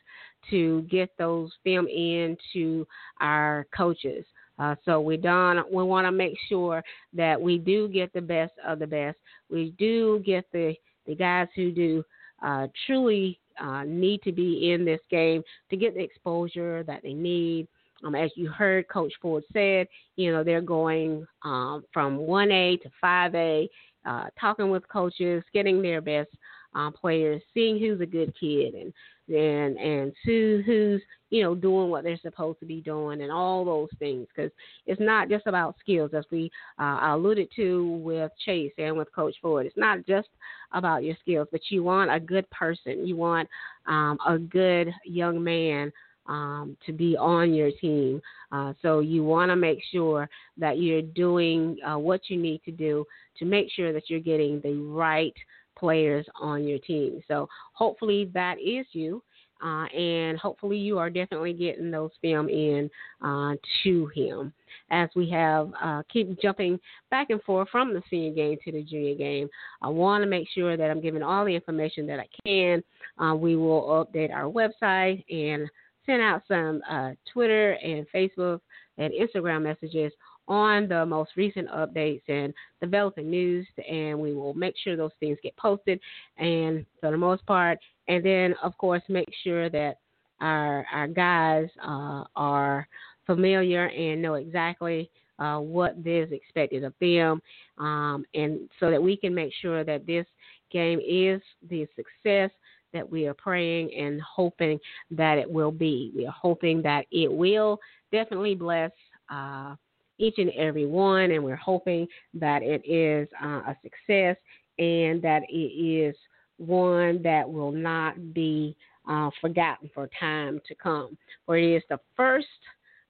to 0.49 0.81
get 0.83 1.09
those 1.17 1.51
film 1.63 1.87
in 1.87 2.35
to 2.53 2.87
our 3.21 3.67
coaches. 3.75 4.25
Uh, 4.59 4.75
so 4.83 4.99
we 4.99 5.17
don't 5.17 5.71
we 5.71 5.83
want 5.83 6.05
to 6.05 6.11
make 6.11 6.37
sure 6.47 6.83
that 7.13 7.39
we 7.39 7.57
do 7.57 7.87
get 7.87 8.11
the 8.13 8.21
best 8.21 8.53
of 8.65 8.79
the 8.79 8.87
best. 8.87 9.17
We 9.49 9.73
do 9.77 10.21
get 10.25 10.45
the 10.51 10.75
the 11.07 11.15
guys 11.15 11.47
who 11.55 11.71
do 11.71 12.03
uh, 12.43 12.67
truly 12.85 13.39
uh, 13.59 13.83
need 13.83 14.21
to 14.23 14.31
be 14.31 14.71
in 14.71 14.85
this 14.85 15.01
game 15.09 15.43
to 15.69 15.77
get 15.77 15.95
the 15.95 16.01
exposure 16.01 16.83
that 16.83 17.01
they 17.03 17.13
need. 17.13 17.67
Um, 18.03 18.15
as 18.15 18.31
you 18.35 18.49
heard 18.49 18.87
Coach 18.87 19.11
Ford 19.21 19.43
said, 19.51 19.87
you 20.15 20.31
know 20.31 20.43
they're 20.43 20.61
going 20.61 21.25
um, 21.43 21.83
from 21.93 22.19
1A 22.19 22.81
to 22.81 22.89
5A, 23.03 23.67
uh, 24.05 24.25
talking 24.39 24.69
with 24.69 24.87
coaches, 24.87 25.43
getting 25.53 25.81
their 25.81 26.01
best 26.01 26.29
um, 26.73 26.93
players, 26.93 27.41
seeing 27.53 27.79
who's 27.79 27.99
a 28.01 28.05
good 28.05 28.33
kid, 28.39 28.73
and 28.73 28.93
and 29.29 29.77
and 29.77 30.13
who 30.25 30.61
who's 30.65 31.01
you 31.29 31.43
know 31.43 31.55
doing 31.55 31.89
what 31.89 32.03
they're 32.03 32.17
supposed 32.17 32.59
to 32.59 32.65
be 32.65 32.81
doing, 32.81 33.21
and 33.21 33.31
all 33.31 33.63
those 33.63 33.89
things. 33.99 34.27
Because 34.33 34.51
it's 34.85 35.01
not 35.01 35.29
just 35.29 35.47
about 35.47 35.75
skills, 35.79 36.11
as 36.13 36.25
we 36.31 36.51
uh, 36.79 36.99
alluded 37.01 37.49
to 37.55 37.99
with 38.03 38.31
Chase 38.45 38.73
and 38.77 38.97
with 38.97 39.13
Coach 39.13 39.35
Ford. 39.41 39.65
It's 39.65 39.77
not 39.77 40.05
just 40.05 40.29
about 40.73 41.03
your 41.03 41.15
skills, 41.21 41.47
but 41.51 41.61
you 41.69 41.83
want 41.83 42.11
a 42.11 42.19
good 42.19 42.49
person. 42.49 43.05
You 43.05 43.15
want 43.15 43.47
um, 43.87 44.17
a 44.27 44.37
good 44.37 44.91
young 45.05 45.43
man. 45.43 45.91
Um, 46.27 46.77
to 46.85 46.93
be 46.93 47.17
on 47.17 47.55
your 47.55 47.71
team. 47.71 48.21
Uh, 48.51 48.73
so 48.83 48.99
you 48.99 49.23
want 49.23 49.49
to 49.49 49.55
make 49.55 49.79
sure 49.91 50.29
that 50.59 50.77
you're 50.77 51.01
doing 51.01 51.77
uh, 51.83 51.97
what 51.97 52.21
you 52.29 52.37
need 52.37 52.61
to 52.65 52.71
do 52.71 53.03
to 53.39 53.45
make 53.45 53.71
sure 53.71 53.91
that 53.93 54.11
you're 54.11 54.19
getting 54.19 54.61
the 54.61 54.75
right 54.75 55.33
players 55.79 56.25
on 56.39 56.63
your 56.63 56.79
team. 56.79 57.21
So 57.27 57.47
hopefully 57.73 58.29
that 58.33 58.55
is 58.59 58.85
you. 58.91 59.23
Uh, 59.61 59.85
and 59.87 60.37
hopefully 60.37 60.77
you 60.77 60.97
are 60.97 61.09
definitely 61.09 61.51
getting 61.51 61.91
those 61.91 62.11
film 62.21 62.47
in 62.47 62.89
uh, 63.21 63.55
to 63.83 64.09
him 64.15 64.53
as 64.89 65.09
we 65.17 65.29
have 65.29 65.69
uh, 65.83 66.01
keep 66.11 66.39
jumping 66.41 66.79
back 67.11 67.29
and 67.29 67.41
forth 67.43 67.67
from 67.69 67.93
the 67.93 68.01
senior 68.09 68.33
game 68.33 68.57
to 68.63 68.71
the 68.71 68.83
junior 68.83 69.15
game. 69.15 69.49
I 69.81 69.89
want 69.89 70.23
to 70.23 70.29
make 70.29 70.47
sure 70.55 70.77
that 70.77 70.89
I'm 70.89 71.01
giving 71.01 71.23
all 71.23 71.43
the 71.43 71.53
information 71.53 72.07
that 72.07 72.21
I 72.21 72.27
can. 72.45 72.81
Uh, 73.17 73.35
we 73.35 73.57
will 73.57 74.05
update 74.05 74.31
our 74.31 74.49
website 74.49 75.25
and 75.29 75.69
send 76.05 76.21
out 76.21 76.41
some 76.47 76.81
uh, 76.89 77.11
Twitter 77.33 77.73
and 77.83 78.05
Facebook 78.15 78.61
and 78.97 79.13
Instagram 79.13 79.63
messages 79.63 80.13
on 80.49 80.87
the 80.87 81.05
most 81.05 81.31
recent 81.37 81.69
updates 81.69 82.23
and 82.27 82.53
developing 82.81 83.29
news, 83.29 83.67
and 83.89 84.19
we 84.19 84.33
will 84.33 84.53
make 84.55 84.75
sure 84.83 84.97
those 84.97 85.11
things 85.19 85.37
get 85.41 85.55
posted. 85.55 85.99
And 86.37 86.85
for 86.99 87.11
the 87.11 87.17
most 87.17 87.45
part, 87.45 87.79
and 88.07 88.25
then 88.25 88.55
of 88.63 88.77
course 88.77 89.03
make 89.07 89.29
sure 89.43 89.69
that 89.69 89.97
our 90.41 90.85
our 90.91 91.07
guys 91.07 91.69
uh, 91.83 92.23
are 92.35 92.87
familiar 93.25 93.85
and 93.87 94.21
know 94.21 94.33
exactly 94.33 95.09
uh, 95.37 95.59
what 95.59 95.95
is 96.03 96.31
expected 96.31 96.83
of 96.83 96.93
them, 96.99 97.41
um, 97.77 98.25
and 98.33 98.69
so 98.79 98.89
that 98.89 99.01
we 99.01 99.15
can 99.15 99.33
make 99.33 99.53
sure 99.61 99.83
that 99.83 100.05
this 100.07 100.25
game 100.71 100.99
is 100.99 101.41
the 101.69 101.87
success 101.95 102.51
that 102.91 103.07
we 103.07 103.27
are 103.27 103.35
praying 103.35 103.93
and 103.93 104.19
hoping 104.21 104.79
that 105.11 105.37
it 105.37 105.49
will 105.49 105.71
be. 105.71 106.11
We 106.15 106.25
are 106.25 106.33
hoping 106.33 106.81
that 106.81 107.05
it 107.11 107.31
will 107.31 107.79
definitely 108.11 108.55
bless. 108.55 108.91
Uh, 109.29 109.75
each 110.19 110.35
and 110.37 110.51
every 110.51 110.85
one, 110.85 111.31
and 111.31 111.43
we're 111.43 111.55
hoping 111.55 112.07
that 112.35 112.61
it 112.61 112.81
is 112.85 113.27
uh, 113.43 113.61
a 113.71 113.75
success 113.81 114.37
and 114.77 115.21
that 115.21 115.41
it 115.49 115.53
is 115.53 116.15
one 116.57 117.21
that 117.23 117.49
will 117.49 117.71
not 117.71 118.33
be 118.33 118.75
uh, 119.09 119.29
forgotten 119.41 119.89
for 119.93 120.09
time 120.19 120.61
to 120.67 120.75
come. 120.75 121.17
For 121.45 121.57
it 121.57 121.77
is 121.77 121.83
the 121.89 121.99
first 122.15 122.47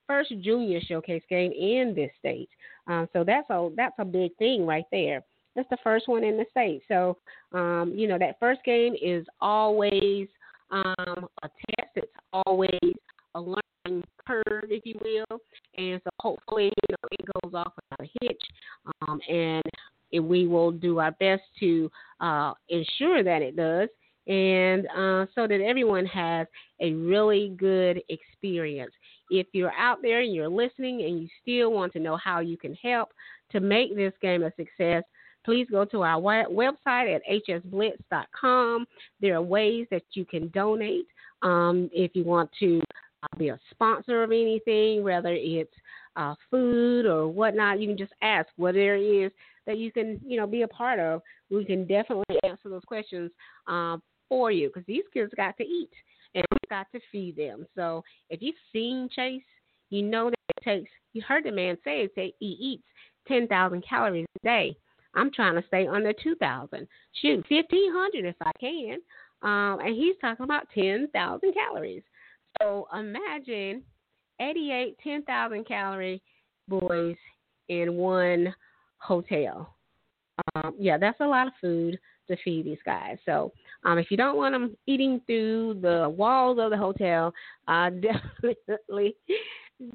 first 0.08 0.34
junior 0.42 0.80
showcase 0.82 1.22
game 1.30 1.52
in 1.52 1.94
this 1.96 2.12
state, 2.20 2.50
uh, 2.88 3.06
so 3.14 3.24
that's 3.24 3.50
a 3.50 3.70
that's 3.76 3.96
a 4.00 4.06
big 4.06 4.36
thing 4.38 4.66
right 4.66 4.86
there. 4.92 5.24
That's 5.56 5.70
the 5.70 5.78
first 5.84 6.08
one 6.08 6.24
in 6.24 6.38
the 6.38 6.46
state. 6.52 6.84
So 6.88 7.18
um, 7.52 7.94
you 7.96 8.08
know 8.08 8.18
that 8.18 8.40
first 8.40 8.62
game 8.64 8.96
is 9.02 9.26
always 9.42 10.28
um, 10.72 11.28
a 11.44 11.50
test. 11.50 11.92
It's 11.96 12.12
always 12.34 12.94
a 13.36 13.42
learning 13.42 14.04
curve, 14.30 14.66
if 14.70 14.86
you 14.86 14.96
will. 15.02 15.40
And 15.78 16.00
so 16.04 16.10
hopefully, 16.20 16.66
you 16.66 16.92
know, 16.92 17.10
it 17.12 17.26
goes 17.42 17.54
off 17.54 17.74
without 17.76 18.08
a 18.08 18.26
hitch. 18.26 18.42
Um, 19.02 19.20
and 19.30 19.64
we 20.28 20.48
will 20.48 20.72
do 20.72 21.00
our 21.00 21.12
best 21.12 21.44
to 21.60 21.90
uh, 22.20 22.54
ensure 22.70 23.24
that 23.24 23.42
it 23.42 23.56
does. 23.56 23.90
And 24.28 24.86
uh, 24.88 25.26
so 25.34 25.48
that 25.48 25.62
everyone 25.66 26.06
has 26.06 26.46
a 26.82 26.94
really 26.94 27.54
good 27.58 28.02
experience. 28.10 28.92
If 29.32 29.48
you're 29.54 29.74
out 29.74 30.00
there 30.02 30.22
and 30.22 30.34
you're 30.34 30.50
listening 30.50 31.02
and 31.02 31.22
you 31.22 31.28
still 31.42 31.72
want 31.72 31.94
to 31.94 32.00
know 32.00 32.18
how 32.18 32.40
you 32.40 32.58
can 32.58 32.76
help 32.76 33.10
to 33.52 33.60
make 33.60 33.96
this 33.96 34.14
game 34.22 34.44
a 34.44 34.52
success, 34.56 35.04
please 35.46 35.68
go 35.72 35.84
to 35.86 36.04
our 36.04 36.22
website 36.22 37.16
at 37.16 37.22
hsblitz.com. 37.28 38.86
There 39.20 39.36
are 39.36 39.42
ways 39.42 39.88
that 39.90 40.04
you 40.14 40.26
can 40.26 40.50
donate 40.50 41.08
um, 41.42 41.90
if 41.92 42.12
you 42.14 42.24
want 42.24 42.52
to 42.60 42.82
be 43.38 43.50
a 43.50 43.60
sponsor 43.72 44.24
of 44.24 44.32
anything, 44.32 45.04
whether 45.04 45.34
it's 45.34 45.74
uh, 46.16 46.36
food 46.50 47.06
or 47.06 47.28
whatnot. 47.28 47.80
You 47.80 47.88
can 47.88 47.98
just 47.98 48.14
ask 48.22 48.48
what 48.58 48.76
there 48.76 48.96
is 48.96 49.32
that 49.66 49.78
you 49.78 49.92
can, 49.92 50.20
you 50.26 50.38
know, 50.38 50.48
be 50.48 50.64
a 50.64 50.68
part 50.68 51.00
of. 51.00 51.22
We 51.50 51.66
can 51.66 51.86
definitely 51.86 52.38
answer 52.44 52.70
those 52.70 52.86
questions 52.86 53.32
um, 53.68 54.02
for 54.28 54.52
you 54.52 54.68
because 54.68 54.86
these 54.88 55.04
kids 55.14 55.32
got 55.36 55.58
to 55.58 55.64
eat 55.64 55.92
and 56.36 56.46
we've 56.52 56.70
got 56.70 56.88
to 56.92 57.00
feed 57.12 57.36
them. 57.36 57.66
So 57.76 58.04
if 58.30 58.42
you've 58.42 58.56
seen 58.72 59.10
Chase, 59.14 59.44
you 59.90 60.04
know 60.04 60.30
that 60.30 60.58
it 60.58 60.64
takes. 60.64 60.92
You 61.14 61.22
heard 61.22 61.44
the 61.44 61.52
man 61.52 61.78
say 61.84 62.10
it. 62.16 62.36
He 62.40 62.46
eats 62.46 62.84
ten 63.28 63.48
thousand 63.48 63.84
calories 63.88 64.28
a 64.42 64.46
day. 64.46 64.78
I'm 65.16 65.32
trying 65.32 65.56
to 65.56 65.68
stay 65.68 65.88
under 65.88 66.14
two 66.14 66.36
thousand. 66.36 66.88
Shoot, 67.22 67.46
fifteen 67.50 67.92
hundred 67.92 68.26
if 68.26 68.36
I 68.42 68.52
can. 68.60 69.00
Um, 69.42 69.80
and 69.80 69.96
he's 69.96 70.16
talking 70.22 70.44
about 70.44 70.68
ten 70.74 71.08
thousand 71.14 71.54
calories. 71.54 72.04
So 72.62 72.88
imagine 72.98 73.84
88 74.42 74.98
10,000 75.04 75.68
calorie 75.68 76.22
boys 76.68 77.16
in 77.68 77.96
one 77.96 78.54
hotel. 78.98 79.76
Um, 80.56 80.74
yeah, 80.80 80.98
that's 80.98 81.20
a 81.20 81.28
lot 81.28 81.48
of 81.48 81.54
food 81.60 82.00
to 82.30 82.38
feed 82.44 82.66
these 82.66 82.78
guys. 82.86 83.18
So 83.26 83.52
um, 83.84 83.98
if 83.98 84.08
you 84.10 84.18
don't 84.18 84.38
want 84.38 84.54
them 84.54 84.76
eating 84.88 85.22
through 85.26 85.80
the 85.82 86.10
walls 86.10 86.60
of 86.60 86.72
the 86.72 86.78
hotel, 86.78 87.34
uh, 87.68 87.90
definitely, 87.90 89.16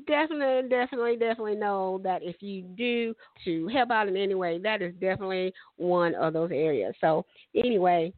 definitely, 0.07 0.69
definitely, 0.69 1.17
definitely 1.17 1.57
know 1.57 2.01
that 2.03 2.23
if 2.23 2.37
you 2.41 2.63
do 2.63 3.15
to 3.45 3.69
help 3.69 3.91
out 3.91 4.09
in 4.09 4.17
any 4.17 4.35
way, 4.35 4.59
that 4.59 4.83
is 4.83 4.93
definitely 5.01 5.53
one 5.77 6.15
of 6.15 6.33
those 6.33 6.51
areas. 6.51 6.95
So 7.01 7.25
anyway, 7.55 8.13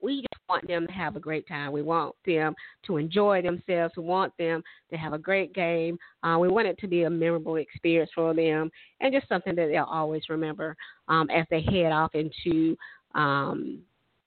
we 0.00 0.24
want 0.48 0.66
them 0.66 0.86
to 0.86 0.92
have 0.92 1.16
a 1.16 1.20
great 1.20 1.46
time. 1.46 1.72
We 1.72 1.82
want 1.82 2.14
them 2.26 2.54
to 2.86 2.96
enjoy 2.96 3.42
themselves. 3.42 3.94
We 3.96 4.02
want 4.02 4.32
them 4.38 4.62
to 4.90 4.96
have 4.96 5.12
a 5.12 5.18
great 5.18 5.54
game. 5.54 5.98
Uh, 6.22 6.38
we 6.40 6.48
want 6.48 6.66
it 6.66 6.78
to 6.78 6.88
be 6.88 7.04
a 7.04 7.10
memorable 7.10 7.56
experience 7.56 8.10
for 8.14 8.34
them 8.34 8.70
and 9.00 9.12
just 9.12 9.28
something 9.28 9.54
that 9.54 9.68
they'll 9.68 9.84
always 9.84 10.22
remember 10.28 10.76
um, 11.08 11.28
as 11.30 11.46
they 11.50 11.62
head 11.62 11.92
off 11.92 12.14
into 12.14 12.76
um, 13.14 13.80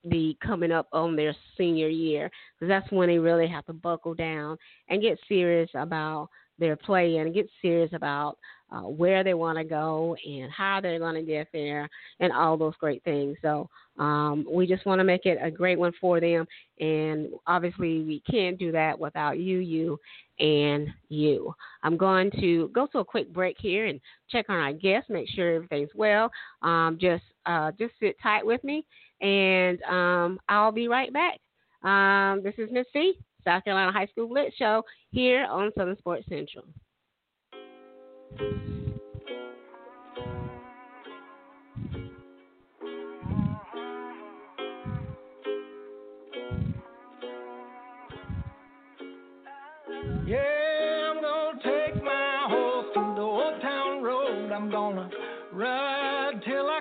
the 0.03 0.35
coming 0.43 0.71
up 0.71 0.87
on 0.93 1.15
their 1.15 1.35
senior 1.57 1.87
year 1.87 2.29
because 2.59 2.69
that's 2.69 2.91
when 2.91 3.07
they 3.07 3.19
really 3.19 3.47
have 3.47 3.65
to 3.65 3.73
buckle 3.73 4.15
down 4.15 4.57
and 4.89 5.01
get 5.01 5.19
serious 5.27 5.69
about 5.75 6.29
their 6.57 6.75
play 6.75 7.17
and 7.17 7.33
get 7.33 7.47
serious 7.61 7.91
about 7.93 8.37
uh, 8.71 8.81
where 8.81 9.23
they 9.23 9.33
want 9.33 9.57
to 9.57 9.63
go 9.63 10.15
and 10.25 10.51
how 10.51 10.79
they're 10.79 10.99
going 10.99 11.15
to 11.15 11.21
get 11.21 11.47
there 11.51 11.89
and 12.19 12.31
all 12.31 12.57
those 12.57 12.75
great 12.79 13.03
things. 13.03 13.37
So 13.41 13.69
um, 13.99 14.45
we 14.49 14.65
just 14.65 14.85
want 14.85 14.99
to 14.99 15.03
make 15.03 15.25
it 15.25 15.37
a 15.41 15.51
great 15.51 15.77
one 15.77 15.91
for 15.99 16.19
them. 16.19 16.47
And 16.79 17.29
obviously, 17.47 18.03
we 18.03 18.21
can't 18.29 18.57
do 18.57 18.71
that 18.71 18.97
without 18.97 19.39
you, 19.39 19.57
you, 19.59 19.99
and 20.39 20.87
you. 21.09 21.53
I'm 21.83 21.97
going 21.97 22.31
to 22.39 22.69
go 22.73 22.87
to 22.87 22.99
a 22.99 23.05
quick 23.05 23.31
break 23.33 23.57
here 23.59 23.87
and 23.87 23.99
check 24.29 24.45
on 24.49 24.57
our 24.57 24.73
guests, 24.73 25.09
make 25.09 25.29
sure 25.29 25.55
everything's 25.55 25.91
well. 25.93 26.31
Um, 26.61 26.97
just 26.99 27.23
uh, 27.45 27.71
just 27.77 27.93
sit 27.99 28.15
tight 28.21 28.45
with 28.45 28.63
me, 28.63 28.85
and 29.19 29.81
um, 29.83 30.39
I'll 30.47 30.71
be 30.71 30.87
right 30.87 31.11
back. 31.11 31.39
Um, 31.83 32.43
this 32.43 32.53
is 32.57 32.69
Miss 32.71 32.85
V, 32.93 33.13
South 33.43 33.63
Carolina 33.63 33.91
High 33.91 34.07
School 34.07 34.27
Blitz 34.27 34.55
Show 34.55 34.83
here 35.11 35.45
on 35.49 35.71
Southern 35.75 35.97
Sports 35.97 36.25
Central. 36.29 36.65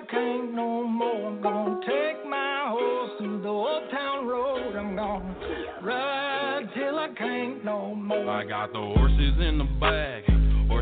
I 0.01 0.05
can't 0.09 0.55
no 0.55 0.83
more. 0.87 1.27
I'm 1.27 1.41
gonna 1.41 1.79
take 1.81 2.25
my 2.27 2.69
horse 2.69 3.11
to 3.19 3.41
the 3.41 3.49
old 3.49 3.89
town 3.91 4.25
road. 4.25 4.75
I'm 4.75 4.95
gonna 4.95 5.35
ride 5.83 6.69
till 6.73 6.97
I 6.97 7.09
can't 7.15 7.63
no 7.63 7.93
more. 7.93 8.29
I 8.29 8.45
got 8.45 8.73
the 8.73 8.79
horses 8.79 9.35
in 9.47 9.59
the 9.59 9.67
horse 9.79 10.30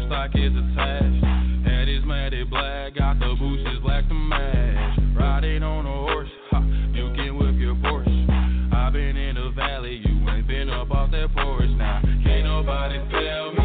stock 0.10 0.31
is 0.34 0.52
attached. 0.52 1.23
Head 1.69 1.88
is 1.88 2.03
matted 2.03 2.49
black, 2.49 2.95
got 2.95 3.19
the 3.19 3.36
bushes 3.38 3.77
black 3.84 4.07
to 4.07 4.14
match. 4.15 4.99
Riding 5.15 5.61
on 5.61 5.86
a 5.86 6.11
horse, 6.11 6.30
ha, 6.49 6.65
you 6.94 7.14
can 7.15 7.38
whip 7.38 7.53
your 7.60 7.76
Porsche. 7.76 8.73
I've 8.73 8.94
been 8.94 9.15
in 9.15 9.36
the 9.36 9.52
valley, 9.56 10.02
you 10.03 10.30
ain't 10.31 10.48
been 10.48 10.68
up 10.72 10.90
off 10.90 11.11
that 11.11 11.30
porch 11.36 11.69
now. 11.77 12.02
Can't 12.23 12.44
nobody 12.44 12.98
tell 13.11 13.53
me 13.53 13.59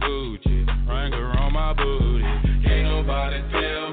Gucci, 0.00 0.88
Wrangler 0.88 1.38
on 1.38 1.52
my 1.52 1.72
booty. 1.72 2.24
Can't 2.64 2.84
nobody 2.84 3.42
tell 3.52 3.85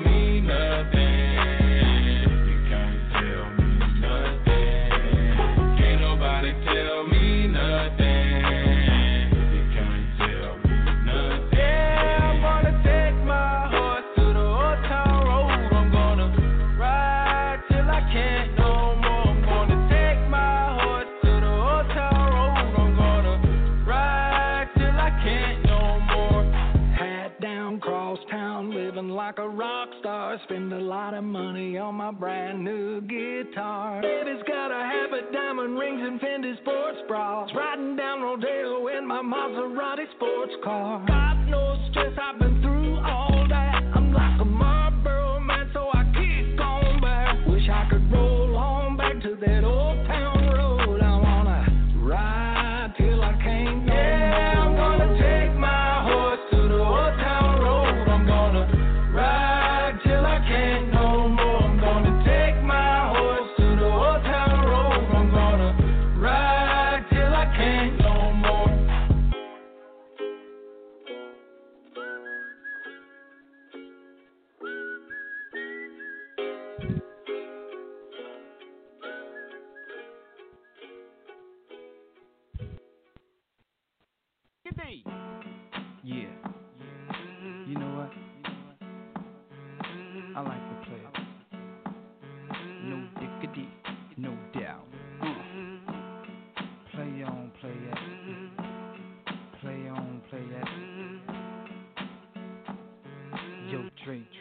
guitar. 33.54 34.02
Baby's 34.02 34.44
got 34.48 34.72
a 34.72 34.84
habit, 34.84 35.32
diamond 35.32 35.78
rings, 35.78 36.02
and 36.04 36.20
Fendi 36.20 36.58
sports 36.62 37.00
bras. 37.08 37.50
Riding 37.56 37.96
down 37.96 38.22
Rodeo 38.22 38.88
in 38.88 39.08
my 39.08 39.22
Maserati 39.22 40.06
sports 40.16 40.54
car. 40.64 41.04
Got 41.08 41.48
no 41.48 41.78
stress, 41.90 42.14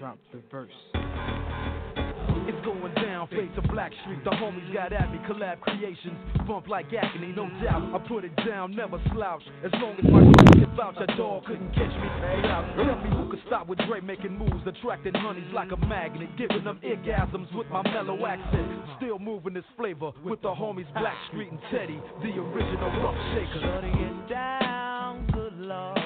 drop 0.02 0.18
the 0.32 0.42
verse. 0.50 0.68
It's 2.50 2.58
going 2.66 2.92
down, 2.96 3.28
face 3.28 3.54
of 3.56 3.62
Black 3.70 3.92
Street. 4.02 4.18
The 4.24 4.30
homies 4.30 4.74
got 4.74 4.92
at 4.92 5.12
me, 5.12 5.18
collab 5.30 5.60
creations. 5.60 6.18
Bump 6.44 6.66
like 6.66 6.86
agony, 6.92 7.32
no 7.36 7.48
doubt. 7.62 7.94
I 7.94 7.98
put 8.08 8.24
it 8.24 8.34
down, 8.44 8.74
never 8.74 9.00
slouch. 9.14 9.44
As 9.64 9.70
long 9.74 9.94
as 9.94 10.04
my 10.10 10.18
can 10.58 10.74
vouch, 10.74 10.96
a 10.98 11.06
dog 11.16 11.44
couldn't 11.44 11.70
catch 11.70 11.94
me. 12.02 12.08
Tell 12.82 12.98
me 12.98 13.10
who 13.10 13.30
could 13.30 13.38
stop 13.46 13.68
with 13.68 13.78
Dre 13.86 14.00
making 14.00 14.36
moves, 14.36 14.66
attracting 14.66 15.14
honeys 15.14 15.46
like 15.54 15.70
a 15.70 15.76
magnet, 15.86 16.30
giving 16.36 16.64
them 16.64 16.80
orgasms 16.82 17.54
with 17.54 17.68
my 17.68 17.84
mellow 17.94 18.26
accent. 18.26 18.66
Still 18.96 19.20
moving 19.20 19.54
this 19.54 19.62
flavor 19.76 20.10
with 20.24 20.42
the 20.42 20.48
homies 20.48 20.92
Black 20.94 21.14
Street 21.28 21.52
and 21.52 21.60
Teddy, 21.70 22.00
the 22.22 22.40
original 22.42 22.90
rough 23.06 23.14
shaker. 23.34 23.60
Shorty 23.62 23.92
get 23.92 24.28
down, 24.28 25.30
good 25.32 25.54
lord. 25.58 25.96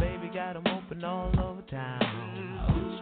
Baby 0.00 0.30
got 0.32 0.56
'em 0.56 0.66
open 0.68 1.04
all. 1.04 1.35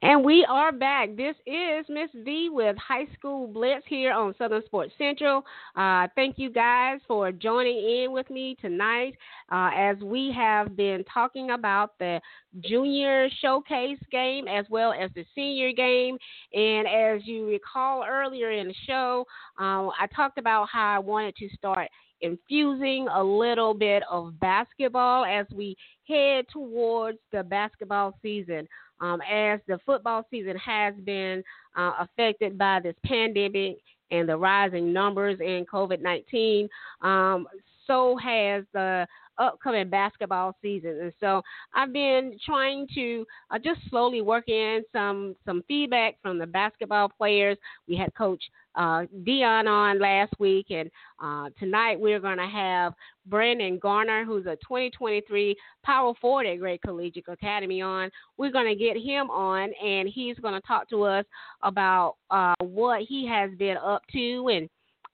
And 0.00 0.24
we 0.24 0.46
are 0.48 0.70
back. 0.70 1.16
This 1.16 1.34
is 1.44 1.84
Miss 1.88 2.08
V 2.24 2.50
with 2.52 2.76
High 2.76 3.06
School 3.18 3.48
Blitz 3.48 3.84
here 3.88 4.12
on 4.12 4.32
Southern 4.38 4.64
Sports 4.64 4.92
Central. 4.96 5.44
Uh, 5.74 6.06
thank 6.14 6.38
you 6.38 6.50
guys 6.50 7.00
for 7.08 7.32
joining 7.32 7.76
in 7.76 8.12
with 8.12 8.30
me 8.30 8.56
tonight 8.60 9.14
uh, 9.50 9.70
as 9.76 9.96
we 9.98 10.32
have 10.36 10.76
been 10.76 11.04
talking 11.12 11.50
about 11.50 11.98
the 11.98 12.20
junior 12.60 13.28
showcase 13.40 13.98
game 14.12 14.46
as 14.46 14.64
well 14.70 14.92
as 14.92 15.10
the 15.16 15.24
senior 15.34 15.72
game. 15.72 16.16
And 16.54 16.86
as 16.86 17.26
you 17.26 17.46
recall 17.48 18.04
earlier 18.08 18.52
in 18.52 18.68
the 18.68 18.74
show, 18.86 19.24
uh, 19.60 19.88
I 19.88 20.06
talked 20.14 20.38
about 20.38 20.68
how 20.72 20.94
I 20.94 21.00
wanted 21.00 21.34
to 21.36 21.48
start 21.56 21.88
infusing 22.20 23.08
a 23.08 23.22
little 23.22 23.74
bit 23.74 24.02
of 24.10 24.38
basketball 24.40 25.24
as 25.24 25.46
we 25.54 25.76
head 26.06 26.46
towards 26.52 27.18
the 27.32 27.42
basketball 27.42 28.18
season. 28.22 28.68
Um, 29.00 29.20
as 29.30 29.60
the 29.68 29.78
football 29.86 30.26
season 30.28 30.56
has 30.56 30.92
been 31.04 31.44
uh, 31.76 31.92
affected 32.00 32.58
by 32.58 32.80
this 32.80 32.96
pandemic 33.04 33.78
and 34.10 34.28
the 34.28 34.36
rising 34.36 34.92
numbers 34.92 35.38
in 35.40 35.64
COVID 35.72 36.00
19, 36.00 36.68
um, 37.02 37.46
so 37.86 38.16
has 38.16 38.64
the 38.72 39.06
upcoming 39.38 39.88
basketball 39.88 40.54
season. 40.62 40.98
And 41.00 41.12
so 41.20 41.42
I've 41.74 41.92
been 41.92 42.38
trying 42.44 42.86
to 42.94 43.26
uh, 43.50 43.58
just 43.58 43.80
slowly 43.90 44.20
work 44.20 44.48
in 44.48 44.82
some 44.92 45.34
some 45.44 45.62
feedback 45.68 46.16
from 46.22 46.38
the 46.38 46.46
basketball 46.46 47.08
players. 47.08 47.56
We 47.86 47.96
had 47.96 48.14
Coach 48.14 48.42
uh, 48.74 49.06
Dion 49.24 49.66
on 49.66 49.98
last 49.98 50.32
week, 50.38 50.66
and 50.70 50.90
uh, 51.22 51.50
tonight 51.58 51.98
we're 51.98 52.20
going 52.20 52.38
to 52.38 52.46
have 52.46 52.94
Brandon 53.26 53.78
Gardner, 53.78 54.24
who's 54.24 54.46
a 54.46 54.56
2023 54.56 55.56
Power 55.84 56.14
Forward 56.20 56.46
at 56.46 56.58
Gray 56.58 56.78
Collegiate 56.78 57.28
Academy, 57.28 57.82
on. 57.82 58.10
We're 58.36 58.52
going 58.52 58.68
to 58.68 58.76
get 58.76 58.96
him 58.96 59.30
on, 59.30 59.70
and 59.84 60.08
he's 60.08 60.38
going 60.38 60.54
to 60.54 60.66
talk 60.66 60.88
to 60.90 61.02
us 61.02 61.24
about 61.62 62.16
uh, 62.30 62.54
what 62.60 63.02
he 63.02 63.26
has 63.26 63.50
been 63.58 63.76
up 63.76 64.02
to 64.12 64.48
and 64.48 64.68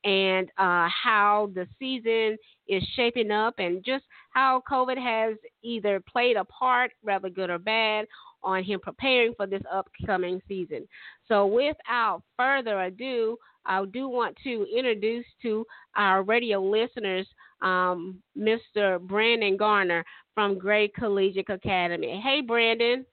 and 0.05 0.49
uh, 0.59 0.89
how 0.89 1.51
the 1.55 1.67
season 1.79 2.37
is 2.69 2.83
shaping 2.95 3.31
up, 3.31 3.55
and 3.59 3.85
just 3.85 4.05
how 4.31 4.63
COVID 4.71 4.99
has 4.99 5.37
either 5.63 6.01
played 6.01 6.37
a 6.37 6.45
part, 6.45 6.93
rather 7.03 7.31
good 7.31 7.51
or 7.51 7.59
bad, 7.59 8.07
on 8.43 8.63
him 8.63 8.79
preparing 8.81 9.35
for 9.35 9.47
this 9.47 9.63
upcoming 9.73 10.41
season. 10.47 10.87
So, 11.27 11.47
without 11.47 12.23
further 12.37 12.83
ado, 12.83 13.39
I 13.67 13.85
do 13.87 14.09
want 14.09 14.37
to 14.45 14.67
introduce 14.77 15.25
to 15.43 15.67
our 15.97 16.23
radio 16.23 16.63
listeners 16.63 17.27
um, 17.63 18.23
Mr. 18.39 19.01
Brandon 19.01 19.57
Gardner 19.57 20.05
from 20.35 20.59
Gray 20.59 20.89
Collegiate 20.89 21.49
Academy. 21.49 22.21
Hey, 22.23 22.43
Brandon. 22.43 23.07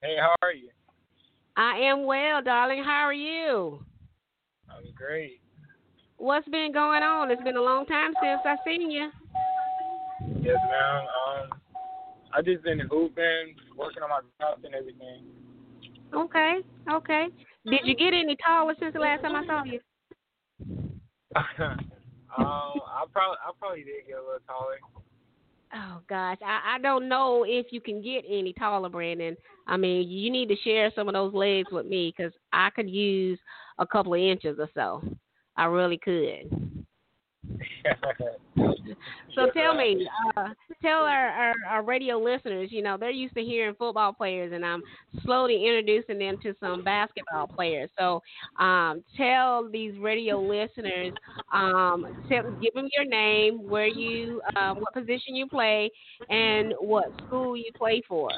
Hey, 0.00 0.16
how 0.20 0.34
are 0.42 0.52
you? 0.52 0.68
I 1.56 1.78
am 1.78 2.04
well, 2.04 2.42
darling. 2.42 2.82
How 2.84 3.02
are 3.02 3.12
you? 3.12 3.84
I'm 4.76 4.92
great. 4.94 5.40
What's 6.18 6.48
been 6.48 6.72
going 6.72 7.02
on? 7.02 7.30
It's 7.30 7.42
been 7.42 7.56
a 7.56 7.62
long 7.62 7.86
time 7.86 8.12
since 8.22 8.40
I 8.44 8.56
seen 8.64 8.90
you. 8.90 9.10
Yes, 10.40 10.56
ma'am. 10.70 11.04
Um, 11.26 11.58
I 12.32 12.42
just 12.42 12.62
been 12.62 12.80
hooping, 12.80 13.56
working 13.76 14.02
on 14.02 14.10
my 14.10 14.20
craft 14.38 14.64
and 14.64 14.74
everything. 14.74 15.24
Okay, 16.14 16.58
okay. 16.90 17.26
Did 17.64 17.80
you 17.84 17.94
get 17.96 18.12
any 18.12 18.36
taller 18.44 18.74
since 18.78 18.92
the 18.92 19.00
last 19.00 19.22
time 19.22 19.36
I 19.36 19.46
saw 19.46 19.64
you? 19.64 19.80
um, 21.36 21.78
I 22.38 23.04
probably 23.12 23.38
I 23.40 23.50
probably 23.58 23.84
did 23.84 24.06
get 24.06 24.16
a 24.16 24.20
little 24.20 24.38
taller. 24.46 24.76
Oh 25.74 26.00
gosh, 26.08 26.38
I, 26.44 26.76
I 26.76 26.78
don't 26.78 27.08
know 27.08 27.44
if 27.48 27.66
you 27.70 27.80
can 27.80 28.02
get 28.02 28.24
any 28.28 28.52
taller, 28.52 28.90
Brandon. 28.90 29.36
I 29.66 29.76
mean, 29.76 30.08
you 30.08 30.30
need 30.30 30.48
to 30.48 30.56
share 30.56 30.90
some 30.94 31.08
of 31.08 31.14
those 31.14 31.34
legs 31.34 31.68
with 31.70 31.86
me 31.86 32.12
because 32.16 32.32
I 32.52 32.70
could 32.70 32.88
use 32.88 33.38
a 33.78 33.86
couple 33.86 34.14
of 34.14 34.20
inches 34.20 34.58
or 34.58 34.68
so. 34.74 35.02
I 35.56 35.64
really 35.66 35.98
could. 35.98 36.84
so 39.34 39.50
tell 39.54 39.74
me, 39.74 40.06
uh, 40.36 40.48
tell 40.80 41.00
our, 41.00 41.28
our, 41.28 41.54
our 41.68 41.82
radio 41.82 42.18
listeners, 42.18 42.70
you 42.70 42.82
know, 42.82 42.96
they're 42.96 43.10
used 43.10 43.34
to 43.34 43.42
hearing 43.42 43.74
football 43.74 44.12
players, 44.12 44.52
and 44.54 44.64
I'm 44.64 44.82
slowly 45.24 45.66
introducing 45.66 46.18
them 46.18 46.36
to 46.42 46.54
some 46.60 46.84
basketball 46.84 47.48
players. 47.48 47.90
So 47.98 48.22
um, 48.58 49.02
tell 49.16 49.68
these 49.70 49.92
radio 49.98 50.40
listeners, 50.40 51.12
um, 51.52 52.24
tell, 52.28 52.50
give 52.62 52.74
them 52.74 52.88
your 52.96 53.06
name, 53.06 53.68
where 53.68 53.88
you, 53.88 54.40
uh, 54.56 54.74
what 54.74 54.92
position 54.94 55.34
you 55.34 55.46
play, 55.46 55.90
and 56.30 56.74
what 56.80 57.10
school 57.26 57.56
you 57.56 57.70
play 57.76 58.02
for. 58.08 58.30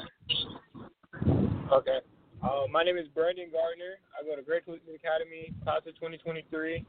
Okay. 1.71 1.99
Uh, 2.43 2.67
my 2.71 2.83
name 2.83 2.97
is 2.97 3.07
Brandon 3.15 3.47
Gardner. 3.51 3.97
I 4.13 4.23
go 4.23 4.35
to 4.35 4.41
Gray 4.43 4.61
Collegiate 4.61 4.95
Academy, 4.95 5.51
class 5.63 5.81
of 5.87 5.95
2023. 5.95 6.85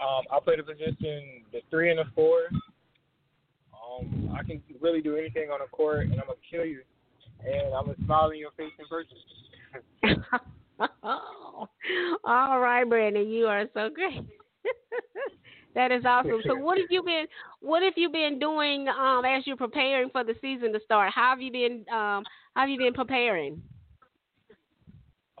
Um, 0.00 0.24
I 0.30 0.38
play 0.40 0.56
the 0.56 0.62
position 0.62 1.44
the 1.52 1.60
three 1.70 1.90
and 1.90 1.98
the 1.98 2.04
four. 2.14 2.48
Um, 3.72 4.36
I 4.38 4.42
can 4.42 4.60
really 4.80 5.00
do 5.00 5.16
anything 5.16 5.50
on 5.50 5.60
the 5.60 5.68
court, 5.70 6.06
and 6.06 6.12
I'm 6.14 6.26
gonna 6.26 6.34
kill 6.50 6.64
you, 6.64 6.82
and 7.44 7.74
I'm 7.74 7.86
gonna 7.86 7.96
smile 8.04 8.30
in 8.30 8.38
your 8.38 8.50
face 8.52 8.72
in 8.78 8.86
person. 8.86 10.24
All 12.24 12.60
right, 12.60 12.84
Brandon, 12.88 13.28
you 13.28 13.46
are 13.46 13.64
so 13.72 13.88
great. 13.94 14.24
that 15.74 15.90
is 15.90 16.04
awesome. 16.04 16.42
So, 16.46 16.56
what 16.56 16.78
have 16.78 16.88
you 16.90 17.02
been 17.02 17.26
What 17.60 17.82
have 17.82 17.94
you 17.96 18.10
been 18.10 18.38
doing 18.38 18.88
um, 18.88 19.24
as 19.24 19.46
you're 19.46 19.56
preparing 19.56 20.10
for 20.10 20.24
the 20.24 20.34
season 20.40 20.72
to 20.72 20.80
start? 20.84 21.12
How 21.14 21.30
have 21.30 21.40
you 21.40 21.52
been 21.52 21.84
um, 21.90 22.24
How 22.54 22.62
have 22.62 22.68
you 22.68 22.78
been 22.78 22.94
preparing? 22.94 23.62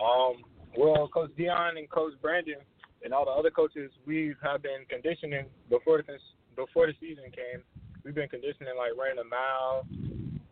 Um, 0.02 0.42
well, 0.76 1.08
Coach 1.08 1.30
Dion 1.36 1.76
and 1.76 1.88
Coach 1.88 2.14
Brandon 2.20 2.58
and 3.04 3.14
all 3.14 3.24
the 3.24 3.30
other 3.30 3.50
coaches, 3.50 3.90
we 4.06 4.34
have 4.42 4.62
been 4.62 4.84
conditioning 4.88 5.46
before 5.70 6.02
the 6.02 6.18
before 6.56 6.86
the 6.86 6.94
season 7.00 7.24
came. 7.30 7.62
We've 8.04 8.14
been 8.14 8.28
conditioning 8.28 8.74
like 8.76 8.98
running 8.98 9.18
a 9.18 9.28
mile, 9.28 9.86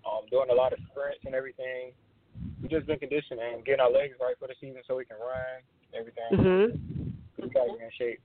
um, 0.07 0.23
doing 0.31 0.49
a 0.51 0.55
lot 0.55 0.73
of 0.73 0.79
sprints 0.91 1.25
and 1.27 1.35
everything. 1.35 1.93
We've 2.63 2.71
just 2.71 2.87
been 2.87 2.99
conditioning 2.99 3.63
getting 3.67 3.81
our 3.81 3.91
legs 3.91 4.15
right 4.21 4.39
for 4.39 4.49
the 4.49 4.55
season 4.61 4.83
so 4.87 4.97
we 4.97 5.05
can 5.05 5.17
run 5.19 5.63
everything. 5.93 6.31
Mhm. 6.33 7.13
We 7.43 7.49
got 7.51 7.67
to 7.67 7.85
in 7.85 7.91
shape. 7.99 8.21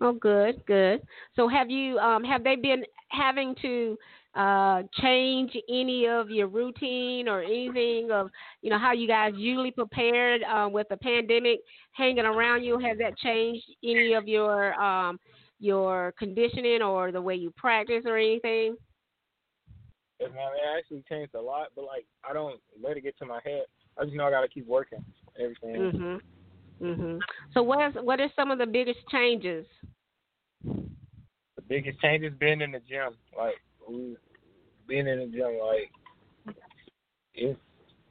Oh, 0.00 0.12
good, 0.12 0.64
good. 0.66 1.02
So, 1.34 1.48
have 1.48 1.70
you 1.70 1.98
um, 1.98 2.22
have 2.22 2.44
they 2.44 2.54
been 2.56 2.84
having 3.08 3.54
to 3.62 3.98
uh, 4.34 4.82
change 5.00 5.56
any 5.68 6.06
of 6.06 6.30
your 6.30 6.46
routine 6.46 7.28
or 7.28 7.42
anything 7.42 8.10
of 8.10 8.30
you 8.62 8.70
know 8.70 8.78
how 8.78 8.92
you 8.92 9.08
guys 9.08 9.32
usually 9.36 9.70
prepared 9.70 10.42
uh, 10.42 10.68
with 10.70 10.86
the 10.88 10.96
pandemic 10.96 11.60
hanging 11.92 12.24
around 12.24 12.62
you? 12.62 12.78
Has 12.78 12.98
that 12.98 13.16
changed 13.18 13.64
any 13.82 14.12
of 14.14 14.28
your 14.28 14.74
um, 14.80 15.18
your 15.58 16.14
conditioning 16.18 16.82
or 16.82 17.10
the 17.10 17.20
way 17.20 17.34
you 17.34 17.50
practice 17.56 18.04
or 18.06 18.16
anything? 18.16 18.76
Yes, 20.20 20.30
man, 20.34 20.48
it 20.54 20.78
actually 20.78 21.04
changed 21.08 21.34
a 21.34 21.40
lot, 21.40 21.68
but 21.74 21.84
like 21.84 22.06
I 22.28 22.32
don't 22.32 22.60
let 22.82 22.96
it 22.96 23.02
get 23.02 23.16
to 23.18 23.26
my 23.26 23.40
head. 23.44 23.64
I 23.98 24.04
just 24.04 24.16
know 24.16 24.26
I 24.26 24.30
got 24.30 24.42
to 24.42 24.48
keep 24.48 24.66
working 24.66 25.04
everything. 25.40 25.92
Mhm. 25.92 26.20
Mhm. 26.80 27.20
So 27.52 27.62
what 27.62 27.80
is 27.88 28.02
what 28.02 28.20
are 28.20 28.30
some 28.36 28.50
of 28.50 28.58
the 28.58 28.66
biggest 28.66 29.00
changes? 29.08 29.66
The 30.64 31.62
biggest 31.68 32.00
change 32.00 32.24
has 32.24 32.32
been 32.34 32.62
in 32.62 32.72
the 32.72 32.80
gym. 32.80 33.16
Like 33.36 33.54
we 33.88 34.16
being 34.86 35.06
in 35.06 35.18
the 35.18 35.26
gym, 35.26 35.58
like 35.64 36.56
it's 37.34 37.58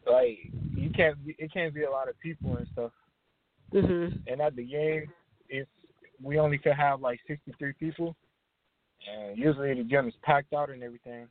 like 0.09 0.37
you 0.75 0.89
can't 0.91 1.23
be, 1.25 1.35
it 1.37 1.51
can't 1.51 1.73
be 1.73 1.83
a 1.83 1.89
lot 1.89 2.09
of 2.09 2.19
people 2.19 2.57
and 2.57 2.67
stuff. 2.73 2.91
Mhm. 3.73 4.21
And 4.27 4.41
at 4.41 4.55
the 4.55 4.63
game, 4.63 5.11
it's 5.49 5.69
we 6.21 6.39
only 6.39 6.57
could 6.57 6.73
have 6.73 7.01
like 7.01 7.19
63 7.27 7.73
people, 7.73 8.15
and 9.11 9.37
usually 9.37 9.73
the 9.73 9.83
gym 9.83 10.07
is 10.07 10.13
packed 10.23 10.53
out 10.53 10.69
and 10.69 10.83
everything. 10.83 11.27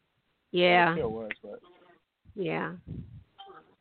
Yeah. 0.53 0.97
It 0.97 1.11
was, 1.11 1.31
but 1.43 1.61
Yeah. 2.35 2.73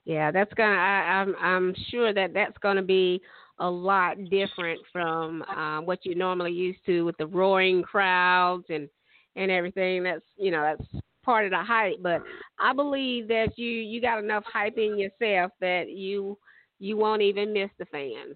Yeah, 0.06 0.32
that's 0.32 0.54
gonna. 0.54 0.76
I, 0.76 1.22
I'm 1.22 1.36
I'm 1.40 1.76
sure 1.90 2.14
that 2.14 2.34
that's 2.34 2.58
gonna 2.60 2.84
be 2.84 3.22
a 3.60 3.70
lot 3.70 4.18
different 4.30 4.80
from 4.92 5.42
uh, 5.44 5.82
what 5.82 6.00
you're 6.06 6.16
normally 6.16 6.52
used 6.52 6.80
to 6.86 7.04
with 7.04 7.18
the 7.18 7.26
roaring 7.26 7.82
crowds 7.82 8.66
and 8.70 8.88
and 9.36 9.52
everything. 9.52 10.03
That's 10.03 10.24
you 10.38 10.52
know 10.52 10.62
that's 10.62 11.03
part 11.24 11.45
of 11.45 11.52
the 11.52 11.64
hype. 11.64 11.98
But 12.02 12.22
I 12.60 12.74
believe 12.74 13.28
that 13.30 13.57
you 13.57 13.68
you 13.70 14.02
got 14.02 14.24
enough 14.24 14.44
hype 14.45 14.78
in 14.78 14.98
yourself 14.98 15.52
that 15.62 15.90
you 15.90 16.38
you 16.80 16.98
won't 16.98 17.22
even 17.22 17.53
miss 17.53 17.70
the 17.78 17.86
fans. 17.86 18.36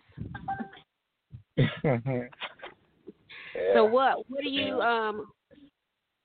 So 3.74 3.86
what 3.86 4.18
what 4.30 4.42
do 4.42 4.50
you 4.50 4.82
um 4.82 5.28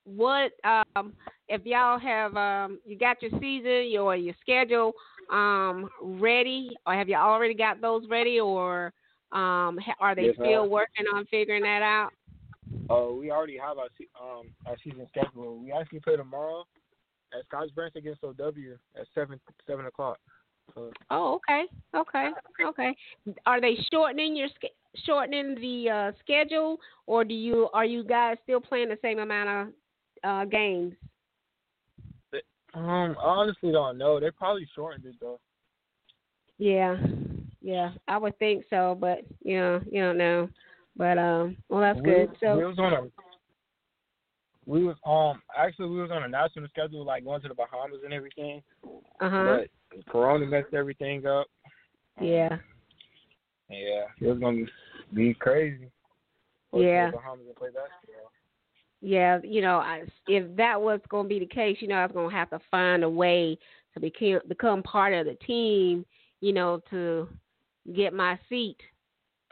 what 0.05 0.53
um 0.65 1.15
if 1.49 1.65
y'all 1.65 1.99
have 1.99 2.37
um 2.37 2.79
you 2.85 2.97
got 2.99 3.21
your 3.23 3.31
season 3.41 3.91
your 3.91 4.15
your 4.17 4.35
schedule 4.41 4.93
um 5.31 5.89
ready 6.01 6.75
or 6.87 6.95
have 6.95 7.09
you 7.09 7.17
already 7.17 7.55
got 7.55 7.81
those 7.81 8.05
ready 8.09 8.41
or 8.41 8.93
um 9.33 9.79
ha- 9.79 9.97
are 10.01 10.15
they 10.15 10.27
Yes, 10.27 10.37
still 10.39 10.63
ma'am. 10.63 10.69
working 10.69 11.07
on 11.15 11.25
figuring 11.27 11.63
that 11.63 11.83
out? 11.83 12.11
Oh, 12.91 13.15
we 13.15 13.31
already 13.31 13.57
have 13.59 13.79
our 13.79 13.89
se- 13.99 14.09
um 14.21 14.49
our 14.67 14.77
season 14.83 15.07
schedule. 15.09 15.59
We 15.59 15.73
actually 15.73 16.01
play 16.01 16.17
tomorrow 16.17 16.65
at 17.33 17.45
Scotts 17.47 17.71
Branch 17.73 17.95
against 17.97 18.23
OW 18.25 18.53
at 18.97 19.07
seven 19.15 19.41
seven 19.67 19.87
o'clock. 19.87 20.19
So 20.75 20.91
Oh, 21.11 21.35
okay, 21.35 21.65
okay, 21.95 22.31
okay. 22.65 22.97
Are 23.47 23.61
they 23.61 23.77
shortening 23.91 24.37
your 24.37 24.49
shortening 25.05 25.55
the 25.61 25.91
uh, 25.91 26.13
schedule, 26.21 26.79
or 27.07 27.25
do 27.25 27.35
you 27.35 27.69
are 27.73 27.85
you 27.85 28.05
guys 28.05 28.37
still 28.43 28.61
playing 28.61 28.89
the 28.89 28.99
same 29.03 29.19
amount 29.19 29.49
of 29.49 29.75
uh, 30.25 30.45
games? 30.45 30.95
um, 32.75 33.17
I 33.21 33.25
honestly 33.25 33.73
don't 33.73 33.99
know. 33.99 34.19
They 34.19 34.31
probably 34.31 34.67
shortened 34.75 35.05
it 35.07 35.15
though. 35.21 35.41
Yeah, 36.59 36.97
yeah, 37.61 37.91
I 38.09 38.17
would 38.17 38.39
think 38.39 38.65
so, 38.71 38.97
but 38.99 39.21
you 39.43 39.59
know, 39.59 39.81
you 39.91 40.03
don't 40.03 40.19
know. 40.19 40.49
But 40.97 41.19
um, 41.19 41.57
well, 41.69 41.81
that's 41.81 42.01
we, 42.01 42.05
good. 42.05 42.31
So 42.41 42.57
we 42.57 42.65
was 42.65 42.79
on 42.79 42.93
a 42.93 43.03
we 44.67 44.85
was 44.85 44.97
um 45.07 45.43
actually 45.57 45.91
we 45.91 46.01
was 46.01 46.11
on 46.11 46.25
a 46.25 46.29
national 46.29 46.69
schedule 46.69 47.05
like 47.05 47.25
going 47.25 47.43
to 47.43 47.49
the 47.49 47.55
Bahamas 47.55 48.01
and 48.05 48.13
everything. 48.13 48.63
uh 49.21 49.31
huh, 49.31 49.59
But 49.93 50.05
Corona 50.11 50.47
messed 50.47 50.75
everything 50.75 51.27
up. 51.27 51.47
yeah, 52.21 52.59
Yeah, 53.69 54.05
it 54.21 54.27
was 54.27 54.39
gonna 54.39 54.65
be 55.13 55.35
crazy. 55.35 55.91
Yeah. 56.73 57.11
Bahamas 57.11 57.47
and 57.47 57.57
play 57.57 57.69
basketball. 57.69 58.31
yeah, 59.01 59.39
you 59.45 59.61
know, 59.61 59.77
I, 59.77 60.03
if 60.27 60.57
that 60.57 60.81
was 60.81 61.01
going 61.09 61.27
to 61.27 61.29
be 61.29 61.39
the 61.39 61.47
case, 61.47 61.77
you 61.81 61.87
know, 61.87 61.97
I 61.97 62.07
was 62.07 62.13
going 62.13 62.29
to 62.29 62.35
have 62.35 62.51
to 62.51 62.59
find 62.71 63.05
a 63.05 63.09
way 63.09 63.57
to 63.95 64.01
become 64.01 64.41
become 64.49 64.83
part 64.83 65.15
of 65.15 65.27
the 65.27 65.37
team, 65.47 66.05
you 66.41 66.53
know, 66.53 66.83
to 66.91 67.29
get 67.95 68.13
my 68.13 68.39
seat 68.49 68.79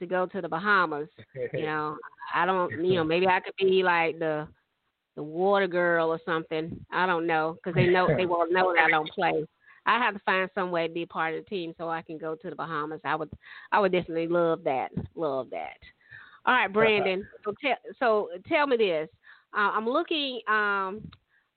to 0.03 0.07
go 0.07 0.27
to 0.27 0.41
the 0.41 0.49
Bahamas. 0.49 1.09
you 1.55 1.63
know, 1.63 1.97
I 2.35 2.45
don't, 2.45 2.71
you 2.85 2.97
know, 2.97 3.05
maybe 3.05 3.27
I 3.27 3.41
could 3.41 3.55
be 3.59 3.83
like 3.83 4.19
the 4.19 4.47
the 5.15 5.23
water 5.23 5.67
girl 5.67 6.09
or 6.09 6.21
something. 6.25 6.85
I 6.91 7.07
don't 7.07 7.27
know 7.27 7.57
because 7.57 7.75
they 7.75 7.87
know 7.87 8.09
they 8.17 8.27
won't 8.27 8.53
know 8.53 8.73
that 8.75 8.85
I 8.85 8.91
don't 8.91 9.11
play. 9.11 9.45
I 9.85 9.99
have 9.99 10.15
to 10.15 10.21
find 10.25 10.49
some 10.55 10.71
way 10.71 10.87
to 10.87 10.93
be 10.93 11.07
part 11.07 11.35
of 11.35 11.45
the 11.45 11.51
team 11.51 11.75
so 11.77 11.89
I 11.89 12.03
can 12.03 12.17
go 12.17 12.35
to 12.37 12.51
the 12.51 12.57
Bahamas. 12.57 13.01
I 13.05 13.17
would, 13.17 13.31
I 13.73 13.81
would 13.81 13.93
definitely 13.93 14.29
love 14.29 14.63
that. 14.65 14.91
Love 15.15 15.49
that. 15.51 15.77
All 16.47 16.55
right, 16.55 16.73
Brandon. 16.73 17.27
So 17.45 17.53
tell, 17.61 17.77
so 17.99 18.29
tell 18.49 18.67
me 18.67 18.77
this. 18.77 19.09
Uh, 19.55 19.71
I'm 19.73 19.89
looking, 19.89 20.41
um, 20.49 21.03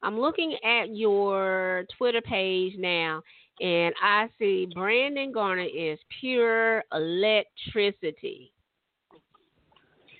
I'm 0.01 0.19
looking 0.19 0.57
at 0.63 0.95
your 0.95 1.85
Twitter 1.97 2.21
page 2.21 2.73
now, 2.77 3.21
and 3.61 3.93
I 4.01 4.27
see 4.37 4.67
Brandon 4.73 5.31
Gardner 5.31 5.63
is 5.65 5.97
pure 6.19 6.83
electricity. 6.93 8.51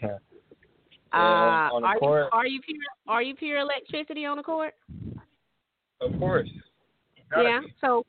Yeah. 0.01 0.17
Uh, 1.13 1.69
on 1.71 1.81
the 1.81 1.87
are 1.87 1.99
court. 1.99 2.25
you 2.25 2.37
are 2.37 2.47
you 2.47 2.61
pure 2.61 2.77
are 3.07 3.23
you 3.23 3.35
pure 3.35 3.59
electricity 3.59 4.25
on 4.25 4.37
the 4.37 4.43
court? 4.43 4.73
Of 6.01 6.17
course. 6.19 6.49
Yeah. 7.37 7.61
be. 7.61 7.73
So 7.81 8.05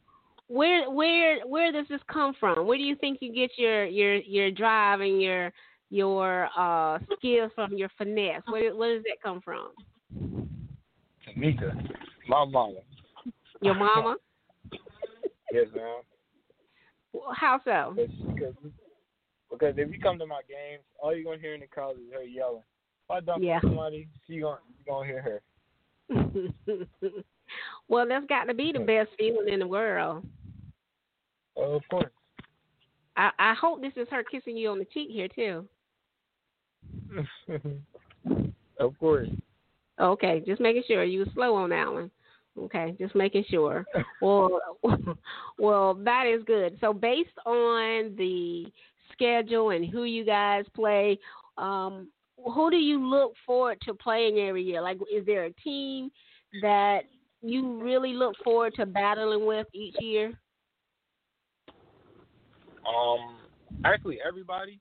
where 0.48 0.90
where 0.90 1.47
where 1.47 1.73
does 1.73 1.86
this 1.89 2.01
come 2.12 2.35
from? 2.39 2.66
Where 2.66 2.78
do 2.78 2.85
you 2.85 2.97
think 2.97 3.19
you 3.20 3.32
get 3.32 3.51
your 3.57 3.85
your 3.86 4.16
your 4.16 4.51
drive 4.51 5.01
and 5.01 5.20
your 5.20 5.53
your 5.90 6.48
uh 6.57 6.98
skills 7.16 7.53
from 7.55 7.77
your 7.77 7.90
finesse? 7.97 8.43
Where 8.48 8.74
where 8.74 8.97
does 8.97 9.05
that 9.05 9.19
come 9.23 9.40
from? 9.40 9.70
Tamika, 11.27 11.74
my 12.28 12.44
mama. 12.44 12.81
Your 13.61 13.74
mama? 13.74 14.16
Yes, 15.52 15.66
ma'am. 15.74 16.02
Well, 17.12 17.32
How 17.35 17.60
so? 17.64 17.94
Because, 17.97 18.55
because 19.51 19.74
if 19.78 19.93
you 19.93 19.98
come 20.01 20.18
to 20.18 20.27
my 20.27 20.40
games, 20.48 20.82
all 20.98 21.14
you're 21.14 21.24
gonna 21.24 21.40
hear 21.40 21.55
in 21.55 21.60
the 21.60 21.66
crowd 21.66 21.93
is 21.93 22.12
her 22.12 22.23
yelling. 22.23 22.62
If 23.09 23.10
I 23.10 23.20
dunk 23.20 23.43
Yeah. 23.43 23.60
somebody, 23.60 24.09
she 24.27 24.40
gonna 24.40 24.59
you 24.68 24.85
gonna 24.86 25.06
hear 25.06 25.23
her. 25.23 25.43
well, 27.89 28.06
that's 28.09 28.27
got 28.27 28.44
to 28.44 28.55
be 28.55 28.73
the 28.73 28.81
best 28.81 29.10
feeling 29.18 29.48
in 29.48 29.60
the 29.60 29.66
world. 29.66 30.24
Oh, 31.56 31.74
of 31.77 31.82
course. 31.89 32.12
I 33.16 33.31
I 33.39 33.55
hope 33.55 33.81
this 33.81 33.97
is 33.97 34.09
her 34.10 34.23
kissing 34.24 34.56
you 34.56 34.70
on 34.70 34.78
the 34.78 34.85
cheek 34.85 35.09
here 35.10 35.28
too. 35.28 35.66
of 38.81 38.98
course. 38.98 39.28
Okay, 39.98 40.43
just 40.47 40.60
making 40.60 40.82
sure 40.86 41.05
you 41.05 41.20
were 41.20 41.32
slow 41.32 41.55
on 41.55 41.70
that 41.70 41.90
one. 41.90 42.10
Okay, 42.59 42.97
just 42.99 43.15
making 43.15 43.45
sure. 43.51 43.85
well, 44.23 44.61
well, 45.59 45.95
that 45.95 46.27
is 46.27 46.43
good. 46.45 46.78
So 46.81 46.93
based 46.93 47.28
on 47.45 48.15
the 48.16 48.66
schedule 49.12 49.70
and 49.70 49.89
who 49.89 50.05
you 50.05 50.24
guys 50.24 50.65
play, 50.74 51.19
um, 51.59 52.09
who 52.37 52.70
do 52.70 52.77
you 52.77 53.05
look 53.05 53.33
forward 53.45 53.78
to 53.83 53.95
playing 53.95 54.39
every 54.39 54.62
year? 54.62 54.81
Like, 54.81 54.99
is 55.12 55.24
there 55.27 55.45
a 55.45 55.53
team 55.53 56.11
that 56.62 57.01
you 57.43 57.83
really 57.83 58.12
look 58.12 58.35
forward 58.43 58.74
to 58.77 58.87
battling 58.87 59.47
with 59.47 59.66
each 59.73 59.97
year? 60.01 60.33
Um, 62.87 63.37
actually, 63.85 64.19
everybody. 64.27 64.78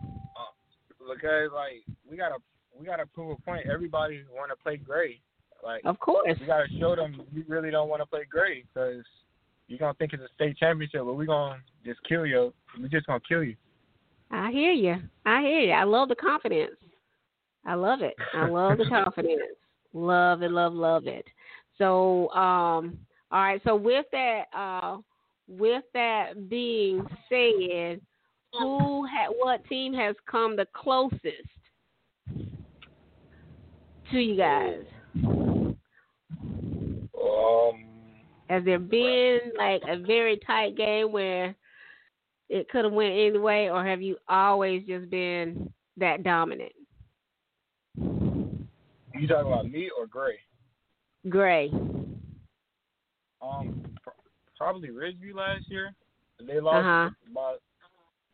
Uh, 0.00 1.14
because 1.14 1.50
like 1.54 1.82
we 2.08 2.16
gotta 2.16 2.36
we 2.78 2.84
gotta 2.84 3.06
prove 3.06 3.30
a 3.38 3.42
point. 3.42 3.66
Everybody 3.72 4.22
want 4.34 4.50
to 4.50 4.62
play 4.62 4.76
Gray. 4.76 5.20
Like 5.64 5.82
Of 5.84 5.98
course. 5.98 6.36
you 6.40 6.46
gotta 6.46 6.68
show 6.78 6.94
them 6.96 7.22
you 7.32 7.44
really 7.48 7.70
don't 7.70 7.88
want 7.88 8.02
to 8.02 8.06
play 8.06 8.26
Gray 8.28 8.64
because 8.72 9.04
you're 9.68 9.78
gonna 9.78 9.94
think 9.94 10.12
it's 10.12 10.22
a 10.22 10.32
state 10.34 10.56
championship, 10.56 11.02
but 11.04 11.14
we're 11.14 11.26
gonna 11.26 11.60
just 11.84 12.00
kill 12.08 12.26
you. 12.26 12.52
We're 12.78 12.88
just 12.88 13.06
gonna 13.06 13.20
kill 13.26 13.42
you. 13.42 13.56
I 14.30 14.50
hear 14.50 14.72
you. 14.72 14.96
I 15.24 15.40
hear 15.40 15.60
you. 15.60 15.72
I 15.72 15.84
love 15.84 16.08
the 16.08 16.14
confidence. 16.16 16.76
I 17.64 17.74
love 17.74 18.02
it. 18.02 18.14
I 18.34 18.48
love 18.48 18.78
the 18.78 18.84
confidence. 18.88 19.56
Love 19.92 20.42
it, 20.42 20.50
love, 20.50 20.74
love 20.74 21.06
it. 21.06 21.24
So, 21.78 22.30
um, 22.30 22.98
all 23.30 23.40
right. 23.42 23.60
So 23.64 23.74
with 23.74 24.06
that, 24.12 24.44
uh, 24.56 24.98
with 25.48 25.84
that 25.94 26.48
being 26.48 27.04
said, 27.28 28.00
who 28.52 29.04
had 29.06 29.28
what 29.36 29.64
team 29.68 29.92
has 29.94 30.14
come 30.30 30.56
the 30.56 30.66
closest 30.74 31.20
to 34.10 34.18
you 34.18 34.36
guys? 34.36 34.84
Um, 37.46 37.84
Has 38.48 38.64
there 38.64 38.78
been 38.78 39.52
like 39.56 39.82
a 39.88 39.98
very 39.98 40.38
tight 40.46 40.76
game 40.76 41.12
where 41.12 41.54
it 42.48 42.68
could 42.68 42.84
have 42.84 42.92
went 42.92 43.14
either 43.14 43.40
way, 43.40 43.70
or 43.70 43.84
have 43.84 44.02
you 44.02 44.16
always 44.28 44.84
just 44.86 45.10
been 45.10 45.72
that 45.96 46.22
dominant? 46.22 46.72
you 47.98 49.26
talking 49.26 49.50
about 49.50 49.70
me 49.70 49.90
or 49.98 50.06
Gray? 50.06 50.38
Gray. 51.28 51.70
Um, 53.42 53.82
probably 54.56 54.88
Ridgeview 54.88 55.34
last 55.34 55.64
year. 55.68 55.92
They 56.46 56.60
lost 56.60 56.86
Uh-huh. 56.86 57.10
by 57.34 57.56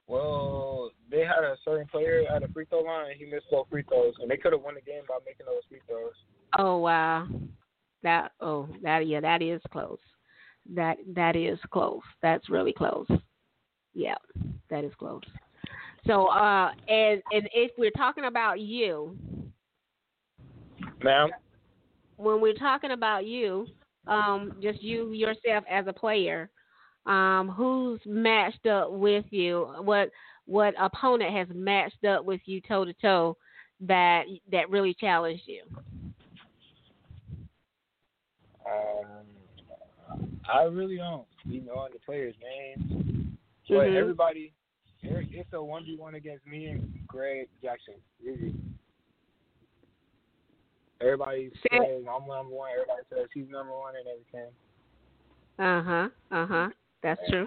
well, 0.08 0.90
they 1.10 1.20
had 1.20 1.44
a 1.44 1.56
certain 1.64 1.86
player 1.86 2.24
at 2.34 2.42
the 2.42 2.48
free 2.48 2.66
throw 2.66 2.80
line, 2.80 3.12
and 3.12 3.16
he 3.18 3.24
missed 3.24 3.46
both 3.50 3.68
free 3.70 3.84
throws, 3.84 4.14
and 4.18 4.30
they 4.30 4.36
could 4.36 4.52
have 4.52 4.60
won 4.60 4.74
the 4.74 4.80
game 4.80 5.04
by 5.08 5.18
making 5.24 5.46
those 5.46 5.64
free 5.68 5.80
throws. 5.86 6.12
Oh 6.58 6.78
wow. 6.78 7.26
That 8.02 8.32
oh 8.40 8.68
that 8.82 9.06
yeah 9.06 9.20
that 9.20 9.42
is 9.42 9.60
close. 9.70 9.98
That 10.74 10.96
that 11.14 11.36
is 11.36 11.58
close. 11.70 12.02
That's 12.22 12.48
really 12.48 12.72
close. 12.72 13.06
Yeah, 13.94 14.14
that 14.70 14.84
is 14.84 14.92
close. 14.98 15.22
So 16.06 16.26
uh 16.26 16.70
and 16.88 17.22
and 17.32 17.48
if 17.54 17.72
we're 17.78 17.90
talking 17.90 18.24
about 18.24 18.60
you, 18.60 19.16
Ma'am, 21.02 21.30
when 22.16 22.40
we're 22.40 22.54
talking 22.54 22.92
about 22.92 23.26
you, 23.26 23.66
um, 24.06 24.54
just 24.62 24.82
you 24.82 25.12
yourself 25.12 25.64
as 25.70 25.86
a 25.86 25.92
player, 25.92 26.50
um, 27.06 27.48
who's 27.48 28.00
matched 28.06 28.66
up 28.66 28.92
with 28.92 29.24
you? 29.30 29.68
What 29.80 30.10
what 30.46 30.74
opponent 30.80 31.34
has 31.34 31.48
matched 31.54 32.04
up 32.04 32.24
with 32.24 32.40
you 32.46 32.60
toe 32.60 32.84
to 32.84 32.92
toe 32.94 33.36
that 33.80 34.24
that 34.50 34.70
really 34.70 34.94
challenged 34.94 35.42
you? 35.46 35.62
Um, 38.72 40.40
I 40.52 40.62
really 40.64 40.96
don't 40.96 41.26
be 41.48 41.60
knowing 41.60 41.92
the 41.92 41.98
players' 42.04 42.34
names, 42.42 43.36
but 43.68 43.86
Mhm. 43.88 43.94
everybody, 43.96 44.52
it's 45.02 45.52
a 45.52 45.62
one 45.62 45.84
v 45.84 45.96
one 45.96 46.14
against 46.14 46.46
me 46.46 46.66
and 46.66 47.06
Greg 47.06 47.48
Jackson. 47.62 47.94
Really. 48.22 48.54
Everybody 51.00 51.50
Say- 51.70 51.78
says 51.78 52.04
I'm 52.08 52.26
number 52.26 52.54
one. 52.54 52.70
Everybody 52.72 53.02
says 53.10 53.28
he's 53.34 53.48
number 53.48 53.72
one 53.76 53.94
and 53.96 54.06
everything. 54.06 54.52
Uh 55.58 55.82
huh. 55.82 56.08
Uh 56.30 56.46
huh. 56.46 56.70
That's 57.02 57.20
true. 57.28 57.46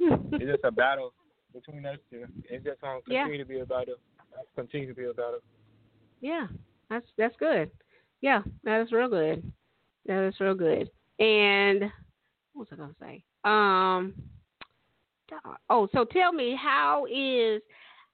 It's 0.00 0.44
just 0.44 0.64
a 0.64 0.70
battle 0.72 1.12
between 1.52 1.86
us 1.86 1.98
two. 2.10 2.26
It's 2.48 2.64
just 2.64 2.80
gonna 2.80 3.00
Yeah. 3.06 3.22
continue 3.24 3.44
to 3.44 3.48
be 3.48 3.60
a 3.60 3.66
battle. 3.66 3.96
Continue 4.56 4.88
to 4.88 4.94
be 4.94 5.04
a 5.04 5.14
battle. 5.14 5.40
Yeah, 6.20 6.48
that's 6.88 7.06
that's 7.16 7.36
good. 7.36 7.70
Yeah, 8.20 8.42
that 8.64 8.80
is 8.80 8.90
real 8.92 9.08
good. 9.08 9.52
That 10.08 10.26
is 10.26 10.34
real 10.40 10.54
good. 10.54 10.90
And 11.20 11.82
what 12.54 12.68
was 12.68 12.68
I 12.72 12.76
gonna 12.76 12.94
say? 13.00 13.22
Um. 13.44 14.14
Oh, 15.68 15.86
so 15.92 16.04
tell 16.04 16.32
me 16.32 16.58
how 16.60 17.06
is 17.12 17.60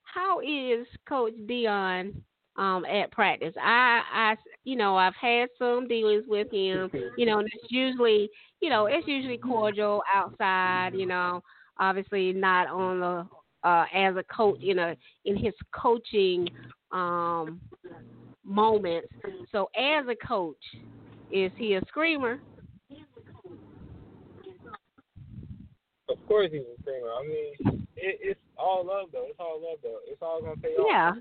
how 0.02 0.40
is 0.40 0.86
Coach 1.08 1.34
Dion 1.46 2.12
um 2.56 2.84
at 2.84 3.12
practice? 3.12 3.54
I 3.60 4.02
I 4.12 4.36
you 4.64 4.76
know 4.76 4.96
I've 4.96 5.14
had 5.14 5.48
some 5.58 5.86
dealings 5.86 6.24
with 6.26 6.50
him. 6.52 6.90
You 7.16 7.26
know, 7.26 7.38
and 7.38 7.48
it's 7.52 7.70
usually 7.70 8.28
you 8.60 8.68
know 8.70 8.86
it's 8.86 9.06
usually 9.06 9.38
cordial 9.38 10.02
outside. 10.12 10.90
You 10.94 11.06
know, 11.06 11.42
obviously 11.78 12.32
not 12.32 12.66
on 12.68 13.00
the 13.00 13.68
uh 13.68 13.84
as 13.94 14.16
a 14.16 14.24
coach 14.24 14.58
you 14.60 14.74
know 14.74 14.94
in 15.24 15.36
his 15.36 15.54
coaching 15.72 16.48
um 16.90 17.60
moments. 18.44 19.08
So 19.52 19.68
as 19.76 20.06
a 20.08 20.26
coach, 20.26 20.56
is 21.30 21.50
he 21.56 21.74
a 21.74 21.80
screamer? 21.88 22.40
Of 26.08 26.18
course 26.28 26.50
he's 26.52 26.62
a 26.62 26.82
screamer. 26.82 27.08
I 27.08 27.26
mean, 27.26 27.86
it, 27.96 28.18
it's 28.20 28.40
all 28.58 28.84
love 28.86 29.08
though. 29.12 29.26
It's 29.28 29.40
all 29.40 29.60
love 29.62 29.78
though. 29.82 29.98
It's 30.06 30.20
all 30.22 30.40
gonna 30.42 30.56
pay 30.56 30.74
off. 30.76 30.86
Yeah. 30.88 31.12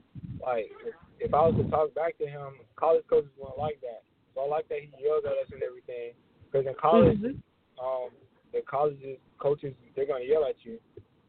Like 0.45 0.69
if, 0.85 0.93
if 1.19 1.33
I 1.33 1.47
was 1.47 1.55
to 1.55 1.69
talk 1.69 1.93
back 1.95 2.17
to 2.17 2.27
him, 2.27 2.53
college 2.75 3.03
coaches 3.09 3.31
won't 3.37 3.57
like 3.57 3.79
that. 3.81 4.03
So 4.35 4.41
I 4.41 4.47
like 4.47 4.67
that 4.69 4.79
he 4.81 4.89
yells 5.03 5.23
at 5.25 5.31
us 5.31 5.51
and 5.51 5.63
everything. 5.63 6.11
Because 6.51 6.67
in 6.67 6.73
college, 6.75 7.17
Mhm. 7.19 7.39
um, 7.81 8.09
the 8.51 8.61
colleges 8.69 9.17
coaches 9.39 9.73
they're 9.95 10.05
gonna 10.05 10.25
yell 10.25 10.45
at 10.45 10.55
you, 10.63 10.79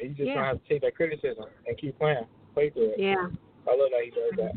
and 0.01 0.11
you 0.11 0.15
just 0.15 0.29
Yeah. 0.29 0.35
gonna 0.35 0.47
have 0.47 0.63
to 0.63 0.69
take 0.69 0.83
that 0.83 0.95
criticism 0.97 1.47
and 1.67 1.79
keep 1.79 1.99
playing, 1.99 2.27
play 2.55 2.71
through 2.71 2.91
it. 2.91 2.99
Yeah. 2.99 3.31
I 3.67 3.77
love 3.77 3.91
that 3.93 4.03
he 4.05 4.11
does 4.11 4.33
that. 4.37 4.53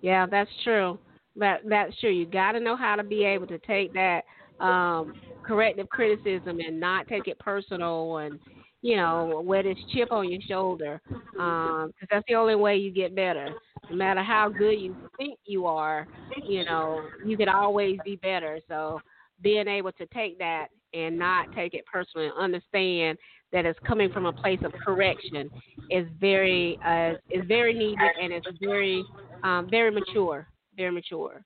Yeah, 0.00 0.26
that's 0.26 0.50
true. 0.64 0.98
That 1.38 1.60
that's 1.68 1.98
true. 2.00 2.10
You 2.10 2.26
got 2.26 2.52
to 2.52 2.60
know 2.60 2.76
how 2.76 2.96
to 2.96 3.04
be 3.04 3.24
able 3.24 3.46
to 3.46 3.58
take 3.58 3.92
that 3.94 4.22
um, 4.60 5.14
corrective 5.44 5.88
criticism 5.88 6.58
and 6.60 6.78
not 6.80 7.06
take 7.08 7.28
it 7.28 7.38
personal 7.38 8.18
and 8.18 8.38
you 8.82 8.96
know 8.96 9.42
wear 9.44 9.62
this 9.62 9.78
chip 9.92 10.10
on 10.12 10.30
your 10.30 10.40
shoulder 10.48 11.00
because 11.08 11.84
um, 11.84 11.92
that's 12.10 12.24
the 12.28 12.34
only 12.34 12.56
way 12.56 12.76
you 12.76 12.90
get 12.90 13.14
better. 13.14 13.50
No 13.88 13.96
matter 13.96 14.22
how 14.22 14.48
good 14.48 14.72
you 14.72 14.94
think 15.16 15.38
you 15.46 15.66
are, 15.66 16.06
you 16.46 16.64
know 16.64 17.02
you 17.24 17.36
can 17.36 17.48
always 17.48 17.98
be 18.04 18.16
better. 18.16 18.58
So 18.68 19.00
being 19.40 19.68
able 19.68 19.92
to 19.92 20.06
take 20.06 20.38
that 20.38 20.68
and 20.94 21.18
not 21.18 21.54
take 21.54 21.74
it 21.74 21.84
personally, 21.86 22.28
and 22.28 22.36
understand 22.36 23.18
that 23.52 23.64
it's 23.64 23.78
coming 23.86 24.10
from 24.10 24.26
a 24.26 24.32
place 24.32 24.60
of 24.64 24.72
correction 24.84 25.50
is 25.90 26.06
very 26.20 26.78
uh, 26.84 27.12
is 27.30 27.46
very 27.46 27.72
needed 27.72 28.10
and 28.20 28.32
it's 28.32 28.46
very 28.60 29.04
um, 29.44 29.68
very 29.70 29.90
mature, 29.90 30.48
very 30.78 30.92
mature. 30.92 31.44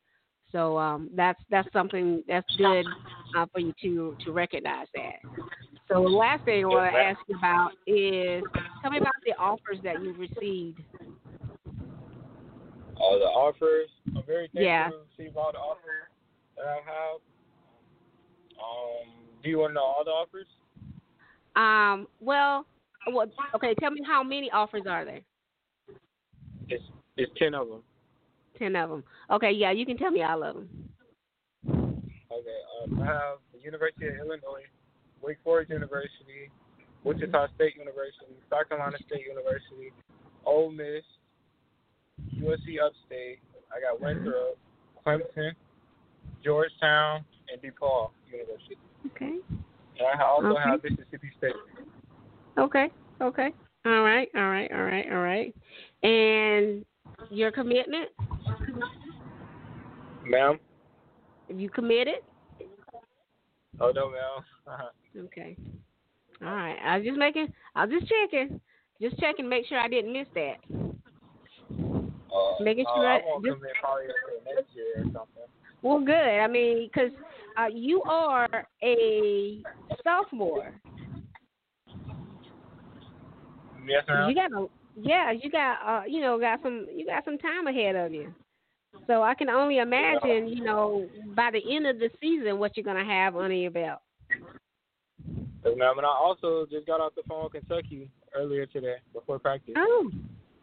So 0.52 0.78
um, 0.78 1.10
that's 1.16 1.40
that's 1.50 1.68
something 1.72 2.22
that's 2.28 2.46
good 2.56 2.86
uh, 3.36 3.46
for 3.52 3.58
you 3.58 3.72
to 3.82 4.16
to 4.24 4.32
recognize 4.32 4.86
that. 4.94 5.16
So 5.88 6.02
the 6.02 6.08
last 6.08 6.44
thing 6.44 6.64
I 6.64 6.68
want 6.68 6.92
to 6.92 6.98
ask 6.98 7.18
you 7.26 7.36
about 7.36 7.70
is 7.86 8.42
tell 8.80 8.90
me 8.90 8.98
about 8.98 9.12
the 9.26 9.32
offers 9.38 9.78
that 9.82 10.00
you've 10.02 10.18
received. 10.18 10.80
All 12.96 13.18
the 13.18 13.24
offers. 13.24 13.88
I'm 14.14 14.22
very 14.26 14.48
thankful 14.48 14.62
Yeah. 14.62 14.90
to 14.90 14.96
receive 15.18 15.36
all 15.36 15.50
the 15.52 15.58
offers 15.58 16.08
that 16.56 16.66
I 16.66 16.76
have. 16.76 17.20
Um, 18.60 19.12
do 19.42 19.48
you 19.48 19.58
want 19.58 19.70
to 19.70 19.74
know 19.74 19.80
all 19.80 20.04
the 20.04 20.10
offers? 20.10 20.46
Um, 21.56 22.06
well, 22.20 22.66
what? 23.10 23.30
Okay, 23.54 23.74
tell 23.80 23.90
me 23.90 24.02
how 24.06 24.22
many 24.22 24.50
offers 24.50 24.82
are 24.88 25.04
there? 25.04 25.22
It's 26.68 26.84
it's 27.16 27.32
ten 27.38 27.54
of 27.54 27.68
them. 27.68 27.82
Ten 28.62 28.76
of 28.76 28.90
them. 28.90 29.04
Okay, 29.28 29.50
yeah, 29.50 29.72
you 29.72 29.84
can 29.84 29.96
tell 29.96 30.12
me 30.12 30.22
all 30.22 30.44
of 30.44 30.54
them. 30.54 30.68
Okay. 31.66 32.60
Um, 32.84 33.02
I 33.02 33.06
have 33.06 33.38
the 33.52 33.60
University 33.60 34.06
of 34.06 34.14
Illinois, 34.24 34.62
Wake 35.20 35.38
Forest 35.42 35.70
University, 35.70 36.48
Wichita 37.02 37.48
State 37.56 37.74
University, 37.76 38.38
South 38.48 38.68
Carolina 38.68 38.98
State 39.08 39.26
University, 39.26 39.90
Ole 40.46 40.70
Miss, 40.70 41.02
USC 42.38 42.78
Upstate. 42.78 43.40
I 43.74 43.80
got 43.82 44.00
Winthrop, 44.00 44.56
Clemson, 45.04 45.52
Georgetown, 46.44 47.24
and 47.52 47.60
DePaul 47.60 48.10
University. 48.30 48.78
Okay. 49.06 49.38
And 49.98 50.06
I 50.20 50.22
also 50.24 50.50
Okay. 50.50 50.62
have 50.62 50.82
Mississippi 50.84 51.32
State. 51.38 51.56
Okay. 52.58 52.90
Okay. 53.20 53.52
All 53.86 54.02
right. 54.02 54.28
All 54.36 54.48
right. 54.48 54.70
All 54.70 54.84
right. 54.84 55.06
All 55.10 55.18
right. 55.18 55.52
And 56.04 56.84
your 57.30 57.50
commitment? 57.50 58.08
Ma'am? 60.26 60.58
Have 61.48 61.58
you 61.60 61.68
committed? 61.70 62.16
Oh 63.80 63.90
no, 63.94 64.10
ma'am. 64.10 64.44
Okay. 65.26 65.56
All 66.40 66.48
right. 66.48 66.76
I 66.82 66.96
was 66.96 67.06
just 67.06 67.18
making. 67.18 67.52
I 67.74 67.84
was 67.84 67.94
just 68.00 68.10
checking. 68.10 68.58
Just 69.00 69.18
checking. 69.18 69.46
Make 69.46 69.66
sure 69.66 69.78
I 69.78 69.88
didn't 69.88 70.10
miss 70.12 70.26
that. 70.34 70.56
Uh, 72.34 72.62
Making 72.62 72.86
uh, 72.86 72.94
sure 72.96 73.06
I 73.06 73.18
I- 73.18 73.22
won't 73.26 73.44
just- 73.44 73.58
commit 73.58 73.72
probably 73.78 74.04
next 74.56 74.74
year 74.74 74.86
or 74.96 75.02
something. 75.04 75.44
Well, 75.82 76.00
good. 76.00 76.14
I 76.14 76.46
mean, 76.48 76.88
because 76.88 77.10
uh, 77.60 77.66
you 77.66 78.00
are 78.04 78.48
a 78.82 79.62
sophomore. 80.02 80.72
Yes, 83.86 84.04
ma'am. 84.08 84.30
You 84.30 84.34
got 84.34 84.52
a 84.52 84.66
yeah. 85.00 85.32
You 85.32 85.50
got 85.50 85.76
uh, 85.86 86.02
you 86.06 86.20
know, 86.20 86.38
got 86.38 86.62
some. 86.62 86.86
You 86.92 87.06
got 87.06 87.24
some 87.24 87.38
time 87.38 87.66
ahead 87.66 87.96
of 87.96 88.12
you. 88.12 88.34
So 89.06 89.22
I 89.22 89.34
can 89.34 89.48
only 89.48 89.78
imagine, 89.78 90.48
you 90.48 90.62
know, 90.62 91.08
by 91.34 91.50
the 91.50 91.74
end 91.74 91.86
of 91.86 91.98
the 91.98 92.10
season, 92.20 92.58
what 92.58 92.76
you're 92.76 92.84
gonna 92.84 93.04
have 93.04 93.36
under 93.36 93.54
your 93.54 93.70
belt. 93.70 94.00
Yes, 95.64 95.74
ma'am. 95.76 95.96
And 95.96 96.06
I 96.06 96.10
also 96.10 96.66
just 96.70 96.86
got 96.86 97.00
off 97.00 97.14
the 97.14 97.22
phone 97.28 97.44
with 97.44 97.52
Kentucky 97.52 98.10
earlier 98.34 98.66
today 98.66 98.96
before 99.12 99.38
practice. 99.38 99.74
Oh, 99.76 100.10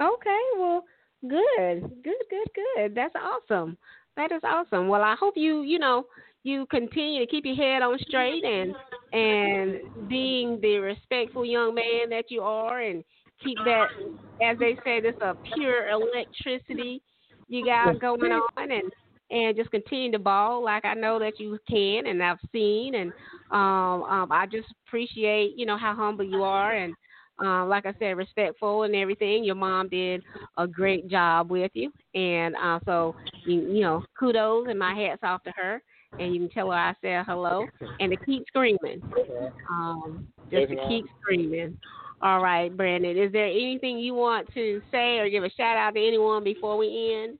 okay. 0.02 0.42
Well, 0.58 0.86
good, 1.22 1.82
good, 2.04 2.24
good, 2.30 2.48
good. 2.56 2.96
That's 2.96 3.16
awesome. 3.16 3.78
That 4.16 4.32
is 4.32 4.42
awesome. 4.44 4.88
Well, 4.88 5.02
I 5.02 5.16
hope 5.20 5.36
you, 5.38 5.64
you 5.64 5.80
know, 5.80 6.06
you 6.44 6.66
continue 6.68 7.26
to 7.26 7.32
keep 7.32 7.46
your 7.46 7.56
head 7.56 7.82
on 7.82 7.98
straight 8.08 8.44
and 8.44 8.74
and 9.12 10.08
being 10.08 10.60
the 10.62 10.78
respectful 10.78 11.46
young 11.46 11.74
man 11.74 12.10
that 12.10 12.26
you 12.30 12.42
are, 12.42 12.82
and 12.82 13.04
keep 13.44 13.58
that, 13.66 13.88
as 14.42 14.58
they 14.60 14.78
say, 14.84 15.02
this 15.02 15.16
a 15.22 15.36
pure 15.56 15.90
electricity 15.90 17.02
you 17.48 17.66
got 17.66 18.00
going 18.00 18.32
on, 18.32 18.72
and 18.72 18.92
and 19.32 19.56
just 19.56 19.72
continue 19.72 20.12
to 20.12 20.20
ball 20.20 20.64
like 20.64 20.86
I 20.86 20.94
know 20.94 21.20
that 21.20 21.40
you 21.40 21.60
can, 21.70 22.08
and 22.08 22.22
I've 22.24 22.40
seen, 22.52 22.96
and 22.96 23.12
um, 23.52 24.04
um, 24.04 24.32
I 24.32 24.46
just 24.46 24.68
appreciate, 24.88 25.54
you 25.58 25.66
know, 25.66 25.78
how 25.78 25.96
humble 25.96 26.26
you 26.26 26.44
are, 26.44 26.74
and 26.76 26.94
um, 27.40 27.70
like 27.70 27.86
I 27.86 27.94
said, 28.00 28.18
respectful 28.18 28.84
and 28.84 28.96
everything. 28.96 29.44
Your 29.44 29.56
mom 29.56 29.90
did 29.90 30.24
a 30.58 30.68
great 30.68 31.08
job 31.08 31.50
with 31.52 31.72
you, 31.74 31.92
and 32.14 32.56
uh, 32.56 32.80
so 32.86 33.16
you, 33.46 33.62
you 33.62 33.82
know, 33.82 34.04
kudos 34.20 34.68
and 34.70 34.80
my 34.80 34.94
hats 34.94 35.22
off 35.24 35.44
to 35.44 35.52
her. 35.56 35.82
And 36.20 36.34
you 36.34 36.42
can 36.42 36.50
tell 36.50 36.72
her 36.72 36.78
I 36.78 36.94
said 37.02 37.24
hello, 37.26 37.66
and 38.00 38.12
to 38.12 38.18
keep 38.26 38.44
screaming, 38.48 39.02
um, 39.72 40.28
just 40.52 40.70
to 40.70 40.76
keep 40.88 41.06
screaming. 41.22 41.78
All 42.22 42.42
right, 42.42 42.76
Brandon. 42.76 43.18
Is 43.18 43.32
there 43.32 43.46
anything 43.46 43.98
you 43.98 44.14
want 44.14 44.54
to 44.54 44.82
say 44.92 45.20
or 45.20 45.30
give 45.30 45.44
a 45.44 45.50
shout 45.52 45.78
out 45.78 45.94
to 45.94 46.06
anyone 46.06 46.44
before 46.44 46.78
we 46.78 47.24
end? 47.24 47.38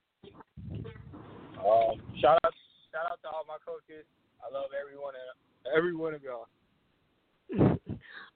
Um, 1.60 2.00
shout 2.22 2.40
out, 2.46 2.54
shout 2.92 3.12
out 3.12 3.20
to 3.24 3.28
all 3.28 3.44
my 3.48 3.58
coaches. 3.66 4.06
I 4.42 4.54
love 4.54 4.70
everyone, 4.80 5.14
every 5.76 5.96
one 5.96 6.14
of 6.14 6.22
y'all. 6.24 6.48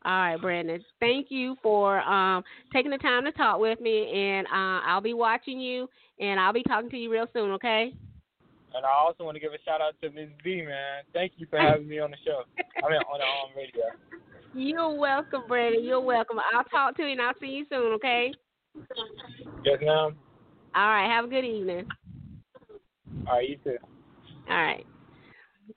All 0.05 0.11
right, 0.11 0.41
Brandon. 0.41 0.83
Thank 0.99 1.27
you 1.29 1.55
for 1.63 2.01
um, 2.01 2.43
taking 2.73 2.91
the 2.91 2.97
time 2.97 3.23
to 3.23 3.31
talk 3.31 3.59
with 3.59 3.79
me, 3.79 4.11
and 4.11 4.45
uh, 4.47 4.83
I'll 4.85 4.99
be 4.99 5.13
watching 5.13 5.61
you, 5.61 5.87
and 6.19 6.41
I'll 6.41 6.51
be 6.51 6.63
talking 6.63 6.89
to 6.89 6.97
you 6.97 7.09
real 7.09 7.27
soon. 7.31 7.51
Okay? 7.51 7.93
And 8.75 8.85
I 8.85 8.89
also 8.89 9.23
want 9.23 9.35
to 9.35 9.39
give 9.39 9.53
a 9.53 9.61
shout 9.63 9.79
out 9.79 9.93
to 10.01 10.09
Ms. 10.09 10.29
V, 10.43 10.63
man. 10.63 11.03
Thank 11.13 11.33
you 11.37 11.47
for 11.49 11.57
having 11.59 11.87
me 11.87 11.99
on 11.99 12.11
the 12.11 12.17
show. 12.25 12.43
I 12.57 12.89
mean, 12.89 12.99
on 12.99 13.19
the 13.19 13.25
um, 13.25 13.55
radio. 13.55 13.83
You're 14.55 14.95
welcome, 14.95 15.41
Brandon. 15.47 15.83
You're 15.83 16.01
welcome. 16.01 16.37
I'll 16.53 16.63
talk 16.65 16.95
to 16.97 17.03
you, 17.03 17.11
and 17.11 17.21
I'll 17.21 17.33
see 17.39 17.47
you 17.47 17.65
soon. 17.69 17.93
Okay? 17.93 18.31
Yes, 19.65 19.79
ma'am. 19.81 20.15
All 20.75 20.87
right. 20.87 21.09
Have 21.09 21.25
a 21.25 21.27
good 21.27 21.45
evening. 21.45 21.87
All 23.27 23.33
right, 23.33 23.49
you 23.49 23.57
too. 23.63 23.77
All 24.49 24.55
right. 24.55 24.85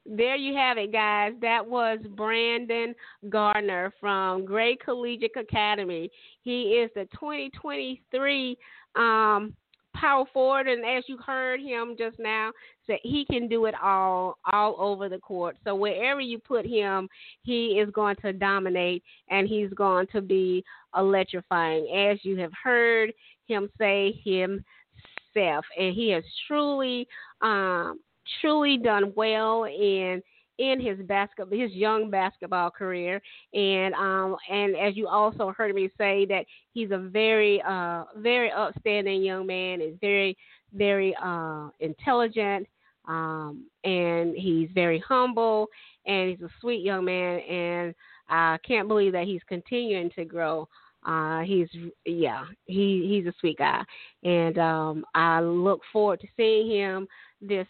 There 0.05 0.37
you 0.37 0.55
have 0.55 0.79
it, 0.79 0.93
guys. 0.93 1.33
That 1.41 1.67
was 1.67 1.99
Brandon 2.17 2.95
Gardner 3.29 3.93
from 4.01 4.45
Gray 4.45 4.77
Collegiate 4.77 5.37
Academy. 5.37 6.11
He 6.43 6.63
is 6.75 6.91
the 6.95 7.07
2023 7.13 8.59
um, 8.97 9.55
power 10.01 10.25
forward, 10.33 10.69
and 10.69 10.85
as 10.85 11.05
you 11.07 11.17
heard 11.19 11.61
him 11.61 11.97
just 11.99 12.19
now, 12.19 12.53
say 12.87 13.01
he 13.03 13.25
can 13.25 13.49
do 13.49 13.67
it 13.67 13.75
all, 13.83 14.39
all 14.53 14.77
over 14.79 15.09
the 15.09 15.19
court. 15.19 15.57
So 15.65 15.75
wherever 15.75 16.21
you 16.21 16.39
put 16.39 16.65
him, 16.67 17.09
he 17.43 17.79
is 17.79 17.91
going 17.91 18.17
to 18.23 18.33
dominate, 18.33 19.03
and 19.29 19.49
he's 19.49 19.71
going 19.71 20.07
to 20.13 20.21
be 20.21 20.65
electrifying, 20.97 21.89
as 21.95 22.19
you 22.23 22.37
have 22.39 22.53
heard 22.63 23.13
him 23.47 23.69
say 23.79 24.21
himself, 24.25 25.65
and 25.79 25.95
he 25.95 26.11
has 26.11 26.25
truly. 26.47 27.07
Um, 27.43 28.01
truly 28.41 28.77
done 28.77 29.13
well 29.15 29.67
in 29.67 30.21
in 30.59 30.81
his 30.81 30.99
basketball 31.07 31.59
his 31.59 31.73
young 31.73 32.11
basketball 32.11 32.71
career. 32.71 33.21
And 33.55 33.95
um 33.95 34.37
and 34.51 34.77
as 34.77 34.97
you 34.97 35.09
also 35.09 35.53
heard 35.57 35.75
me 35.75 35.91
say 35.99 36.25
that 36.27 36.45
he's 36.73 36.91
a 36.91 36.99
very 36.99 37.63
uh 37.67 38.05
very 38.17 38.51
upstanding 38.51 39.23
young 39.23 39.47
man 39.47 39.81
is 39.81 39.95
very 40.01 40.37
very 40.73 41.15
uh 41.23 41.69
intelligent 41.81 42.67
um 43.07 43.67
and 43.85 44.35
he's 44.35 44.69
very 44.75 44.99
humble 45.07 45.69
and 46.07 46.31
he's 46.31 46.41
a 46.41 46.51
sweet 46.61 46.83
young 46.83 47.05
man. 47.05 47.41
And 47.41 47.95
I 48.29 48.59
can't 48.67 48.89
believe 48.89 49.13
that 49.13 49.27
he's 49.27 49.43
continuing 49.49 50.11
to 50.17 50.25
grow. 50.25 50.69
Uh 51.07 51.41
he's 51.41 51.69
yeah 52.05 52.45
he 52.65 53.07
he's 53.09 53.27
a 53.27 53.35
sweet 53.41 53.59
guy. 53.59 53.83
And 54.25 54.59
um 54.59 55.05
I 55.15 55.41
look 55.41 55.81
forward 55.93 56.21
to 56.21 56.27
seeing 56.37 56.71
him 56.71 57.07
this 57.41 57.67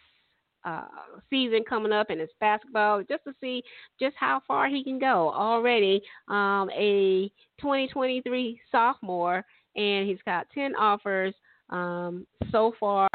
uh, 0.67 0.85
season 1.31 1.63
coming 1.67 1.93
up 1.93 2.11
in 2.11 2.19
his 2.19 2.29
basketball 2.41 3.03
just 3.09 3.25
to 3.25 3.33
see 3.41 3.63
just 4.01 4.17
how 4.19 4.43
far 4.47 4.69
he 4.69 4.83
can 4.83 4.99
go. 4.99 5.33
Already 5.33 6.03
um, 6.29 6.69
a 6.77 7.31
2023 7.61 8.61
sophomore, 8.71 9.45
and 9.77 10.09
he's 10.09 10.19
got 10.27 10.47
10 10.53 10.75
offers 10.75 11.35
um, 11.71 12.27
so 12.51 12.75
far 12.79 13.09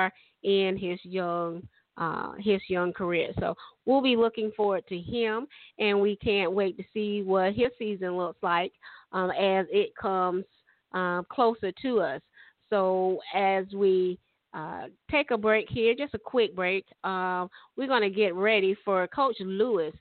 in 0.43 0.77
his 0.77 0.99
young 1.03 1.61
uh, 1.97 2.31
his 2.39 2.61
young 2.69 2.93
career. 2.93 3.31
So 3.39 3.53
we'll 3.85 4.01
be 4.01 4.15
looking 4.15 4.51
forward 4.55 4.83
to 4.87 4.97
him, 4.97 5.45
and 5.77 5.99
we 5.99 6.15
can't 6.15 6.53
wait 6.53 6.77
to 6.77 6.83
see 6.93 7.21
what 7.21 7.53
his 7.53 7.67
season 7.77 8.17
looks 8.17 8.41
like 8.41 8.71
um, 9.11 9.29
as 9.31 9.65
it 9.69 9.95
comes 9.95 10.45
um, 10.93 11.25
closer 11.29 11.71
to 11.83 11.99
us. 11.99 12.21
So 12.69 13.19
as 13.35 13.65
we 13.73 14.17
uh, 14.53 14.83
take 15.09 15.31
a 15.31 15.37
break 15.37 15.67
here, 15.69 15.95
just 15.95 16.13
a 16.13 16.19
quick 16.19 16.55
break. 16.55 16.85
Um, 17.03 17.49
we're 17.77 17.87
going 17.87 18.01
to 18.01 18.09
get 18.09 18.35
ready 18.35 18.75
for 18.83 19.07
Coach 19.07 19.37
Lewis 19.39 19.93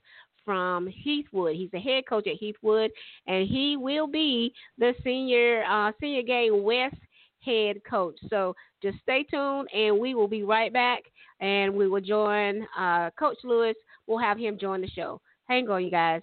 from 0.43 0.87
Heathwood. 0.87 1.55
He's 1.55 1.71
the 1.71 1.79
head 1.79 2.03
coach 2.07 2.27
at 2.27 2.41
Heathwood, 2.41 2.89
and 3.27 3.47
he 3.47 3.77
will 3.77 4.07
be 4.07 4.53
the 4.77 4.93
senior 5.03 5.63
uh, 5.63 5.91
senior 5.99 6.23
game 6.23 6.63
West 6.63 6.95
head 7.43 7.77
coach. 7.89 8.17
So 8.29 8.55
just 8.81 8.97
stay 9.01 9.23
tuned, 9.23 9.69
and 9.73 9.99
we 9.99 10.15
will 10.15 10.27
be 10.27 10.43
right 10.43 10.73
back, 10.73 11.03
and 11.39 11.73
we 11.73 11.87
will 11.87 12.01
join 12.01 12.67
uh, 12.77 13.09
Coach 13.17 13.37
Lewis. 13.43 13.75
We'll 14.07 14.19
have 14.19 14.37
him 14.37 14.57
join 14.59 14.81
the 14.81 14.89
show. 14.89 15.21
Hang 15.47 15.69
on, 15.69 15.83
you 15.83 15.91
guys. 15.91 16.21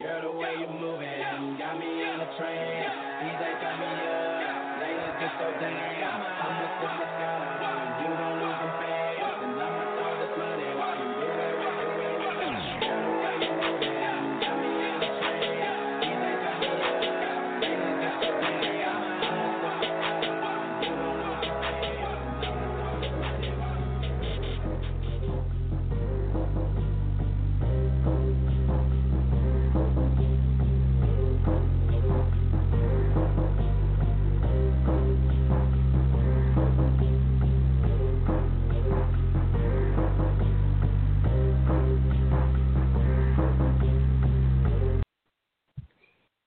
Girl, 0.00 0.22
the 0.22 0.28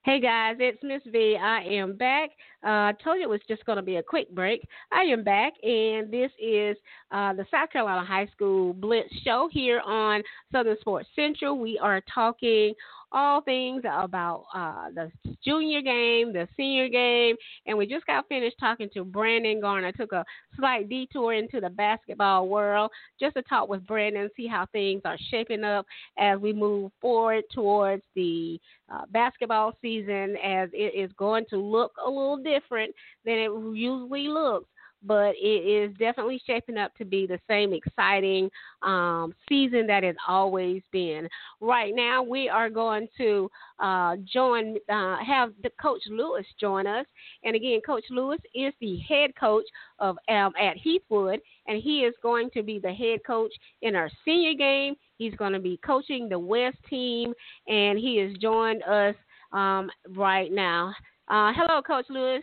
Hey 0.06 0.20
guys, 0.20 0.54
it's 0.60 0.78
Miss 0.84 1.02
V. 1.10 1.36
I 1.36 1.62
am 1.62 1.96
back. 1.96 2.30
Uh, 2.64 2.68
I 2.68 2.92
told 3.02 3.16
you 3.16 3.24
it 3.24 3.28
was 3.28 3.40
just 3.48 3.66
going 3.66 3.74
to 3.74 3.82
be 3.82 3.96
a 3.96 4.02
quick 4.04 4.32
break. 4.32 4.64
I 4.92 5.00
am 5.00 5.24
back, 5.24 5.54
and 5.64 6.12
this 6.12 6.30
is 6.40 6.76
uh, 7.10 7.32
the 7.32 7.44
South 7.50 7.70
Carolina 7.72 8.06
High 8.06 8.28
School 8.28 8.72
Blitz 8.72 9.12
show 9.24 9.48
here 9.50 9.80
on 9.80 10.22
Southern 10.52 10.76
Sports 10.80 11.08
Central. 11.16 11.58
We 11.58 11.76
are 11.82 12.00
talking 12.14 12.72
all 13.12 13.40
things 13.40 13.82
about 13.84 14.44
uh, 14.54 14.88
the 14.94 15.10
junior 15.44 15.80
game, 15.80 16.32
the 16.32 16.48
senior 16.56 16.88
game, 16.88 17.36
and 17.66 17.76
we 17.76 17.86
just 17.86 18.06
got 18.06 18.28
finished 18.28 18.56
talking 18.58 18.88
to 18.94 19.04
Brandon 19.04 19.60
Gardner. 19.60 19.92
Took 19.92 20.12
a 20.12 20.24
slight 20.56 20.88
detour 20.88 21.34
into 21.34 21.60
the 21.60 21.70
basketball 21.70 22.48
world 22.48 22.90
just 23.18 23.34
to 23.34 23.42
talk 23.42 23.68
with 23.68 23.86
Brandon, 23.86 24.28
see 24.36 24.46
how 24.46 24.66
things 24.72 25.02
are 25.04 25.18
shaping 25.30 25.64
up 25.64 25.86
as 26.18 26.38
we 26.38 26.52
move 26.52 26.92
forward 27.00 27.44
towards 27.52 28.02
the 28.14 28.60
uh, 28.92 29.02
basketball 29.10 29.72
season, 29.80 30.36
as 30.44 30.68
it 30.72 30.94
is 30.94 31.10
going 31.16 31.44
to 31.50 31.56
look 31.56 31.92
a 32.04 32.08
little 32.08 32.38
different 32.38 32.94
than 33.24 33.34
it 33.34 33.50
usually 33.74 34.28
looks 34.28 34.68
but 35.06 35.34
it 35.36 35.64
is 35.64 35.96
definitely 35.98 36.40
shaping 36.46 36.76
up 36.76 36.94
to 36.96 37.04
be 37.04 37.26
the 37.26 37.38
same 37.48 37.72
exciting 37.72 38.50
um, 38.82 39.32
season 39.48 39.86
that 39.86 40.04
it's 40.04 40.18
always 40.26 40.82
been. 40.90 41.28
Right 41.60 41.94
now, 41.94 42.22
we 42.22 42.48
are 42.48 42.68
going 42.68 43.08
to 43.18 43.50
uh, 43.78 44.16
join, 44.32 44.76
uh, 44.88 45.16
have 45.24 45.52
the 45.62 45.70
Coach 45.80 46.02
Lewis 46.10 46.46
join 46.60 46.86
us. 46.86 47.06
And 47.44 47.54
again, 47.54 47.80
Coach 47.86 48.04
Lewis 48.10 48.40
is 48.54 48.72
the 48.80 48.98
head 49.08 49.30
coach 49.38 49.64
of 49.98 50.16
um, 50.28 50.52
at 50.58 50.76
Heathwood, 50.78 51.38
and 51.66 51.82
he 51.82 52.00
is 52.00 52.14
going 52.22 52.50
to 52.54 52.62
be 52.62 52.78
the 52.78 52.92
head 52.92 53.20
coach 53.26 53.52
in 53.82 53.94
our 53.94 54.10
senior 54.24 54.54
game. 54.54 54.94
He's 55.18 55.34
going 55.34 55.52
to 55.52 55.60
be 55.60 55.78
coaching 55.84 56.28
the 56.28 56.38
West 56.38 56.78
team, 56.90 57.32
and 57.68 57.98
he 57.98 58.18
has 58.18 58.36
joined 58.38 58.82
us 58.82 59.14
um, 59.52 59.90
right 60.10 60.52
now. 60.52 60.94
Uh, 61.28 61.52
hello, 61.56 61.82
Coach 61.82 62.06
Lewis. 62.08 62.42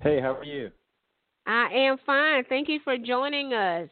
Hey, 0.00 0.20
how 0.20 0.34
are 0.34 0.44
you? 0.44 0.70
I 1.48 1.70
am 1.72 1.96
fine. 2.04 2.44
Thank 2.48 2.68
you 2.68 2.78
for 2.84 2.98
joining 2.98 3.54
us. 3.54 3.88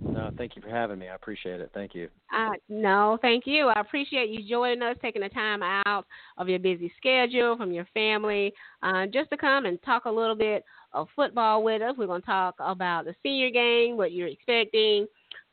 No, 0.00 0.30
thank 0.36 0.56
you 0.56 0.62
for 0.62 0.70
having 0.70 0.98
me. 0.98 1.08
I 1.08 1.14
appreciate 1.14 1.60
it. 1.60 1.70
Thank 1.74 1.94
you. 1.94 2.08
Uh, 2.34 2.52
no, 2.68 3.18
thank 3.20 3.46
you. 3.46 3.68
I 3.68 3.78
appreciate 3.78 4.30
you 4.30 4.42
joining 4.48 4.82
us, 4.82 4.96
taking 5.02 5.20
the 5.20 5.28
time 5.28 5.62
out 5.62 6.06
of 6.38 6.48
your 6.48 6.58
busy 6.58 6.90
schedule 6.96 7.56
from 7.58 7.72
your 7.72 7.86
family, 7.92 8.52
uh, 8.82 9.06
just 9.06 9.28
to 9.30 9.36
come 9.36 9.66
and 9.66 9.80
talk 9.82 10.06
a 10.06 10.10
little 10.10 10.34
bit 10.34 10.64
of 10.92 11.08
football 11.14 11.62
with 11.62 11.82
us. 11.82 11.94
We're 11.96 12.06
going 12.06 12.22
to 12.22 12.26
talk 12.26 12.54
about 12.58 13.04
the 13.04 13.14
senior 13.22 13.50
game, 13.50 13.98
what 13.98 14.12
you're 14.12 14.28
expecting, 14.28 15.06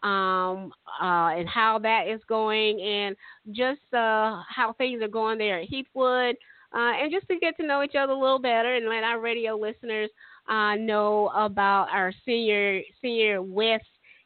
um, 0.03 0.71
uh, 1.01 1.35
and 1.35 1.47
how 1.47 1.77
that 1.83 2.07
is 2.07 2.21
going, 2.29 2.79
and 2.81 3.15
just 3.51 3.81
uh, 3.93 4.41
how 4.49 4.73
things 4.77 5.03
are 5.03 5.09
going 5.09 5.37
there 5.37 5.59
at 5.59 5.69
Heathwood, 5.69 6.35
uh, 6.73 6.93
and 7.01 7.11
just 7.11 7.27
to 7.27 7.37
get 7.39 7.57
to 7.57 7.67
know 7.67 7.83
each 7.83 7.95
other 7.95 8.13
a 8.13 8.19
little 8.19 8.39
better 8.39 8.75
and 8.75 8.87
let 8.87 9.03
our 9.03 9.19
radio 9.19 9.55
listeners 9.55 10.09
uh, 10.49 10.75
know 10.75 11.29
about 11.35 11.87
our 11.91 12.11
senior 12.25 12.81
senior 13.01 13.41
West 13.41 13.85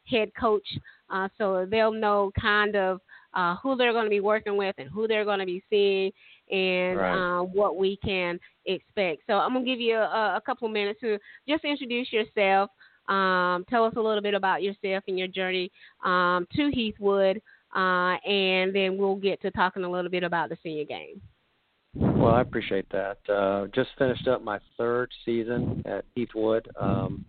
head 0.10 0.32
coach, 0.40 0.68
uh, 1.10 1.28
so 1.38 1.66
they'll 1.70 1.92
know 1.92 2.32
kind 2.40 2.76
of 2.76 3.00
uh, 3.34 3.56
who 3.62 3.76
they're 3.76 3.94
going 3.94 4.06
to 4.06 4.10
be 4.10 4.20
working 4.20 4.58
with 4.58 4.76
and 4.78 4.90
who 4.90 5.08
they're 5.08 5.26
going 5.26 5.40
to 5.40 5.46
be 5.46 5.64
seeing 5.70 6.12
and 6.52 6.98
Right. 7.00 7.40
uh, 7.40 7.44
what 7.44 7.78
we 7.78 7.98
can 8.04 8.40
expect. 8.66 9.24
So 9.28 9.34
I'm 9.34 9.54
going 9.54 9.66
to 9.66 9.72
give 9.72 9.80
you 9.80 9.96
a, 9.96 10.36
a 10.38 10.42
couple 10.46 10.68
minutes 10.68 11.00
to 11.02 11.18
just 11.48 11.64
introduce 11.64 12.12
yourself. 12.12 12.70
Um, 13.10 13.66
tell 13.70 13.84
us 13.86 13.94
a 13.98 14.02
little 14.02 14.22
bit 14.22 14.34
about 14.34 14.62
yourself 14.64 15.04
and 15.08 15.18
your 15.18 15.28
journey 15.28 15.72
um, 16.06 16.48
to 16.56 16.72
Heathwood, 16.72 17.38
uh, 17.76 18.18
and 18.26 18.74
then 18.74 18.98
we'll 18.98 19.16
get 19.16 19.42
to 19.42 19.52
talking 19.52 19.84
a 19.84 19.90
little 19.92 20.12
bit 20.12 20.24
about 20.24 20.50
the 20.50 20.58
senior 20.64 20.86
game. 20.86 21.22
Well, 22.24 22.36
I 22.36 22.40
appreciate 22.40 22.86
that. 22.94 23.18
Uh, 23.30 23.68
just 23.76 23.90
finished 23.98 24.30
up 24.30 24.42
my 24.42 24.58
third 24.78 25.12
season 25.26 25.84
at 25.86 26.06
Heathwood. 26.16 26.66
Um, 26.82 27.26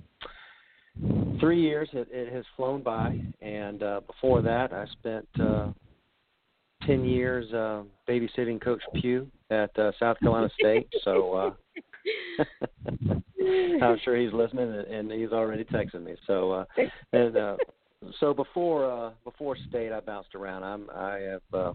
three 1.41 1.61
years 1.61 1.89
it, 1.93 2.07
it 2.12 2.33
has 2.33 2.45
flown 2.55 2.81
by, 2.81 3.21
and 3.41 3.83
uh, 3.83 4.03
before 4.07 4.41
that, 4.43 4.73
I 4.73 4.87
spent 4.93 5.27
uh, 5.41 5.73
ten 6.87 7.05
years 7.05 7.53
uh, 7.53 7.83
babysitting 8.09 8.62
Coach 8.62 8.83
Pough 8.95 9.27
at 9.51 9.77
uh, 9.77 9.91
South 9.99 10.21
Carolina 10.21 10.49
State. 10.61 10.87
So 11.03 11.33
uh, 11.33 12.45
I'm 13.83 13.99
sure 14.05 14.16
he's 14.16 14.33
listening, 14.33 14.73
and, 14.73 14.87
and 14.87 15.11
he's 15.11 15.33
already 15.33 15.65
texting 15.65 16.05
me. 16.05 16.15
So 16.25 16.53
uh, 16.53 16.65
and 17.12 17.37
uh, 17.37 17.57
so 18.21 18.33
before 18.33 18.89
uh, 18.89 19.11
before 19.25 19.57
state, 19.69 19.91
I 19.91 19.99
bounced 19.99 20.37
around. 20.37 20.62
I'm 20.62 20.89
I 20.95 21.19
have. 21.19 21.43
Uh, 21.53 21.73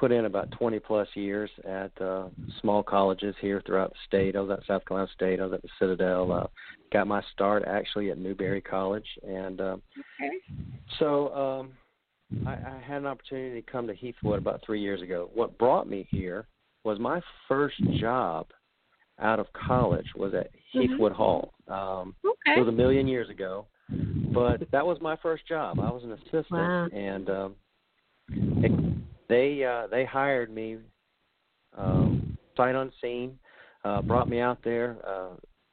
put 0.00 0.10
in 0.10 0.24
about 0.24 0.50
20 0.52 0.78
plus 0.80 1.06
years 1.14 1.50
at 1.68 1.92
uh, 2.00 2.24
small 2.62 2.82
colleges 2.82 3.34
here 3.38 3.62
throughout 3.66 3.90
the 3.90 3.98
state. 4.06 4.34
I 4.34 4.40
was 4.40 4.50
at 4.58 4.66
South 4.66 4.82
Carolina 4.86 5.10
State. 5.14 5.40
I 5.40 5.44
was 5.44 5.52
at 5.52 5.60
the 5.62 5.68
Citadel. 5.78 6.32
Uh, 6.32 6.46
got 6.90 7.06
my 7.06 7.22
start 7.34 7.64
actually 7.66 8.10
at 8.10 8.16
Newberry 8.16 8.62
College, 8.62 9.06
and 9.22 9.60
uh, 9.60 9.76
Okay. 10.22 10.36
so 10.98 11.34
um, 11.34 11.72
I, 12.46 12.52
I 12.52 12.82
had 12.82 12.96
an 12.96 13.06
opportunity 13.06 13.60
to 13.60 13.70
come 13.70 13.86
to 13.88 13.94
Heathwood 13.94 14.38
about 14.38 14.62
three 14.64 14.80
years 14.80 15.02
ago. 15.02 15.28
What 15.34 15.58
brought 15.58 15.86
me 15.88 16.08
here 16.10 16.46
was 16.82 16.98
my 16.98 17.20
first 17.46 17.76
job 18.00 18.46
out 19.20 19.38
of 19.38 19.46
college 19.52 20.06
was 20.16 20.32
at 20.32 20.48
Mhm. 20.74 20.88
Heathwood 20.96 21.12
Hall. 21.12 21.52
Um, 21.68 22.14
Okay. 22.24 22.56
It 22.56 22.58
was 22.58 22.68
a 22.68 22.72
million 22.72 23.06
years 23.06 23.28
ago, 23.28 23.66
but 24.32 24.62
that 24.70 24.86
was 24.86 24.98
my 25.02 25.16
first 25.16 25.46
job. 25.46 25.78
I 25.78 25.90
was 25.90 26.02
an 26.04 26.12
assistant, 26.12 26.46
Wow. 26.50 26.88
and 26.90 27.28
um, 27.28 27.56
it, 28.64 28.72
they 29.30 29.64
uh, 29.64 29.86
they 29.86 30.04
hired 30.04 30.52
me 30.52 30.76
um, 31.78 32.36
sight 32.56 32.74
unseen, 32.74 33.38
uh, 33.84 34.02
brought 34.02 34.28
me 34.28 34.40
out 34.40 34.58
there, 34.62 34.96
uh, 35.06 35.30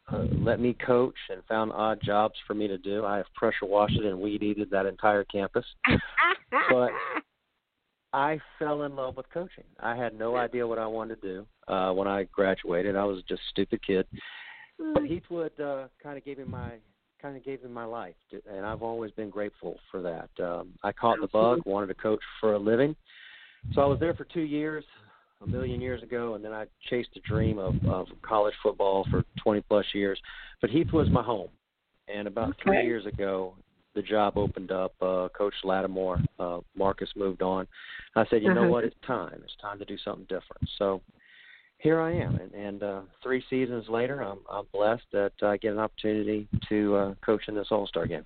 uh, 0.10 0.26
let 0.40 0.62
me 0.62 0.74
coach, 0.86 1.16
and 1.30 1.42
found 1.50 1.72
odd 1.74 2.00
jobs 2.02 2.36
for 2.46 2.54
me 2.54 2.68
to 2.68 2.78
do. 2.78 3.04
I 3.04 3.18
have 3.18 3.26
pressure 3.36 3.66
washed 3.66 3.98
and 3.98 4.22
weed 4.22 4.44
eated 4.44 4.70
that 4.70 4.86
entire 4.86 5.26
campus, 5.26 5.66
but 6.70 6.92
I 8.14 8.40
fell 8.58 8.84
in 8.84 8.96
love 8.96 9.18
with 9.18 9.30
coaching. 9.34 9.66
I 9.80 9.96
had 9.96 10.18
no 10.18 10.38
idea 10.38 10.66
what 10.66 10.80
I 10.80 10.88
wanted 10.88 11.22
to 11.22 11.28
do 11.28 11.74
uh, 11.74 11.92
when 11.92 12.08
I 12.08 12.24
graduated. 12.32 12.96
I 12.96 13.04
was 13.04 13.22
just 13.28 13.42
a 13.42 13.50
stupid 13.50 13.86
kid. 13.86 14.06
But 14.94 15.04
Heathwood 15.04 15.60
uh, 15.60 15.88
kind 16.02 16.18
of 16.18 16.24
gave 16.24 16.38
me 16.38 16.46
my 16.46 16.74
kind 17.20 17.36
of 17.36 17.44
gave 17.44 17.64
me 17.64 17.70
my 17.70 17.84
life, 17.84 18.14
and 18.32 18.64
I've 18.64 18.84
always 18.84 19.10
been 19.12 19.32
grateful 19.32 19.80
for 19.90 20.04
that. 20.04 20.30
Um, 20.44 20.74
I 20.84 20.92
caught 20.92 21.20
the 21.20 21.28
bug, 21.28 21.62
wanted 21.66 21.88
to 21.88 21.96
coach 21.96 22.22
for 22.40 22.54
a 22.54 22.60
living, 22.60 22.96
so 23.74 23.82
I 23.82 23.86
was 23.86 24.00
there 24.00 24.14
for 24.14 24.24
two 24.26 24.42
years, 24.42 24.84
a 25.42 25.48
million 25.48 25.82
years 25.82 26.02
ago, 26.04 26.34
and 26.36 26.44
then 26.44 26.54
I 26.54 26.66
chased 26.90 27.10
the 27.14 27.20
dream 27.22 27.60
of, 27.60 27.76
of 27.86 28.08
college 28.22 28.56
football 28.64 29.06
for 29.12 29.24
20 29.44 29.62
plus 29.62 29.86
years. 29.94 30.20
But 30.62 30.70
Heath 30.70 30.92
was 30.92 31.10
my 31.10 31.22
home, 31.24 31.50
and 32.08 32.28
about 32.28 32.56
three 32.64 32.84
years 32.84 33.06
ago, 33.06 33.54
the 33.94 34.02
job 34.02 34.38
opened 34.38 34.72
up. 34.72 34.94
Uh, 35.02 35.28
Coach 35.38 35.54
Lattimore, 35.64 36.20
uh, 36.40 36.60
Marcus 36.76 37.10
moved 37.16 37.42
on. 37.42 37.68
I 38.16 38.26
said, 38.30 38.42
you 38.44 38.54
know 38.54 38.62
Uh-huh. 38.62 38.70
what? 38.72 38.84
It's 38.84 38.96
time. 39.06 39.42
It's 39.44 39.56
time 39.62 39.80
to 39.80 39.86
do 39.86 39.98
something 39.98 40.26
different. 40.26 40.70
So 40.78 41.02
here 41.80 42.00
I 42.02 42.12
am, 42.14 42.36
and, 42.36 42.54
and 42.54 42.84
uh, 42.84 43.02
three 43.22 43.44
seasons 43.50 43.86
later, 43.90 44.22
I'm, 44.22 44.40
I'm 44.50 44.66
blessed 44.74 45.06
that 45.14 45.34
I 45.44 45.58
get 45.58 45.74
an 45.74 45.80
opportunity 45.80 46.48
to 46.70 46.96
uh, 46.96 47.14
coach 47.24 47.42
in 47.48 47.56
this 47.56 47.68
All 47.72 47.86
Star 47.88 48.08
game. 48.08 48.26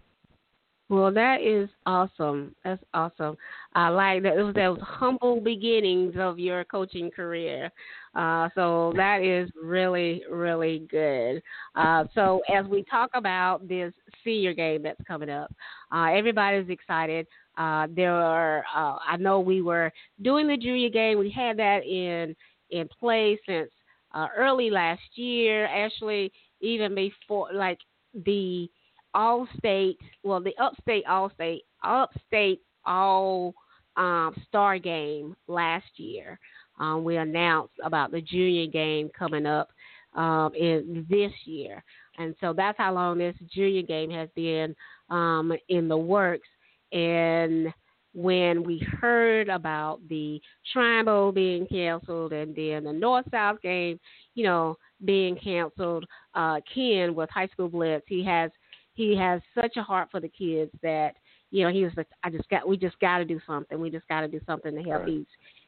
Well, 0.91 1.09
that 1.13 1.39
is 1.41 1.69
awesome. 1.85 2.53
That's 2.65 2.83
awesome. 2.93 3.37
I 3.75 3.87
like 3.87 4.23
that. 4.23 4.37
It 4.37 4.43
was 4.43 4.53
those 4.53 4.77
humble 4.81 5.39
beginnings 5.39 6.15
of 6.19 6.37
your 6.37 6.65
coaching 6.65 7.09
career. 7.09 7.71
Uh, 8.13 8.49
so 8.55 8.91
that 8.97 9.23
is 9.23 9.49
really, 9.63 10.21
really 10.29 10.85
good. 10.91 11.41
Uh, 11.77 12.03
so 12.13 12.41
as 12.53 12.65
we 12.65 12.83
talk 12.83 13.09
about 13.13 13.65
this 13.69 13.93
senior 14.21 14.53
game 14.53 14.83
that's 14.83 14.99
coming 15.07 15.29
up, 15.29 15.49
uh, 15.93 16.09
everybody's 16.11 16.69
excited. 16.69 17.25
Uh, 17.57 17.87
there 17.95 18.13
are. 18.13 18.65
Uh, 18.75 18.97
I 19.07 19.15
know 19.17 19.39
we 19.39 19.61
were 19.61 19.93
doing 20.21 20.45
the 20.45 20.57
junior 20.57 20.89
game. 20.89 21.19
We 21.19 21.31
had 21.31 21.55
that 21.57 21.85
in 21.85 22.35
in 22.69 22.89
place 22.99 23.39
since 23.45 23.71
uh, 24.13 24.27
early 24.37 24.69
last 24.69 25.01
year. 25.15 25.67
Actually, 25.67 26.33
even 26.59 26.93
before 26.93 27.47
like 27.53 27.79
the 28.25 28.69
all 29.13 29.47
state, 29.57 29.97
well, 30.23 30.41
the 30.41 30.55
upstate 30.59 31.05
all 31.05 31.29
state, 31.33 31.63
upstate 31.83 32.61
all 32.85 33.53
um, 33.97 34.33
star 34.47 34.79
game 34.79 35.35
last 35.47 35.87
year. 35.95 36.39
Um, 36.79 37.03
we 37.03 37.17
announced 37.17 37.73
about 37.83 38.11
the 38.11 38.21
junior 38.21 38.67
game 38.67 39.09
coming 39.17 39.45
up 39.45 39.69
um, 40.15 40.51
in 40.55 41.05
this 41.09 41.31
year, 41.45 41.83
and 42.17 42.35
so 42.41 42.53
that's 42.53 42.77
how 42.77 42.93
long 42.93 43.17
this 43.17 43.35
junior 43.53 43.83
game 43.83 44.09
has 44.11 44.29
been 44.35 44.75
um, 45.09 45.53
in 45.69 45.87
the 45.87 45.97
works. 45.97 46.47
And 46.91 47.73
when 48.13 48.63
we 48.63 48.79
heard 48.99 49.47
about 49.49 49.99
the 50.09 50.41
Shrine 50.71 51.05
Bowl 51.05 51.31
being 51.31 51.65
canceled 51.67 52.33
and 52.33 52.55
then 52.55 52.83
the 52.83 52.93
North 52.93 53.25
South 53.31 53.61
game, 53.61 53.99
you 54.35 54.43
know, 54.43 54.77
being 55.05 55.35
canceled, 55.37 56.05
uh, 56.35 56.59
Ken 56.73 57.15
with 57.15 57.29
High 57.29 57.47
School 57.47 57.69
Blitz, 57.69 58.05
he 58.07 58.23
has 58.25 58.51
he 58.93 59.15
has 59.15 59.41
such 59.55 59.77
a 59.77 59.83
heart 59.83 60.09
for 60.11 60.19
the 60.19 60.29
kids 60.29 60.71
that 60.83 61.15
you 61.49 61.63
know 61.63 61.71
he 61.71 61.83
was 61.83 61.93
like, 61.97 62.07
I 62.23 62.29
just 62.29 62.49
got 62.49 62.67
we 62.67 62.77
just 62.77 62.99
got 62.99 63.19
to 63.19 63.25
do 63.25 63.39
something. 63.45 63.79
We 63.79 63.89
just 63.89 64.07
got 64.07 64.21
to 64.21 64.27
do 64.27 64.39
something 64.45 64.73
to 64.75 64.81
help 64.81 65.03
right. 65.03 65.05
these 65.07 65.25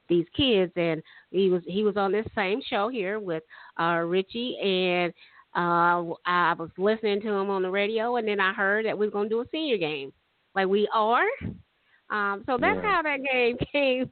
these 0.10 0.26
kids. 0.36 0.72
And 0.76 1.02
he 1.32 1.50
was 1.50 1.62
he 1.66 1.84
was 1.84 1.98
on 1.98 2.12
this 2.12 2.28
same 2.36 2.62
show 2.70 2.90
here 2.90 3.20
with 3.20 3.44
uh, 3.80 4.04
Richie 4.06 4.58
and. 4.62 5.14
Uh, 5.56 6.18
I 6.26 6.56
was 6.58 6.72
listening 6.80 7.22
to 7.22 7.28
him 7.28 7.52
on 7.52 7.62
the 7.62 7.70
radio, 7.70 8.16
and 8.16 8.28
then 8.28 8.40
I 8.40 8.54
heard 8.54 8.88
that 8.88 8.98
we 8.98 9.06
are 9.06 9.12
going 9.12 9.30
to 9.30 9.36
do 9.36 9.41
a 9.41 9.45
senior 9.52 9.78
game. 9.78 10.12
Like 10.56 10.68
we 10.68 10.90
are. 10.91 11.28
Um, 12.10 12.44
so 12.48 12.58
that's 12.60 12.80
yeah. 12.82 12.91
how 12.91 13.02
that 13.04 13.20
game 13.24 13.58
came. 13.72 14.12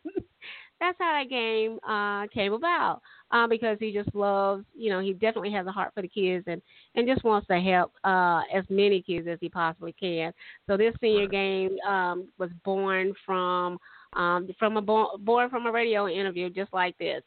That's 0.81 0.97
how 0.99 1.13
that 1.13 1.29
game 1.29 1.79
uh, 1.87 2.27
came 2.33 2.53
about 2.53 3.01
um, 3.29 3.49
because 3.49 3.77
he 3.79 3.93
just 3.93 4.13
loves, 4.15 4.65
you 4.75 4.89
know, 4.89 4.99
he 4.99 5.13
definitely 5.13 5.51
has 5.51 5.67
a 5.67 5.71
heart 5.71 5.93
for 5.93 6.01
the 6.01 6.07
kids 6.07 6.43
and 6.47 6.61
and 6.95 7.07
just 7.07 7.23
wants 7.23 7.47
to 7.47 7.59
help 7.59 7.93
uh, 8.03 8.41
as 8.53 8.65
many 8.69 9.01
kids 9.01 9.27
as 9.29 9.37
he 9.39 9.47
possibly 9.47 9.93
can. 9.93 10.33
So 10.67 10.75
this 10.75 10.93
senior 10.99 11.27
game 11.27 11.77
um, 11.87 12.27
was 12.37 12.49
born 12.65 13.13
from 13.25 13.77
um, 14.13 14.49
from 14.57 14.77
a 14.77 14.81
born 14.81 15.49
from 15.49 15.67
a 15.67 15.71
radio 15.71 16.07
interview 16.07 16.49
just 16.49 16.73
like 16.73 16.97
this. 16.97 17.21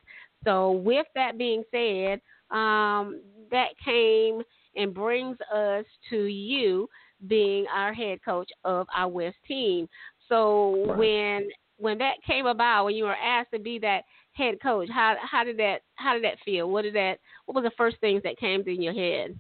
So 0.45 0.73
with 0.73 1.07
that 1.15 1.39
being 1.39 1.63
said, 1.71 2.21
um, 2.51 3.21
that 3.51 3.69
came 3.83 4.43
and 4.77 4.93
brings 4.93 5.39
us 5.55 5.85
to 6.11 6.25
you 6.25 6.89
being 7.29 7.67
our 7.75 7.95
head 7.95 8.19
coach 8.25 8.51
of 8.65 8.87
our 8.95 9.09
West 9.09 9.37
team. 9.47 9.89
So 10.29 10.95
when 10.97 11.49
when 11.79 11.99
that 11.99 12.15
came 12.27 12.47
about, 12.47 12.85
when 12.85 12.95
you 12.95 13.05
were 13.05 13.17
asked 13.17 13.53
to 13.53 13.59
be 13.59 13.79
that 13.81 14.05
head 14.33 14.57
coach, 14.63 14.89
how 14.93 15.17
how 15.21 15.45
did 15.45 15.57
that 15.59 15.79
how 15.97 16.15
did 16.15 16.25
that 16.25 16.39
feel? 16.45 16.71
What 16.71 16.83
did 16.83 16.95
that 16.95 17.19
what 17.47 17.55
was 17.55 17.65
the 17.65 17.77
first 17.77 17.97
things 18.01 18.23
that 18.25 18.39
came 18.39 18.63
in 18.67 18.83
your 18.83 18.95
head? 18.95 19.39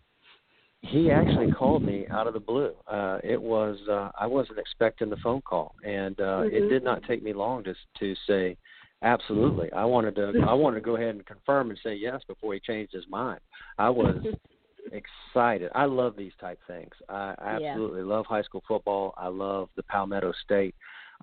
He 0.80 1.10
actually 1.10 1.50
called 1.50 1.82
me 1.82 2.06
out 2.10 2.26
of 2.26 2.34
the 2.34 2.40
blue. 2.40 2.74
Uh 2.86 3.18
it 3.22 3.40
was 3.40 3.78
uh 3.90 4.10
I 4.18 4.26
wasn't 4.26 4.58
expecting 4.58 5.10
the 5.10 5.16
phone 5.22 5.42
call 5.42 5.74
and 5.84 6.18
uh 6.20 6.42
mm-hmm. 6.42 6.54
it 6.56 6.68
did 6.68 6.84
not 6.84 7.02
take 7.04 7.22
me 7.22 7.32
long 7.32 7.64
to 7.64 7.74
to 8.00 8.14
say 8.26 8.56
absolutely. 9.02 9.72
I 9.72 9.84
wanted 9.84 10.16
to 10.16 10.32
I 10.46 10.54
wanted 10.54 10.76
to 10.76 10.84
go 10.84 10.96
ahead 10.96 11.14
and 11.14 11.26
confirm 11.26 11.70
and 11.70 11.78
say 11.82 11.94
yes 11.94 12.20
before 12.26 12.54
he 12.54 12.60
changed 12.60 12.92
his 12.92 13.08
mind. 13.08 13.40
I 13.78 13.90
was 13.90 14.16
excited. 14.92 15.70
I 15.74 15.84
love 15.86 16.16
these 16.16 16.32
type 16.40 16.58
things. 16.66 16.92
I 17.08 17.34
absolutely 17.40 18.00
yeah. 18.00 18.06
love 18.06 18.26
high 18.26 18.42
school 18.42 18.62
football. 18.66 19.14
I 19.16 19.28
love 19.28 19.68
the 19.76 19.82
Palmetto 19.84 20.32
State. 20.44 20.74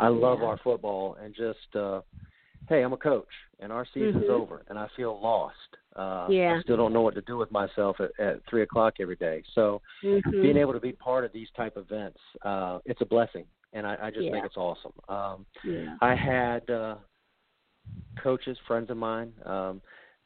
I 0.01 0.07
love 0.09 0.39
yeah. 0.41 0.47
our 0.47 0.59
football 0.63 1.17
and 1.23 1.33
just 1.35 1.75
uh 1.75 2.01
hey, 2.69 2.83
I'm 2.83 2.93
a 2.93 2.97
coach 2.97 3.27
and 3.59 3.71
our 3.71 3.85
season's 3.93 4.23
mm-hmm. 4.23 4.31
over 4.31 4.63
and 4.69 4.77
I 4.77 4.87
feel 4.95 5.19
lost. 5.21 5.55
Uh 5.95 6.27
yeah. 6.29 6.57
I 6.57 6.61
still 6.61 6.77
don't 6.77 6.93
know 6.93 7.01
what 7.01 7.15
to 7.15 7.21
do 7.21 7.37
with 7.37 7.51
myself 7.51 7.97
at, 7.99 8.11
at 8.23 8.41
three 8.49 8.63
o'clock 8.63 8.95
every 8.99 9.15
day. 9.15 9.43
So 9.55 9.81
mm-hmm. 10.03 10.41
being 10.41 10.57
able 10.57 10.73
to 10.73 10.79
be 10.79 10.93
part 10.93 11.25
of 11.25 11.33
these 11.33 11.47
type 11.55 11.77
events, 11.77 12.19
uh 12.43 12.79
it's 12.85 13.01
a 13.01 13.05
blessing 13.05 13.45
and 13.73 13.87
I, 13.87 13.97
I 14.03 14.09
just 14.09 14.25
yeah. 14.25 14.31
think 14.31 14.45
it's 14.45 14.57
awesome. 14.57 14.93
Um 15.07 15.45
yeah. 15.65 15.95
I 16.01 16.15
had 16.15 16.69
uh 16.69 16.95
coaches, 18.21 18.57
friends 18.67 18.89
of 18.89 18.97
mine, 18.97 19.33
um, 19.45 19.81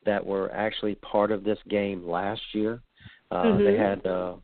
that 0.05 0.23
were 0.25 0.51
actually 0.51 0.95
part 0.95 1.31
of 1.31 1.43
this 1.43 1.57
game 1.69 2.07
last 2.07 2.41
year. 2.53 2.81
Uh, 3.31 3.43
mm-hmm. 3.43 3.63
They 3.63 3.77
had 3.77 4.05
uh, 4.05 4.35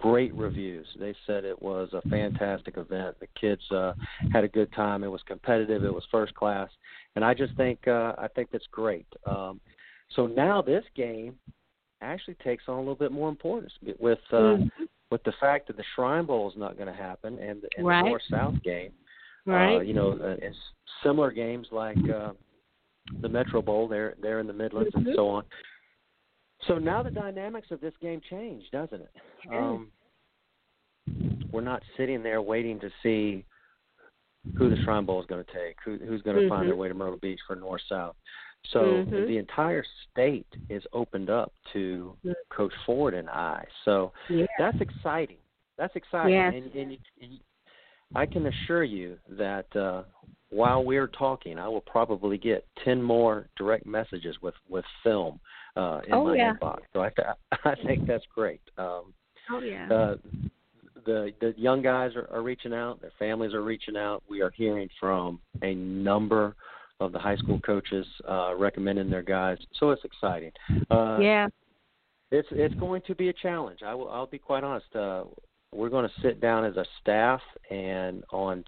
great 0.00 0.34
reviews. 0.34 0.86
They 0.98 1.14
said 1.26 1.44
it 1.44 1.60
was 1.60 1.90
a 1.92 2.08
fantastic 2.08 2.78
event. 2.78 3.16
The 3.20 3.26
kids 3.38 3.62
uh, 3.70 3.92
had 4.32 4.44
a 4.44 4.48
good 4.48 4.72
time. 4.72 5.04
It 5.04 5.08
was 5.08 5.20
competitive. 5.26 5.84
It 5.84 5.92
was 5.92 6.04
first 6.10 6.34
class, 6.34 6.70
and 7.16 7.24
I 7.24 7.34
just 7.34 7.54
think 7.56 7.86
uh, 7.86 8.14
I 8.16 8.26
think 8.34 8.50
that's 8.50 8.66
great. 8.72 9.06
Um, 9.26 9.60
so 10.16 10.26
now 10.26 10.62
this 10.62 10.84
game 10.96 11.34
actually 12.00 12.34
takes 12.42 12.64
on 12.66 12.76
a 12.76 12.80
little 12.80 12.94
bit 12.94 13.12
more 13.12 13.28
importance 13.28 13.72
with 13.98 14.18
uh, 14.32 14.36
mm-hmm. 14.36 14.84
with 15.10 15.22
the 15.24 15.34
fact 15.38 15.66
that 15.66 15.76
the 15.76 15.84
Shrine 15.94 16.24
Bowl 16.24 16.50
is 16.50 16.56
not 16.56 16.76
going 16.76 16.88
to 16.88 16.94
happen 16.94 17.38
and, 17.38 17.62
and 17.76 17.86
right. 17.86 18.02
the 18.02 18.08
North 18.08 18.22
South 18.30 18.54
game. 18.62 18.92
Right. 19.46 19.76
Uh, 19.76 19.80
you 19.80 19.94
know, 19.94 20.12
uh, 20.12 20.36
similar 21.02 21.30
games 21.30 21.66
like 21.72 21.96
uh, 22.14 22.32
the 23.20 23.28
Metro 23.28 23.60
Bowl. 23.60 23.86
They're 23.86 24.14
they're 24.22 24.40
in 24.40 24.46
the 24.46 24.52
Midlands 24.54 24.94
mm-hmm. 24.94 25.08
and 25.08 25.16
so 25.16 25.28
on. 25.28 25.44
So 26.68 26.78
now 26.78 27.02
the 27.02 27.10
dynamics 27.10 27.68
of 27.70 27.80
this 27.80 27.94
game 28.02 28.20
change, 28.28 28.64
doesn't 28.70 29.00
it? 29.00 29.10
Um, 29.52 29.90
we're 31.52 31.60
not 31.62 31.82
sitting 31.96 32.22
there 32.22 32.42
waiting 32.42 32.78
to 32.80 32.90
see 33.02 33.44
who 34.56 34.70
the 34.70 34.76
Shrine 34.84 35.04
Bowl 35.04 35.20
is 35.20 35.26
going 35.26 35.44
to 35.44 35.52
take, 35.52 35.76
who, 35.84 35.96
who's 35.96 36.22
going 36.22 36.36
to 36.36 36.42
mm-hmm. 36.42 36.48
find 36.48 36.68
their 36.68 36.76
way 36.76 36.88
to 36.88 36.94
Myrtle 36.94 37.18
Beach 37.20 37.40
for 37.46 37.56
North 37.56 37.82
South. 37.88 38.14
So 38.72 38.80
mm-hmm. 38.80 39.10
the 39.10 39.38
entire 39.38 39.84
state 40.10 40.46
is 40.68 40.82
opened 40.92 41.30
up 41.30 41.52
to 41.72 42.14
mm-hmm. 42.24 42.32
Coach 42.54 42.72
Ford 42.84 43.14
and 43.14 43.28
I. 43.28 43.64
So 43.84 44.12
yeah. 44.28 44.46
that's 44.58 44.80
exciting. 44.80 45.38
That's 45.78 45.96
exciting. 45.96 46.34
Yes. 46.34 46.52
And, 46.54 46.74
and, 46.74 46.98
and 47.22 47.40
I 48.14 48.26
can 48.26 48.46
assure 48.46 48.84
you 48.84 49.16
that 49.30 49.74
uh, 49.74 50.02
while 50.50 50.84
we're 50.84 51.06
talking, 51.06 51.58
I 51.58 51.68
will 51.68 51.80
probably 51.80 52.36
get 52.36 52.66
ten 52.84 53.02
more 53.02 53.48
direct 53.56 53.86
messages 53.86 54.36
with 54.42 54.54
with 54.68 54.84
film 55.02 55.40
uh, 55.76 56.00
in 56.06 56.14
oh, 56.14 56.24
my 56.24 56.36
yeah. 56.36 56.54
inbox. 56.60 56.78
So 56.92 57.00
I 57.00 57.10
th- 57.10 57.28
I 57.64 57.74
think 57.86 58.06
that's 58.06 58.24
great. 58.34 58.60
Um, 58.78 59.12
oh 59.50 59.60
yeah. 59.60 59.88
Uh, 59.90 60.16
the 61.06 61.32
the 61.40 61.54
young 61.56 61.82
guys 61.82 62.12
are, 62.16 62.28
are 62.30 62.42
reaching 62.42 62.72
out. 62.72 63.00
Their 63.00 63.12
families 63.18 63.54
are 63.54 63.62
reaching 63.62 63.96
out. 63.96 64.22
We 64.28 64.42
are 64.42 64.50
hearing 64.50 64.88
from 64.98 65.40
a 65.62 65.74
number 65.74 66.54
of 67.00 67.12
the 67.12 67.18
high 67.18 67.36
school 67.36 67.60
coaches 67.60 68.06
uh, 68.28 68.54
recommending 68.56 69.10
their 69.10 69.22
guys. 69.22 69.58
So 69.78 69.90
it's 69.90 70.04
exciting. 70.04 70.52
Uh, 70.90 71.18
yeah. 71.20 71.48
It's 72.30 72.48
it's 72.52 72.74
going 72.74 73.02
to 73.06 73.14
be 73.14 73.28
a 73.28 73.32
challenge. 73.32 73.80
I 73.84 73.94
will. 73.94 74.08
I'll 74.08 74.26
be 74.26 74.38
quite 74.38 74.62
honest. 74.62 74.94
Uh, 74.94 75.24
we're 75.72 75.88
going 75.88 76.08
to 76.08 76.20
sit 76.22 76.40
down 76.40 76.64
as 76.64 76.76
a 76.76 76.84
staff 77.00 77.40
and 77.70 78.22
on 78.30 78.64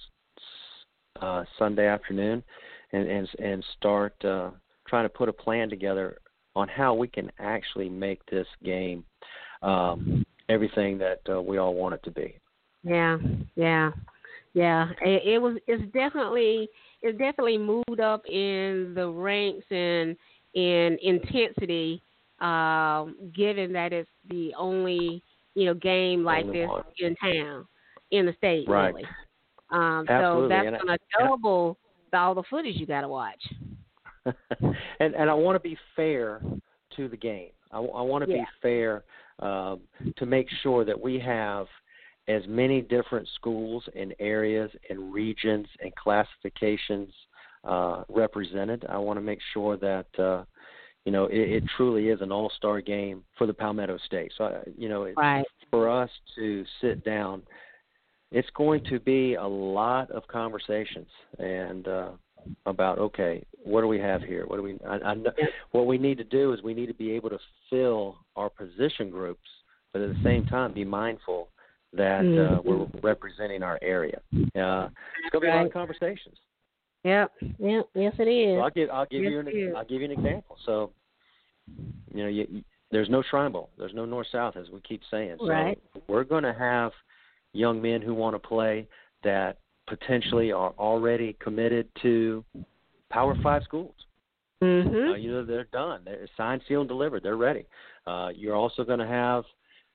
uh, 1.20 1.44
Sunday 1.58 1.86
afternoon, 1.86 2.42
and 2.92 3.08
and 3.08 3.28
and 3.38 3.64
start 3.78 4.14
uh, 4.24 4.50
trying 4.88 5.04
to 5.04 5.08
put 5.08 5.28
a 5.28 5.32
plan 5.32 5.70
together 5.70 6.18
on 6.54 6.68
how 6.68 6.94
we 6.94 7.08
can 7.08 7.30
actually 7.38 7.88
make 7.88 8.24
this 8.26 8.46
game 8.64 9.04
um, 9.62 10.24
everything 10.48 10.98
that 10.98 11.20
uh, 11.28 11.40
we 11.40 11.58
all 11.58 11.74
want 11.74 11.94
it 11.94 12.02
to 12.04 12.10
be. 12.10 12.34
Yeah, 12.84 13.18
yeah, 13.54 13.90
yeah. 14.54 14.88
It, 15.02 15.34
it 15.34 15.38
was. 15.38 15.56
It's 15.66 15.82
definitely. 15.92 16.68
It's 17.02 17.18
definitely 17.18 17.58
moved 17.58 18.00
up 18.00 18.24
in 18.26 18.92
the 18.94 19.08
ranks 19.08 19.66
and 19.70 20.16
in 20.54 20.98
intensity. 21.02 22.02
Um, 22.40 23.14
given 23.36 23.72
that 23.72 23.92
it's 23.92 24.10
the 24.28 24.52
only 24.58 25.22
you 25.54 25.66
know 25.66 25.74
game 25.74 26.24
like 26.24 26.44
only 26.44 26.60
this 26.60 26.68
one. 26.68 26.82
in 26.98 27.16
town, 27.16 27.66
in 28.10 28.26
the 28.26 28.34
state, 28.38 28.68
right. 28.68 28.92
really. 28.92 29.04
Um, 29.70 30.04
so 30.08 30.48
that's 30.48 30.66
going 30.82 30.86
to 30.86 30.98
double 31.18 31.78
all 32.12 32.34
the 32.34 32.42
footage 32.50 32.76
you 32.76 32.86
got 32.86 33.02
to 33.02 33.08
watch. 33.08 33.40
and 35.00 35.14
and 35.14 35.30
I 35.30 35.34
want 35.34 35.56
to 35.56 35.68
be 35.68 35.76
fair 35.96 36.40
to 36.96 37.08
the 37.08 37.16
game. 37.16 37.50
I, 37.70 37.78
I 37.78 38.02
want 38.02 38.24
to 38.24 38.30
yeah. 38.30 38.42
be 38.42 38.46
fair 38.60 39.04
um, 39.38 39.80
to 40.16 40.26
make 40.26 40.48
sure 40.62 40.84
that 40.84 41.00
we 41.00 41.18
have 41.20 41.66
as 42.28 42.42
many 42.46 42.80
different 42.80 43.28
schools 43.34 43.82
and 43.96 44.14
areas 44.20 44.70
and 44.90 45.12
regions 45.12 45.66
and 45.80 45.94
classifications 45.96 47.12
uh, 47.64 48.04
represented. 48.08 48.84
I 48.88 48.98
want 48.98 49.16
to 49.16 49.22
make 49.22 49.40
sure 49.52 49.76
that 49.78 50.06
uh, 50.18 50.44
you 51.04 51.10
know, 51.10 51.26
it, 51.26 51.36
it 51.36 51.64
truly 51.76 52.08
is 52.08 52.20
an 52.20 52.30
all-star 52.30 52.80
game 52.80 53.24
for 53.36 53.46
the 53.46 53.54
Palmetto 53.54 53.98
State. 54.06 54.32
So, 54.38 54.44
uh, 54.44 54.60
you 54.76 54.88
know, 54.88 55.04
it, 55.04 55.14
right. 55.16 55.44
for 55.70 55.90
us 55.90 56.10
to 56.36 56.64
sit 56.80 57.04
down, 57.04 57.42
it's 58.30 58.48
going 58.54 58.84
to 58.84 59.00
be 59.00 59.34
a 59.34 59.46
lot 59.46 60.10
of 60.10 60.26
conversations 60.28 61.08
and 61.38 61.88
uh, 61.88 62.10
about 62.66 62.98
okay, 62.98 63.44
what 63.64 63.80
do 63.80 63.88
we 63.88 63.98
have 63.98 64.22
here? 64.22 64.44
What 64.46 64.56
do 64.56 64.62
we? 64.62 64.78
I, 64.88 65.12
I, 65.12 65.14
what 65.72 65.86
we 65.86 65.98
need 65.98 66.18
to 66.18 66.24
do 66.24 66.52
is 66.52 66.62
we 66.62 66.74
need 66.74 66.86
to 66.86 66.94
be 66.94 67.12
able 67.12 67.30
to 67.30 67.38
fill 67.70 68.18
our 68.36 68.48
position 68.50 69.10
groups, 69.10 69.48
but 69.92 70.02
at 70.02 70.08
the 70.08 70.22
same 70.24 70.44
time 70.46 70.72
be 70.72 70.84
mindful 70.84 71.48
that 71.92 72.20
uh, 72.20 72.60
Mm-hmm. 72.60 72.68
we're 72.68 72.86
representing 73.02 73.62
our 73.62 73.78
area. 73.82 74.18
Uh, 74.32 74.88
it's 74.88 75.30
going 75.30 75.32
to 75.32 75.40
be 75.40 75.48
a 75.48 75.54
lot 75.54 75.66
of 75.66 75.72
conversations. 75.72 76.36
Yep. 77.04 77.32
Yep. 77.58 77.88
Yes, 77.94 78.14
it 78.18 78.28
is. 78.28 78.56
So 78.56 78.60
I'll 78.60 78.70
give 78.70 78.90
I'll 78.90 79.06
give 79.06 79.22
Yes, 79.22 79.30
you 79.30 79.40
an. 79.40 79.76
I'll 79.76 79.84
give 79.84 80.00
you 80.00 80.06
an 80.06 80.12
example. 80.12 80.56
So, 80.64 80.92
you 82.14 82.22
know, 82.22 82.28
you, 82.28 82.46
you, 82.50 82.62
there's 82.90 83.10
no 83.10 83.22
Shrine 83.30 83.52
Bowl. 83.52 83.70
There's 83.78 83.94
no 83.94 84.04
North 84.04 84.28
South, 84.30 84.56
as 84.56 84.70
we 84.70 84.80
keep 84.80 85.00
saying. 85.10 85.36
So 85.38 85.46
Right. 85.46 85.78
we're 86.08 86.24
going 86.24 86.44
to 86.44 86.52
have 86.52 86.92
young 87.52 87.82
men 87.82 88.00
who 88.00 88.14
want 88.14 88.34
to 88.34 88.38
play 88.38 88.86
that 89.24 89.58
potentially 89.86 90.52
are 90.52 90.72
already 90.78 91.36
committed 91.40 91.88
to 92.02 92.44
Power 93.12 93.36
Five 93.42 93.62
schools. 93.64 93.94
Mhm. 94.62 95.10
Uh, 95.10 95.14
you 95.14 95.32
know, 95.32 95.44
they're 95.44 95.64
done. 95.64 96.02
They're 96.04 96.28
signed, 96.36 96.62
sealed, 96.68 96.82
and 96.82 96.88
delivered. 96.88 97.22
They're 97.22 97.36
ready. 97.36 97.66
Uh, 98.06 98.30
you're 98.34 98.54
also 98.54 98.84
going 98.84 99.00
to 99.00 99.06
have 99.06 99.44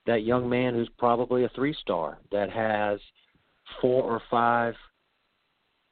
that 0.06 0.24
young 0.24 0.50
man 0.50 0.74
who's 0.74 0.90
probably 0.98 1.44
a 1.46 1.50
three 1.50 1.74
star 1.74 2.18
that 2.32 2.50
has 2.50 3.00
four 3.82 4.04
or 4.04 4.22
five 4.30 4.76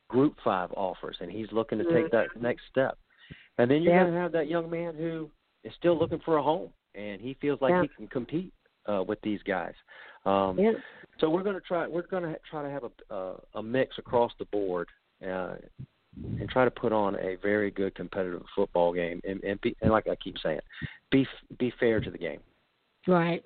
group 0.10 0.36
five 0.44 0.72
offers 0.74 1.18
and 1.20 1.32
he's 1.32 1.52
looking 1.52 1.78
to 1.78 1.84
take 1.92 2.12
that 2.12 2.28
next 2.40 2.64
step. 2.70 2.98
And 3.58 3.70
then 3.70 3.82
you're 3.82 3.94
Yeah. 3.94 4.04
going 4.04 4.14
to 4.14 4.20
have 4.20 4.32
that 4.34 4.48
young 4.48 4.70
man 4.70 4.96
who 4.96 5.30
is 5.64 5.74
still 5.76 5.98
looking 5.98 6.20
for 6.20 6.38
a 6.38 6.44
home 6.44 6.72
and 6.94 7.20
he 7.20 7.34
feels 7.36 7.60
like 7.62 7.72
Yeah. 7.72 7.82
he 7.82 7.88
can 7.90 8.08
compete 8.08 8.54
uh, 8.86 9.04
with 9.04 9.20
these 9.22 9.42
guys. 9.44 9.74
Um, 10.26 10.60
Yeah. 10.60 10.74
So 11.20 11.30
we're 11.30 11.44
going 11.44 11.56
to 11.56 11.62
try. 11.62 11.88
We're 11.88 12.02
going 12.04 12.24
to 12.24 12.38
try 12.50 12.62
to 12.62 12.70
have 12.70 12.84
a 12.84 13.14
uh, 13.14 13.38
a 13.56 13.64
mix 13.64 13.98
across 13.98 14.34
the 14.38 14.46
board, 14.46 14.90
uh, 15.26 15.56
and 16.40 16.50
try 16.50 16.66
to 16.66 16.72
put 16.72 16.92
on 16.92 17.16
a 17.16 17.36
very 17.42 17.72
good 17.72 17.96
competitive 17.96 18.44
football 18.56 18.94
game. 18.94 19.22
And 19.28 19.44
and, 19.44 19.60
be, 19.62 19.76
and 19.82 19.92
like 19.92 20.08
I 20.08 20.16
keep 20.16 20.36
saying, 20.44 20.60
be 21.12 21.28
be 21.60 21.72
fair 21.80 22.00
to 22.00 22.10
the 22.12 22.18
game. 22.18 22.40
Right. 23.08 23.44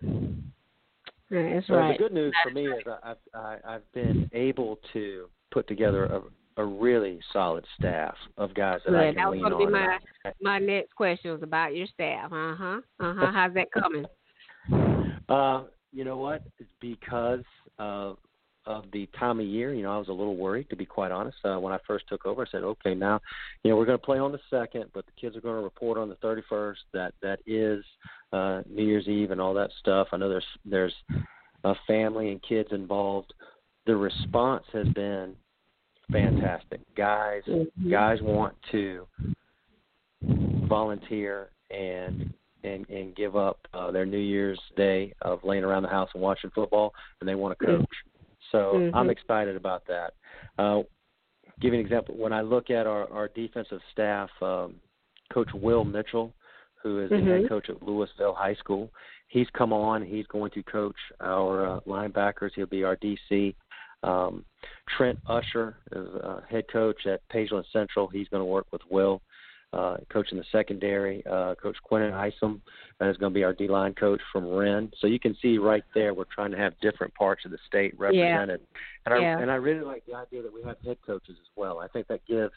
Right, 1.31 1.53
That's 1.53 1.68
So 1.68 1.76
right. 1.76 1.93
the 1.93 2.03
good 2.03 2.14
news 2.14 2.34
for 2.43 2.49
me 2.51 2.68
is 2.68 2.84
I- 2.88 3.11
I've 3.11 3.18
I, 3.34 3.57
I've 3.76 3.91
been 3.93 4.30
able 4.34 4.80
to 4.93 5.27
put 5.51 5.68
together 5.68 6.06
a 6.06 6.22
a 6.57 6.65
really 6.65 7.19
solid 7.31 7.64
staff 7.77 8.15
of 8.38 8.53
guys 8.53 8.81
that 8.85 8.93
I 8.93 9.06
Good. 9.06 9.15
can 9.15 9.23
That 9.23 9.30
was 9.30 9.39
lean 9.39 9.51
to 9.51 9.57
be 9.57 9.65
my 9.68 9.97
my 10.41 10.60
next 10.60 10.93
question 10.95 11.31
was 11.31 11.41
about 11.41 11.73
your 11.76 11.88
staff. 11.88 12.31
Uh 12.34 12.56
huh. 12.56 12.81
Uh 12.99 13.14
huh. 13.14 13.31
How's 13.31 13.53
that 13.53 13.72
coming? 13.72 14.06
Uh, 15.30 15.65
you 15.93 16.03
know 16.03 16.18
what? 16.18 16.41
It's 16.57 16.69
because 16.80 17.43
of 17.77 18.18
of 18.69 18.85
the 18.93 19.09
time 19.19 19.39
of 19.39 19.45
year. 19.47 19.73
You 19.73 19.81
know, 19.83 19.91
I 19.91 19.97
was 19.97 20.07
a 20.09 20.13
little 20.13 20.37
worried 20.37 20.69
to 20.69 20.75
be 20.75 20.85
quite 20.85 21.11
honest. 21.11 21.37
Uh, 21.43 21.59
when 21.59 21.73
I 21.73 21.79
first 21.87 22.05
took 22.07 22.25
over, 22.25 22.43
I 22.43 22.49
said, 22.51 22.63
okay, 22.63 22.93
now, 22.93 23.19
you 23.63 23.71
know, 23.71 23.75
we're 23.77 23.85
going 23.85 23.97
to 23.97 24.05
play 24.05 24.19
on 24.19 24.31
the 24.31 24.39
second, 24.49 24.85
but 24.93 25.05
the 25.07 25.11
kids 25.19 25.35
are 25.35 25.41
going 25.41 25.57
to 25.57 25.63
report 25.63 25.97
on 25.97 26.07
the 26.07 26.15
thirty 26.15 26.43
first. 26.47 26.81
That 26.93 27.13
that 27.21 27.39
is 27.47 27.83
uh, 28.31 28.61
New 28.69 28.85
Year's 28.85 29.07
Eve 29.07 29.31
and 29.31 29.41
all 29.41 29.55
that 29.55 29.71
stuff. 29.79 30.09
I 30.11 30.17
know 30.17 30.29
there's 30.29 30.45
there's 30.63 30.93
a 31.63 31.73
family 31.87 32.29
and 32.29 32.41
kids 32.43 32.69
involved. 32.71 33.33
The 33.87 33.95
response 33.95 34.65
has 34.71 34.87
been 34.89 35.35
fantastic. 36.11 36.79
Guys, 36.95 37.41
Mhm. 37.47 37.89
guys 37.89 38.21
want 38.21 38.55
to 38.71 39.07
volunteer 40.21 41.49
and 41.71 42.31
and 42.63 42.87
and 42.89 43.15
give 43.15 43.35
up 43.35 43.67
uh, 43.73 43.89
their 43.89 44.05
New 44.05 44.19
Year's 44.19 44.59
Day 44.75 45.13
of 45.23 45.43
laying 45.43 45.63
around 45.63 45.83
the 45.83 45.89
house 45.89 46.09
and 46.13 46.21
watching 46.21 46.51
football, 46.51 46.93
and 47.19 47.27
they 47.27 47.35
want 47.35 47.57
to 47.57 47.65
coach. 47.65 47.85
So 48.51 48.73
Mhm. 48.73 48.91
I'm 48.93 49.09
excited 49.09 49.55
about 49.55 49.85
that. 49.85 50.13
Uh, 50.57 50.84
give 51.59 51.73
you 51.73 51.80
an 51.80 51.85
example. 51.85 52.15
When 52.15 52.34
I 52.34 52.41
look 52.41 52.69
at 52.69 52.88
our 52.88 53.11
our 53.11 53.27
defensive 53.30 53.81
staff, 53.91 54.30
um, 54.41 54.80
Coach 55.30 55.53
Will 55.53 55.84
Mitchell, 55.84 56.34
who 56.81 56.99
is 56.99 57.09
the 57.09 57.19
head 57.21 57.43
Mhm. 57.43 57.49
coach 57.49 57.69
at 57.69 57.80
Lewisville 57.81 58.35
High 58.35 58.55
School, 58.55 58.91
he's 59.27 59.49
come 59.51 59.73
on. 59.73 60.01
He's 60.01 60.26
going 60.27 60.51
to 60.51 60.63
coach 60.63 60.97
our 61.19 61.65
uh, 61.65 61.80
linebackers. 61.81 62.53
He'll 62.55 62.65
be 62.65 62.84
our 62.84 62.95
DC. 62.95 63.55
Um, 64.03 64.45
Trent 64.88 65.19
Usher 65.27 65.76
is 65.91 66.07
uh, 66.15 66.41
head 66.49 66.67
coach 66.69 67.05
at 67.05 67.27
Pageland 67.30 67.65
Central. 67.71 68.07
He's 68.07 68.30
going 68.30 68.41
to 68.41 68.45
work 68.45 68.67
with 68.71 68.81
Will, 68.89 69.21
uh, 69.73 69.97
coaching 70.09 70.37
the 70.37 70.43
secondary. 70.51 71.23
Uh, 71.29 71.53
coach 71.55 71.75
Quentin 71.83 72.13
Isom 72.13 72.61
is 73.01 73.17
going 73.17 73.31
to 73.31 73.35
be 73.37 73.43
our 73.43 73.53
D 73.53 73.67
line 73.67 73.93
coach 73.93 74.19
from 74.31 74.47
Wren. 74.47 74.91
So 74.99 75.07
you 75.07 75.19
can 75.19 75.35
see 75.41 75.57
right 75.57 75.83
there, 75.93 76.13
we're 76.13 76.23
trying 76.25 76.51
to 76.51 76.57
have 76.57 76.73
different 76.81 77.13
parts 77.13 77.45
of 77.45 77.51
the 77.51 77.59
state 77.67 77.97
represented. 77.99 78.61
And 79.05 79.13
I 79.13 79.19
Yeah. 79.19 79.39
and 79.39 79.51
I 79.51 79.55
really 79.55 79.85
like 79.85 80.05
the 80.05 80.15
idea 80.15 80.41
that 80.41 80.51
we 80.53 80.63
have 80.63 80.77
head 80.83 80.97
coaches 81.05 81.37
as 81.39 81.47
well. 81.55 81.79
I 81.79 81.87
think 81.87 82.07
that 82.07 82.25
gives 82.25 82.53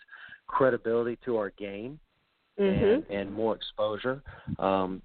credibility 0.46 1.16
to 1.24 1.36
our 1.36 1.50
game 1.50 1.98
and, 2.58 3.04
Mhm. 3.04 3.04
and 3.10 3.30
more 3.32 3.54
exposure. 3.54 4.22
Um, 4.58 5.02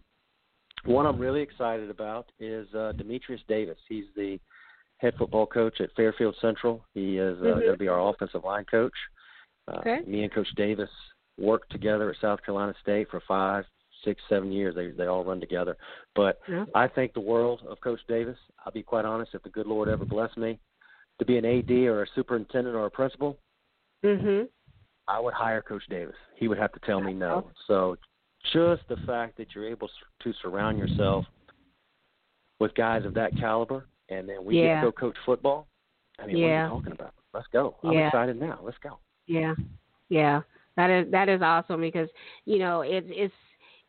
one 0.86 1.06
I'm 1.06 1.20
really 1.20 1.42
excited 1.42 1.90
about 1.90 2.32
is 2.40 2.74
uh, 2.74 2.94
Demetrius 2.94 3.42
Davis. 3.48 3.78
He's 3.88 4.06
the 4.16 4.40
head 4.98 5.14
football 5.18 5.46
coach 5.46 5.80
at 5.82 5.92
Fairfield 5.94 6.36
Central. 6.42 6.86
He 6.94 7.18
is 7.18 7.38
uh, 7.40 7.46
Mhm. 7.46 7.60
going 7.60 7.72
to 7.74 7.78
be 7.78 7.88
our 7.88 8.10
offensive 8.10 8.44
line 8.44 8.66
coach. 8.66 8.98
Uh, 9.68 9.80
Okay. 9.80 10.00
Me 10.08 10.24
and 10.24 10.32
Coach 10.32 10.50
Davis 10.56 10.90
worked 11.38 11.72
together 11.72 12.10
at 12.10 12.18
South 12.20 12.44
Carolina 12.44 12.74
State 12.82 13.10
for 13.10 13.22
five, 13.28 13.66
six, 14.04 14.22
seven 14.30 14.52
years. 14.52 14.76
They 14.76 14.92
they 14.92 15.06
all 15.06 15.24
run 15.24 15.40
together. 15.40 15.78
But 16.16 16.40
Yeah. 16.48 16.66
I 16.76 16.88
think 16.88 17.14
the 17.14 17.20
world 17.20 17.62
of 17.68 17.80
Coach 17.82 18.02
Davis. 18.08 18.38
I'll 18.66 18.72
be 18.72 18.84
quite 18.84 19.06
honest. 19.06 19.34
If 19.34 19.44
the 19.44 19.50
good 19.50 19.68
Lord 19.68 19.90
ever 19.90 20.06
bless 20.06 20.36
me 20.38 20.60
to 21.20 21.26
be 21.26 21.38
an 21.38 21.46
AD 21.46 21.88
or 21.88 22.04
a 22.04 22.08
superintendent 22.16 22.76
or 22.76 22.86
a 22.86 22.92
principal, 22.92 23.40
Mhm. 24.04 24.50
I 25.08 25.20
would 25.20 25.34
hire 25.34 25.62
Coach 25.62 25.86
Davis. 25.88 26.16
He 26.36 26.48
would 26.48 26.58
have 26.58 26.74
to 26.74 26.80
tell 26.82 27.02
me 27.02 27.14
no. 27.14 27.50
So 27.66 27.98
just 28.52 28.88
the 28.88 28.98
fact 28.98 29.38
that 29.38 29.56
you're 29.56 29.68
able 29.68 29.90
to 30.20 30.34
surround 30.34 30.78
yourself 30.78 31.26
with 32.60 32.74
guys 32.76 33.06
of 33.06 33.14
that 33.14 33.36
caliber, 33.38 33.88
and 34.10 34.28
then 34.28 34.44
we 34.44 34.56
get 34.56 34.82
to 34.82 34.88
go 34.88 34.92
coach 34.92 35.18
football. 35.26 35.68
I 36.20 36.26
mean, 36.26 36.38
what 36.38 36.48
are 36.48 36.50
Yeah. 36.50 36.64
you 36.66 36.70
talking 36.70 36.92
about? 36.94 37.14
Let's 37.34 37.48
go. 37.48 37.78
I'm 37.84 37.94
Yeah. 37.94 38.08
excited 38.08 38.40
now. 38.40 38.60
Let's 38.62 38.78
go. 38.80 39.00
Yeah, 39.28 39.56
yeah, 40.10 40.42
that 40.78 40.90
is 40.90 41.12
that 41.12 41.28
is 41.28 41.42
awesome 41.42 41.82
because 41.82 42.08
you 42.46 42.60
know 42.60 42.82
it's 42.82 43.08
it's 43.10 43.34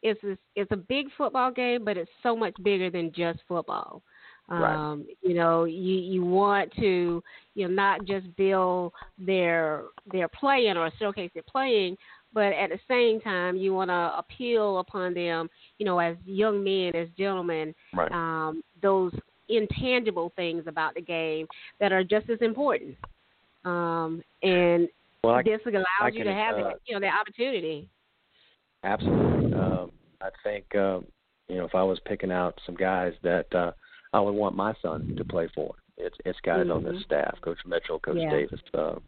it's 0.03 0.21
it's, 0.23 0.41
it's 0.57 0.73
a 0.73 0.77
big 0.77 1.07
football 1.17 1.53
game, 1.53 1.85
but 1.85 1.97
it's 1.97 2.11
so 2.23 2.35
much 2.37 2.55
bigger 2.63 2.91
than 2.91 3.13
just 3.15 3.39
football. 3.47 4.03
Right. 4.51 4.75
Um, 4.75 5.07
you 5.23 5.35
know, 5.35 5.65
you 5.65 5.95
you 5.95 6.25
want 6.25 6.73
to 6.77 7.23
you 7.55 7.69
know 7.69 7.75
not 7.75 8.05
just 8.07 8.35
build 8.37 8.93
their 9.19 9.83
their 10.11 10.29
playing 10.29 10.77
or 10.77 10.91
showcase 10.99 11.31
their 11.35 11.43
playing, 11.43 11.97
but 12.33 12.53
at 12.55 12.71
the 12.71 12.79
same 12.89 13.21
time 13.21 13.57
you 13.57 13.75
want 13.75 13.91
to 13.91 14.13
appeal 14.17 14.79
upon 14.79 15.15
them, 15.15 15.51
you 15.79 15.85
know, 15.85 15.99
as 15.99 16.17
young 16.25 16.65
men, 16.65 16.97
as 16.97 17.09
gentlemen, 17.17 17.75
Right. 17.95 18.11
um, 18.11 18.63
those 18.83 19.13
intangible 19.51 20.33
things 20.37 20.65
about 20.67 20.95
the 20.95 21.03
game 21.03 21.47
that 21.81 21.93
are 21.93 22.05
just 22.05 22.29
as 22.31 22.39
important. 22.41 22.97
Um, 23.65 24.23
and 24.43 24.89
Well, 25.25 25.35
I, 25.35 25.43
this 25.43 25.61
allows 25.67 25.85
I 26.01 26.09
you 26.09 26.25
can, 26.25 26.27
to 26.27 26.33
have 26.33 26.57
uh, 26.57 26.63
that, 26.65 26.77
you 26.87 26.95
know, 26.95 27.01
that 27.01 27.15
opportunity. 27.21 27.89
Absolutely. 28.85 29.53
Um, 29.53 29.91
I 30.21 30.29
think 30.45 30.75
um, 30.77 31.07
you 31.49 31.57
know 31.57 31.65
if 31.65 31.75
I 31.75 31.83
was 31.83 31.99
picking 32.05 32.31
out 32.31 32.59
some 32.65 32.77
guys 32.77 33.13
that 33.23 33.53
uh, 33.55 33.73
I 34.13 34.21
would 34.21 34.33
want 34.33 34.55
my 34.57 34.75
son 34.81 35.15
to 35.17 35.25
play 35.25 35.49
for, 35.55 35.75
it's 35.97 36.17
it's 36.25 36.39
guys 36.43 36.69
on 36.71 36.85
this 36.85 36.97
Mhm. 36.97 37.05
staff: 37.05 37.41
Coach 37.41 37.59
Mitchell, 37.67 37.99
Coach 37.99 38.19
Yeah. 38.19 38.31
Davis, 38.31 38.61
uh, 38.75 38.99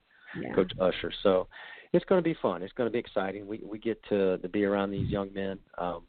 Yeah. 0.41 0.53
Coach 0.55 0.73
Usher. 0.81 1.13
So 1.23 1.47
it's 1.93 2.05
going 2.07 2.19
to 2.23 2.29
be 2.29 2.35
fun. 2.35 2.63
It's 2.63 2.73
going 2.73 2.89
to 2.89 2.93
be 2.93 2.99
exciting. 2.99 3.47
We 3.47 3.59
we 3.59 3.79
get 3.79 4.03
to 4.09 4.39
to 4.39 4.49
be 4.49 4.65
around 4.65 4.91
these 4.91 5.09
young 5.09 5.33
men. 5.33 5.59
Um, 5.79 6.07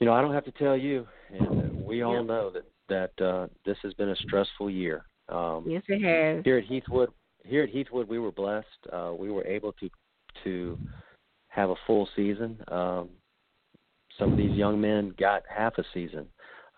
you 0.00 0.06
know, 0.06 0.12
I 0.14 0.22
don't 0.22 0.32
have 0.34 0.44
to 0.44 0.52
tell 0.52 0.76
you, 0.76 1.06
and 1.30 1.84
we 1.84 2.02
all 2.02 2.14
Yeah. 2.14 2.22
know 2.22 2.50
that 2.50 2.64
that 2.88 3.20
uh, 3.24 3.48
this 3.64 3.78
has 3.82 3.92
been 3.94 4.10
a 4.10 4.16
stressful 4.16 4.70
year. 4.70 5.04
Um, 5.28 5.68
Yes, 5.68 5.82
it 5.88 6.00
has. 6.02 6.44
here 6.44 6.58
at 6.58 6.66
Heathwood, 6.66 7.08
here 7.44 7.62
at 7.62 7.72
Heathwood, 7.72 8.08
we 8.08 8.18
were 8.18 8.32
blessed. 8.32 8.66
Uh, 8.92 9.12
we 9.16 9.30
were 9.30 9.44
able 9.44 9.72
to 9.74 9.90
to 10.42 10.78
have 11.48 11.70
a 11.70 11.76
full 11.86 12.08
season. 12.16 12.58
Um, 12.68 13.08
some 14.18 14.32
of 14.32 14.38
these 14.38 14.56
young 14.56 14.80
men 14.80 15.14
got 15.18 15.42
half 15.48 15.78
a 15.78 15.84
season. 15.92 16.28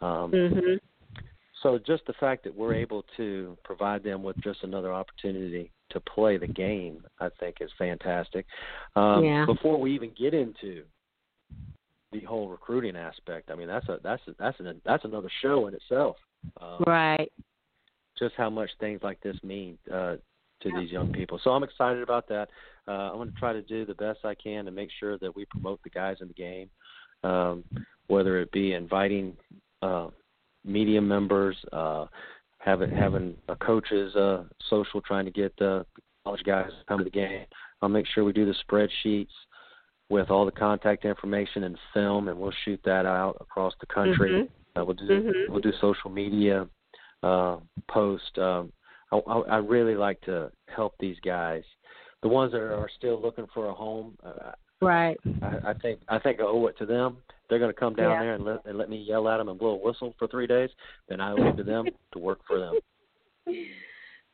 Um, 0.00 0.32
Mhm. 0.32 0.78
So 1.62 1.78
just 1.78 2.04
the 2.04 2.12
fact 2.14 2.44
that 2.44 2.54
we're 2.54 2.74
able 2.74 3.02
to 3.16 3.56
provide 3.64 4.02
them 4.02 4.22
with 4.22 4.38
just 4.42 4.62
another 4.62 4.92
opportunity 4.92 5.72
to 5.88 6.00
play 6.00 6.36
the 6.36 6.46
game, 6.48 7.04
I 7.18 7.30
think, 7.30 7.62
is 7.62 7.72
fantastic. 7.78 8.46
Um, 8.94 9.24
Yeah. 9.24 9.46
Before 9.46 9.80
we 9.80 9.92
even 9.94 10.10
get 10.10 10.34
into 10.34 10.84
the 12.12 12.20
whole 12.20 12.48
recruiting 12.50 12.94
aspect, 12.94 13.50
I 13.50 13.54
mean, 13.54 13.68
that's 13.68 13.88
a 13.88 13.98
that's 14.02 14.26
a, 14.28 14.34
that's 14.34 14.60
an, 14.60 14.80
that's 14.84 15.04
another 15.04 15.30
show 15.40 15.66
in 15.66 15.74
itself. 15.74 16.18
Um, 16.60 16.84
Right. 16.86 17.32
just 18.16 18.34
how 18.36 18.50
much 18.50 18.70
things 18.78 19.02
like 19.02 19.20
this 19.20 19.42
mean 19.42 19.78
uh, 19.90 20.16
to 20.62 20.70
these 20.78 20.90
young 20.90 21.12
people. 21.12 21.38
So 21.42 21.50
I'm 21.50 21.62
excited 21.62 22.02
about 22.02 22.28
that. 22.28 22.48
Uh, 22.88 23.10
I'm 23.10 23.16
going 23.16 23.32
to 23.32 23.38
try 23.38 23.52
to 23.52 23.62
do 23.62 23.84
the 23.84 23.94
best 23.94 24.20
I 24.24 24.34
can 24.34 24.64
to 24.64 24.70
make 24.70 24.90
sure 24.98 25.18
that 25.18 25.34
we 25.34 25.44
promote 25.46 25.82
the 25.82 25.90
guys 25.90 26.16
in 26.20 26.28
the 26.28 26.34
game. 26.34 26.70
um, 27.24 27.64
whether 28.08 28.38
it 28.40 28.52
be 28.52 28.72
inviting 28.74 29.36
uh, 29.82 30.08
media 30.64 31.00
members, 31.00 31.56
uh, 31.72 32.06
having 32.58 32.90
having 32.90 33.34
a 33.48 33.56
coaches 33.56 34.14
uh, 34.14 34.44
social, 34.70 35.00
trying 35.00 35.24
to 35.24 35.30
get 35.30 35.52
uh, 35.60 35.82
college 36.24 36.42
guys 36.44 36.70
to 36.70 36.84
come 36.86 36.98
to 36.98 37.04
the 37.04 37.10
game. 37.10 37.44
I'll 37.82 37.88
make 37.88 38.06
sure 38.06 38.24
we 38.24 38.32
do 38.32 38.46
the 38.46 38.54
spreadsheets 38.64 39.28
with 40.08 40.30
all 40.30 40.44
the 40.44 40.52
contact 40.52 41.04
information 41.04 41.64
and 41.64 41.76
film, 41.92 42.28
and 42.28 42.38
we'll 42.38 42.52
shoot 42.64 42.80
that 42.84 43.06
out 43.06 43.36
across 43.40 43.74
the 43.80 43.86
country. 43.86 44.30
Mm-hmm. 44.30 44.80
Uh, 44.80 44.84
we'll 44.84 44.94
do 44.94 45.06
Mhm. 45.08 45.48
we'll 45.48 45.60
do 45.60 45.72
social 45.80 46.10
media 46.10 46.68
uh, 47.22 47.56
post. 47.88 48.38
Um, 48.38 48.72
I, 49.26 49.54
I, 49.54 49.56
really 49.58 49.94
like 49.94 50.20
to 50.22 50.50
help 50.74 50.94
these 50.98 51.16
guys, 51.24 51.62
the 52.22 52.28
ones 52.28 52.52
that 52.52 52.60
are 52.60 52.90
still 52.96 53.20
looking 53.20 53.46
for 53.54 53.68
a 53.68 53.74
home. 53.74 54.16
Uh, 54.24 54.52
Right. 54.80 55.18
I, 55.42 55.70
I 55.70 55.74
think 55.74 56.00
I 56.08 56.18
think 56.18 56.40
I 56.40 56.42
owe 56.42 56.66
it 56.66 56.76
to 56.78 56.86
them. 56.86 57.16
They're 57.48 57.58
going 57.58 57.72
to 57.72 57.78
come 57.78 57.94
down 57.94 58.10
Yeah. 58.10 58.22
there 58.22 58.34
and 58.34 58.44
let 58.44 58.66
and 58.66 58.76
let 58.76 58.90
me 58.90 58.98
yell 58.98 59.28
at 59.28 59.38
them 59.38 59.48
and 59.48 59.58
blow 59.58 59.70
a 59.70 59.76
whistle 59.76 60.14
for 60.18 60.28
three 60.28 60.46
days. 60.46 60.70
Then 61.08 61.20
I 61.20 61.32
owe 61.32 61.48
it 61.48 61.56
to 61.56 61.64
them 61.64 61.86
to 62.12 62.18
work 62.18 62.40
for 62.46 62.58
them. 62.58 62.74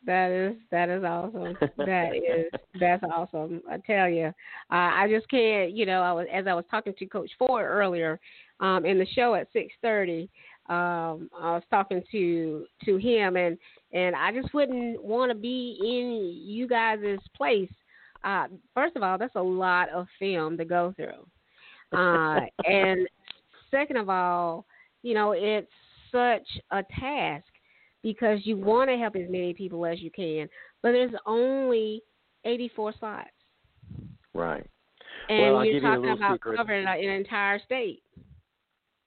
That 0.04 0.32
is 0.32 0.56
that 0.72 0.88
is 0.88 1.04
awesome. 1.04 1.56
That 1.78 2.16
is 2.16 2.50
that's 2.80 3.04
awesome. 3.04 3.62
I 3.70 3.78
tell 3.86 4.08
you, 4.08 4.26
uh, 4.26 4.32
I 4.70 5.06
just 5.08 5.28
can't. 5.28 5.70
You 5.70 5.86
know, 5.86 6.02
I 6.02 6.12
was 6.12 6.26
as 6.32 6.46
I 6.48 6.54
was 6.54 6.64
talking 6.70 6.94
to 6.98 7.06
Coach 7.06 7.30
Ford 7.38 7.64
earlier 7.64 8.18
um, 8.58 8.84
in 8.84 8.98
the 8.98 9.06
show 9.06 9.36
at 9.36 9.46
six 9.52 9.72
thirty. 9.80 10.28
Um, 10.68 11.28
I 11.38 11.54
was 11.54 11.62
talking 11.70 12.02
to 12.12 12.64
to 12.84 12.96
him, 12.96 13.36
and 13.36 13.58
and 13.92 14.14
I 14.14 14.32
just 14.32 14.54
wouldn't 14.54 15.02
want 15.02 15.30
to 15.30 15.34
be 15.34 15.76
in 15.80 16.40
you 16.48 16.68
guys' 16.68 17.18
place. 17.36 17.70
Uh, 18.24 18.46
first 18.72 18.94
of 18.94 19.02
all, 19.02 19.18
that's 19.18 19.34
a 19.34 19.42
lot 19.42 19.88
of 19.88 20.06
film 20.18 20.56
to 20.56 20.64
go 20.64 20.94
through, 20.96 21.26
uh, 21.98 22.40
and 22.64 23.06
second 23.70 23.96
of 23.96 24.08
all, 24.08 24.64
you 25.02 25.14
know, 25.14 25.32
it's 25.32 25.70
such 26.12 26.46
a 26.70 26.84
task 27.00 27.44
because 28.04 28.38
you 28.44 28.56
want 28.56 28.88
to 28.90 28.96
help 28.96 29.16
as 29.16 29.28
many 29.28 29.52
people 29.52 29.84
as 29.84 30.00
you 30.00 30.10
can, 30.10 30.48
but 30.82 30.92
there's 30.92 31.12
only 31.26 32.02
84 32.44 32.94
slots, 32.98 33.30
Right. 34.34 34.64
and 35.28 35.40
well, 35.54 35.64
you're 35.64 35.74
give 35.74 35.82
you 35.82 35.88
talking 35.88 36.10
about 36.10 36.34
secret. 36.34 36.56
covering 36.56 36.86
an 36.86 37.00
entire 37.00 37.58
state. 37.64 38.02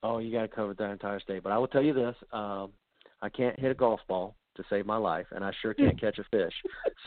Oh, 0.06 0.20
you 0.20 0.32
got 0.32 0.44
to 0.44 0.48
cover 0.48 0.76
that 0.76 0.92
entire 0.92 1.20
state. 1.20 1.42
But 1.42 1.52
I 1.52 1.58
will 1.58 1.68
tell 1.68 1.82
you 1.82 1.94
this: 1.94 2.16
um, 2.32 2.72
I 3.22 3.30
can't 3.30 3.60
hit 3.60 3.72
a 3.72 3.74
golf 3.74 4.00
ball 4.08 4.36
to 4.56 4.64
save 4.70 4.86
my 4.86 4.98
life, 4.98 5.26
and 5.32 5.44
I 5.44 5.52
sure 5.62 5.74
can't 5.74 6.00
catch 6.00 6.20
a 6.20 6.24
fish. 6.26 6.54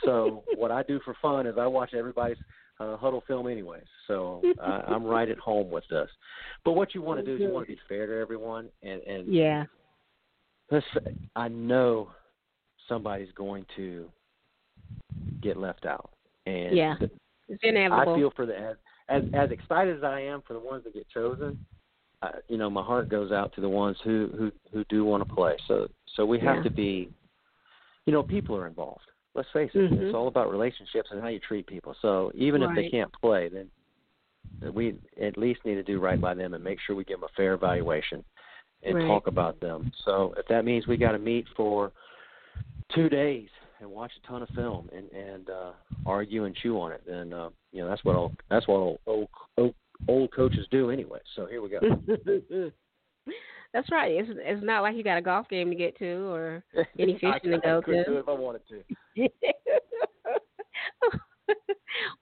So 0.05 0.43
what 0.57 0.73
I 0.73 0.83
do 0.83 1.01
for 1.05 1.16
fun 1.23 1.47
is 1.47 1.55
I 1.59 1.66
watch 1.66 1.95
everybody's 1.95 2.37
uh, 2.81 2.97
Hudl 2.97 3.25
film 3.27 3.47
anyway. 3.47 3.81
So 4.09 4.43
I, 4.61 4.83
I'm 4.89 5.05
right 5.16 5.29
at 5.29 5.39
home 5.39 5.70
with 5.70 5.85
this. 5.91 6.09
But 6.65 6.73
what 6.73 6.95
you 6.95 7.01
want 7.01 7.20
to 7.20 7.25
do 7.25 7.37
is 7.37 7.41
you 7.41 7.53
want 7.53 7.69
to 7.69 7.73
be 7.75 7.81
fair 7.89 8.07
to 8.07 8.20
everyone, 8.20 8.69
and 8.83 9.01
and 9.03 9.33
Yeah. 9.33 9.65
let's 10.70 10.87
I 11.37 11.47
know 11.49 12.11
somebody's 12.89 13.33
going 13.37 13.65
to 13.77 14.11
get 15.41 15.57
left 15.57 15.87
out, 15.87 16.11
and 16.47 16.77
Yeah. 16.77 16.97
It's 17.51 17.62
inevitable. 17.62 18.15
I 18.15 18.19
feel 18.19 18.33
for 18.35 18.45
the 18.45 18.77
as 19.09 19.23
as 19.33 19.51
excited 19.51 19.97
as 19.97 20.05
I 20.05 20.20
am 20.20 20.43
for 20.47 20.53
the 20.53 20.59
ones 20.59 20.85
that 20.85 20.93
get 20.93 21.09
chosen. 21.09 21.59
Uh, 22.20 22.31
you 22.49 22.57
know, 22.57 22.69
my 22.69 22.82
heart 22.82 23.09
goes 23.09 23.31
out 23.31 23.55
to 23.55 23.61
the 23.61 23.69
ones 23.69 23.97
who 24.03 24.31
who 24.36 24.53
who 24.73 24.85
do 24.89 25.05
want 25.05 25.27
to 25.27 25.35
play. 25.35 25.55
So 25.69 25.89
so 26.16 26.27
we 26.27 26.40
have 26.40 26.57
Yeah. 26.57 26.62
to 26.65 26.70
be, 26.70 27.11
you 28.07 28.12
know, 28.12 28.23
people 28.23 28.57
are 28.57 28.66
involved. 28.66 29.05
Let's 29.35 29.49
face 29.53 29.70
it, 29.74 29.93
Mhm. 29.93 30.03
it's 30.03 30.15
all 30.15 30.27
about 30.27 30.51
relationships 30.51 31.11
and 31.12 31.20
how 31.20 31.28
you 31.28 31.39
treat 31.39 31.66
people. 31.66 31.95
So 32.03 32.32
even 32.35 32.62
if 32.62 32.74
they 32.74 32.90
can't 32.90 33.12
play, 33.12 33.49
then 33.49 33.70
we 34.73 34.99
at 35.20 35.36
least 35.36 35.65
need 35.65 35.77
to 35.77 35.82
do 35.85 36.01
right 36.01 36.20
by 36.20 36.35
them 36.35 36.55
and 36.55 36.65
make 36.65 36.81
sure 36.81 36.97
we 36.97 37.05
give 37.05 37.20
them 37.20 37.28
a 37.31 37.36
fair 37.36 37.55
evaluation 37.55 38.24
and 38.82 38.97
Right. 38.97 39.07
talk 39.07 39.28
about 39.28 39.61
them. 39.61 39.93
So 40.05 40.35
if 40.36 40.47
that 40.49 40.65
means 40.65 40.89
we 40.89 40.97
got 40.97 41.12
to 41.12 41.19
meet 41.19 41.47
for 41.57 41.93
two 42.95 43.09
days 43.09 43.49
and 43.81 43.89
watch 43.89 44.11
a 44.16 44.27
ton 44.27 44.43
of 44.43 44.51
film 44.51 44.89
and 44.93 45.09
and 45.12 45.51
uh, 45.51 45.73
argue 46.05 46.45
and 46.45 46.57
chew 46.57 46.81
on 46.81 46.90
it, 46.93 47.03
then 47.07 47.32
uh, 47.32 47.51
you 47.70 47.82
know 47.82 47.89
that's 47.89 48.05
what 48.05 48.16
old, 48.16 48.32
that's 48.51 48.66
what 48.66 48.77
old, 48.77 48.99
old 49.07 49.28
old 49.57 49.74
old 50.07 50.33
coaches 50.33 50.66
do 50.70 50.91
anyway. 50.91 51.20
So 51.35 51.47
here 51.47 51.62
we 51.62 51.70
go. 51.70 51.81
That's 53.75 53.91
right. 53.91 54.12
It's 54.12 54.31
it's 54.33 54.65
not 54.65 54.83
like 54.83 54.97
you 54.97 55.05
got 55.05 55.19
a 55.19 55.23
golf 55.23 55.47
game 55.49 55.69
to 55.70 55.77
get 55.77 55.99
to 55.99 56.31
or 56.31 56.65
any 56.99 57.16
I, 57.16 57.19
fishing 57.19 57.51
to 57.51 57.59
I 57.59 57.61
go 57.61 57.83
could 57.83 58.05
do 58.07 58.15
to. 58.15 58.19
if 58.19 58.29
I 58.29 58.33
wanted 58.33 58.62
to. 58.69 58.83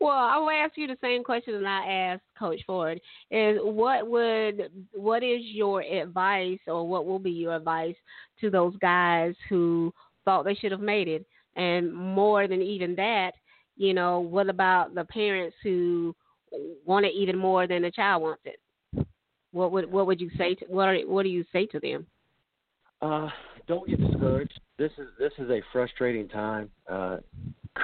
well, 0.01 0.11
I 0.11 0.39
will 0.39 0.51
ask 0.51 0.77
you 0.77 0.87
the 0.87 0.99
same 1.01 1.23
question 1.23 1.63
that 1.63 1.69
I 1.69 1.93
asked 1.93 2.23
Coach 2.39 2.61
Ford. 2.67 3.01
Is 3.31 3.59
what 3.63 4.09
would 4.09 4.71
what 4.93 5.23
is 5.23 5.43
your 5.43 5.83
advice 5.83 6.59
or 6.67 6.89
what 6.89 7.07
will 7.07 7.21
be 7.21 7.31
your 7.31 7.55
advice 7.55 7.97
to 8.41 8.51
those 8.51 8.77
guys 8.79 9.35
who 9.49 9.95
thought 10.25 10.45
they 10.45 10.55
should 10.55 10.73
have 10.73 10.81
made 10.81 11.09
it? 11.09 11.25
And 11.55 11.95
more 11.95 12.49
than 12.49 12.61
even 12.61 12.97
that, 12.97 13.33
you 13.77 13.95
know, 13.95 14.21
what 14.21 14.49
about 14.49 14.95
the 14.95 15.05
parents 15.05 15.57
who 15.63 16.15
want 16.85 17.07
it 17.07 17.13
even 17.15 17.37
more 17.37 17.67
than 17.67 17.83
the 17.83 17.91
child 17.91 18.23
wants 18.23 18.43
it? 18.45 19.07
What 19.53 19.73
would 19.73 19.91
what 19.91 20.07
would 20.07 20.21
you 20.21 20.31
say 20.37 20.55
to 20.55 20.65
what 20.67 20.89
are, 20.89 20.99
what 21.01 21.23
do 21.23 21.29
you 21.29 21.45
say 21.53 21.67
to 21.67 21.81
them? 21.81 22.07
Uh, 23.01 23.29
don't 23.67 23.89
get 23.89 24.01
discouraged. 24.01 24.61
This 24.79 24.93
is 24.99 25.09
this 25.19 25.33
is 25.39 25.51
a 25.51 25.61
frustrating 25.73 26.29
time. 26.29 26.71
Uh, 26.91 27.19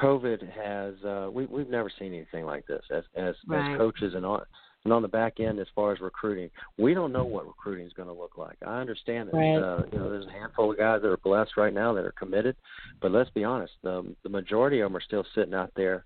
COVID 0.01 0.41
has 0.53 0.95
uh, 1.05 1.31
we 1.31 1.47
we've 1.47 1.69
never 1.69 1.91
seen 1.99 2.15
anything 2.15 2.45
like 2.45 2.67
this 2.67 2.83
as 2.91 3.05
as, 3.17 3.35
Right. 3.47 3.73
as 3.73 3.79
coaches 3.79 4.15
and 4.15 4.25
on 4.25 4.43
and 4.85 4.93
on 4.93 5.03
the 5.03 5.09
back 5.09 5.39
end 5.39 5.61
as 5.61 5.67
far 5.75 5.93
as 5.93 6.01
recruiting. 6.01 6.51
We 6.79 6.95
don't 6.95 7.13
know 7.13 7.25
what 7.25 7.47
recruiting 7.47 7.87
is 7.87 7.93
going 7.93 8.09
to 8.09 8.15
look 8.15 8.37
like. 8.37 8.57
I 8.67 8.81
understand 8.81 9.29
that 9.29 9.37
Right. 9.37 9.57
uh, 9.57 9.85
you 9.93 9.99
know 9.99 10.11
there's 10.11 10.27
a 10.27 10.33
handful 10.33 10.71
of 10.71 10.79
guys 10.79 11.03
that 11.03 11.09
are 11.09 11.17
blessed 11.19 11.57
right 11.57 11.75
now 11.75 11.93
that 11.95 12.05
are 12.05 12.13
committed, 12.13 12.57
but 13.01 13.13
let's 13.13 13.31
be 13.31 13.45
honest, 13.45 13.73
the 13.83 14.15
the 14.23 14.29
majority 14.29 14.81
of 14.81 14.91
them 14.91 14.97
are 14.97 15.03
still 15.03 15.25
sitting 15.35 15.55
out 15.55 15.73
there, 15.77 16.05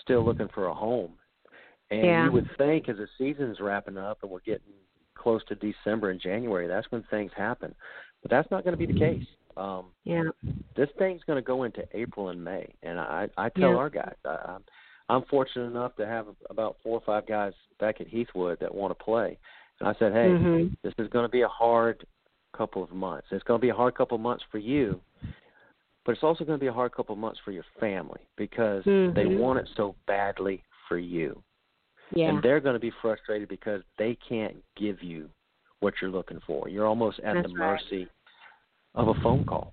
still 0.00 0.24
looking 0.24 0.48
for 0.48 0.66
a 0.66 0.74
home. 0.74 1.14
And 1.90 2.06
Yeah. 2.06 2.24
you 2.24 2.32
would 2.32 2.46
think 2.56 2.88
as 2.88 2.96
the 2.96 3.08
season's 3.18 3.60
wrapping 3.60 3.98
up 3.98 4.18
and 4.22 4.30
we're 4.30 4.40
getting 4.40 4.72
close 5.14 5.44
to 5.44 5.54
December 5.54 6.10
and 6.10 6.20
January, 6.20 6.66
that's 6.66 6.90
when 6.90 7.02
things 7.04 7.32
happen. 7.36 7.74
But 8.22 8.30
that's 8.30 8.50
not 8.50 8.64
going 8.64 8.72
to 8.72 8.78
be 8.78 8.86
the 8.86 8.98
case. 8.98 9.24
Um, 9.56 9.92
Yeah. 10.04 10.30
this 10.76 10.90
thing's 10.98 11.22
going 11.24 11.36
to 11.36 11.46
go 11.46 11.62
into 11.64 11.86
April 11.92 12.30
and 12.30 12.42
May, 12.42 12.74
and 12.82 12.98
I 12.98 13.28
I 13.36 13.48
tell 13.50 13.70
Yeah. 13.70 13.76
our 13.76 13.90
guys 13.90 14.14
I, 14.24 14.58
I'm 15.08 15.22
fortunate 15.26 15.66
enough 15.66 15.94
to 15.96 16.06
have 16.06 16.26
about 16.50 16.78
four 16.82 16.96
or 16.98 17.02
five 17.02 17.26
guys 17.26 17.52
back 17.78 18.00
at 18.00 18.08
Heathwood 18.08 18.58
that 18.60 18.74
want 18.74 18.96
to 18.96 19.04
play, 19.04 19.38
and 19.78 19.88
I 19.88 19.94
said, 19.98 20.12
hey, 20.12 20.32
Mhm. 20.32 20.70
this 20.82 20.94
is 20.98 21.08
going 21.10 21.24
to 21.24 21.30
be 21.30 21.42
a 21.42 21.48
hard 21.48 22.06
couple 22.52 22.82
of 22.82 22.90
months. 22.90 23.28
It's 23.30 23.44
going 23.44 23.60
to 23.60 23.62
be 23.62 23.68
a 23.68 23.74
hard 23.74 23.94
couple 23.94 24.14
of 24.14 24.20
months 24.22 24.44
for 24.50 24.58
you, 24.58 25.00
but 26.04 26.12
it's 26.12 26.22
also 26.24 26.44
going 26.44 26.58
to 26.58 26.60
be 26.60 26.68
a 26.68 26.72
hard 26.72 26.92
couple 26.92 27.12
of 27.12 27.18
months 27.18 27.38
for 27.44 27.52
your 27.52 27.64
family 27.78 28.26
because 28.36 28.84
they 28.84 29.26
Mhm. 29.26 29.38
want 29.38 29.58
it 29.58 29.68
so 29.76 29.94
badly 30.06 30.64
for 30.88 30.98
you, 30.98 31.42
Yeah. 32.12 32.28
and 32.30 32.42
they're 32.42 32.60
going 32.60 32.74
to 32.74 32.80
be 32.80 32.92
frustrated 33.02 33.48
because 33.48 33.82
they 33.98 34.16
can't 34.28 34.56
give 34.76 35.02
you 35.02 35.28
what 35.80 35.94
you're 36.00 36.10
looking 36.10 36.40
for. 36.46 36.68
You're 36.68 36.86
almost 36.86 37.18
at 37.20 37.34
That's 37.34 37.48
the 37.48 37.54
right. 37.54 37.72
mercy 37.72 38.08
of 38.94 39.08
a 39.08 39.14
phone 39.22 39.44
call. 39.44 39.72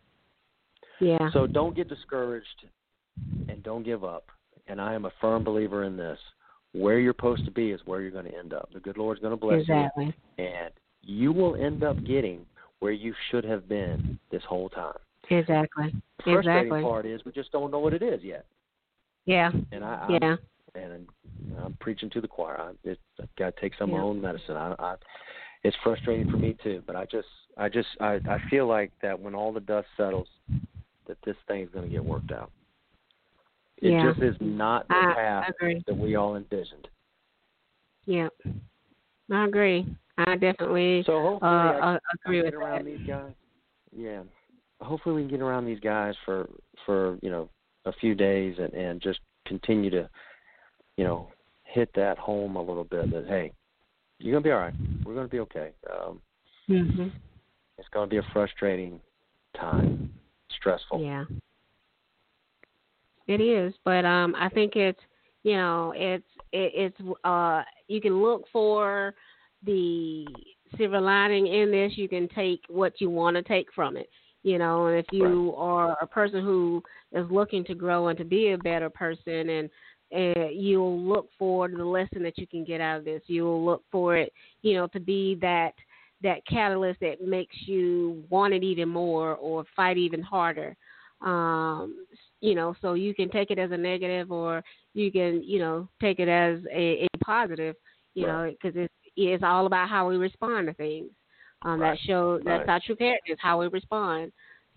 Yeah. 0.99 1.29
So 1.33 1.47
don't 1.47 1.75
get 1.75 1.89
discouraged 1.89 2.65
and 3.49 3.61
don't 3.63 3.83
give 3.83 4.03
up. 4.03 4.25
And 4.67 4.79
I 4.79 4.93
am 4.93 5.05
a 5.05 5.11
firm 5.19 5.43
believer 5.43 5.83
in 5.83 5.97
this. 5.97 6.19
Where 6.73 6.99
you're 6.99 7.13
supposed 7.17 7.43
to 7.45 7.51
be 7.51 7.71
is 7.71 7.81
where 7.85 7.99
you're 8.01 8.11
going 8.11 8.31
to 8.31 8.37
end 8.37 8.53
up. 8.53 8.69
The 8.73 8.79
good 8.79 8.97
Lord's 8.97 9.19
going 9.19 9.31
to 9.31 9.37
bless 9.37 9.61
Exactly. 9.61 10.15
you. 10.37 10.45
And 10.45 10.71
you 11.01 11.33
will 11.33 11.55
end 11.55 11.83
up 11.83 12.01
getting 12.05 12.45
where 12.79 12.93
you 12.93 13.13
should 13.29 13.43
have 13.43 13.67
been 13.67 14.17
this 14.31 14.43
whole 14.47 14.69
time. 14.69 14.95
Exactly. 15.29 15.91
The 16.17 16.23
frustrating 16.23 16.61
Exactly. 16.67 16.81
part 16.81 17.05
is 17.05 17.21
we 17.25 17.31
just 17.33 17.51
don't 17.51 17.71
know 17.71 17.79
what 17.79 17.93
it 17.93 18.01
is 18.01 18.21
yet. 18.23 18.45
Yeah. 19.25 19.51
And 19.71 19.83
I, 19.83 20.07
Yeah. 20.09 20.27
I'm, 20.31 20.37
and 20.75 21.07
I'm 21.63 21.75
preaching 21.79 22.09
to 22.11 22.21
the 22.21 22.27
choir. 22.27 22.59
I, 22.59 22.89
it, 22.89 22.99
I've 23.21 23.35
got 23.37 23.55
to 23.55 23.61
take 23.61 23.73
some 23.77 23.89
of 23.89 23.97
my 23.97 24.03
own 24.03 24.21
medicine. 24.21 24.55
I, 24.55 24.75
I, 24.79 24.95
it's 25.63 25.77
frustrating 25.83 26.29
for 26.29 26.37
me 26.37 26.55
too. 26.63 26.81
But 26.85 26.95
I 26.95 27.05
just, 27.05 27.27
I 27.57 27.69
just, 27.69 27.87
I, 27.99 28.19
I 28.29 28.37
feel 28.49 28.67
like 28.67 28.91
that 29.01 29.19
when 29.19 29.35
all 29.35 29.51
the 29.51 29.59
dust 29.59 29.87
settles, 29.97 30.27
that 31.07 31.17
this 31.25 31.35
thing's 31.47 31.69
going 31.71 31.85
to 31.85 31.91
get 31.91 32.03
worked 32.03 32.31
out. 32.31 32.51
It 33.77 33.93
Yeah. 33.93 34.11
just 34.11 34.21
is 34.21 34.35
not 34.39 34.87
the 34.87 34.95
I 34.95 35.13
path 35.15 35.45
agree. 35.49 35.83
that 35.87 35.97
we 35.97 36.15
all 36.15 36.35
envisioned. 36.35 36.87
Yeah. 38.05 38.29
I 39.31 39.45
agree. 39.45 39.85
I 40.17 40.35
definitely 40.35 41.03
So 41.05 41.17
uh, 41.17 41.21
hopefully, 41.21 41.49
I 41.49 41.95
uh, 41.95 41.99
agree 42.25 42.41
with 42.41 42.51
get 42.51 42.53
around 42.53 42.85
that. 42.85 42.85
these 42.85 43.07
guys. 43.07 43.33
Yeah, 43.95 44.23
hopefully 44.81 45.15
we 45.15 45.21
can 45.23 45.31
get 45.31 45.41
around 45.41 45.65
these 45.65 45.79
guys 45.79 46.15
for 46.25 46.49
for 46.85 47.17
you 47.21 47.29
know 47.29 47.49
a 47.85 47.93
few 47.93 48.15
days 48.15 48.55
and 48.59 48.73
and 48.73 49.01
just 49.01 49.19
continue 49.47 49.89
to 49.89 50.09
you 50.97 51.03
know 51.03 51.29
hit 51.63 51.89
that 51.95 52.17
home 52.17 52.55
a 52.55 52.61
little 52.61 52.83
bit. 52.83 53.11
That 53.11 53.25
hey, 53.27 53.51
you're 54.19 54.33
gonna 54.33 54.43
be 54.43 54.51
all 54.51 54.59
right. 54.59 54.73
We're 55.05 55.15
gonna 55.15 55.27
be 55.27 55.39
okay. 55.39 55.71
Um, 55.91 56.21
hmm 56.67 57.07
it's 57.77 57.89
gonna 57.91 58.07
be 58.07 58.17
a 58.17 58.27
frustrating 58.31 58.99
time, 59.59 60.13
stressful. 60.59 61.01
Yeah. 61.01 61.25
It 63.27 63.41
is, 63.41 63.73
but 63.83 64.05
um, 64.05 64.35
I 64.37 64.49
think 64.49 64.75
it's 64.75 64.99
you 65.43 65.53
know 65.53 65.93
it's 65.95 66.25
it, 66.51 66.71
it's 66.75 67.17
uh 67.23 67.63
you 67.87 67.99
can 67.99 68.21
look 68.21 68.45
for 68.51 69.15
the 69.65 70.25
silver 70.77 71.01
lining 71.01 71.47
in 71.47 71.71
this. 71.71 71.93
You 71.95 72.07
can 72.07 72.27
take 72.29 72.61
what 72.67 72.99
you 72.99 73.09
want 73.09 73.35
to 73.35 73.43
take 73.43 73.67
from 73.73 73.97
it. 73.97 74.09
You 74.43 74.57
know, 74.57 74.87
and 74.87 74.97
if 74.97 75.05
you 75.11 75.53
are 75.55 75.97
a 76.01 76.07
person 76.07 76.43
who 76.43 76.83
is 77.13 77.29
looking 77.29 77.63
to 77.65 77.75
grow 77.75 78.07
and 78.07 78.17
to 78.17 78.25
be 78.25 78.51
a 78.51 78.57
better 78.57 78.89
person, 78.89 79.49
and 79.49 79.69
and 80.11 80.51
you'll 80.53 80.99
look 80.99 81.29
for 81.37 81.67
the 81.67 81.83
lesson 81.83 82.23
that 82.23 82.37
you 82.37 82.47
can 82.47 82.63
get 82.63 82.81
out 82.81 82.99
of 82.99 83.05
this. 83.05 83.21
You'll 83.27 83.63
look 83.63 83.83
for 83.91 84.17
it, 84.17 84.33
you 84.61 84.73
know, 84.73 84.87
to 84.87 84.99
be 84.99 85.37
that 85.41 85.73
that 86.23 86.45
catalyst 86.45 86.99
that 86.99 87.21
makes 87.21 87.55
you 87.65 88.23
want 88.29 88.53
it 88.53 88.63
even 88.63 88.87
more 88.87 89.35
or 89.35 89.65
fight 89.75 89.97
even 89.97 90.21
harder. 90.21 90.75
Um, 91.21 92.05
you 92.41 92.55
know, 92.55 92.75
so 92.81 92.93
you 92.93 93.13
can 93.13 93.29
take 93.29 93.51
it 93.51 93.59
as 93.59 93.71
a 93.71 93.77
negative 93.77 94.31
or 94.31 94.63
you 94.93 95.11
can, 95.11 95.43
you 95.43 95.59
know, 95.59 95.87
take 95.99 96.19
it 96.19 96.27
as 96.27 96.59
a, 96.71 97.05
a 97.05 97.17
positive. 97.23 97.75
You 98.13 98.27
right. 98.27 98.45
know, 98.45 98.51
because 98.51 98.77
it's 98.77 98.93
it's 99.15 99.43
all 99.43 99.65
about 99.65 99.89
how 99.89 100.07
we 100.09 100.17
respond 100.17 100.67
to 100.67 100.73
things. 100.73 101.09
Um, 101.63 101.79
right. 101.79 101.91
That 101.91 101.99
show 102.05 102.39
that's 102.43 102.67
right. 102.67 102.69
our 102.69 102.81
true 102.85 102.95
character 102.95 103.33
is 103.33 103.39
how 103.41 103.59
we 103.59 103.67
respond. 103.67 104.31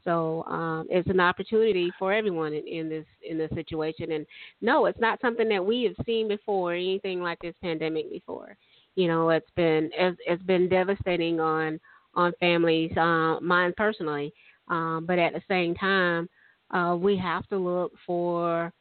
So 0.05 0.45
um, 0.45 0.87
it's 0.91 1.09
an 1.09 1.21
opportunity 1.21 1.91
for 1.99 2.13
everyone 2.13 2.53
in, 2.53 2.67
in 2.67 2.89
this 2.89 3.07
in 3.29 3.39
this 3.39 3.51
situation. 3.55 4.13
And 4.13 4.27
no, 4.61 4.87
it's 4.87 5.01
not 5.01 5.21
something 5.21 5.49
that 5.49 5.65
we 5.65 5.85
have 5.85 6.07
seen 6.07 6.29
before, 6.29 6.75
anything 6.75 7.23
like 7.23 7.39
this 7.41 7.55
pandemic 7.63 8.11
before. 8.11 8.57
You 8.97 9.09
know, 9.09 9.31
it's 9.31 9.51
been 9.57 9.91
it's, 9.95 10.19
it's 10.27 10.43
been 10.43 10.69
devastating 10.69 11.41
on 11.41 11.81
on 12.15 12.33
families, 12.39 12.97
uh, 12.97 13.41
mine 13.41 13.73
personally. 13.77 14.33
Um, 14.69 15.05
but 15.07 15.19
at 15.19 15.33
the 15.33 15.43
same 15.49 15.75
time, 15.75 16.29
uh, 16.71 16.97
we 16.97 17.17
have 17.17 17.47
to 17.49 17.59
look 17.59 17.93
for 18.07 18.73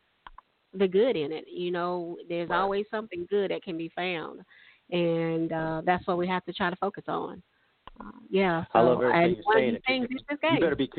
the 0.73 0.87
good 0.87 1.15
in 1.15 1.31
it. 1.31 1.45
You 1.51 1.71
know, 1.71 2.17
there's 2.29 2.49
always 2.51 2.85
something 2.89 3.27
good 3.29 3.51
that 3.51 3.63
can 3.63 3.77
be 3.77 3.91
found, 3.95 4.41
and 4.91 5.51
uh, 5.51 5.81
that's 5.85 6.05
what 6.07 6.17
we 6.17 6.27
have 6.27 6.43
to 6.45 6.53
try 6.53 6.69
to 6.69 6.75
focus 6.77 7.03
on. 7.07 7.41
Yeah, 8.29 8.63
so, 8.73 8.79
I 8.79 8.81
love 8.81 9.01
everything 9.01 9.35
you're 9.35 9.53
saying. 9.87 10.07
You, 10.09 10.17
you, 10.29 10.59
better 10.59 10.75
be 10.75 10.89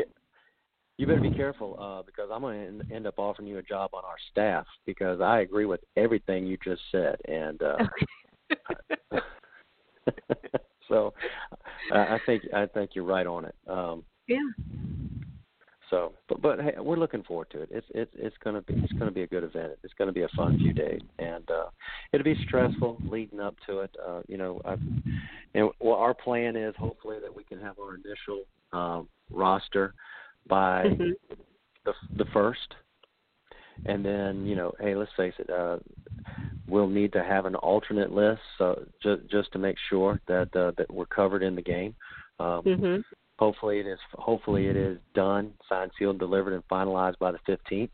you 0.96 1.06
better 1.06 1.20
be 1.20 1.30
careful 1.30 1.76
uh, 1.80 2.02
because 2.02 2.30
I'm 2.32 2.40
going 2.40 2.80
to 2.80 2.94
end 2.94 3.06
up 3.06 3.18
offering 3.18 3.48
you 3.48 3.58
a 3.58 3.62
job 3.62 3.90
on 3.94 4.04
our 4.04 4.16
staff 4.30 4.66
because 4.86 5.20
I 5.20 5.40
agree 5.40 5.66
with 5.66 5.80
everything 5.96 6.46
you 6.46 6.56
just 6.62 6.82
said, 6.92 7.16
and 7.26 7.60
uh, 7.62 7.78
so 10.88 11.12
I 11.92 12.18
think 12.26 12.44
I 12.54 12.66
think 12.66 12.90
you're 12.94 13.04
right 13.04 13.26
on 13.26 13.44
it. 13.46 13.54
Um, 13.66 14.04
yeah. 14.28 14.38
So, 15.94 16.12
but 16.28 16.42
but 16.42 16.60
hey, 16.60 16.74
we're 16.80 16.96
looking 16.96 17.22
forward 17.22 17.50
to 17.52 17.62
it. 17.62 17.68
It's 17.70 17.86
it's 17.94 18.10
it's 18.16 18.34
gonna 18.42 18.62
be 18.62 18.74
it's 18.74 18.92
gonna 18.94 19.12
be 19.12 19.22
a 19.22 19.28
good 19.28 19.44
event. 19.44 19.74
It's 19.84 19.94
gonna 19.96 20.10
be 20.10 20.22
a 20.22 20.28
fun 20.36 20.58
few 20.58 20.72
days, 20.72 21.00
and 21.20 21.48
uh, 21.48 21.66
it'll 22.12 22.24
be 22.24 22.34
stressful 22.48 23.00
leading 23.08 23.38
up 23.38 23.54
to 23.68 23.78
it. 23.78 23.94
Uh, 24.04 24.22
you 24.26 24.36
know, 24.36 24.60
I've, 24.64 24.80
and 25.54 25.70
well, 25.78 25.94
our 25.94 26.12
plan 26.12 26.56
is 26.56 26.74
hopefully 26.76 27.18
that 27.22 27.32
we 27.32 27.44
can 27.44 27.60
have 27.60 27.76
our 27.78 27.94
initial 27.94 28.42
um, 28.72 29.08
roster 29.30 29.94
by 30.48 30.82
mm-hmm. 30.82 31.10
the 31.84 31.92
the 32.16 32.24
first, 32.32 32.74
and 33.86 34.04
then 34.04 34.44
you 34.46 34.56
know, 34.56 34.72
hey, 34.80 34.96
let's 34.96 35.12
face 35.16 35.34
it, 35.38 35.48
uh, 35.48 35.78
we'll 36.66 36.88
need 36.88 37.12
to 37.12 37.22
have 37.22 37.46
an 37.46 37.54
alternate 37.54 38.10
list, 38.10 38.42
so 38.58 38.84
just 39.00 39.30
just 39.30 39.52
to 39.52 39.60
make 39.60 39.76
sure 39.88 40.20
that 40.26 40.48
uh, 40.56 40.72
that 40.76 40.92
we're 40.92 41.06
covered 41.06 41.44
in 41.44 41.54
the 41.54 41.62
game. 41.62 41.94
Um, 42.40 42.62
mm-hmm. 42.64 43.00
Hopefully 43.38 43.80
it 43.80 43.86
is. 43.86 43.98
Hopefully 44.12 44.66
it 44.68 44.76
is 44.76 44.98
done, 45.14 45.52
signed, 45.68 45.90
sealed, 45.98 46.18
delivered, 46.18 46.54
and 46.54 46.66
finalized 46.68 47.18
by 47.18 47.32
the 47.32 47.38
15th, 47.48 47.90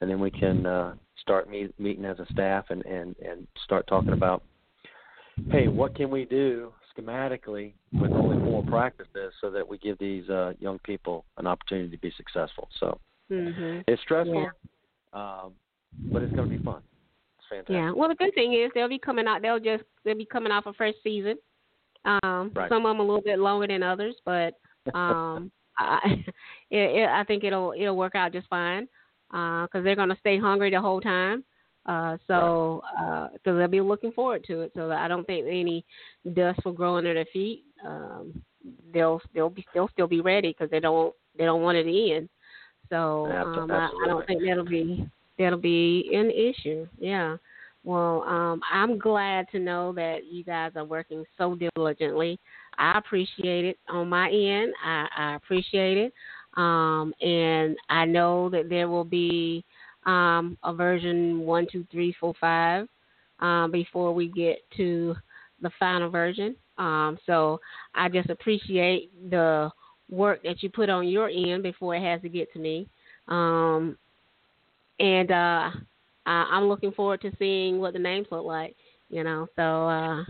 and 0.00 0.10
then 0.10 0.20
we 0.20 0.30
can 0.30 0.66
uh, 0.66 0.94
start 1.20 1.48
meet, 1.48 1.78
meeting 1.80 2.04
as 2.04 2.18
a 2.18 2.26
staff 2.32 2.66
and 2.68 2.84
and 2.84 3.16
and 3.18 3.46
start 3.64 3.86
talking 3.86 4.12
about, 4.12 4.42
hey, 5.50 5.68
what 5.68 5.94
can 5.94 6.10
we 6.10 6.26
do 6.26 6.72
schematically 6.96 7.72
with 7.92 8.12
only 8.12 8.38
four 8.44 8.62
practices 8.64 9.32
so 9.40 9.50
that 9.50 9.66
we 9.66 9.78
give 9.78 9.98
these 9.98 10.28
uh, 10.28 10.52
young 10.60 10.78
people 10.80 11.24
an 11.38 11.46
opportunity 11.46 11.88
to 11.88 11.98
be 11.98 12.12
successful. 12.16 12.68
So 12.78 12.98
mm-hmm. 13.30 13.80
it's 13.86 14.00
stressful, 14.02 14.48
yeah. 15.14 15.42
um, 15.42 15.52
but 16.12 16.22
it's 16.22 16.34
going 16.34 16.50
to 16.50 16.56
be 16.56 16.62
fun. 16.62 16.82
It's 17.38 17.48
fantastic. 17.48 17.74
Yeah. 17.74 17.92
Well, 17.92 18.08
the 18.08 18.14
good 18.14 18.34
thing 18.34 18.54
is 18.54 18.70
they'll 18.74 18.88
be 18.88 18.98
coming 18.98 19.26
out. 19.26 19.42
They'll 19.42 19.58
just 19.58 19.84
they'll 20.04 20.16
be 20.16 20.26
coming 20.26 20.52
off 20.52 20.66
a 20.66 20.72
fresh 20.72 20.94
season. 21.02 21.36
Um, 22.04 22.52
right. 22.54 22.68
Some 22.68 22.84
of 22.84 22.90
them 22.90 23.00
a 23.00 23.02
little 23.02 23.22
bit 23.22 23.38
longer 23.38 23.66
than 23.66 23.82
others, 23.82 24.14
but 24.24 24.54
um, 24.92 25.50
I, 25.78 25.98
it, 26.70 27.02
it, 27.02 27.08
I 27.08 27.24
think 27.24 27.44
it'll 27.44 27.74
it'll 27.78 27.96
work 27.96 28.14
out 28.14 28.32
just 28.32 28.48
fine 28.48 28.88
because 29.30 29.68
uh, 29.74 29.80
they're 29.80 29.96
going 29.96 30.10
to 30.10 30.16
stay 30.20 30.38
hungry 30.38 30.70
the 30.70 30.80
whole 30.80 31.00
time. 31.00 31.44
Uh, 31.86 32.16
so 32.26 32.82
because 33.32 33.54
uh, 33.54 33.58
they'll 33.58 33.68
be 33.68 33.80
looking 33.80 34.12
forward 34.12 34.42
to 34.44 34.62
it. 34.62 34.72
So 34.74 34.90
I 34.90 35.06
don't 35.06 35.26
think 35.26 35.46
any 35.46 35.84
dust 36.32 36.60
will 36.64 36.72
grow 36.72 36.96
under 36.96 37.12
their 37.12 37.26
feet. 37.32 37.64
Um, 37.84 38.42
they'll 38.92 39.20
they'll 39.34 39.50
be 39.50 39.66
they'll 39.74 39.88
still 39.88 40.06
be 40.06 40.20
ready 40.20 40.50
because 40.50 40.70
they 40.70 40.80
don't 40.80 41.14
they 41.36 41.44
don't 41.44 41.62
want 41.62 41.76
it 41.76 41.84
to 41.84 42.12
end. 42.12 42.28
So 42.88 43.26
um, 43.26 43.70
I, 43.70 43.88
I 44.04 44.06
don't 44.06 44.26
think 44.26 44.42
that'll 44.46 44.64
be 44.64 45.08
that'll 45.38 45.58
be 45.58 46.10
an 46.14 46.30
issue. 46.30 46.86
Yeah. 46.98 47.36
Well, 47.82 48.22
um, 48.22 48.62
I'm 48.72 48.98
glad 48.98 49.46
to 49.52 49.58
know 49.58 49.92
that 49.92 50.20
you 50.30 50.42
guys 50.42 50.72
are 50.74 50.86
working 50.86 51.22
so 51.36 51.54
diligently. 51.76 52.40
I 52.78 52.98
appreciate 52.98 53.64
it 53.64 53.78
on 53.88 54.08
my 54.08 54.30
end. 54.30 54.72
I, 54.84 55.06
I 55.16 55.34
appreciate 55.36 55.98
it. 55.98 56.12
Um, 56.56 57.12
and 57.20 57.76
I 57.88 58.04
know 58.04 58.48
that 58.50 58.68
there 58.68 58.88
will 58.88 59.04
be 59.04 59.64
um, 60.06 60.56
a 60.62 60.72
version 60.72 61.40
one, 61.40 61.66
two, 61.70 61.86
three, 61.90 62.14
four, 62.20 62.34
five 62.40 62.86
um, 63.40 63.70
before 63.70 64.14
we 64.14 64.28
get 64.28 64.58
to 64.76 65.14
the 65.62 65.70
final 65.78 66.10
version. 66.10 66.54
Um, 66.78 67.18
so 67.26 67.60
I 67.94 68.08
just 68.08 68.30
appreciate 68.30 69.10
the 69.30 69.70
work 70.10 70.42
that 70.42 70.62
you 70.62 70.70
put 70.70 70.90
on 70.90 71.08
your 71.08 71.28
end 71.28 71.62
before 71.62 71.94
it 71.94 72.02
has 72.02 72.20
to 72.22 72.28
get 72.28 72.52
to 72.52 72.58
me. 72.58 72.88
Um, 73.28 73.96
and 75.00 75.30
uh, 75.30 75.70
I, 76.26 76.48
I'm 76.52 76.64
looking 76.64 76.92
forward 76.92 77.20
to 77.22 77.32
seeing 77.38 77.78
what 77.78 77.92
the 77.94 77.98
names 77.98 78.26
look 78.30 78.44
like. 78.44 78.76
You 79.10 79.22
know, 79.24 79.46
so 79.56 79.62
uh, 79.62 80.24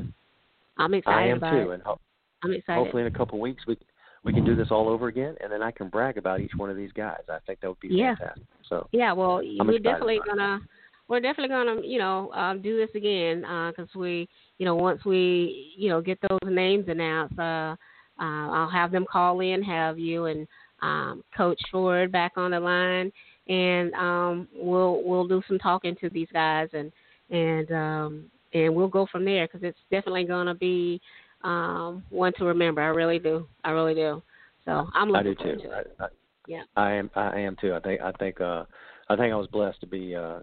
I'm 0.79 0.95
excited 0.95 1.07
I 1.07 1.31
am 1.31 1.37
about 1.39 1.63
too, 1.65 1.71
it. 1.71 1.75
and 1.75 1.83
ho- 1.83 1.99
I'm 2.45 2.53
excited. 2.53 2.83
hopefully 2.83 3.03
in 3.03 3.07
a 3.09 3.17
couple 3.17 3.39
of 3.39 3.41
weeks 3.41 3.65
we 3.67 3.77
we 4.25 4.33
can 4.33 4.45
do 4.45 4.57
this 4.57 4.69
all 4.71 4.89
over 4.89 5.09
again, 5.09 5.37
and 5.43 5.53
then 5.53 5.63
I 5.63 5.71
can 5.71 5.89
brag 5.89 6.17
about 6.17 6.41
each 6.41 6.53
one 6.57 6.71
of 6.71 6.77
these 6.77 6.93
guys. 6.93 7.21
I 7.29 7.39
think 7.47 7.61
that 7.61 7.69
would 7.69 7.81
be 7.81 7.89
yeah. 7.91 8.15
fantastic. 8.17 8.45
So 8.69 8.89
yeah, 8.91 9.13
well, 9.13 9.39
I'm 9.61 9.67
we're 9.67 9.79
definitely 9.79 10.21
gonna 10.27 10.61
we're 11.09 11.21
definitely 11.21 11.49
gonna 11.49 11.83
you 11.83 11.99
know 11.99 12.31
uh, 12.31 12.55
do 12.55 12.79
this 12.79 12.95
again 12.95 13.41
because 13.41 13.89
uh, 13.95 13.99
we 13.99 14.29
you 14.59 14.65
know 14.65 14.75
once 14.75 15.05
we 15.05 15.75
you 15.77 15.91
know 15.91 16.01
get 16.01 16.19
those 16.29 16.39
names 16.47 16.87
announced, 16.89 17.39
uh, 17.39 17.77
uh, 18.19 18.49
I'll 18.51 18.71
have 18.71 18.91
them 18.91 19.05
call 19.11 19.41
in, 19.41 19.63
have 19.63 19.99
you 19.99 20.27
and 20.27 20.47
um, 20.81 21.23
Coach 21.37 21.61
Ford 21.71 22.11
back 22.11 22.33
on 22.37 22.53
the 22.53 22.61
line, 22.61 23.13
and 23.49 23.93
um, 23.95 24.49
we'll 24.55 25.03
we'll 25.05 25.29
do 25.29 25.43
some 25.47 25.59
talking 25.59 25.97
to 26.01 26.09
these 26.09 26.29
guys 26.33 26.69
and 26.73 26.91
and 27.31 27.71
um, 27.73 28.25
and 28.55 28.75
we'll 28.75 28.89
go 28.89 29.07
from 29.11 29.25
there 29.25 29.47
because 29.47 29.63
it's 29.63 29.79
definitely 29.91 30.25
gonna 30.25 30.55
be 30.55 31.01
um, 31.45 32.03
one 32.11 32.33
to 32.39 32.45
remember. 32.45 32.81
I 32.83 32.87
really 32.89 33.19
do. 33.19 33.47
I 33.65 33.71
really 33.71 33.95
do. 33.95 34.23
So 34.65 34.89
I'm 34.95 35.11
looking 35.11 35.33
I 35.33 35.35
do 35.35 35.35
forward 35.37 35.61
too. 35.61 35.69
to 35.69 35.79
it. 35.79 35.97
I, 36.01 36.05
I, 36.05 36.09
yeah. 36.49 36.63
I 36.77 36.93
am. 36.93 37.11
I 37.15 37.39
am 37.39 37.57
too. 37.61 37.75
I 37.75 37.81
think. 37.81 38.01
I 38.01 38.13
think. 38.13 38.41
Uh, 38.41 38.65
I 39.09 39.17
think 39.17 39.33
I 39.33 39.37
was 39.37 39.47
blessed 39.49 39.81
to 39.81 39.87
be 39.87 40.15
uh, 40.15 40.41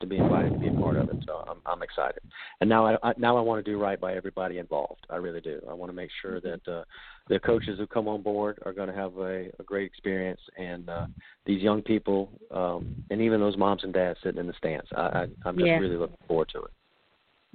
to 0.00 0.06
be 0.06 0.18
invited 0.18 0.52
to 0.52 0.58
be 0.58 0.68
a 0.68 0.72
part 0.72 0.96
of 0.96 1.08
it. 1.08 1.16
So 1.26 1.44
I'm 1.48 1.58
I'm 1.64 1.82
excited. 1.82 2.20
And 2.60 2.68
now 2.68 2.86
I, 2.86 2.96
I 3.02 3.12
now 3.16 3.36
I 3.36 3.40
want 3.40 3.64
to 3.64 3.70
do 3.70 3.78
right 3.80 4.00
by 4.00 4.14
everybody 4.14 4.58
involved. 4.58 5.06
I 5.08 5.16
really 5.16 5.40
do. 5.40 5.60
I 5.68 5.72
want 5.72 5.90
to 5.90 5.96
make 5.96 6.10
sure 6.20 6.40
Mm-hmm. 6.40 6.48
that 6.66 6.72
uh, 6.80 6.84
the 7.28 7.38
coaches 7.40 7.78
who 7.78 7.86
come 7.86 8.08
on 8.08 8.22
board 8.22 8.58
are 8.66 8.72
going 8.72 8.88
to 8.88 8.94
have 8.94 9.16
a, 9.18 9.48
a 9.58 9.62
great 9.64 9.86
experience, 9.86 10.40
and 10.58 10.88
uh, 10.90 11.06
these 11.46 11.62
young 11.62 11.80
people, 11.80 12.28
um, 12.50 12.94
and 13.10 13.20
even 13.20 13.40
those 13.40 13.56
moms 13.56 13.84
and 13.84 13.94
dads 13.94 14.18
sitting 14.22 14.40
in 14.40 14.46
the 14.46 14.54
stands. 14.58 14.86
I, 14.94 15.00
I 15.00 15.26
I'm 15.46 15.56
just 15.56 15.66
Yeah. 15.66 15.78
really 15.78 15.96
looking 15.96 16.16
forward 16.28 16.48
to 16.52 16.58
it. 16.62 16.70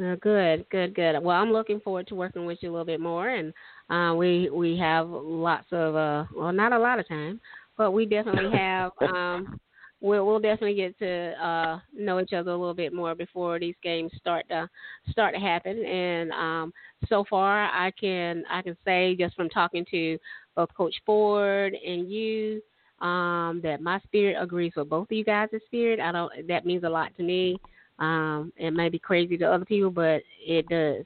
Uh, 0.02 0.16
good, 0.22 0.66
good, 0.69 0.95
good. 0.95 1.19
Well, 1.22 1.36
I'm 1.36 1.52
looking 1.52 1.82
forward 1.82 2.08
to 2.08 2.16
working 2.16 2.45
with 2.45 2.60
you 2.61 2.69
a 2.69 2.72
little 2.72 2.86
bit 2.86 3.02
more, 3.02 3.30
and 3.30 3.53
uh, 3.90 4.16
we 4.16 4.50
we 4.50 4.78
have 4.78 5.10
lots 5.10 5.68
of 5.72 5.95
uh, 5.95 6.24
well, 6.36 6.53
not 6.53 6.72
a 6.72 6.80
lot 6.80 7.00
of 7.00 7.08
time, 7.08 7.42
but 7.78 7.92
we 7.92 8.06
definitely 8.06 8.50
have. 8.58 8.92
um, 9.02 9.60
we'll 10.00 10.26
we'll 10.26 10.40
definitely 10.40 10.76
get 10.76 10.98
to 11.00 11.34
uh, 11.45 11.80
know 11.94 12.22
each 12.22 12.32
other 12.32 12.52
a 12.52 12.58
little 12.58 12.74
bit 12.74 12.94
more 12.94 13.14
before 13.14 13.60
these 13.60 13.76
games 13.84 14.11
start 14.18 14.48
to 14.50 14.69
start 15.10 15.34
to 15.34 15.40
happen. 15.42 15.84
And 15.86 16.32
um, 16.32 16.74
so 17.10 17.26
far, 17.30 17.66
I 17.66 17.92
can 17.92 18.45
I 18.50 18.61
can 18.61 18.78
say 18.86 19.18
just 19.18 19.36
from 19.36 19.50
talking 19.50 19.86
to 19.92 20.18
both 20.56 20.69
Coach 20.76 20.95
Ford 21.06 21.74
and 21.74 22.10
you. 22.10 22.61
Um, 23.02 23.61
that 23.64 23.82
my 23.82 23.98
spirit 24.02 24.36
agrees 24.38 24.74
with 24.76 24.90
both 24.90 25.10
of 25.10 25.16
you 25.16 25.24
guys' 25.24 25.48
spirit. 25.68 26.02
I 26.02 26.11
don't. 26.11 26.48
That 26.50 26.66
means 26.66 26.84
a 26.84 26.90
lot 26.90 27.16
to 27.16 27.24
me. 27.24 27.58
Um, 28.00 28.53
it 28.58 28.72
may 28.72 28.90
be 28.90 29.00
crazy 29.00 29.38
to 29.38 29.45
other 29.45 29.66
people, 29.66 29.92
but 29.92 30.22
it 30.45 30.68
does. 30.69 31.06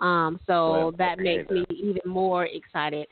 Um, 0.00 0.38
so 0.46 0.70
Well, 0.70 0.92
that 0.92 1.18
makes 1.18 1.50
me 1.50 1.64
even 1.70 2.02
more 2.04 2.46
excited 2.46 3.06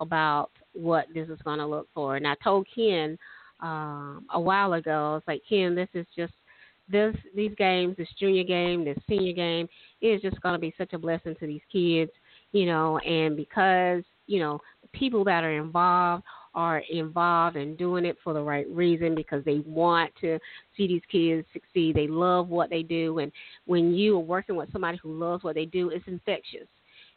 about 0.00 0.50
what 0.72 1.06
this 1.12 1.28
is 1.28 1.38
going 1.44 1.58
to 1.58 1.66
look 1.66 1.88
for. 1.94 2.16
And 2.16 2.26
I 2.26 2.34
told 2.42 2.66
Ken 2.74 3.18
um, 3.60 4.26
a 4.32 4.40
while 4.40 4.74
ago, 4.74 4.90
I 4.90 5.14
was 5.14 5.22
like, 5.26 5.42
Ken, 5.48 5.74
this 5.74 5.88
is 5.94 6.06
just 6.16 6.32
this 6.90 7.14
these 7.36 7.52
games, 7.58 7.96
this 7.96 8.08
junior 8.18 8.44
game, 8.44 8.84
this 8.84 8.98
senior 9.08 9.32
game, 9.32 9.68
is 10.00 10.22
just 10.22 10.40
going 10.40 10.54
to 10.54 10.60
be 10.60 10.74
such 10.78 10.92
a 10.92 10.98
blessing 10.98 11.34
to 11.40 11.46
these 11.46 11.60
kids. 11.70 12.10
you 12.52 12.66
know, 12.66 12.98
and 12.98 13.36
because 13.36 14.02
you 14.26 14.40
know 14.40 14.60
the 14.82 14.88
people 14.98 15.24
that 15.24 15.44
are 15.44 15.58
involved 15.58 16.24
are 16.58 16.82
involved 16.90 17.56
and 17.56 17.78
doing 17.78 18.04
it 18.04 18.16
for 18.24 18.34
the 18.34 18.42
right 18.42 18.68
reason 18.68 19.14
because 19.14 19.44
they 19.44 19.62
want 19.64 20.10
to 20.20 20.40
see 20.76 20.88
these 20.88 21.02
kids 21.10 21.46
succeed. 21.52 21.94
They 21.94 22.08
love 22.08 22.48
what 22.48 22.68
they 22.68 22.82
do, 22.82 23.20
and 23.20 23.30
when 23.66 23.94
you 23.94 24.16
are 24.16 24.20
working 24.20 24.56
with 24.56 24.72
somebody 24.72 24.98
who 25.00 25.16
loves 25.16 25.44
what 25.44 25.54
they 25.54 25.66
do, 25.66 25.90
it's 25.90 26.06
infectious 26.08 26.66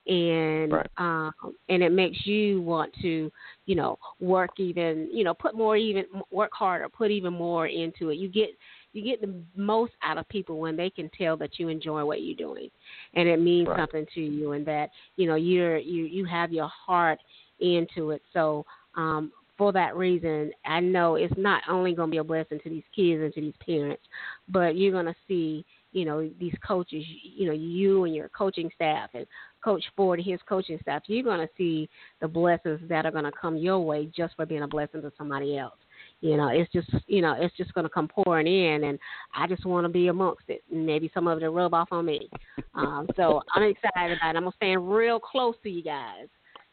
and 0.08 0.72
right. 0.72 0.90
um 0.98 1.32
and 1.70 1.84
it 1.84 1.92
makes 1.92 2.26
you 2.26 2.60
want 2.61 2.92
to 3.03 3.32
you 3.68 3.76
know 3.76 4.00
work 4.20 4.50
even 4.58 5.08
you 5.14 5.24
know 5.24 5.34
put 5.34 5.56
more 5.56 5.78
even 5.78 6.03
work 6.32 6.50
harder 6.53 6.90
put 6.90 7.11
even 7.11 7.32
more 7.32 7.68
into 7.68 8.10
it 8.10 8.16
you 8.16 8.28
get 8.28 8.50
you 8.94 9.03
get 9.03 9.22
the 9.22 9.32
most 9.56 9.92
out 10.02 10.18
of 10.18 10.28
people 10.28 10.58
when 10.58 10.76
they 10.76 10.90
can 10.90 11.08
tell 11.16 11.38
that 11.38 11.60
you 11.60 11.68
enjoy 11.68 12.03
what 12.03 12.24
you're 12.24 12.36
doing 12.36 12.68
and 13.14 13.30
it 13.30 13.40
means 13.40 13.68
right. 13.68 13.78
something 13.78 14.08
to 14.16 14.22
you 14.22 14.53
and 14.53 14.66
that 14.66 14.90
you 15.18 15.28
know 15.28 15.36
you're 15.36 15.78
you 15.78 16.06
you 16.06 16.26
have 16.26 16.52
your 16.52 16.70
heart 16.70 17.20
into 17.60 18.10
it 18.10 18.24
so 18.34 18.66
um 18.95 19.32
for 19.58 19.72
that 19.72 19.95
reason 19.95 20.52
i 20.66 20.80
know 20.80 21.16
it's 21.16 21.34
not 21.38 21.61
only 21.70 21.94
going 21.94 22.10
to 22.10 22.11
be 22.11 22.18
a 22.18 22.24
blessing 22.24 22.60
to 22.64 22.70
these 22.70 22.84
kids 22.95 23.22
and 23.22 23.34
to 23.34 23.42
these 23.42 23.53
parents 23.66 24.03
but 24.50 24.76
you're 24.76 24.92
going 24.92 25.06
to 25.06 25.16
see 25.28 25.66
you 25.92 26.06
know 26.06 26.30
these 26.40 26.53
coaches 26.66 27.03
you 27.24 27.45
know 27.45 27.53
you 27.53 28.06
and 28.06 28.16
your 28.16 28.30
coaching 28.30 28.70
staff 28.76 29.10
and 29.14 29.26
coach 29.64 29.84
ford 29.95 30.20
and 30.20 30.28
his 30.28 30.40
coaching 30.48 30.78
staff 30.82 31.03
you're 31.08 31.24
going 31.24 31.40
to 31.40 31.53
see 31.58 31.90
the 32.22 32.28
blessings 32.28 32.80
that 32.88 33.06
are 33.06 33.11
going 33.11 33.26
to 33.26 33.32
come 33.40 33.58
your 33.58 33.80
way 33.80 34.10
just 34.16 34.36
for 34.36 34.45
being 34.45 34.64
a 34.64 34.68
blessing 34.68 35.02
to 35.02 35.11
somebody 35.18 35.58
else. 35.58 35.76
You 36.22 36.38
know 36.38 36.48
it's 36.48 36.72
just 36.72 36.90
you 37.08 37.22
know 37.22 37.36
it's 37.38 37.56
just 37.58 37.74
going 37.74 37.84
to 37.84 37.90
come 37.90 38.08
pouring 38.08 38.48
in 38.48 38.86
and 38.86 39.00
i 39.36 39.48
just 39.48 39.66
want 39.66 39.86
to 39.86 39.90
be 39.90 40.08
amongst 40.08 40.44
it. 40.48 40.64
And 40.72 40.86
maybe 40.86 41.11
some 41.14 41.28
of 41.28 41.42
it 41.42 41.48
will 41.48 41.53
rub 41.53 41.74
off 41.74 41.90
on 41.92 42.06
me. 42.06 42.30
Um 42.74 43.08
so 43.16 43.42
i'm 43.56 43.64
excited 43.64 44.18
about 44.18 44.36
it. 44.36 44.38
I'm 44.38 44.44
going 44.44 44.52
to 44.52 44.56
stand 44.58 44.92
real 44.92 45.20
close 45.20 45.56
to 45.64 45.70
you 45.70 45.84
guys 45.84 46.28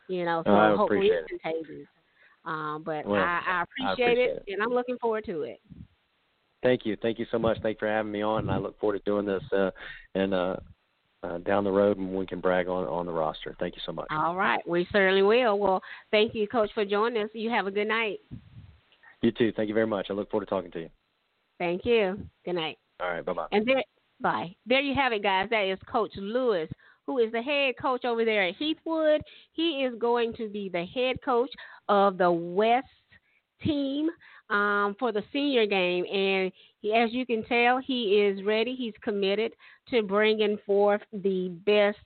you 0.09 0.25
know 0.25 0.43
so 0.47 0.53
I 0.53 0.75
hopefully 0.75 1.11
it's 1.13 1.29
contagious 1.29 1.87
um 2.45 2.83
but 2.85 3.07
Well, 3.07 3.21
I, 3.23 3.41
I 3.47 3.63
appreciate, 3.63 3.89
I 3.89 3.93
appreciate 3.93 4.19
it, 4.19 4.45
it. 4.47 4.53
and 4.53 4.63
i'm 4.63 4.71
looking 4.71 4.99
forward 4.99 5.25
to 5.27 5.43
it 5.43 5.61
Thank 6.63 6.85
you. 6.85 6.97
Thank 7.01 7.19
you 7.19 7.27
so 7.31 7.39
much. 7.39 7.59
Thank 7.63 7.77
you 7.77 7.79
for 7.79 7.89
having 7.89 8.11
me 8.11 8.23
on, 8.23 8.41
and 8.41 8.51
I 8.51 8.57
look 8.57 8.79
forward 8.81 8.99
to 8.99 9.05
doing 9.05 9.25
this 9.25 9.43
uh, 9.53 9.71
and 10.15 10.35
uh, 10.35 10.57
uh, 11.23 11.39
down 11.39 11.65
the 11.65 11.71
road 11.71 11.97
when 11.99 12.15
we 12.15 12.27
can 12.27 12.41
brag 12.41 12.69
on 12.69 12.85
on 12.87 13.07
the 13.07 13.13
roster. 13.13 13.55
Thank 13.61 13.77
you 13.77 13.83
so 13.87 13.93
much. 13.93 14.09
All 14.11 14.35
right, 14.35 14.61
we 14.69 14.87
certainly 14.93 15.23
will. 15.23 15.59
Well, 15.59 15.81
thank 16.11 16.35
you, 16.35 16.49
Coach, 16.49 16.71
for 16.75 16.85
joining 16.85 17.23
us. 17.23 17.31
You 17.33 17.51
have 17.51 17.67
a 17.67 17.71
good 17.71 17.89
night. 17.89 18.19
You 19.23 19.31
too. 19.33 19.53
Thank 19.57 19.69
you 19.69 19.75
very 19.75 19.87
much. 19.87 20.07
I 20.11 20.15
look 20.15 20.31
forward 20.31 20.47
to 20.47 20.51
talking 20.51 20.71
to 20.73 20.81
you. 20.81 20.89
Thank 21.59 21.85
you. 21.85 22.21
Good 22.45 22.55
night. 22.55 22.79
All 23.01 23.09
right. 23.09 23.25
Bye 23.25 23.33
bye. 23.33 23.47
And 23.53 23.67
there, 23.67 23.83
bye. 24.21 24.55
There 24.67 24.81
you 24.81 24.95
have 24.95 25.13
it, 25.13 25.23
guys. 25.23 25.49
That 25.51 25.71
is 25.71 25.79
Coach 25.91 26.13
Lewis, 26.17 26.69
who 27.09 27.19
is 27.19 27.33
the 27.33 27.41
head 27.41 27.75
coach 27.81 28.05
over 28.05 28.23
there 28.23 28.47
at 28.47 28.55
Heathwood. 28.59 29.21
He 29.53 29.83
is 29.83 29.99
going 29.99 30.35
to 30.35 30.49
be 30.51 30.69
the 30.69 30.85
head 30.85 31.17
coach 31.25 31.51
of 31.89 32.19
the 32.19 32.31
West 32.31 32.87
team 33.65 34.11
um, 34.51 34.95
for 34.99 35.11
the 35.11 35.23
senior 35.33 35.67
game, 35.67 36.05
and 36.05 36.53
he, 36.81 36.93
as 36.93 37.11
you 37.13 37.25
can 37.25 37.45
tell, 37.45 37.79
he 37.79 38.21
is 38.21 38.45
ready. 38.45 38.75
He's 38.75 38.93
committed 39.03 39.53
to 39.91 40.03
bringing 40.03 40.59
forth 40.67 41.01
the 41.13 41.49
best 41.65 41.99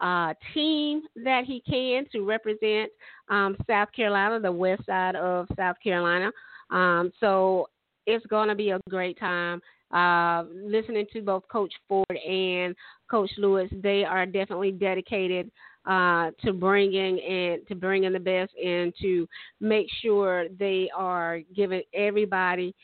uh, 0.00 0.32
team 0.54 1.02
that 1.22 1.44
he 1.44 1.62
can 1.68 2.06
to 2.12 2.24
represent 2.24 2.90
um, 3.28 3.56
South 3.68 3.92
Carolina, 3.94 4.40
the 4.40 4.50
west 4.50 4.86
side 4.86 5.16
of 5.16 5.46
South 5.54 5.76
Carolina. 5.84 6.30
Um, 6.70 7.12
so 7.20 7.68
it's 8.06 8.24
going 8.26 8.48
to 8.48 8.54
be 8.54 8.70
a 8.70 8.80
great 8.88 9.18
time. 9.18 9.60
Uh, 9.96 10.44
listening 10.62 11.06
to 11.10 11.22
both 11.22 11.42
Coach 11.48 11.72
Ford 11.88 12.04
and 12.28 12.76
Coach 13.10 13.30
Lewis, 13.38 13.70
they 13.82 14.04
are 14.04 14.26
definitely 14.26 14.70
dedicated 14.70 15.50
uh, 15.86 16.32
to 16.44 16.52
bringing 16.52 17.18
and 17.20 17.66
to 17.66 17.74
bringing 17.74 18.12
the 18.12 18.20
best 18.20 18.52
and 18.62 18.92
to 19.00 19.26
make 19.58 19.86
sure 20.02 20.48
they 20.58 20.90
are 20.94 21.40
giving 21.54 21.80
everybody 21.94 22.74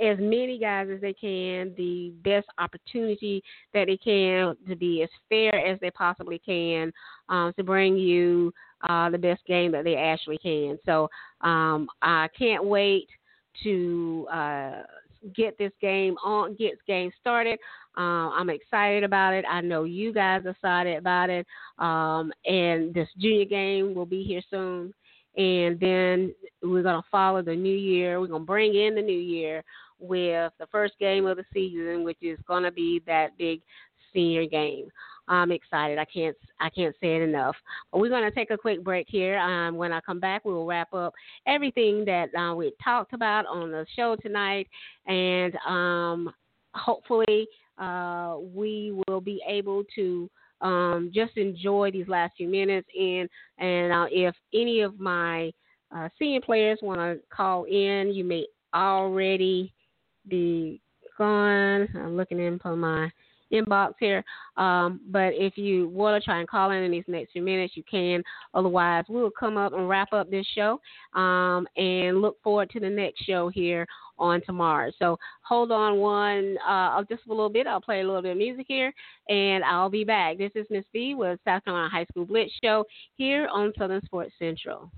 as 0.00 0.16
many 0.18 0.58
guys 0.58 0.88
as 0.90 1.02
they 1.02 1.12
can 1.12 1.74
the 1.76 2.14
best 2.24 2.46
opportunity 2.56 3.42
that 3.74 3.86
they 3.88 3.98
can 3.98 4.56
to 4.66 4.74
be 4.74 5.02
as 5.02 5.10
fair 5.28 5.54
as 5.54 5.78
they 5.80 5.90
possibly 5.90 6.38
can 6.38 6.90
um, 7.28 7.52
to 7.54 7.62
bring 7.62 7.98
you 7.98 8.50
uh, 8.88 9.10
the 9.10 9.18
best 9.18 9.44
game 9.46 9.72
that 9.72 9.84
they 9.84 9.96
actually 9.96 10.38
can. 10.38 10.78
So 10.86 11.08
um, 11.42 11.86
I 12.00 12.28
can't 12.38 12.64
wait 12.64 13.08
to 13.62 14.26
uh, 14.32 14.82
get 15.34 15.56
this 15.58 15.72
game 15.80 16.16
on, 16.24 16.54
get 16.56 16.72
this 16.72 16.80
game 16.86 17.10
started. 17.20 17.58
Uh, 17.96 18.30
I'm 18.30 18.50
excited 18.50 19.04
about 19.04 19.34
it. 19.34 19.44
I 19.48 19.60
know 19.60 19.84
you 19.84 20.12
guys 20.12 20.44
are 20.46 20.50
excited 20.50 20.96
about 20.96 21.30
it. 21.30 21.46
Um, 21.78 22.32
and 22.46 22.94
this 22.94 23.08
junior 23.18 23.44
game 23.44 23.94
will 23.94 24.06
be 24.06 24.22
here 24.22 24.42
soon. 24.50 24.94
And 25.36 25.80
then 25.80 26.34
we're 26.62 26.82
going 26.82 27.00
to 27.00 27.08
follow 27.10 27.42
the 27.42 27.54
new 27.54 27.76
year. 27.76 28.20
We're 28.20 28.26
going 28.26 28.42
to 28.42 28.46
bring 28.46 28.74
in 28.74 28.94
the 28.94 29.02
new 29.02 29.18
year 29.18 29.62
with 29.98 30.52
the 30.58 30.66
first 30.70 30.94
game 30.98 31.26
of 31.26 31.36
the 31.36 31.44
season, 31.52 32.04
which 32.04 32.18
is 32.22 32.38
going 32.46 32.64
to 32.64 32.72
be 32.72 33.02
that 33.06 33.36
big 33.38 33.60
senior 34.12 34.46
game. 34.46 34.88
I'm 35.28 35.52
excited. 35.52 35.98
I 35.98 36.04
can't 36.04 36.36
I 36.60 36.68
can't 36.70 36.94
say 37.00 37.16
it 37.16 37.22
enough. 37.22 37.56
We're 37.92 38.08
going 38.08 38.28
to 38.28 38.34
take 38.34 38.50
a 38.50 38.58
quick 38.58 38.82
break 38.82 39.06
here. 39.08 39.38
Um, 39.38 39.76
when 39.76 39.92
I 39.92 40.00
come 40.00 40.20
back, 40.20 40.44
we 40.44 40.52
will 40.52 40.66
wrap 40.66 40.92
up 40.92 41.14
everything 41.46 42.04
that 42.06 42.34
uh, 42.34 42.54
we 42.54 42.72
talked 42.82 43.12
about 43.12 43.46
on 43.46 43.70
the 43.70 43.86
show 43.94 44.16
tonight, 44.16 44.68
and 45.06 45.54
um, 45.66 46.32
hopefully 46.74 47.46
uh, 47.78 48.36
we 48.54 49.00
will 49.06 49.20
be 49.20 49.40
able 49.46 49.84
to 49.94 50.28
um, 50.60 51.10
just 51.14 51.36
enjoy 51.36 51.90
these 51.90 52.08
last 52.08 52.34
few 52.36 52.48
minutes. 52.48 52.88
And 52.98 53.28
and 53.58 53.92
uh, 53.92 54.06
if 54.10 54.34
any 54.52 54.80
of 54.80 54.98
my 54.98 55.52
uh, 55.94 56.08
senior 56.18 56.40
players 56.40 56.78
want 56.82 56.98
to 56.98 57.20
call 57.34 57.64
in, 57.64 58.12
you 58.12 58.24
may 58.24 58.46
already 58.74 59.72
be 60.28 60.80
gone. 61.18 61.88
I'm 61.94 62.16
looking 62.16 62.40
in 62.40 62.58
for 62.58 62.74
my 62.74 63.10
inbox 63.52 63.92
here. 64.00 64.24
Um, 64.56 65.00
but 65.10 65.32
if 65.34 65.56
you 65.56 65.88
want 65.88 66.20
to 66.20 66.24
try 66.24 66.40
and 66.40 66.48
call 66.48 66.70
in 66.70 66.82
in 66.82 66.90
these 66.90 67.04
next 67.06 67.32
few 67.32 67.42
minutes, 67.42 67.76
you 67.76 67.82
can. 67.90 68.22
Otherwise, 68.54 69.04
we 69.08 69.22
will 69.22 69.30
come 69.30 69.56
up 69.56 69.72
and 69.72 69.88
wrap 69.88 70.12
up 70.12 70.30
this 70.30 70.46
show 70.54 70.80
um, 71.14 71.66
and 71.76 72.20
look 72.20 72.42
forward 72.42 72.70
to 72.70 72.80
the 72.80 72.90
next 72.90 73.24
show 73.24 73.48
here 73.48 73.86
on 74.18 74.40
tomorrow. 74.42 74.90
So 74.98 75.18
hold 75.42 75.72
on 75.72 75.96
one, 75.96 76.56
uh, 76.66 77.02
just 77.08 77.26
a 77.26 77.30
little 77.30 77.48
bit. 77.48 77.66
I'll 77.66 77.80
play 77.80 78.00
a 78.00 78.06
little 78.06 78.22
bit 78.22 78.32
of 78.32 78.38
music 78.38 78.66
here, 78.68 78.92
and 79.28 79.64
I'll 79.64 79.90
be 79.90 80.04
back. 80.04 80.38
This 80.38 80.52
is 80.54 80.66
Miss 80.70 80.84
V 80.92 81.14
with 81.14 81.40
South 81.44 81.64
Carolina 81.64 81.88
High 81.88 82.04
School 82.06 82.26
Blitz 82.26 82.52
Show 82.62 82.84
here 83.16 83.48
on 83.52 83.72
Southern 83.76 84.02
Sports 84.02 84.32
Central. 84.38 84.90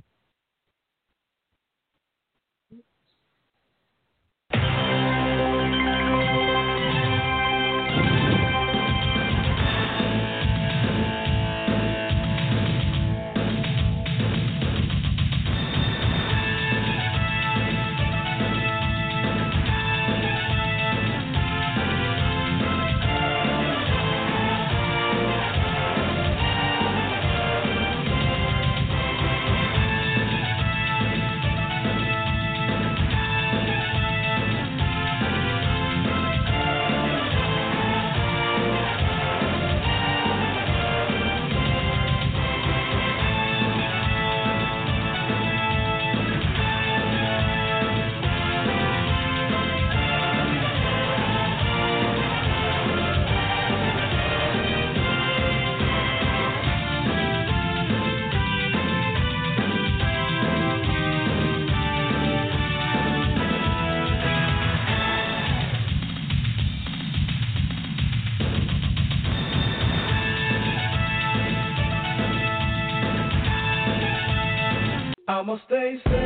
I'ma 75.54 75.62
stay 75.68 76.00
safe. 76.04 76.23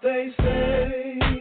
Stay 0.00 0.28
safe. 0.38 1.40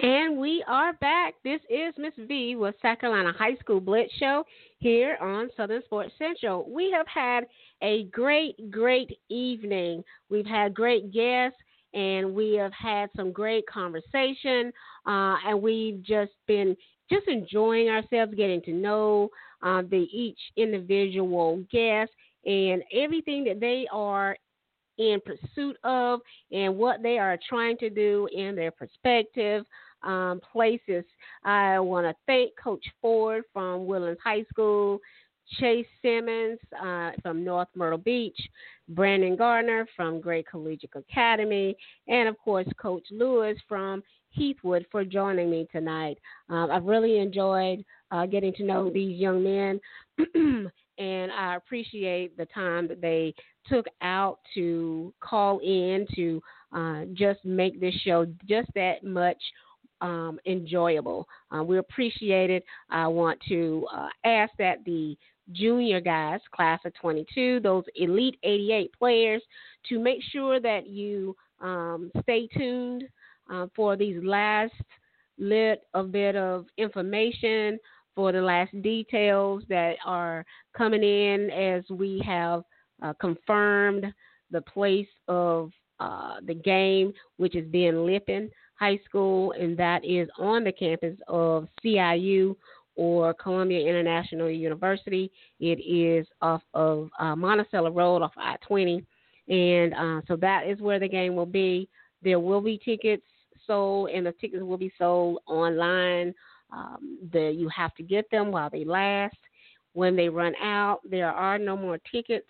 And 0.00 0.36
we 0.36 0.62
are 0.68 0.92
back. 0.94 1.34
This 1.42 1.60
is 1.70 1.94
Miss 1.96 2.12
V 2.28 2.56
with 2.56 2.74
South 2.82 2.98
Carolina 3.00 3.32
High 3.32 3.56
School 3.60 3.80
Blitz 3.80 4.12
Show 4.18 4.44
here 4.76 5.16
on 5.22 5.48
Southern 5.56 5.82
Sports 5.84 6.12
Central. 6.18 6.68
We 6.68 6.90
have 6.90 7.06
had 7.06 7.44
a 7.80 8.04
great, 8.12 8.70
great 8.70 9.18
evening. 9.30 10.04
We've 10.28 10.44
had 10.44 10.74
great 10.74 11.14
guests 11.14 11.56
and 11.94 12.34
we 12.34 12.52
have 12.54 12.72
had 12.74 13.08
some 13.16 13.32
great 13.32 13.66
conversation 13.66 14.70
uh, 15.06 15.36
and 15.46 15.62
we've 15.62 16.02
just 16.02 16.32
been 16.46 16.76
just 17.08 17.26
enjoying 17.26 17.88
ourselves 17.88 18.34
getting 18.36 18.60
to 18.62 18.72
know 18.72 19.30
uh, 19.62 19.80
the 19.80 20.06
each 20.12 20.38
individual 20.58 21.64
guest 21.72 22.10
and 22.44 22.82
everything 22.92 23.44
that 23.44 23.60
they 23.60 23.86
are 23.90 24.36
in 24.98 25.20
pursuit 25.24 25.76
of 25.84 26.20
and 26.52 26.76
what 26.76 27.02
they 27.02 27.18
are 27.18 27.38
trying 27.48 27.76
to 27.78 27.90
do 27.90 28.28
in 28.32 28.54
their 28.54 28.70
perspective 28.70 29.64
um, 30.02 30.40
places. 30.52 31.04
I 31.44 31.78
want 31.80 32.06
to 32.06 32.14
thank 32.26 32.52
Coach 32.62 32.84
Ford 33.00 33.42
from 33.52 33.86
Woodlands 33.86 34.20
High 34.22 34.44
School, 34.50 35.00
Chase 35.58 35.86
Simmons 36.02 36.58
uh, 36.82 37.12
from 37.22 37.44
North 37.44 37.68
Myrtle 37.74 37.98
Beach, 37.98 38.38
Brandon 38.88 39.36
Gardner 39.36 39.86
from 39.96 40.20
Gray 40.20 40.42
Collegiate 40.42 40.90
Academy, 40.94 41.76
and 42.08 42.28
of 42.28 42.38
course, 42.38 42.66
Coach 42.78 43.04
Lewis 43.10 43.56
from 43.68 44.02
Heathwood 44.38 44.84
for 44.90 45.04
joining 45.04 45.50
me 45.50 45.68
tonight. 45.70 46.18
Um, 46.48 46.70
I've 46.70 46.84
really 46.84 47.18
enjoyed 47.18 47.84
uh, 48.10 48.26
getting 48.26 48.52
to 48.54 48.64
know 48.64 48.90
these 48.90 49.18
young 49.18 49.44
men. 49.44 49.80
and 50.98 51.32
I 51.32 51.56
appreciate 51.56 52.36
the 52.36 52.46
time 52.46 52.88
that 52.88 53.00
they 53.00 53.34
took 53.68 53.86
out 54.02 54.38
to 54.54 55.12
call 55.20 55.58
in 55.60 56.06
to 56.14 56.42
uh, 56.72 57.04
just 57.12 57.44
make 57.44 57.80
this 57.80 57.94
show 58.04 58.26
just 58.48 58.68
that 58.74 59.04
much 59.04 59.38
um, 60.00 60.38
enjoyable. 60.46 61.26
Uh, 61.50 61.62
we 61.62 61.78
appreciate 61.78 62.50
it. 62.50 62.64
I 62.90 63.06
want 63.06 63.38
to 63.48 63.86
uh, 63.94 64.08
ask 64.24 64.52
that 64.58 64.84
the 64.84 65.16
junior 65.52 66.00
guys, 66.00 66.40
class 66.54 66.80
of 66.84 66.92
22, 67.00 67.60
those 67.60 67.84
elite 67.96 68.38
88 68.42 68.90
players, 68.98 69.42
to 69.88 69.98
make 69.98 70.20
sure 70.30 70.60
that 70.60 70.86
you 70.86 71.36
um, 71.60 72.10
stay 72.22 72.48
tuned 72.48 73.04
uh, 73.50 73.66
for 73.74 73.96
these 73.96 74.22
last 74.22 74.72
lit 75.38 75.82
a 75.94 76.02
bit 76.02 76.36
of 76.36 76.66
information 76.78 77.78
for 78.14 78.30
the 78.32 78.40
last 78.40 78.70
details 78.82 79.62
that 79.68 79.96
are 80.04 80.44
coming 80.76 81.02
in 81.02 81.50
as 81.50 81.82
we 81.90 82.22
have 82.24 82.62
uh, 83.04 83.12
confirmed 83.20 84.06
the 84.50 84.62
place 84.62 85.08
of 85.28 85.70
uh, 86.00 86.36
the 86.46 86.54
game, 86.54 87.12
which 87.36 87.54
is 87.54 87.66
Ben 87.70 88.04
Lippen 88.04 88.50
High 88.78 88.98
School, 89.04 89.52
and 89.52 89.76
that 89.76 90.04
is 90.04 90.28
on 90.38 90.64
the 90.64 90.72
campus 90.72 91.16
of 91.28 91.68
CIU 91.84 92.56
or 92.96 93.34
Columbia 93.34 93.86
International 93.86 94.50
University. 94.50 95.30
It 95.60 95.80
is 95.80 96.26
off 96.40 96.62
of 96.74 97.10
uh, 97.18 97.36
Monticello 97.36 97.90
Road, 97.90 98.22
off 98.22 98.32
I 98.36 98.56
20. 98.66 99.04
And 99.48 99.94
uh, 99.94 100.20
so 100.26 100.36
that 100.36 100.66
is 100.66 100.80
where 100.80 100.98
the 100.98 101.08
game 101.08 101.34
will 101.36 101.46
be. 101.46 101.88
There 102.22 102.40
will 102.40 102.60
be 102.60 102.80
tickets 102.84 103.24
sold, 103.66 104.10
and 104.10 104.26
the 104.26 104.32
tickets 104.40 104.62
will 104.62 104.78
be 104.78 104.92
sold 104.98 105.38
online. 105.46 106.34
Um, 106.72 107.18
the, 107.32 107.52
you 107.56 107.68
have 107.68 107.94
to 107.96 108.02
get 108.02 108.30
them 108.30 108.50
while 108.50 108.70
they 108.70 108.84
last. 108.84 109.36
When 109.92 110.16
they 110.16 110.28
run 110.28 110.54
out, 110.60 111.00
there 111.08 111.30
are 111.30 111.58
no 111.58 111.76
more 111.76 111.98
tickets. 112.10 112.48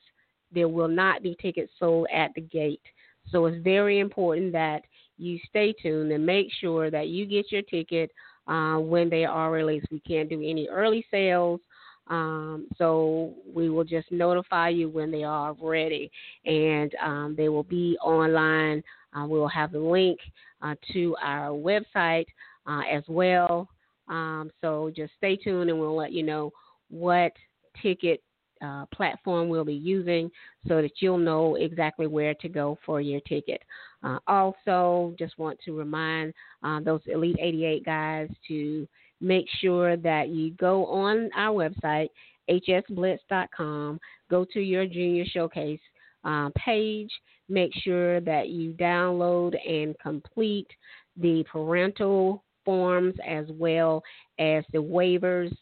There 0.55 0.68
will 0.68 0.89
not 0.89 1.23
be 1.23 1.36
tickets 1.41 1.73
sold 1.78 2.07
at 2.12 2.33
the 2.34 2.41
gate. 2.41 2.83
So 3.31 3.47
it's 3.47 3.62
very 3.62 4.00
important 4.00 4.52
that 4.52 4.83
you 5.16 5.39
stay 5.49 5.73
tuned 5.73 6.12
and 6.12 6.24
make 6.24 6.49
sure 6.60 6.91
that 6.91 7.08
you 7.08 7.26
get 7.26 7.50
your 7.50 7.62
ticket 7.62 8.10
uh, 8.47 8.76
when 8.78 9.08
they 9.08 9.24
are 9.24 9.50
released. 9.50 9.86
We 9.91 10.00
can't 10.00 10.28
do 10.28 10.41
any 10.41 10.68
early 10.68 11.07
sales. 11.10 11.60
Um, 12.08 12.66
so 12.76 13.34
we 13.47 13.70
will 13.70 13.84
just 13.84 14.12
notify 14.12 14.68
you 14.68 14.91
when 14.91 15.10
they 15.10 15.24
are 15.24 15.55
ready, 15.58 16.10
and 16.44 16.94
um, 17.02 17.34
they 17.36 17.49
will 17.49 17.62
be 17.62 17.97
online. 18.05 18.83
Uh, 19.16 19.26
we 19.26 19.39
will 19.39 19.49
have 19.49 19.73
the 19.73 19.78
link 19.78 20.18
uh, 20.60 20.74
to 20.92 21.16
our 21.23 21.50
website 21.50 22.26
uh, 22.66 22.83
as 22.91 23.05
well. 23.08 23.68
Um, 24.08 24.50
so 24.60 24.92
just 24.94 25.15
stay 25.16 25.36
tuned, 25.36 25.70
and 25.70 25.78
we'll 25.78 25.97
let 25.97 26.12
you 26.12 26.23
know 26.23 26.52
what 26.91 27.33
ticket 27.81 28.23
uh, 28.65 28.86
platform 28.86 29.49
we'll 29.49 29.65
be 29.65 29.75
using 29.75 30.31
so 30.67 30.81
that 30.81 30.93
you'll 31.01 31.18
know 31.18 31.57
exactly 31.57 32.07
where 32.07 32.34
to 32.34 32.49
go 32.49 32.78
for 32.84 33.01
your 33.01 33.20
ticket. 33.20 33.62
Uh, 34.02 34.18
also, 34.26 35.15
just 35.18 35.39
want 35.39 35.59
to 35.65 35.76
remind 35.76 36.33
uh, 36.62 36.81
those 36.81 37.01
Elite 37.07 37.36
88 37.41 37.84
guys 37.84 38.28
to 38.49 38.89
make 39.20 39.47
sure 39.60 39.97
that 39.97 40.28
you 40.28 40.51
go 40.52 40.86
on 40.86 41.31
our 41.36 41.55
website, 41.55 42.09
hsblitz.com, 42.51 44.01
go 44.31 44.44
to 44.52 44.60
your 44.60 44.86
junior 44.86 45.25
showcase 45.26 45.81
uh, 46.25 46.51
page, 46.57 47.10
make 47.49 47.73
sure 47.83 48.20
that 48.20 48.49
you 48.49 48.73
download 48.73 49.55
and 49.68 49.99
complete 49.99 50.68
the 51.17 51.44
parental 51.51 52.43
forms 52.65 53.15
as 53.26 53.47
well 53.51 54.02
as 54.39 54.65
the 54.73 54.78
waivers 54.78 55.55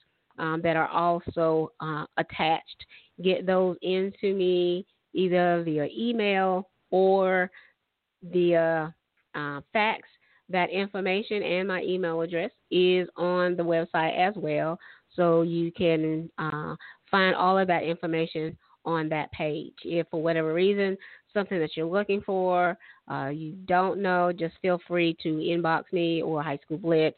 um, 0.43 0.61
that 0.63 0.77
are 0.77 0.89
also 0.89 1.73
uh, 1.81 2.05
attached. 2.19 2.85
Get 3.23 3.47
those 3.47 3.77
into 3.81 4.35
me 4.35 4.85
either 5.15 5.63
via 5.65 5.87
email 5.97 6.69
or 6.91 7.51
via 8.25 8.95
uh, 9.35 9.61
fax. 9.73 10.09
That 10.49 10.71
information 10.71 11.43
and 11.43 11.69
my 11.69 11.83
email 11.83 12.21
address 12.21 12.51
is 12.71 13.09
on 13.17 13.57
the 13.57 13.63
website 13.63 14.19
as 14.19 14.35
well, 14.37 14.79
so 15.15 15.43
you 15.43 15.73
can 15.73 16.29
uh, 16.37 16.75
find 17.11 17.35
all 17.35 17.57
of 17.57 17.69
that 17.69 17.85
information 17.85 18.59
on 18.85 19.09
that 19.11 19.31
page. 19.33 19.73
If 19.85 20.09
for 20.11 20.21
whatever 20.21 20.53
reason 20.53 20.99
something 21.33 21.59
that 21.59 21.77
you're 21.77 21.87
looking 21.87 22.21
for, 22.21 22.77
uh, 23.11 23.29
you 23.29 23.53
don't 23.65 24.03
know, 24.03 24.33
just 24.33 24.55
feel 24.61 24.81
free 24.87 25.17
to 25.23 25.29
inbox 25.29 25.85
me 25.93 26.21
or 26.21 26.43
High 26.43 26.59
School 26.65 26.79
Blitz 26.79 27.17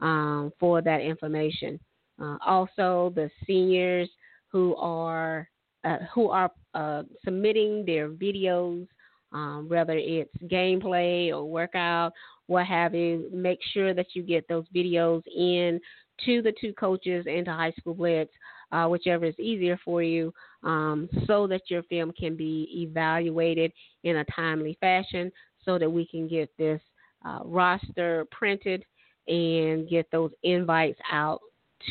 um, 0.00 0.52
for 0.60 0.82
that 0.82 1.00
information. 1.00 1.80
Uh, 2.20 2.36
also, 2.44 3.12
the 3.14 3.30
seniors 3.46 4.08
who 4.48 4.76
are 4.76 5.48
uh, 5.84 5.98
who 6.14 6.30
are 6.30 6.50
uh, 6.74 7.02
submitting 7.24 7.84
their 7.84 8.08
videos, 8.08 8.86
um, 9.32 9.68
whether 9.68 9.94
it's 9.96 10.34
gameplay 10.44 11.30
or 11.30 11.44
workout, 11.44 12.12
what 12.46 12.66
have 12.66 12.94
you, 12.94 13.28
make 13.32 13.58
sure 13.72 13.92
that 13.92 14.06
you 14.14 14.22
get 14.22 14.46
those 14.48 14.64
videos 14.74 15.22
in 15.26 15.80
to 16.24 16.40
the 16.40 16.54
two 16.60 16.72
coaches 16.74 17.26
and 17.28 17.44
to 17.44 17.52
High 17.52 17.72
School 17.78 17.94
Blitz, 17.94 18.32
uh, 18.72 18.86
whichever 18.86 19.26
is 19.26 19.38
easier 19.38 19.78
for 19.84 20.02
you, 20.02 20.32
um, 20.62 21.08
so 21.26 21.46
that 21.48 21.62
your 21.68 21.82
film 21.84 22.12
can 22.18 22.36
be 22.36 22.68
evaluated 22.72 23.72
in 24.04 24.16
a 24.16 24.24
timely 24.26 24.78
fashion, 24.80 25.30
so 25.64 25.78
that 25.78 25.90
we 25.90 26.06
can 26.06 26.28
get 26.28 26.48
this 26.56 26.80
uh, 27.26 27.40
roster 27.44 28.26
printed 28.30 28.84
and 29.26 29.88
get 29.88 30.06
those 30.12 30.30
invites 30.42 30.98
out 31.10 31.40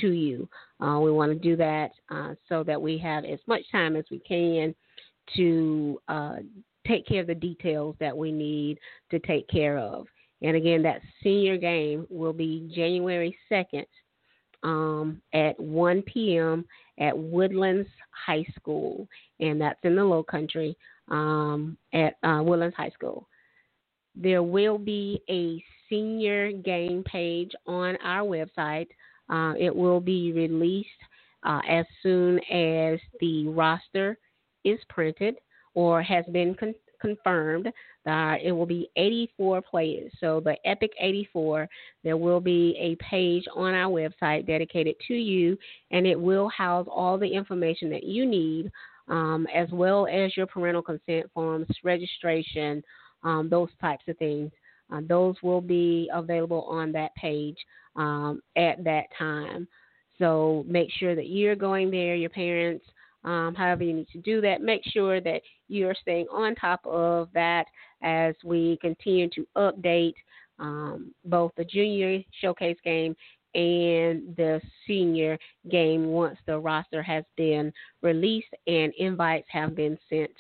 to 0.02 0.10
you. 0.12 0.48
Uh, 0.80 1.00
we 1.00 1.12
want 1.12 1.32
to 1.32 1.38
do 1.38 1.56
that 1.56 1.92
uh, 2.10 2.34
so 2.50 2.64
that 2.64 2.82
we 2.82 2.98
have 2.98 3.26
as 3.26 3.40
much 3.48 3.62
time 3.72 3.96
as 3.96 4.06
we 4.12 4.20
can 4.20 4.74
to 5.36 6.00
uh, 6.08 6.36
take 6.88 7.06
care 7.08 7.22
of 7.22 7.28
the 7.28 7.36
details 7.36 7.96
that 8.00 8.16
we 8.16 8.32
need 8.32 8.78
to 9.10 9.20
take 9.20 9.48
care 9.48 9.78
of. 9.78 10.08
And 10.42 10.58
again, 10.58 10.84
that 10.84 11.02
senior 11.24 11.58
game 11.58 12.06
will 12.10 12.34
be 12.34 12.70
January 12.76 13.38
2nd 13.52 13.86
um, 14.64 15.22
at 15.34 15.58
1 15.60 16.02
p.m. 16.04 16.66
at 17.00 17.18
Woodlands 17.18 17.88
High 18.26 18.46
School, 18.56 19.08
and 19.40 19.60
that's 19.60 19.80
in 19.84 19.96
the 19.96 20.04
Low 20.04 20.24
Country 20.24 20.76
um, 21.10 21.78
at 21.94 22.16
uh, 22.24 22.42
Woodlands 22.44 22.76
High 22.76 22.90
School. 22.90 23.28
There 24.16 24.44
will 24.44 24.78
be 24.78 25.22
a 25.30 25.64
senior 25.90 26.52
game 26.52 27.04
page 27.04 27.52
on 27.66 27.98
our 28.04 28.28
website 28.28 28.88
uh, 29.30 29.54
it 29.60 29.76
will 29.76 30.00
be 30.00 30.32
released 30.34 30.90
uh, 31.44 31.62
as 31.68 31.86
soon 32.02 32.40
as 32.52 33.00
the 33.20 33.48
roster 33.48 34.18
is 34.64 34.80
printed 34.90 35.36
or 35.74 36.02
has 36.02 36.26
been 36.32 36.56
con- 36.56 36.76
confirmed. 37.02 37.68
Uh, 38.06 38.36
it 38.44 38.52
will 38.52 38.66
be 38.66 38.90
84 38.98 39.62
players. 39.62 40.12
So 40.20 40.42
the 40.44 40.56
Epic 40.66 40.92
84, 41.00 41.68
there 42.04 42.18
will 42.18 42.42
be 42.42 42.76
a 42.80 42.96
page 43.04 43.46
on 43.56 43.74
our 43.74 43.92
website 43.92 44.46
dedicated 44.46 44.96
to 45.08 45.14
you, 45.14 45.58
and 45.92 46.06
it 46.06 46.20
will 46.20 46.50
house 46.50 46.88
all 46.90 47.18
the 47.18 47.28
information 47.28 47.90
that 47.92 48.04
you 48.04 48.26
need, 48.26 48.72
um, 49.08 49.48
as 49.54 49.70
well 49.72 50.08
as 50.08 50.36
your 50.36 50.48
parental 50.48 50.82
consent 50.82 51.30
forms, 51.34 51.68
registration, 51.84 52.84
um, 53.24 53.48
those 53.50 53.70
types 53.80 54.04
of 54.08 54.18
things. 54.18 54.52
Uh, 54.92 55.02
those 55.08 55.36
will 55.42 55.62
be 55.62 56.10
available 56.14 56.64
on 56.70 56.92
that 56.92 57.14
page 57.16 57.58
um, 57.96 58.42
at 58.56 58.84
that 58.84 59.06
time. 59.18 59.68
So 60.20 60.64
make 60.68 60.90
sure 61.00 61.16
that 61.16 61.28
you're 61.28 61.56
going 61.56 61.90
there, 61.90 62.16
your 62.16 62.30
parents, 62.30 62.86
um, 63.24 63.56
however 63.56 63.84
you 63.84 63.94
need 63.94 64.10
to 64.10 64.20
do 64.20 64.42
that. 64.42 64.62
Make 64.62 64.82
sure 64.86 65.22
that 65.22 65.42
you're 65.68 65.96
staying 66.02 66.28
on 66.32 66.56
top 66.56 66.86
of 66.86 67.30
that 67.34 67.66
as 68.02 68.36
we 68.44 68.78
continue 68.82 69.30
to 69.30 69.48
update 69.58 70.16
um, 70.60 71.14
both 71.26 71.52
the 71.58 71.66
junior 71.66 72.22
showcase 72.42 72.78
game 72.84 73.16
and 73.56 74.36
the 74.36 74.60
senior 74.88 75.38
game 75.70 76.08
once 76.08 76.38
the 76.46 76.58
roster 76.58 77.04
has 77.04 77.24
been 77.38 77.72
released 78.02 78.54
and 78.68 78.94
invites 78.98 79.48
have 79.50 79.76
been 79.76 79.98
sent 80.10 80.32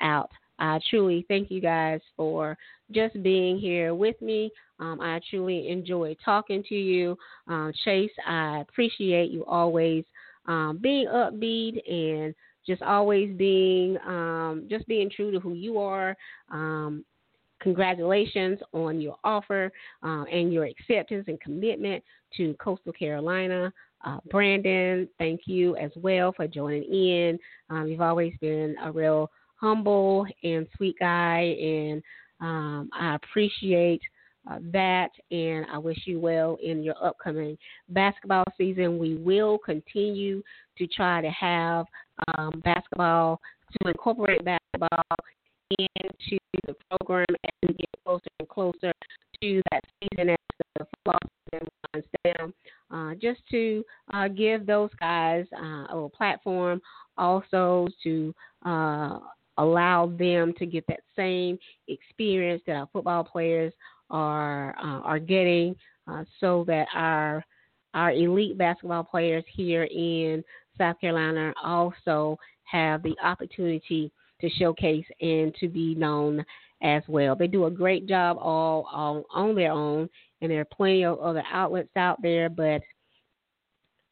out. 0.00 0.30
I 0.60 0.78
truly 0.90 1.24
thank 1.26 1.50
you 1.50 1.60
guys 1.60 2.00
for 2.16 2.56
just 2.92 3.20
being 3.22 3.58
here 3.58 3.94
with 3.94 4.20
me. 4.20 4.50
Um, 4.78 5.00
I 5.00 5.20
truly 5.30 5.68
enjoy 5.68 6.16
talking 6.22 6.62
to 6.68 6.74
you. 6.74 7.16
Um, 7.48 7.72
Chase, 7.84 8.10
I 8.26 8.60
appreciate 8.60 9.30
you 9.30 9.44
always 9.46 10.04
um, 10.46 10.78
being 10.80 11.06
upbeat 11.06 11.80
and 11.90 12.34
just 12.66 12.82
always 12.82 13.34
being 13.36 13.96
um, 14.06 14.66
just 14.68 14.86
being 14.86 15.10
true 15.10 15.30
to 15.32 15.40
who 15.40 15.54
you 15.54 15.78
are. 15.78 16.14
Um, 16.50 17.04
congratulations 17.60 18.58
on 18.72 19.00
your 19.00 19.16
offer 19.24 19.72
uh, 20.02 20.24
and 20.24 20.52
your 20.52 20.64
acceptance 20.66 21.24
and 21.28 21.40
commitment 21.40 22.04
to 22.36 22.54
Coastal 22.54 22.92
Carolina. 22.92 23.72
Uh, 24.04 24.18
Brandon, 24.30 25.08
thank 25.18 25.42
you 25.44 25.76
as 25.76 25.90
well 25.96 26.32
for 26.32 26.46
joining 26.46 26.84
in. 26.84 27.38
You've 27.86 28.00
always 28.00 28.32
been 28.40 28.74
a 28.82 28.90
real 28.90 29.30
humble 29.60 30.26
and 30.42 30.66
sweet 30.76 30.96
guy, 30.98 31.40
and 31.60 32.02
um, 32.40 32.90
I 32.92 33.16
appreciate 33.16 34.00
uh, 34.50 34.58
that, 34.72 35.10
and 35.30 35.66
I 35.70 35.78
wish 35.78 35.98
you 36.06 36.18
well 36.18 36.58
in 36.62 36.82
your 36.82 36.94
upcoming 37.02 37.58
basketball 37.90 38.44
season. 38.56 38.98
We 38.98 39.16
will 39.16 39.58
continue 39.58 40.42
to 40.78 40.86
try 40.86 41.20
to 41.20 41.30
have 41.30 41.86
um, 42.36 42.62
basketball, 42.64 43.40
to 43.82 43.88
incorporate 43.88 44.44
basketball 44.44 45.02
into 45.78 46.38
the 46.66 46.74
program 46.90 47.26
we 47.62 47.74
get 47.74 47.88
closer 48.04 48.24
and 48.38 48.48
closer 48.48 48.92
to 49.42 49.62
that 49.70 49.82
season 50.00 50.30
as 50.30 50.36
the 50.78 50.86
football 50.86 51.18
season 51.52 51.68
winds 51.92 52.08
down. 52.24 52.54
Uh, 52.90 53.14
just 53.14 53.40
to 53.50 53.84
uh, 54.12 54.26
give 54.28 54.66
those 54.66 54.90
guys 54.98 55.44
uh, 55.56 55.84
a 55.96 56.08
platform, 56.16 56.80
also 57.16 57.86
to 58.02 58.34
uh, 58.64 59.18
allow 59.60 60.06
them 60.18 60.52
to 60.58 60.66
get 60.66 60.84
that 60.88 61.00
same 61.14 61.58
experience 61.88 62.62
that 62.66 62.76
our 62.76 62.88
football 62.92 63.24
players 63.24 63.72
are 64.10 64.74
uh, 64.78 65.00
are 65.02 65.18
getting, 65.18 65.76
uh, 66.08 66.24
so 66.40 66.64
that 66.66 66.86
our 66.94 67.44
our 67.94 68.12
elite 68.12 68.56
basketball 68.56 69.04
players 69.04 69.44
here 69.54 69.84
in 69.84 70.42
South 70.78 71.00
Carolina 71.00 71.52
also 71.62 72.38
have 72.64 73.02
the 73.02 73.14
opportunity 73.22 74.10
to 74.40 74.48
showcase 74.50 75.04
and 75.20 75.54
to 75.56 75.68
be 75.68 75.94
known 75.94 76.44
as 76.82 77.02
well. 77.08 77.36
They 77.36 77.46
do 77.46 77.66
a 77.66 77.70
great 77.70 78.06
job 78.06 78.38
all, 78.40 78.88
all 78.90 79.24
on 79.34 79.54
their 79.54 79.72
own, 79.72 80.08
and 80.40 80.50
there 80.50 80.60
are 80.60 80.76
plenty 80.76 81.04
of 81.04 81.18
other 81.18 81.42
outlets 81.52 81.90
out 81.96 82.22
there. 82.22 82.48
But 82.48 82.80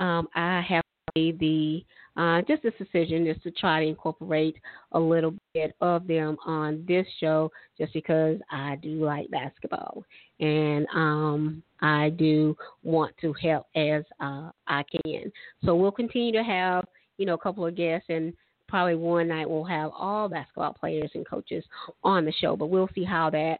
um, 0.00 0.28
I 0.34 0.60
have 0.68 0.82
the 1.14 1.84
uh, 2.18 2.42
just 2.42 2.64
this 2.64 2.74
decision 2.78 3.26
is 3.28 3.40
to 3.44 3.50
try 3.52 3.82
to 3.82 3.88
incorporate 3.88 4.56
a 4.92 4.98
little 4.98 5.34
bit 5.54 5.74
of 5.80 6.06
them 6.08 6.36
on 6.44 6.84
this 6.88 7.06
show, 7.20 7.50
just 7.78 7.92
because 7.92 8.38
I 8.50 8.76
do 8.82 9.04
like 9.04 9.30
basketball 9.30 10.04
and 10.40 10.86
um, 10.94 11.62
I 11.80 12.10
do 12.10 12.56
want 12.82 13.14
to 13.20 13.32
help 13.40 13.66
as 13.76 14.02
uh, 14.20 14.50
I 14.66 14.82
can. 15.04 15.30
So 15.64 15.76
we'll 15.76 15.92
continue 15.92 16.32
to 16.32 16.42
have 16.42 16.84
you 17.18 17.26
know 17.26 17.34
a 17.34 17.38
couple 17.38 17.64
of 17.64 17.76
guests 17.76 18.06
and 18.08 18.32
probably 18.66 18.96
one 18.96 19.28
night 19.28 19.48
we'll 19.48 19.64
have 19.64 19.92
all 19.96 20.28
basketball 20.28 20.74
players 20.74 21.10
and 21.14 21.26
coaches 21.26 21.64
on 22.02 22.24
the 22.24 22.32
show, 22.32 22.56
but 22.56 22.66
we'll 22.66 22.90
see 22.94 23.04
how 23.04 23.30
that 23.30 23.58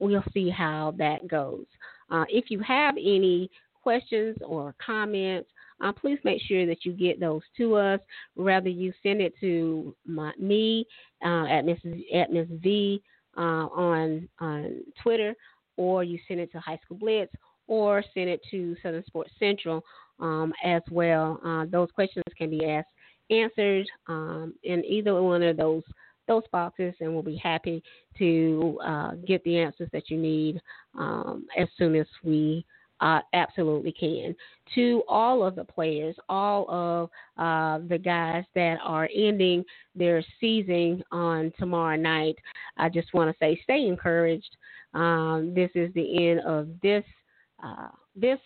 we'll 0.00 0.24
see 0.34 0.50
how 0.50 0.92
that 0.98 1.28
goes. 1.28 1.66
Uh, 2.10 2.24
if 2.28 2.46
you 2.48 2.58
have 2.60 2.96
any 2.96 3.48
questions 3.80 4.36
or 4.44 4.74
comments, 4.84 5.48
uh, 5.82 5.92
please 5.92 6.18
make 6.24 6.40
sure 6.42 6.66
that 6.66 6.84
you 6.84 6.92
get 6.92 7.20
those 7.20 7.42
to 7.56 7.74
us. 7.74 8.00
Rather, 8.36 8.68
you 8.68 8.92
send 9.02 9.20
it 9.20 9.34
to 9.40 9.94
my, 10.06 10.32
me 10.38 10.86
uh, 11.24 11.46
at 11.46 11.64
Mrs. 11.64 12.02
at 12.14 12.32
Ms. 12.32 12.48
V 12.62 13.02
uh, 13.36 13.40
on 13.40 14.28
on 14.40 14.82
Twitter, 15.02 15.34
or 15.76 16.04
you 16.04 16.18
send 16.28 16.40
it 16.40 16.52
to 16.52 16.60
High 16.60 16.78
School 16.84 16.98
Blitz, 16.98 17.32
or 17.66 18.02
send 18.14 18.28
it 18.28 18.40
to 18.50 18.76
Southern 18.82 19.04
Sports 19.06 19.32
Central 19.38 19.82
um, 20.20 20.52
as 20.64 20.82
well. 20.90 21.40
Uh, 21.44 21.66
those 21.70 21.90
questions 21.94 22.24
can 22.36 22.50
be 22.50 22.66
asked 22.66 22.88
answered 23.30 23.86
um, 24.08 24.54
in 24.62 24.84
either 24.84 25.20
one 25.20 25.42
of 25.42 25.56
those 25.56 25.82
those 26.28 26.42
boxes, 26.52 26.94
and 27.00 27.12
we'll 27.12 27.22
be 27.22 27.36
happy 27.36 27.82
to 28.16 28.78
uh, 28.84 29.12
get 29.26 29.42
the 29.42 29.58
answers 29.58 29.88
that 29.92 30.08
you 30.08 30.16
need 30.16 30.60
um, 30.96 31.46
as 31.58 31.66
soon 31.76 31.96
as 31.96 32.06
we 32.22 32.64
uh, 33.02 33.20
absolutely 33.34 33.92
can. 33.92 34.34
To 34.76 35.02
all 35.08 35.44
of 35.44 35.56
the 35.56 35.64
players, 35.64 36.16
all 36.28 36.70
of 36.70 37.10
uh, 37.36 37.84
the 37.88 37.98
guys 37.98 38.44
that 38.54 38.78
are 38.82 39.08
ending 39.14 39.64
their 39.94 40.24
season 40.40 41.02
on 41.10 41.52
tomorrow 41.58 41.96
night, 41.96 42.36
I 42.78 42.88
just 42.88 43.12
want 43.12 43.30
to 43.30 43.36
say 43.44 43.60
stay 43.64 43.86
encouraged. 43.86 44.56
Um, 44.94 45.52
this 45.54 45.70
is 45.74 45.92
the 45.94 46.30
end 46.30 46.40
of 46.40 46.68
this. 46.80 47.04
Uh, 47.62 47.88
this 48.16 48.40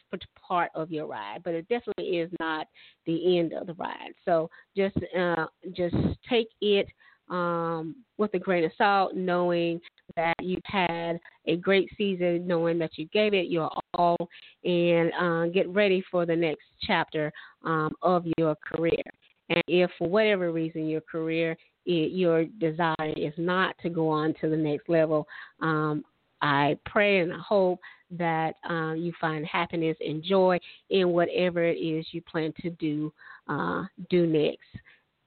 part 0.47 0.71
of 0.75 0.91
your 0.91 1.07
ride, 1.07 1.41
but 1.43 1.55
it 1.55 1.67
definitely 1.69 2.19
is 2.19 2.31
not 2.39 2.67
the 3.07 3.39
end 3.39 3.55
of 3.55 3.67
the 3.67 3.73
ride. 3.75 4.13
So 4.27 4.51
just 4.77 4.97
uh, 5.19 5.47
just 5.73 5.97
take 6.29 6.49
it 6.61 6.87
um, 7.29 7.97
with 8.19 8.33
a 8.35 8.39
grain 8.39 8.65
of 8.65 8.73
salt, 8.79 9.15
knowing 9.15 9.81
that 10.17 10.35
you've 10.41 10.63
had 10.65 11.19
a 11.47 11.57
great 11.57 11.89
season, 11.97 12.47
knowing 12.47 12.79
that 12.79 12.97
you 12.97 13.07
gave 13.13 13.35
it 13.35 13.49
your 13.49 13.71
all, 13.95 14.17
and 14.65 15.13
uh, 15.21 15.47
get 15.53 15.69
ready 15.69 16.03
for 16.11 16.25
the 16.27 16.37
next 16.37 16.65
chapter 16.83 17.33
um, 17.65 17.93
of 18.03 18.25
your 18.39 18.55
career. 18.57 19.03
And 19.49 19.63
if 19.69 19.91
for 19.99 20.09
whatever 20.09 20.53
reason 20.53 20.89
your 20.89 21.03
career, 21.03 21.57
it, 21.85 22.13
your 22.13 22.45
desire 22.45 23.15
is 23.17 23.35
not 23.37 23.77
to 23.83 23.91
go 23.91 24.09
on 24.09 24.35
to 24.41 24.49
the 24.49 24.57
next 24.57 24.89
level, 24.89 25.27
um, 25.61 26.05
I 26.43 26.77
pray 26.85 27.21
and 27.21 27.33
I 27.33 27.39
hope 27.39 27.81
that 28.11 28.55
uh, 28.69 28.93
you 28.93 29.13
find 29.21 29.45
happiness 29.47 29.97
and 30.01 30.23
joy 30.23 30.59
in 30.91 31.09
whatever 31.11 31.65
it 31.65 31.77
is 31.77 32.07
you 32.13 32.23
plan 32.23 32.53
to 32.61 32.71
do 32.71 33.13
uh, 33.49 33.85
do 34.11 34.27
next. 34.27 34.67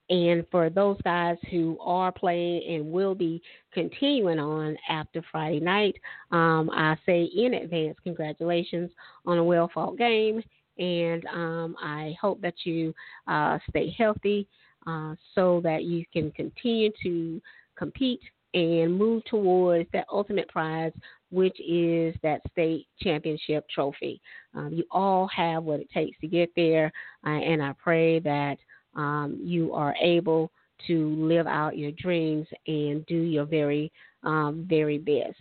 And 0.10 0.46
for 0.50 0.70
those 0.70 0.98
guys 1.04 1.38
who 1.52 1.78
are 1.80 2.12
playing 2.12 2.64
and 2.68 2.92
will 2.92 3.14
be 3.14 3.42
continuing 3.74 4.40
on 4.40 4.76
after 4.90 5.22
Friday 5.32 5.60
night, 5.60 5.96
um, 6.32 6.70
I 6.74 6.98
say 7.06 7.24
in 7.24 7.54
advance 7.56 7.98
congratulations 8.04 8.92
on 9.26 9.38
a 9.38 9.44
well 9.44 9.70
fought 9.74 9.98
game. 9.98 10.42
And 10.80 11.26
um, 11.26 11.76
I 11.82 12.16
hope 12.20 12.42
that 12.42 12.56
you 12.64 12.94
uh, 13.28 13.60
stay 13.70 13.94
healthy 13.98 14.48
uh, 14.88 15.14
so 15.36 15.62
that 15.64 15.84
you 15.84 16.06
can 16.12 16.32
continue 16.32 16.90
to 17.04 17.42
compete 17.76 18.22
and 18.54 18.98
move 18.98 19.24
towards 19.26 19.88
that 19.94 20.08
ultimate 20.12 20.48
prize, 20.48 20.94
which 21.30 21.60
is 21.60 22.16
that 22.24 22.42
state 22.52 22.88
championship 23.00 23.68
trophy. 23.70 24.22
Um, 24.56 24.74
you 24.74 24.84
all 24.90 25.28
have 25.28 25.64
what 25.64 25.80
it 25.80 25.90
takes 25.92 26.20
to 26.22 26.28
get 26.28 26.50
there, 26.56 26.92
uh, 27.28 27.30
and 27.30 27.62
I 27.62 27.74
pray 27.74 28.20
that 28.20 28.58
um, 29.00 29.40
you 29.42 29.74
are 29.74 29.96
able 30.02 30.52
to 30.88 31.16
live 31.16 31.48
out 31.48 31.78
your 31.78 31.92
dreams 31.92 32.46
and 32.68 33.06
do 33.06 33.16
your 33.16 33.46
very, 33.46 33.90
um, 34.24 34.66
very 34.68 34.98
best. 34.98 35.40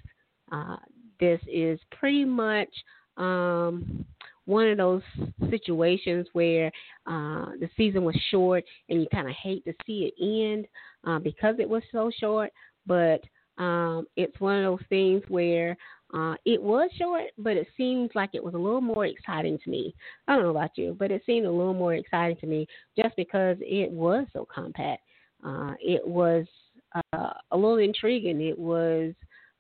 Uh, 0.53 0.77
this 1.19 1.41
is 1.53 1.81
pretty 1.91 2.25
much 2.25 2.69
um, 3.17 4.05
one 4.45 4.69
of 4.69 4.79
those 4.79 5.03
situations 5.51 6.29
where 6.35 6.69
uh, 7.07 7.47
the 7.59 7.69
season 7.77 8.05
was 8.05 8.17
short 8.31 8.65
and 8.89 9.03
you 9.03 9.09
kind 9.13 9.29
of 9.29 9.35
hate 9.35 9.65
to 9.65 9.73
see 9.85 10.13
it 10.17 10.55
end 10.55 10.67
uh, 11.05 11.19
because 11.19 11.57
it 11.59 11.69
was 11.69 11.83
so 11.91 12.13
short 12.21 12.51
but 12.87 13.21
um, 13.59 14.07
it's 14.17 14.39
one 14.41 14.57
of 14.57 14.65
those 14.65 14.87
things 14.89 15.23
where 15.29 15.77
uh, 16.15 16.35
it 16.47 16.63
was 16.63 16.89
short, 16.99 17.25
but 17.37 17.57
it 17.57 17.67
seems 17.77 18.11
like 18.15 18.31
it 18.33 18.43
was 18.43 18.55
a 18.55 18.59
little 18.59 18.81
more 18.81 19.07
exciting 19.07 19.59
to 19.63 19.71
me. 19.71 19.95
I 20.27 20.35
don't 20.35 20.45
know 20.45 20.51
about 20.51 20.77
you, 20.77 20.97
but 20.99 21.11
it 21.11 21.23
seemed 21.27 21.47
a 21.47 21.51
little 21.51 21.75
more 21.75 21.95
exciting 21.95 22.37
to 22.39 22.47
me 22.47 22.67
just 22.97 23.15
because 23.17 23.57
it 23.61 23.91
was 23.91 24.27
so 24.33 24.47
compact. 24.53 25.03
Uh, 25.45 25.75
it 25.81 26.07
was 26.07 26.47
uh, 26.95 27.33
a 27.51 27.57
little 27.57 27.79
intriguing. 27.79 28.41
It 28.41 28.59
was, 28.59 29.13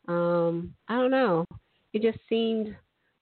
um, 0.07 0.75
I 0.89 0.97
don't 0.97 1.10
know, 1.10 1.44
it 1.93 2.02
just 2.02 2.18
seemed 2.28 2.75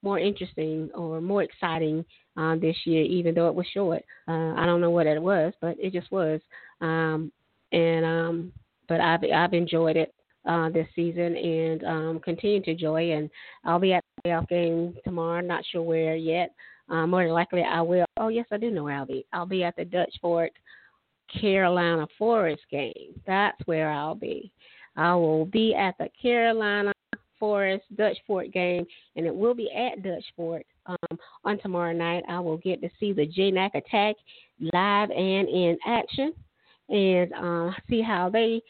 more 0.02 0.18
interesting 0.18 0.90
or 0.94 1.20
more 1.20 1.42
exciting 1.42 2.04
uh, 2.36 2.54
this 2.56 2.76
year, 2.84 3.02
even 3.02 3.34
though 3.34 3.48
it 3.48 3.54
was 3.54 3.66
short. 3.72 4.04
Uh, 4.28 4.52
I 4.54 4.66
don't 4.66 4.80
know 4.80 4.90
what 4.90 5.06
it 5.06 5.20
was, 5.20 5.52
but 5.60 5.76
it 5.80 5.92
just 5.92 6.12
was. 6.12 6.40
Um, 6.80 7.32
and 7.72 8.04
um, 8.04 8.52
but 8.88 9.00
I've 9.00 9.20
I've 9.34 9.52
enjoyed 9.52 9.96
it 9.96 10.14
uh, 10.46 10.68
this 10.70 10.86
season 10.94 11.36
and 11.36 11.84
um, 11.84 12.20
continue 12.20 12.62
to 12.62 12.70
enjoy. 12.70 13.12
And 13.12 13.30
I'll 13.64 13.78
be 13.78 13.92
at 13.92 14.04
the 14.16 14.28
playoff 14.28 14.48
game 14.48 14.94
tomorrow. 15.04 15.40
Not 15.40 15.64
sure 15.70 15.82
where 15.82 16.16
yet. 16.16 16.54
Uh, 16.88 17.06
more 17.06 17.24
than 17.24 17.32
likely, 17.32 17.62
I 17.62 17.80
will. 17.80 18.06
Oh 18.16 18.28
yes, 18.28 18.46
I 18.52 18.58
do 18.58 18.70
know 18.70 18.84
where 18.84 18.96
I'll 18.96 19.06
be. 19.06 19.26
I'll 19.32 19.46
be 19.46 19.64
at 19.64 19.74
the 19.76 19.84
Dutch 19.84 20.14
Fork 20.20 20.52
Carolina 21.40 22.06
Forest 22.18 22.62
game. 22.70 23.20
That's 23.26 23.58
where 23.64 23.90
I'll 23.90 24.14
be. 24.14 24.52
I 24.96 25.14
will 25.14 25.46
be 25.46 25.74
at 25.74 25.96
the 25.98 26.08
Carolina 26.20 26.92
Forest 27.38 27.84
Dutch 27.96 28.16
Fork 28.26 28.52
game, 28.52 28.86
and 29.16 29.26
it 29.26 29.34
will 29.34 29.54
be 29.54 29.70
at 29.72 30.02
Dutch 30.02 30.24
Fork 30.36 30.62
um, 30.86 31.18
on 31.44 31.58
tomorrow 31.58 31.92
night. 31.92 32.24
I 32.28 32.40
will 32.40 32.56
get 32.58 32.80
to 32.82 32.88
see 32.98 33.12
the 33.12 33.26
JNAC 33.26 33.74
attack 33.74 34.16
live 34.72 35.10
and 35.10 35.48
in 35.48 35.76
action 35.86 36.32
and 36.88 37.32
uh, 37.34 37.72
see 37.88 38.00
how 38.00 38.30
they 38.30 38.62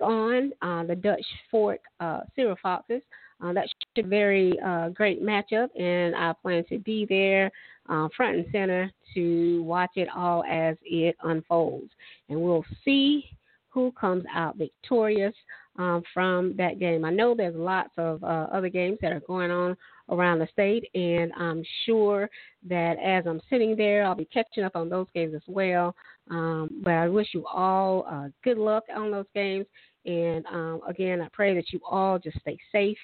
on 0.00 0.52
uh, 0.62 0.84
the 0.84 0.96
Dutch 0.96 1.24
Fork 1.50 1.80
uh, 2.00 2.20
Foxes. 2.62 3.02
Uh, 3.40 3.52
that 3.52 3.68
should 3.68 3.94
be 3.94 4.00
a 4.00 4.10
very 4.10 4.58
uh, 4.60 4.88
great 4.88 5.22
matchup, 5.22 5.68
and 5.78 6.14
I 6.16 6.32
plan 6.42 6.64
to 6.70 6.78
be 6.78 7.06
there 7.08 7.52
uh, 7.88 8.08
front 8.16 8.36
and 8.36 8.46
center 8.50 8.90
to 9.14 9.62
watch 9.62 9.90
it 9.94 10.08
all 10.14 10.44
as 10.44 10.76
it 10.82 11.16
unfolds. 11.22 11.90
And 12.28 12.40
we'll 12.40 12.64
see 12.84 13.24
who 13.70 13.92
comes 13.92 14.24
out 14.34 14.56
victorious 14.56 15.34
um, 15.78 16.02
from 16.12 16.56
that 16.56 16.80
game. 16.80 17.04
I 17.04 17.10
know 17.10 17.34
there's 17.34 17.54
lots 17.54 17.92
of 17.96 18.22
uh, 18.24 18.48
other 18.52 18.68
games 18.68 18.98
that 19.02 19.12
are 19.12 19.20
going 19.20 19.50
on 19.50 19.76
around 20.10 20.38
the 20.38 20.48
state, 20.52 20.84
and 20.94 21.32
I'm 21.36 21.62
sure 21.84 22.30
that 22.68 22.98
as 22.98 23.26
I'm 23.26 23.40
sitting 23.50 23.76
there, 23.76 24.04
I'll 24.04 24.14
be 24.14 24.24
catching 24.26 24.64
up 24.64 24.76
on 24.76 24.88
those 24.88 25.06
games 25.14 25.34
as 25.34 25.42
well. 25.46 25.94
Um, 26.30 26.80
but 26.82 26.92
I 26.92 27.08
wish 27.08 27.28
you 27.32 27.46
all 27.46 28.06
uh, 28.10 28.28
good 28.44 28.58
luck 28.58 28.84
on 28.94 29.10
those 29.10 29.26
games. 29.34 29.66
And 30.06 30.44
um, 30.46 30.80
again, 30.88 31.20
I 31.20 31.28
pray 31.32 31.54
that 31.54 31.72
you 31.72 31.80
all 31.88 32.18
just 32.18 32.40
stay 32.40 32.58
safe 32.72 32.98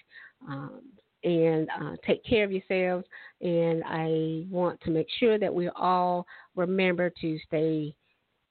um, 0.49 0.83
and 1.23 1.68
uh, 1.81 1.97
take 2.07 2.24
care 2.24 2.44
of 2.44 2.52
yourselves. 2.52 3.07
And 3.41 3.83
I 3.86 4.47
want 4.50 4.81
to 4.83 4.91
make 4.91 5.08
sure 5.18 5.39
that 5.39 5.52
we 5.52 5.68
all 5.76 6.26
remember 6.57 7.10
to 7.20 7.39
stay 7.47 7.94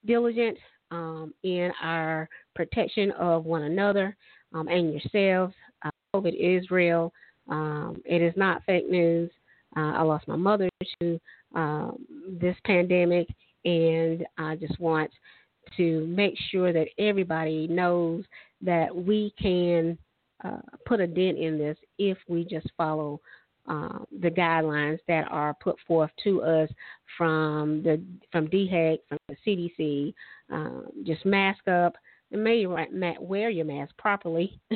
diligent 0.05 0.57
um, 0.91 1.33
in 1.43 1.71
our 1.81 2.29
protection 2.55 3.11
of 3.11 3.45
one 3.45 3.63
another 3.63 4.15
um, 4.53 4.67
and 4.67 4.91
yourselves. 4.91 5.53
Uh, 5.83 5.89
COVID 6.15 6.35
is 6.37 6.69
real. 6.69 7.11
Um, 7.49 8.01
it 8.05 8.21
is 8.21 8.33
not 8.35 8.63
fake 8.65 8.89
news. 8.89 9.31
Uh, 9.75 9.93
I 9.93 10.01
lost 10.03 10.27
my 10.27 10.35
mother 10.35 10.69
to 11.01 11.19
um, 11.55 12.05
this 12.39 12.55
pandemic, 12.65 13.27
and 13.65 14.25
I 14.37 14.55
just 14.55 14.79
want 14.79 15.11
to 15.77 16.05
make 16.07 16.35
sure 16.51 16.73
that 16.73 16.87
everybody 16.97 17.67
knows 17.67 18.23
that 18.61 18.95
we 18.95 19.33
can 19.41 19.97
uh, 20.43 20.59
put 20.85 20.99
a 20.99 21.07
dent 21.07 21.37
in 21.37 21.57
this 21.57 21.77
if 21.97 22.17
we 22.27 22.43
just 22.45 22.67
follow 22.77 23.19
uh, 23.67 23.99
the 24.21 24.29
guidelines 24.29 24.99
that 25.07 25.25
are 25.31 25.53
put 25.55 25.77
forth 25.87 26.11
to 26.23 26.41
us 26.43 26.69
from 27.17 27.81
the 27.83 28.01
from 28.31 28.47
DHEC, 28.47 28.97
from 29.07 29.17
the 29.29 29.35
CDC. 29.47 30.13
Um, 30.51 30.87
just 31.05 31.25
mask 31.25 31.65
up, 31.67 31.95
and 32.31 32.43
may 32.43 32.57
you 32.57 32.77
wear 33.19 33.49
your 33.49 33.65
mask 33.65 33.95
properly. 33.97 34.59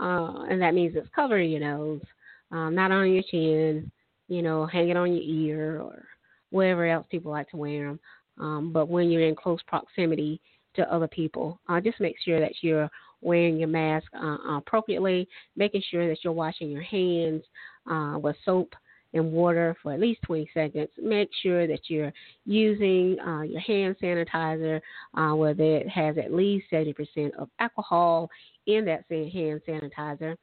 uh, 0.00 0.44
and 0.50 0.60
that 0.60 0.74
means 0.74 0.94
it's 0.96 1.08
covering 1.14 1.50
your 1.50 1.60
nose, 1.60 2.02
um, 2.50 2.74
not 2.74 2.90
on 2.90 3.12
your 3.12 3.22
chin, 3.30 3.90
you 4.28 4.42
know, 4.42 4.66
hanging 4.66 4.96
on 4.96 5.12
your 5.12 5.22
ear 5.22 5.80
or 5.80 6.04
wherever 6.50 6.86
else 6.86 7.06
people 7.10 7.30
like 7.30 7.48
to 7.50 7.56
wear 7.56 7.88
them. 7.88 8.00
Um, 8.38 8.72
but 8.72 8.88
when 8.88 9.10
you're 9.10 9.28
in 9.28 9.36
close 9.36 9.60
proximity 9.66 10.40
to 10.74 10.92
other 10.92 11.08
people, 11.08 11.60
uh, 11.68 11.80
just 11.80 12.00
make 12.00 12.16
sure 12.24 12.40
that 12.40 12.52
you're 12.60 12.90
wearing 13.20 13.56
your 13.56 13.68
mask 13.68 14.06
uh, 14.14 14.36
appropriately, 14.56 15.28
making 15.56 15.82
sure 15.90 16.08
that 16.08 16.18
you're 16.22 16.32
washing 16.32 16.70
your 16.70 16.82
hands 16.82 17.42
uh, 17.90 18.18
with 18.18 18.36
soap 18.44 18.74
and 19.14 19.32
water 19.32 19.76
for 19.82 19.92
at 19.92 20.00
least 20.00 20.20
20 20.22 20.50
seconds. 20.52 20.88
Make 21.00 21.30
sure 21.42 21.66
that 21.66 21.88
you're 21.88 22.12
using 22.44 23.18
uh, 23.20 23.42
your 23.42 23.60
hand 23.60 23.96
sanitizer, 24.02 24.80
uh, 25.16 25.34
whether 25.34 25.62
it 25.62 25.88
has 25.88 26.18
at 26.18 26.34
least 26.34 26.66
70% 26.70 27.32
of 27.38 27.48
alcohol 27.60 28.28
in 28.66 28.84
that 28.84 29.04
hand 29.08 29.62
sanitizer. 29.66 30.36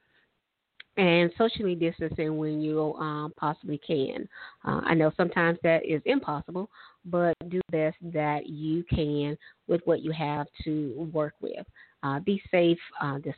And 0.98 1.30
socially 1.38 1.74
distancing 1.74 2.36
when 2.36 2.60
you 2.60 2.94
um, 2.94 3.32
possibly 3.38 3.78
can. 3.78 4.28
Uh, 4.62 4.82
I 4.84 4.92
know 4.92 5.10
sometimes 5.16 5.58
that 5.62 5.86
is 5.86 6.02
impossible, 6.04 6.68
but 7.06 7.34
do 7.48 7.62
best 7.70 7.96
that 8.12 8.46
you 8.46 8.84
can 8.84 9.38
with 9.68 9.80
what 9.86 10.02
you 10.02 10.12
have 10.12 10.48
to 10.64 11.08
work 11.10 11.32
with. 11.40 11.64
Uh, 12.02 12.20
be 12.20 12.42
safe 12.50 12.78
uh, 13.00 13.18
this 13.24 13.34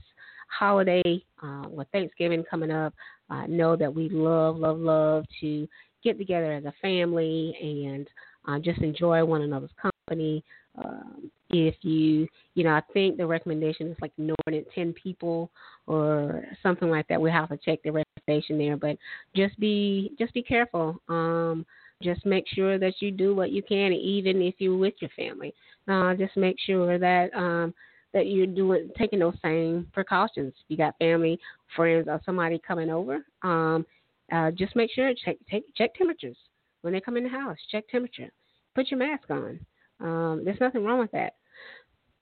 holiday 0.48 1.22
uh, 1.42 1.64
with 1.68 1.86
Thanksgiving 1.92 2.44
coming 2.50 2.72
up 2.72 2.92
uh, 3.30 3.46
know 3.46 3.76
that 3.76 3.94
we 3.94 4.08
love, 4.08 4.56
love, 4.56 4.78
love 4.78 5.24
to 5.40 5.68
get 6.02 6.18
together 6.18 6.52
as 6.52 6.64
a 6.64 6.74
family 6.82 7.56
and 7.60 8.08
uh, 8.46 8.58
just 8.58 8.80
enjoy 8.82 9.24
one 9.24 9.42
another's 9.42 9.70
company. 9.80 10.44
Um, 10.76 11.30
if 11.50 11.76
you, 11.82 12.26
you 12.54 12.64
know, 12.64 12.70
I 12.70 12.82
think 12.92 13.16
the 13.16 13.26
recommendation 13.26 13.88
is 13.88 13.96
like 14.02 14.12
no 14.18 14.34
more 14.46 14.54
than 14.58 14.64
10 14.74 14.92
people 14.94 15.50
or 15.86 16.44
something 16.62 16.90
like 16.90 17.06
that. 17.08 17.20
We 17.20 17.30
have 17.30 17.48
to 17.50 17.56
check 17.56 17.80
the 17.82 17.92
recommendation 17.92 18.58
there, 18.58 18.76
but 18.76 18.96
just 19.36 19.58
be, 19.58 20.12
just 20.18 20.34
be 20.34 20.42
careful. 20.42 21.00
Um, 21.08 21.64
just 22.02 22.26
make 22.26 22.44
sure 22.48 22.78
that 22.78 22.94
you 23.00 23.10
do 23.10 23.34
what 23.34 23.50
you 23.50 23.62
can, 23.62 23.92
even 23.92 24.42
if 24.42 24.56
you're 24.58 24.76
with 24.76 24.94
your 25.00 25.10
family. 25.16 25.54
Uh, 25.88 26.14
just 26.14 26.36
make 26.36 26.56
sure 26.66 26.98
that 26.98 27.32
um, 27.34 27.72
that 28.14 28.28
you're 28.28 28.46
doing 28.46 28.88
taking 28.96 29.18
those 29.18 29.36
same 29.42 29.88
precautions. 29.92 30.54
If 30.56 30.64
you 30.68 30.76
got 30.76 30.96
family, 30.98 31.38
friends, 31.76 32.06
or 32.08 32.20
somebody 32.24 32.60
coming 32.66 32.88
over, 32.88 33.26
um, 33.42 33.84
uh, 34.32 34.52
just 34.52 34.74
make 34.74 34.90
sure 34.92 35.12
check 35.24 35.36
take, 35.50 35.64
check 35.74 35.94
temperatures 35.94 36.36
when 36.80 36.92
they 36.94 37.00
come 37.00 37.16
in 37.16 37.24
the 37.24 37.28
house. 37.28 37.58
Check 37.70 37.86
temperature. 37.88 38.30
Put 38.74 38.90
your 38.90 38.98
mask 38.98 39.30
on. 39.30 39.60
Um, 40.00 40.42
there's 40.44 40.60
nothing 40.60 40.84
wrong 40.84 41.00
with 41.00 41.12
that. 41.12 41.34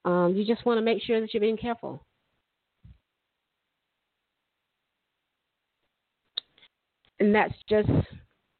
Um, 0.05 0.35
you 0.35 0.45
just 0.45 0.67
want 0.67 0.79
to 0.79 0.85
make 0.85 1.03
sure 1.03 1.21
that 1.21 1.33
you're 1.33 1.41
being 1.41 1.57
careful. 1.57 2.05
And 7.21 7.35
that's 7.35 7.55
just 7.69 7.89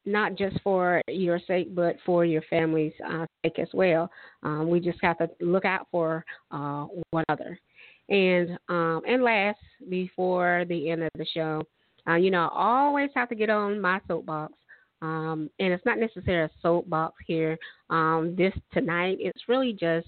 not 0.05 0.35
just 0.35 0.59
for 0.61 1.01
your 1.07 1.39
sake, 1.47 1.73
but 1.73 1.97
for 2.05 2.25
your 2.25 2.41
family's 2.49 2.93
uh, 3.07 3.25
sake 3.43 3.59
as 3.59 3.69
well. 3.73 4.09
Um, 4.43 4.69
we 4.69 4.79
just 4.79 4.99
have 5.01 5.17
to 5.19 5.29
look 5.39 5.65
out 5.65 5.87
for 5.91 6.25
uh, 6.51 6.87
one 7.11 7.23
another. 7.29 7.59
And 8.09 8.57
um, 8.69 9.01
and 9.07 9.23
last, 9.23 9.59
before 9.89 10.65
the 10.67 10.89
end 10.89 11.03
of 11.03 11.11
the 11.15 11.25
show, 11.33 11.63
uh, 12.07 12.15
you 12.15 12.31
know, 12.31 12.49
I 12.53 12.81
always 12.81 13.09
have 13.15 13.29
to 13.29 13.35
get 13.35 13.49
on 13.49 13.79
my 13.79 14.01
soapbox. 14.07 14.53
Um, 15.01 15.49
and 15.59 15.73
it's 15.73 15.85
not 15.85 15.99
necessarily 15.99 16.45
a 16.45 16.61
soapbox 16.61 17.15
here. 17.27 17.57
Um, 17.89 18.35
this 18.37 18.53
tonight, 18.73 19.17
it's 19.19 19.43
really 19.47 19.73
just 19.73 20.07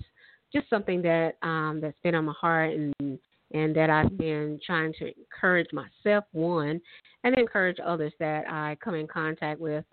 just 0.53 0.69
something 0.69 1.01
that 1.01 1.33
um, 1.41 1.80
that's 1.82 1.98
been 2.03 2.15
on 2.15 2.25
my 2.25 2.33
heart 2.40 2.74
and 2.74 3.19
and 3.53 3.75
that 3.75 3.90
I've 3.90 4.17
been 4.17 4.59
trying 4.65 4.93
to 4.99 5.11
encourage 5.17 5.67
myself, 5.72 6.25
one, 6.32 6.82
and 7.24 7.38
encourage 7.38 7.77
others 7.83 8.14
that 8.19 8.45
I 8.49 8.77
come 8.83 8.95
in 8.95 9.07
contact 9.07 9.59
with, 9.59 9.85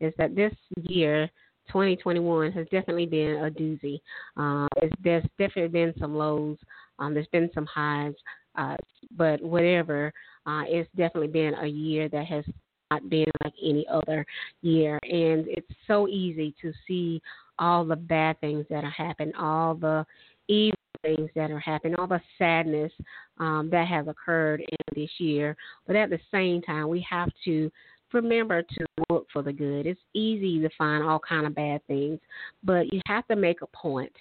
is 0.00 0.12
that 0.18 0.34
this 0.34 0.52
year, 0.76 1.28
2021, 1.68 2.52
has 2.52 2.66
definitely 2.70 3.06
been 3.06 3.44
a 3.44 3.50
doozy. 3.50 4.00
Uh, 4.36 4.68
there's 5.02 5.24
definitely 5.38 5.68
been 5.68 5.94
some 5.98 6.16
lows, 6.16 6.58
um, 6.98 7.14
there's 7.14 7.26
been 7.28 7.50
some 7.54 7.66
highs, 7.66 8.14
uh, 8.56 8.76
but 9.16 9.40
whatever, 9.42 10.12
uh, 10.46 10.62
it's 10.66 10.90
definitely 10.96 11.28
been 11.28 11.54
a 11.54 11.66
year 11.66 12.08
that 12.08 12.26
has 12.26 12.44
not 12.90 13.08
been 13.08 13.30
like 13.44 13.54
any 13.62 13.86
other 13.88 14.26
year. 14.62 14.98
And 15.02 15.46
it's 15.48 15.70
so 15.86 16.08
easy 16.08 16.54
to 16.60 16.72
see 16.86 17.22
all 17.58 17.84
the 17.84 17.96
bad 17.96 18.40
things 18.40 18.66
that 18.70 18.82
have 18.84 18.92
happened, 18.92 19.34
all 19.38 19.74
the 19.74 20.04
evil 20.48 20.76
things 21.02 21.30
that 21.34 21.50
are 21.50 21.58
happening, 21.58 21.96
all 21.96 22.06
the 22.06 22.20
sadness 22.38 22.92
um, 23.38 23.68
that 23.70 23.86
has 23.88 24.06
occurred 24.08 24.60
in 24.60 24.78
this 24.94 25.10
year. 25.18 25.56
But 25.86 25.96
at 25.96 26.10
the 26.10 26.18
same 26.30 26.62
time, 26.62 26.88
we 26.88 27.04
have 27.08 27.30
to 27.44 27.70
remember 28.12 28.62
to 28.62 28.86
look 29.08 29.26
for 29.32 29.42
the 29.42 29.52
good. 29.52 29.86
It's 29.86 30.00
easy 30.14 30.60
to 30.60 30.68
find 30.76 31.04
all 31.04 31.20
kind 31.20 31.46
of 31.46 31.54
bad 31.54 31.84
things, 31.86 32.18
but 32.64 32.92
you 32.92 33.00
have 33.06 33.26
to 33.28 33.36
make 33.36 33.62
a 33.62 33.66
point. 33.68 34.12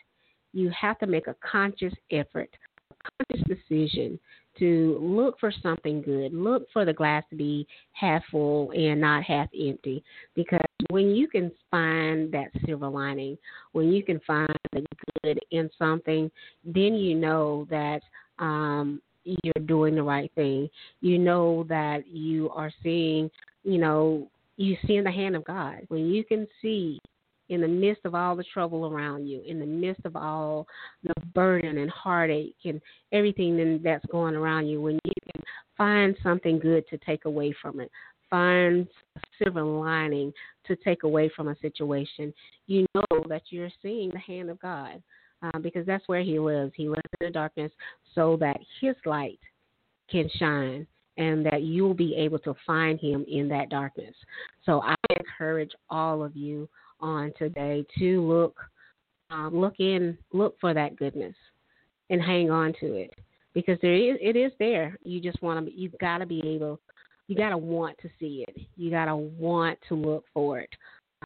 You 0.54 0.72
have 0.80 0.98
to 1.00 1.08
make 1.08 1.28
a 1.28 1.36
conscious 1.50 1.94
effort, 2.12 2.50
a 2.92 3.26
conscious 3.26 3.48
decision 3.48 4.20
to 4.58 4.98
look 5.02 5.40
for 5.40 5.52
something 5.64 6.02
good. 6.02 6.34
Look 6.34 6.68
for 6.74 6.86
the 6.86 6.94
glass 6.94 7.24
to 7.30 7.36
be 7.36 7.68
half 7.94 8.22
full 8.30 8.72
and 8.72 9.00
not 9.00 9.24
half 9.24 9.48
empty. 9.60 10.04
Because 10.36 10.60
when 10.90 11.16
you 11.16 11.28
can 11.28 11.52
find 11.72 12.32
that 12.32 12.50
silver 12.66 12.90
lining, 12.90 13.38
when 13.72 13.92
you 13.92 14.04
can 14.04 14.20
find 14.28 14.54
the 14.72 14.86
good 15.24 15.40
in 15.52 15.70
something, 15.78 16.30
then 16.64 16.96
you 16.96 17.16
know 17.16 17.68
that 17.70 18.02
um, 18.40 19.02
you're 19.24 19.66
doing 19.66 19.96
the 19.96 20.04
right 20.04 20.32
thing. 20.36 20.70
You 21.02 21.18
know 21.20 21.66
that 21.70 22.08
you 22.08 22.50
are 22.52 22.72
seeing, 22.84 23.30
you 23.64 23.78
know, 23.78 24.30
you 24.58 24.78
see 24.86 24.96
in 24.96 25.04
the 25.04 25.12
hand 25.12 25.36
of 25.36 25.46
God. 25.46 25.80
When 25.88 26.10
you 26.10 26.24
can 26.24 26.48
see 26.62 27.00
in 27.50 27.62
the 27.62 27.68
midst 27.68 28.06
of 28.06 28.14
all 28.14 28.36
the 28.36 28.44
trouble 28.54 28.86
around 28.92 29.28
you, 29.28 29.42
in 29.46 29.60
the 29.60 29.66
midst 29.66 30.06
of 30.06 30.16
all 30.16 30.68
the 31.04 31.14
burden 31.34 31.80
and 31.80 31.90
heartache 31.90 32.56
and 32.66 32.82
everything 33.12 33.80
that's 33.84 34.06
going 34.06 34.36
around 34.36 34.68
you, 34.68 34.82
when 34.82 35.00
you 35.04 35.14
can 35.32 35.44
find 35.78 36.16
something 36.22 36.60
good 36.60 36.88
to 36.90 36.98
take 37.00 37.26
away 37.26 37.54
from 37.62 37.80
it, 37.80 37.90
find 38.30 38.88
a 39.16 39.20
silver 39.38 39.64
lining 39.64 40.34
to 40.66 40.76
take 40.78 41.04
away 41.04 41.32
from 41.36 41.48
a 41.48 41.58
situation, 41.60 42.34
you 42.68 42.86
know 42.94 43.24
that 43.28 43.44
you're 43.50 43.72
seeing 43.82 44.10
the 44.12 44.20
hand 44.20 44.50
of 44.50 44.60
God. 44.60 45.02
Uh, 45.42 45.58
because 45.60 45.86
that's 45.86 46.06
where 46.08 46.22
he 46.22 46.38
lives. 46.38 46.74
He 46.76 46.90
lives 46.90 47.02
in 47.22 47.28
the 47.28 47.32
darkness 47.32 47.72
so 48.14 48.36
that 48.42 48.58
his 48.82 48.96
light 49.06 49.40
can 50.12 50.30
shine 50.38 50.86
and 51.18 51.46
that 51.46 51.64
you'll 51.64 51.94
be 51.94 52.16
able 52.16 52.40
to 52.40 52.56
find 52.66 53.00
him 53.00 53.26
in 53.28 53.48
that 53.50 53.70
darkness. 53.70 54.16
So 54.66 54.82
I 54.82 54.96
encourage 55.18 55.72
all 55.90 56.24
of 56.24 56.36
you 56.36 56.68
on 57.00 57.32
today 57.38 57.86
to 58.00 58.22
look 58.22 58.58
um, 59.30 59.56
look 59.56 59.76
in 59.80 60.18
look 60.34 60.60
for 60.60 60.74
that 60.74 60.96
goodness 60.96 61.36
and 62.10 62.22
hang 62.22 62.50
on 62.50 62.74
to 62.80 62.96
it 62.96 63.14
because 63.54 63.78
there 63.82 63.94
is 63.94 64.18
it 64.22 64.36
is 64.36 64.52
there. 64.60 64.98
You 65.04 65.20
just 65.20 65.42
want 65.42 65.66
to 65.66 65.72
you've 65.72 65.98
got 66.00 66.18
to 66.20 66.26
be 66.26 66.42
able 66.46 66.80
you 67.30 67.38
got 67.38 67.50
to 67.50 67.58
want 67.58 67.98
to 68.00 68.10
see 68.20 68.44
it. 68.48 68.58
You 68.76 68.92
got 68.92 69.06
to 69.06 69.16
want 69.16 69.80
to 69.88 69.96
look 69.96 70.26
for 70.34 70.60
it. 70.60 70.70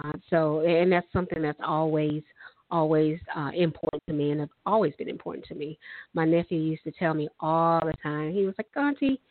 Uh, 0.04 0.12
so 0.30 0.62
and 0.62 0.92
that's 0.92 1.12
something 1.12 1.42
that's 1.42 1.60
always 1.66 2.22
always 2.70 3.20
uh, 3.36 3.52
important 3.56 4.02
to 4.08 4.14
me 4.14 4.32
and 4.32 4.40
have 4.40 4.50
always 4.66 4.94
been 4.98 5.10
important 5.10 5.46
to 5.46 5.56
me. 5.56 5.78
My 6.14 6.26
nephew 6.26 6.60
used 6.60 6.84
to 6.86 6.92
tell 6.92 7.14
me 7.14 7.30
all 7.40 7.80
the 7.82 7.94
time. 8.02 8.34
He 8.34 8.46
was 8.46 8.56
like, 8.58 8.68
Auntie, 8.76 9.22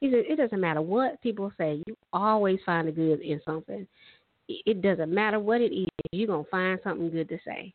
he 0.00 0.10
said, 0.10 0.24
it 0.28 0.36
doesn't 0.36 0.60
matter 0.60 0.82
what 0.82 1.22
people 1.22 1.52
say. 1.56 1.80
You 1.86 1.96
always 2.12 2.58
find 2.66 2.88
the 2.88 2.92
good 2.92 3.20
in 3.20 3.40
something 3.44 3.86
it 4.48 4.82
doesn't 4.82 5.12
matter 5.12 5.38
what 5.38 5.60
it 5.60 5.74
is, 5.74 5.86
you're 6.10 6.26
to 6.26 6.48
find 6.50 6.78
something 6.82 7.10
good 7.10 7.28
to 7.28 7.38
say. 7.44 7.72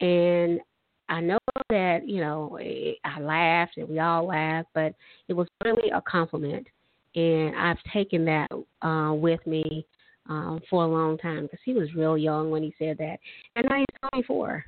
And 0.00 0.60
I 1.08 1.20
know 1.20 1.38
that, 1.70 2.08
you 2.08 2.20
know, 2.20 2.58
I 3.04 3.20
laughed 3.20 3.76
and 3.76 3.88
we 3.88 3.98
all 3.98 4.26
laughed, 4.26 4.68
but 4.74 4.94
it 5.28 5.34
was 5.34 5.48
really 5.64 5.90
a 5.90 6.02
compliment. 6.02 6.66
And 7.14 7.54
I've 7.56 7.82
taken 7.92 8.24
that 8.24 8.48
uh, 8.82 9.12
with 9.12 9.44
me 9.46 9.86
um, 10.28 10.60
for 10.68 10.84
a 10.84 10.88
long 10.88 11.18
time 11.18 11.42
because 11.42 11.60
he 11.64 11.72
was 11.72 11.94
real 11.94 12.18
young 12.18 12.50
when 12.50 12.62
he 12.62 12.74
said 12.78 12.98
that. 12.98 13.18
And 13.56 13.66
now 13.68 13.76
he's 13.76 14.10
24. 14.12 14.64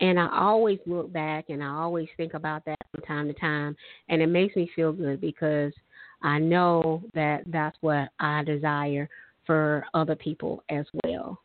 And 0.00 0.18
I 0.18 0.28
always 0.32 0.78
look 0.86 1.12
back 1.12 1.50
and 1.50 1.62
I 1.62 1.68
always 1.68 2.08
think 2.16 2.34
about 2.34 2.64
that 2.64 2.78
from 2.90 3.02
time 3.02 3.28
to 3.28 3.34
time. 3.34 3.76
And 4.08 4.22
it 4.22 4.28
makes 4.28 4.56
me 4.56 4.70
feel 4.74 4.92
good 4.92 5.20
because 5.20 5.72
I 6.22 6.38
know 6.38 7.02
that 7.14 7.42
that's 7.46 7.76
what 7.82 8.08
I 8.18 8.42
desire 8.42 9.08
for 9.46 9.84
other 9.94 10.16
people 10.16 10.64
as 10.70 10.86
well. 11.04 11.38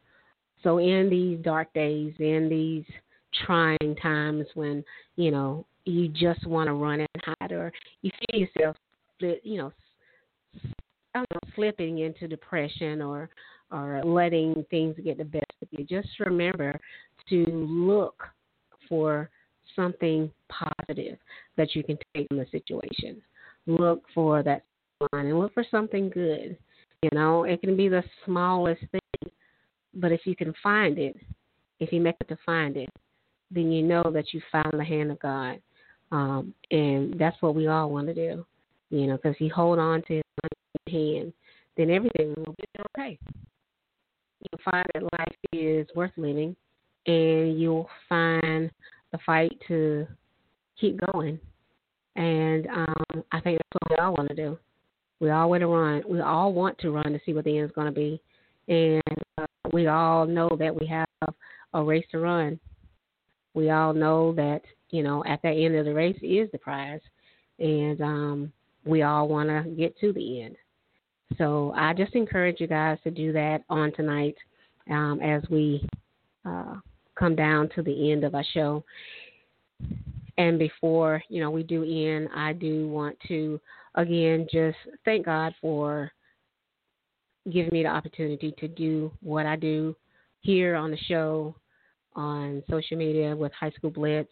So 0.63 0.77
in 0.77 1.09
these 1.09 1.39
dark 1.43 1.71
days, 1.73 2.13
in 2.19 2.49
these 2.49 2.85
trying 3.45 3.95
times 4.01 4.45
when, 4.55 4.83
you 5.17 5.31
know, 5.31 5.65
you 5.83 6.07
just 6.07 6.47
want 6.47 6.67
to 6.67 6.73
run 6.73 7.01
and 7.01 7.35
hide 7.39 7.51
or 7.51 7.71
you 8.01 8.09
feel 8.31 8.39
yourself 8.39 8.75
you 9.19 9.57
know, 9.57 9.71
Know, 11.15 11.23
slipping 11.55 11.99
into 11.99 12.27
depression 12.27 13.01
or 13.01 13.29
or 13.71 14.01
letting 14.03 14.65
things 14.69 14.95
get 15.03 15.17
the 15.17 15.23
best 15.23 15.45
of 15.61 15.69
you. 15.71 15.85
Just 15.85 16.09
remember 16.19 16.77
to 17.29 17.45
look 17.45 18.23
for 18.89 19.29
something 19.75 20.29
positive 20.49 21.17
that 21.57 21.73
you 21.73 21.83
can 21.83 21.97
take 22.13 22.27
from 22.27 22.37
the 22.37 22.45
situation. 22.51 23.21
Look 23.65 24.03
for 24.13 24.43
that 24.43 24.63
line 25.13 25.27
and 25.27 25.39
look 25.39 25.53
for 25.53 25.65
something 25.71 26.09
good. 26.09 26.57
You 27.01 27.09
know, 27.13 27.43
it 27.43 27.61
can 27.61 27.75
be 27.75 27.87
the 27.87 28.03
smallest 28.25 28.81
thing, 28.91 29.31
but 29.93 30.11
if 30.11 30.21
you 30.25 30.35
can 30.35 30.53
find 30.61 30.97
it, 30.97 31.15
if 31.79 31.91
you 31.91 32.01
make 32.01 32.15
it 32.21 32.27
to 32.29 32.37
find 32.45 32.77
it, 32.77 32.89
then 33.51 33.71
you 33.71 33.83
know 33.83 34.03
that 34.13 34.33
you 34.33 34.41
found 34.51 34.73
the 34.73 34.83
hand 34.83 35.11
of 35.11 35.19
God. 35.19 35.61
Um, 36.11 36.53
and 36.71 37.19
that's 37.19 37.41
what 37.41 37.55
we 37.55 37.67
all 37.67 37.89
want 37.89 38.07
to 38.07 38.13
do, 38.13 38.45
you 38.95 39.07
know, 39.07 39.17
because 39.17 39.35
you 39.39 39.51
hold 39.53 39.77
on 39.77 40.01
to 40.03 40.15
His 40.15 40.93
hand, 40.93 41.33
then 41.75 41.89
everything 41.89 42.33
will 42.37 42.55
be 42.57 42.65
okay. 42.97 43.19
You'll 44.39 44.61
find 44.63 44.85
that 44.93 45.03
life 45.03 45.35
is 45.51 45.87
worth 45.95 46.11
living, 46.15 46.55
and 47.05 47.59
you'll 47.59 47.89
find 48.07 48.71
the 49.11 49.19
fight 49.25 49.57
to 49.67 50.07
keep 50.79 50.99
going. 51.11 51.37
And 52.15 52.67
um, 52.67 53.23
I 53.33 53.41
think 53.41 53.59
that's 53.59 53.81
what 53.81 53.89
we 53.89 53.95
all 53.97 54.13
want 54.13 54.29
to 54.29 54.35
do. 54.35 54.57
We 55.19 55.29
all 55.29 55.49
want 55.49 55.61
to 55.61 55.67
run. 55.67 56.03
We 56.07 56.21
all 56.21 56.53
want 56.53 56.77
to 56.79 56.91
run 56.91 57.11
to 57.11 57.19
see 57.25 57.33
what 57.33 57.43
the 57.43 57.57
end 57.57 57.65
is 57.65 57.75
going 57.75 57.87
to 57.87 57.91
be, 57.91 58.21
and 58.67 59.01
uh, 59.37 59.45
we 59.73 59.87
all 59.87 60.25
know 60.25 60.49
that 60.57 60.73
we 60.73 60.87
have 60.87 61.07
a 61.73 61.83
race 61.83 62.05
to 62.11 62.19
run. 62.19 62.59
We 63.53 63.71
all 63.71 63.93
know 63.93 64.33
that 64.35 64.61
you 64.91 65.03
know 65.03 65.23
at 65.25 65.41
the 65.41 65.49
end 65.49 65.75
of 65.75 65.85
the 65.85 65.93
race 65.93 66.19
is 66.21 66.49
the 66.51 66.57
prize, 66.57 67.01
and 67.59 67.99
um, 68.01 68.53
we 68.85 69.01
all 69.01 69.27
want 69.27 69.49
to 69.49 69.69
get 69.71 69.97
to 69.99 70.13
the 70.13 70.43
end. 70.43 70.55
So 71.37 71.73
I 71.75 71.93
just 71.93 72.13
encourage 72.15 72.61
you 72.61 72.67
guys 72.67 72.97
to 73.03 73.11
do 73.11 73.33
that 73.33 73.63
on 73.69 73.91
tonight 73.93 74.35
um, 74.89 75.19
as 75.21 75.43
we 75.49 75.87
uh, 76.45 76.75
come 77.15 77.35
down 77.35 77.69
to 77.75 77.81
the 77.81 78.11
end 78.11 78.23
of 78.23 78.35
our 78.35 78.45
show. 78.53 78.83
And 80.37 80.59
before 80.59 81.23
you 81.29 81.41
know 81.41 81.49
we 81.49 81.63
do 81.63 81.83
end, 81.83 82.29
I 82.35 82.53
do 82.53 82.87
want 82.87 83.17
to 83.27 83.59
again 83.95 84.47
just 84.51 84.77
thank 85.03 85.25
God 85.25 85.53
for 85.61 86.11
giving 87.51 87.73
me 87.73 87.83
the 87.83 87.89
opportunity 87.89 88.53
to 88.59 88.67
do 88.67 89.11
what 89.21 89.45
I 89.45 89.55
do 89.55 89.95
here 90.41 90.75
on 90.75 90.91
the 90.91 90.97
show, 91.07 91.55
on 92.15 92.63
social 92.69 92.97
media 92.97 93.35
with 93.35 93.51
High 93.53 93.71
School 93.71 93.91
Blitz. 93.91 94.31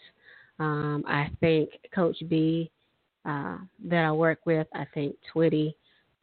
Um, 0.60 1.04
I 1.08 1.30
thank 1.42 1.70
Coach 1.94 2.18
B 2.30 2.70
uh, 3.26 3.58
that 3.86 4.06
I 4.06 4.12
work 4.12 4.40
with. 4.46 4.68
I 4.74 4.86
think 4.94 5.16
Twitty 5.34 5.74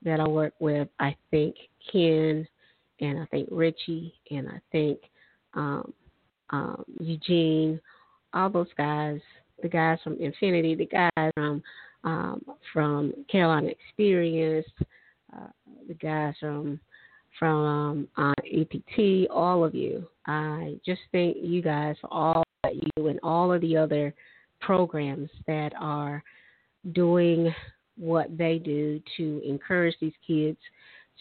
that 0.02 0.20
I 0.20 0.28
work 0.28 0.54
with. 0.60 0.88
I 0.98 1.16
think 1.30 1.56
Ken 1.90 2.46
and 3.00 3.18
I 3.18 3.26
think 3.26 3.48
Richie 3.50 4.14
and 4.30 4.48
I 4.48 4.60
think 4.72 4.98
um, 5.54 5.92
um, 6.50 6.84
Eugene, 7.00 7.80
all 8.32 8.50
those 8.50 8.68
guys, 8.76 9.20
the 9.62 9.68
guys 9.68 9.98
from 10.02 10.16
Infinity, 10.20 10.74
the 10.74 10.86
guys 10.86 11.30
from 11.34 11.62
um, 12.02 12.42
from 12.72 13.12
Carolina 13.30 13.68
Experience, 13.68 14.66
uh, 15.36 15.48
the 15.86 15.94
guys 15.94 16.34
from 16.40 16.80
from 17.38 18.08
um, 18.16 18.34
APT, 18.38 19.30
all 19.30 19.64
of 19.64 19.74
you. 19.74 20.06
I 20.26 20.76
just 20.84 21.00
thank 21.12 21.36
you 21.40 21.62
guys 21.62 21.96
for 22.00 22.12
all 22.12 22.42
that 22.64 22.74
you 22.74 23.08
and 23.08 23.20
all 23.22 23.52
of 23.52 23.60
the 23.60 23.76
other 23.76 24.14
programs 24.60 25.30
that 25.46 25.72
are 25.78 26.22
doing 26.92 27.54
what 27.96 28.36
they 28.36 28.58
do 28.58 29.00
to 29.16 29.42
encourage 29.44 29.94
these 30.00 30.12
kids 30.26 30.58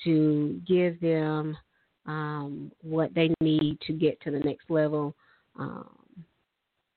to 0.04 0.62
give 0.68 1.00
them 1.02 1.58
um, 2.06 2.72
what 2.82 3.14
they 3.14 3.34
need 3.42 3.80
to 3.82 3.94
get 3.94 4.20
to 4.22 4.32
the 4.32 4.40
next 4.40 4.70
level. 4.70 5.14
Um, 5.58 5.90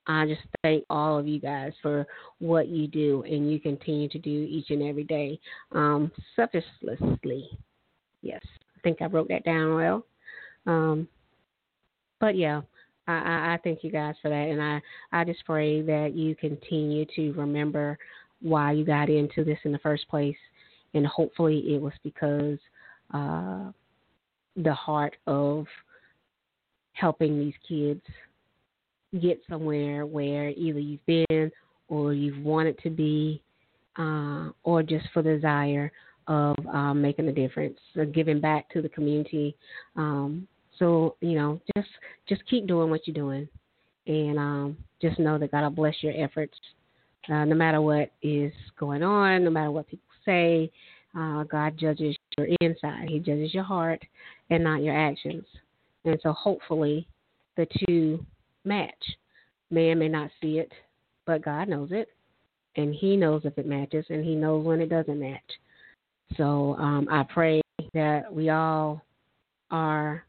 I 0.07 0.27
just 0.27 0.41
thank 0.63 0.85
all 0.91 1.19
of 1.19 1.27
you 1.27 1.39
guys 1.39 1.73
for 1.81 2.07
what 2.39 2.69
you 2.69 2.87
do 2.89 3.23
and 3.23 3.51
you 3.51 3.61
continue 3.61 4.09
to 4.09 4.19
do 4.19 4.47
each 4.49 4.71
and 4.71 4.83
every 4.83 5.05
day, 5.05 5.39
um, 5.73 6.11
selflessly. 6.35 7.49
Yes, 8.23 8.41
I 8.77 8.81
think 8.83 9.01
I 9.01 9.07
wrote 9.07 9.29
that 9.29 9.45
down 9.45 9.75
well. 9.75 10.07
Um, 10.67 11.09
but 12.21 12.37
yeah, 12.37 12.63
I, 13.07 13.13
I, 13.13 13.55
I 13.55 13.59
thank 13.63 13.83
you 13.83 13.91
guys 13.91 14.15
for 14.23 14.29
that, 14.29 14.35
and 14.35 14.63
I, 14.63 14.81
I 15.13 15.25
just 15.25 15.45
pray 15.45 15.83
that 15.83 16.15
you 16.15 16.35
continue 16.37 17.05
to 17.17 17.33
remember 17.33 17.99
why 18.43 18.73
you 18.73 18.85
got 18.85 19.09
into 19.09 19.45
this 19.45 19.59
in 19.65 19.73
the 19.73 19.79
first 19.79 20.09
place, 20.09 20.37
and 20.95 21.07
hopefully 21.07 21.75
it 21.75 21.81
was 21.81 21.93
because 22.03 22.59
uh, 23.15 23.71
the 24.57 24.75
heart 24.75 25.17
of 25.27 25.67
helping 26.93 27.39
these 27.39 27.55
kids 27.67 28.03
get 29.21 29.41
somewhere 29.49 30.07
where 30.07 30.51
either 30.51 30.79
you've 30.79 31.05
been 31.07 31.51
or 31.89 32.13
you've 32.13 32.43
wanted 32.45 32.79
to 32.79 32.91
be, 32.91 33.43
uh, 33.99 34.49
or 34.63 34.83
just 34.83 35.07
for 35.13 35.23
the 35.23 35.35
desire 35.35 35.93
of 36.27 36.57
um, 36.73 37.03
making 37.03 37.29
a 37.29 37.33
difference, 37.33 37.79
or 37.97 38.05
giving 38.05 38.41
back 38.41 38.69
to 38.71 38.81
the 38.81 38.89
community. 38.89 39.55
Um, 39.97 40.47
so 40.79 41.17
you 41.21 41.35
know, 41.35 41.61
just 41.77 41.89
just 42.29 42.47
keep 42.49 42.67
doing 42.67 42.91
what 42.91 43.07
you're 43.07 43.15
doing, 43.15 43.49
and 44.07 44.39
um, 44.39 44.77
just 45.01 45.19
know 45.19 45.39
that 45.39 45.51
God 45.51 45.63
will 45.63 45.71
bless 45.71 45.97
your 46.01 46.15
efforts, 46.17 46.57
uh, 47.29 47.45
no 47.45 47.55
matter 47.55 47.81
what 47.81 48.11
is 48.23 48.53
going 48.79 49.03
on, 49.03 49.45
no 49.45 49.51
matter 49.51 49.71
what 49.71 49.89
people 49.89 50.09
say. 50.25 50.71
Uh, 51.17 51.45
God 51.45 51.77
judges 51.79 52.17
your 52.37 52.49
inside; 52.61 53.09
He 53.09 53.19
judges 53.19 53.53
your 53.55 53.65
heart 53.65 54.03
and 54.51 54.65
not 54.65 54.83
your 54.83 54.97
actions. 54.97 55.45
And 56.05 56.19
so, 56.23 56.33
hopefully, 56.33 57.07
the 57.57 57.67
two 57.87 58.25
match. 58.65 59.05
Man 59.71 59.99
may 59.99 60.09
not 60.09 60.31
see 60.41 60.59
it, 60.59 60.71
but 61.27 61.45
God 61.45 61.69
knows 61.69 61.91
it, 61.93 62.09
and 62.77 62.95
He 62.95 63.17
knows 63.17 63.43
if 63.45 63.57
it 63.57 63.67
matches, 63.67 64.05
and 64.09 64.25
He 64.25 64.35
knows 64.35 64.65
when 64.65 64.81
it 64.81 64.89
doesn't 64.89 65.21
match. 65.21 65.41
So 66.37 66.77
um, 66.79 67.09
I 67.11 67.25
pray 67.25 67.61
that 67.95 68.33
we 68.33 68.51
all 68.51 69.03
are 69.71 70.25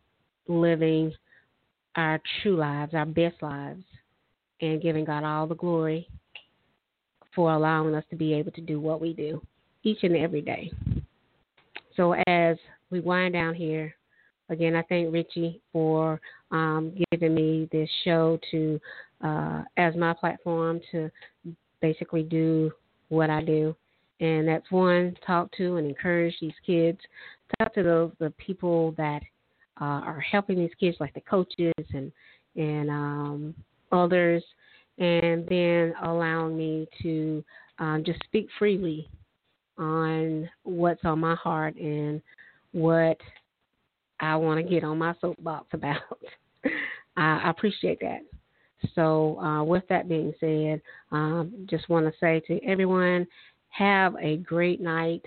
living 0.48 1.14
our 1.96 2.22
true 2.42 2.58
lives, 2.58 2.94
our 2.94 3.06
best 3.06 3.36
lives, 3.42 3.84
and 4.62 4.82
giving 4.82 5.06
God 5.06 5.24
all 5.24 5.48
the 5.48 5.56
glory 5.56 6.08
for 7.36 7.53
allowing 7.53 7.95
us 7.95 8.03
to 8.10 8.16
be 8.16 8.34
able 8.34 8.52
to 8.52 8.62
do 8.62 8.80
what 8.80 9.02
we 9.02 9.14
do 9.14 9.42
each 9.84 10.03
and 10.03 10.16
every 10.16 10.42
day. 10.42 10.72
So 11.95 12.14
as 12.28 12.58
we 12.90 13.00
wind 13.00 13.34
down 13.34 13.53
here, 13.53 13.95
again, 14.50 14.76
I 14.76 14.84
thank 14.84 15.14
Richie 15.14 15.62
for 15.72 16.20
um, 16.52 16.94
giving 17.12 17.36
me 17.36 17.70
this 17.72 17.90
show 18.03 18.40
to 18.52 18.80
uh, 19.24 19.64
as 19.78 19.95
my 19.95 20.14
platform 20.14 20.80
to 20.92 21.10
basically 21.82 22.24
do 22.24 22.72
what 23.10 23.30
I 23.30 23.44
do, 23.44 23.76
and 24.20 24.48
that's 24.48 24.70
one 24.72 25.16
talk 25.26 25.52
to 25.58 25.78
and 25.78 25.88
encourage 25.88 26.36
these 26.40 26.53
kids, 26.66 27.00
talk 27.60 27.74
to 27.76 27.84
those 27.84 28.12
the 28.20 28.32
people 28.38 28.94
that 28.98 29.22
uh, 29.82 30.02
are 30.06 30.20
helping 30.20 30.58
these 30.58 30.74
kids, 30.80 30.98
like 31.00 31.14
the 31.14 31.22
coaches 31.22 31.74
and 31.94 32.12
and 32.56 32.90
um, 32.90 33.56
others, 33.92 34.44
and 34.98 35.48
then 35.48 35.94
allowing 36.04 36.58
me 36.58 36.88
to 37.02 37.44
um, 37.80 38.04
just 38.06 38.24
speak 38.24 38.48
freely 38.60 39.10
on 39.78 40.50
what's 40.64 41.04
on 41.04 41.20
my 41.20 41.36
heart 41.36 41.76
and 41.76 42.22
what 42.72 43.18
I 44.20 44.36
want 44.36 44.64
to 44.64 44.70
get 44.70 44.84
on 44.84 44.98
my 44.98 45.14
soapbox 45.20 45.68
about. 45.74 45.98
I, 47.18 47.50
appreciate 47.50 48.00
that. 48.02 48.22
So, 48.96 49.40
uh, 49.40 49.64
with 49.64 49.84
that 49.90 50.10
being 50.10 50.34
said, 50.40 50.82
um, 51.12 51.68
just 51.70 51.88
want 51.90 52.06
to 52.06 52.14
say 52.20 52.42
to 52.48 52.64
everyone, 52.66 53.28
have 53.70 54.16
a 54.20 54.38
great 54.38 54.82
night. 54.82 55.24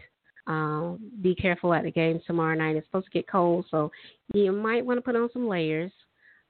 Um, 0.46 0.98
be 1.22 1.34
careful 1.34 1.74
at 1.74 1.84
the 1.84 1.90
game 1.90 2.20
tomorrow 2.26 2.56
night. 2.56 2.76
It's 2.76 2.86
supposed 2.86 3.06
to 3.06 3.10
get 3.12 3.28
cold, 3.28 3.66
so 3.70 3.90
you 4.32 4.52
might 4.52 4.84
want 4.84 4.98
to 4.98 5.02
put 5.02 5.16
on 5.16 5.28
some 5.32 5.48
layers. 5.48 5.92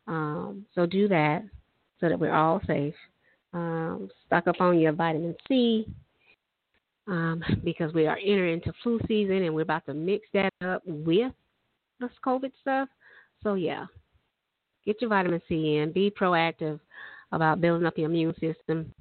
Um, 0.06 0.66
so 0.74 0.84
do 0.86 1.08
that 1.08 1.42
so 2.00 2.08
that 2.08 2.18
we're 2.18 2.34
all 2.34 2.60
safe. 2.66 2.94
Um, 3.52 4.10
stock 4.26 4.46
up 4.46 4.60
on 4.60 4.78
your 4.78 4.92
vitamin 4.92 5.34
C 5.48 5.86
um, 7.06 7.42
because 7.64 7.92
we 7.94 8.06
are 8.06 8.18
entering 8.18 8.54
into 8.54 8.72
flu 8.82 9.00
season 9.06 9.42
and 9.42 9.54
we're 9.54 9.62
about 9.62 9.86
to 9.86 9.94
mix 9.94 10.26
that 10.34 10.52
up 10.64 10.82
with 10.84 11.32
this 12.00 12.10
COVID 12.24 12.52
stuff. 12.60 12.88
So 13.42 13.54
yeah, 13.54 13.86
get 14.84 15.00
your 15.00 15.10
vitamin 15.10 15.40
C 15.48 15.76
in. 15.76 15.92
Be 15.92 16.10
proactive 16.10 16.80
about 17.32 17.60
building 17.60 17.86
up 17.86 17.96
your 17.96 18.10
immune 18.10 18.34
system. 18.34 18.92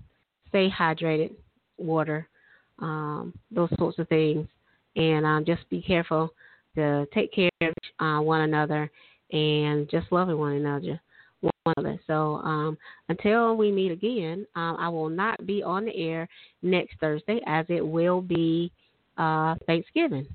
Stay 0.50 0.70
hydrated, 0.70 1.34
water, 1.78 2.28
um, 2.80 3.34
those 3.52 3.70
sorts 3.78 4.00
of 4.00 4.08
things, 4.08 4.48
and 4.96 5.26
um, 5.26 5.44
just 5.46 5.68
be 5.70 5.82
careful 5.82 6.32
to 6.76 7.06
take 7.14 7.34
care 7.34 7.50
of 7.62 7.74
uh, 8.00 8.22
one 8.22 8.42
another 8.42 8.90
and 9.32 9.90
just 9.90 10.12
loving 10.12 10.38
one 10.38 10.54
another. 10.54 11.00
One. 11.64 12.00
So 12.08 12.36
um, 12.44 12.78
until 13.10 13.58
we 13.58 13.72
meet 13.72 13.92
again, 13.92 14.46
um, 14.56 14.78
I 14.80 14.90
will 14.90 15.10
not 15.10 15.46
be 15.46 15.64
on 15.64 15.86
the 15.86 15.96
air 15.96 16.28
next 16.62 17.00
Thursday, 17.00 17.42
as 17.48 17.66
it 17.70 17.86
will 17.86 18.22
be 18.22 18.72
uh, 19.18 19.56
Thanksgiving. 19.66 20.28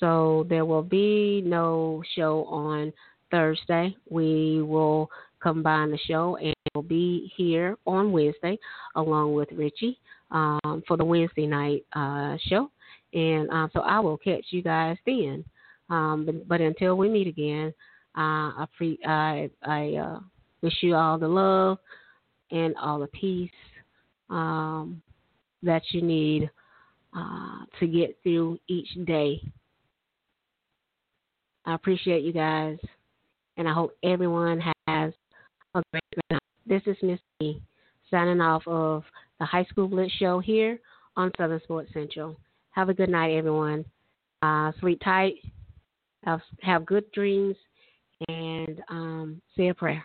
So 0.00 0.46
there 0.48 0.64
will 0.64 0.82
be 0.82 1.42
no 1.44 2.02
show 2.14 2.44
on 2.44 2.92
Thursday. 3.30 3.96
We 4.10 4.62
will 4.62 5.08
combine 5.40 5.90
the 5.90 5.98
show 5.98 6.36
and 6.36 6.54
will 6.74 6.82
be 6.82 7.32
here 7.36 7.76
on 7.86 8.12
Wednesday 8.12 8.58
along 8.94 9.34
with 9.34 9.48
Richie 9.52 9.98
um, 10.30 10.82
for 10.86 10.96
the 10.96 11.04
Wednesday 11.04 11.46
night 11.46 11.84
uh, 11.94 12.36
show. 12.48 12.70
And 13.14 13.48
um, 13.50 13.70
so 13.72 13.80
I 13.80 14.00
will 14.00 14.18
catch 14.18 14.44
you 14.50 14.62
guys 14.62 14.96
then. 15.06 15.44
Um, 15.88 16.26
but, 16.26 16.48
but, 16.48 16.60
until 16.60 16.96
we 16.96 17.08
meet 17.08 17.28
again, 17.28 17.72
uh, 18.18 18.50
I, 18.58 18.66
pre- 18.76 18.98
I, 19.06 19.48
I 19.62 19.94
uh, 19.94 20.18
wish 20.62 20.74
you 20.82 20.94
all 20.94 21.18
the 21.18 21.28
love 21.28 21.78
and 22.50 22.74
all 22.76 22.98
the 22.98 23.06
peace 23.08 23.50
um, 24.30 25.02
that 25.62 25.82
you 25.90 26.02
need 26.02 26.50
uh, 27.16 27.64
to 27.80 27.86
get 27.86 28.16
through 28.22 28.58
each 28.68 28.88
day. 29.06 29.40
I 31.64 31.74
appreciate 31.74 32.22
you 32.22 32.32
guys, 32.32 32.78
and 33.56 33.68
I 33.68 33.72
hope 33.72 33.96
everyone 34.02 34.60
has 34.86 35.12
a 35.74 35.82
great 35.90 36.02
night. 36.30 36.40
This 36.64 36.82
is 36.86 36.96
Miss 37.02 37.18
signing 38.10 38.40
off 38.40 38.62
of 38.66 39.02
the 39.40 39.46
High 39.46 39.64
School 39.64 39.88
Blitz 39.88 40.12
show 40.14 40.38
here 40.38 40.78
on 41.16 41.32
Southern 41.36 41.60
Sports 41.62 41.90
Central. 41.92 42.36
Have 42.70 42.88
a 42.88 42.94
good 42.94 43.08
night, 43.08 43.34
everyone. 43.34 43.84
Uh, 44.42 44.72
sleep 44.80 45.00
tight. 45.02 45.34
Have, 46.24 46.40
have 46.60 46.86
good 46.86 47.10
dreams, 47.12 47.56
and 48.28 48.82
um, 48.88 49.40
say 49.56 49.68
a 49.68 49.74
prayer. 49.74 50.04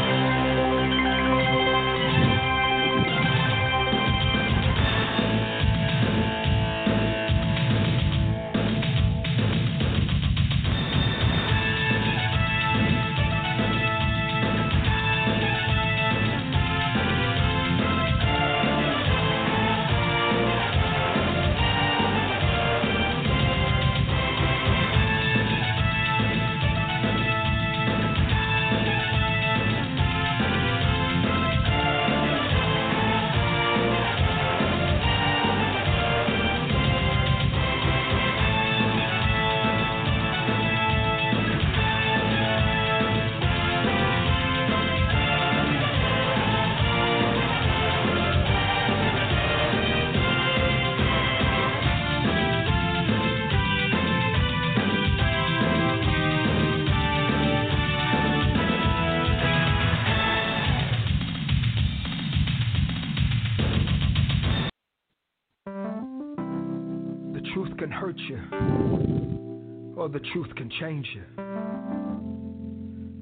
or 69.95 70.03
oh, 70.03 70.07
the 70.09 70.19
truth 70.33 70.53
can 70.57 70.69
change 70.81 71.07
you. 71.15 71.23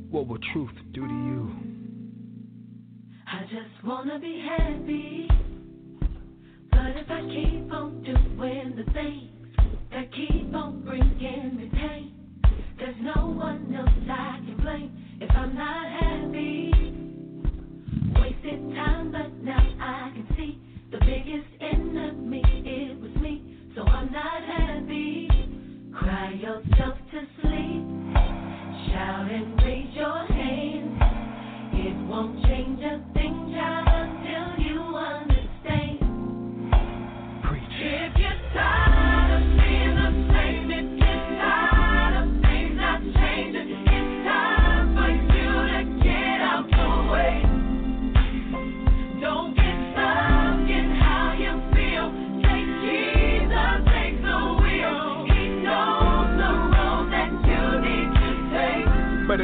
What 0.09 0.27
will 0.27 0.39
truth 0.51 0.71
do 0.93 1.07
to 1.07 1.13
you? 1.13 1.51
I 3.27 3.43
just 3.43 3.85
wanna 3.85 4.17
be 4.17 4.39
happy. 4.39 5.29
But 6.71 6.97
if 6.97 7.11
I 7.11 7.21
keep 7.21 7.71
on 7.71 8.01
doing 8.03 8.75
the 8.75 8.91
things 8.91 9.29
that 9.91 10.11
keep 10.11 10.53
on 10.55 10.81
bringing 10.81 11.55
me 11.55 11.69
pain, 11.71 12.13
there's 12.79 12.95
no 13.01 13.27
one 13.27 13.75
else 13.75 13.89
I 14.09 14.39
can 14.43 14.57
blame 14.57 14.91
if 15.21 15.29
I'm 15.35 15.53
not 15.53 15.85
happy. 16.01 16.71
Wasted 18.19 18.73
time, 18.73 19.11
but 19.11 19.33
now 19.43 19.75
I 19.79 20.11
can 20.15 20.27
see 20.35 20.59
the 20.91 20.97
biggest 20.99 21.45
enemy, 21.61 22.41
it 22.65 22.99
was 22.99 23.11
I'm 23.99 24.13
not 24.13 24.43
happy. 24.43 25.27
Cry 25.93 26.31
yourself 26.31 26.97
to 27.11 27.19
sleep. 27.41 27.83
Shout 28.87 29.29
and 29.29 29.61
raise 29.61 29.93
your 29.93 30.25
hand. 30.25 31.73
It 31.73 32.07
won't 32.07 32.41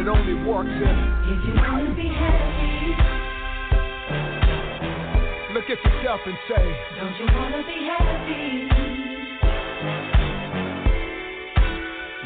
it 0.06 0.10
only 0.10 0.36
works 0.48 0.70
if 0.70 0.98
If 1.26 1.46
you 1.48 1.54
wanna 1.56 1.96
be 1.96 2.08
happy, 2.08 2.96
look 5.52 5.64
at 5.64 5.84
yourself 5.84 6.22
and 6.26 6.38
say, 6.48 6.66
don't 7.00 7.18
you 7.18 7.26
wanna 7.34 7.64
be 7.66 7.80
happy? 7.90 8.68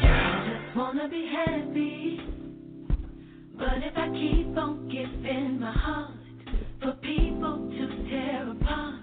Yeah. 0.02 0.28
I 0.28 0.48
just 0.48 0.76
wanna 0.76 1.08
be 1.08 1.26
happy. 1.26 2.20
But 3.56 3.78
if 3.82 3.96
I 3.96 4.08
keep 4.10 4.58
on 4.58 4.88
giving 4.88 5.60
my 5.60 5.72
heart 5.72 6.10
for 6.82 6.92
people 7.00 7.70
to 7.70 8.10
tear 8.10 8.50
apart, 8.50 9.00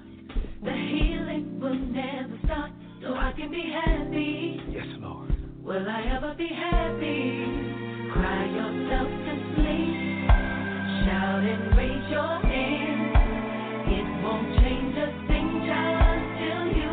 the 0.64 0.72
healing 0.72 1.60
will 1.60 1.74
never 1.74 2.38
start. 2.46 2.72
So 3.02 3.16
I 3.16 3.34
can 3.36 3.50
be 3.50 3.72
happy. 3.74 4.62
Yes, 4.70 4.86
Lord. 5.00 5.36
Will 5.64 5.90
I 5.90 6.16
ever 6.16 6.36
be 6.38 6.48
happy? 6.48 7.67
Cry 8.88 9.04
to 9.04 9.34
sleep. 9.56 10.28
Shout 11.04 11.44
and 11.44 11.76
raise 11.78 12.10
your 12.10 12.40
hand. 12.40 13.12
It 13.92 14.08
won't 14.24 14.48
change 14.64 14.96
a 14.96 15.08
thing, 15.28 15.68
child, 15.68 16.22
till 16.40 16.68
you. 16.72 16.88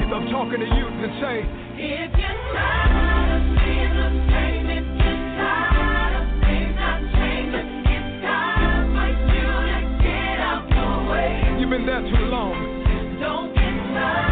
If 0.00 0.12
I'm 0.12 0.26
talking 0.30 0.60
to 0.60 0.66
you, 0.66 0.86
then 1.00 1.12
say, 1.20 1.44
If 1.76 2.10
you're 2.16 2.40
tired 2.56 3.30
of 3.36 3.44
the 3.52 4.10
same, 4.32 4.66
if 4.70 4.86
you're 4.96 5.22
tired 5.36 6.14
of 6.20 6.26
things 6.40 6.76
not 6.76 7.00
changing, 7.16 7.68
it's 7.92 8.24
time 8.24 8.96
for 8.96 9.08
you 9.28 9.48
to 9.68 9.80
get 10.02 10.40
out 10.40 10.64
the 10.68 11.10
way. 11.12 11.60
you've 11.60 11.70
been 11.70 11.86
there 11.86 12.00
too 12.00 12.24
long. 12.32 12.56
Don't 13.20 13.54
get 13.54 13.74
stuck 13.92 14.31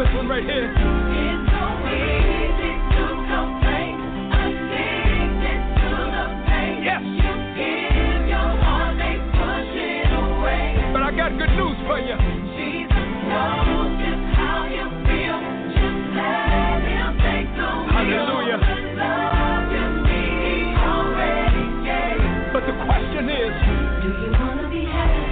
this 0.00 0.14
one 0.16 0.28
right 0.28 0.42
here. 0.44 0.72
It's 0.72 1.44
so 1.52 1.64
easy 1.92 2.72
to 2.72 3.04
complain, 3.28 3.94
addicted 4.32 5.60
to 5.76 5.90
the 6.08 6.24
pain. 6.48 6.76
Yes. 6.88 7.02
You 7.04 7.32
give 7.52 8.24
your 8.32 8.50
heart, 8.64 8.96
they 8.96 9.20
push 9.36 9.72
it 9.76 10.08
away. 10.08 10.88
But 10.96 11.02
I 11.04 11.12
got 11.12 11.36
good 11.36 11.52
news 11.52 11.76
for 11.84 12.00
you. 12.00 12.16
Jesus 12.56 13.08
knows 13.28 13.92
just 14.00 14.24
how 14.40 14.64
you 14.72 14.88
feel. 15.04 15.36
Just 15.68 16.00
let 16.16 16.80
Him 16.80 17.12
take 17.20 17.48
the 17.60 17.68
wheel. 17.68 17.92
Hallelujah. 17.92 18.56
The 18.56 18.76
love 18.96 19.68
you 19.68 19.84
need, 20.08 20.32
He 20.48 20.80
already 20.80 21.66
gave. 21.84 22.56
But 22.56 22.64
the 22.64 22.76
question 22.88 23.28
is, 23.28 23.52
Do 24.00 24.08
you 24.16 24.32
wanna 24.32 24.64
be 24.72 24.84
happy? 24.88 25.28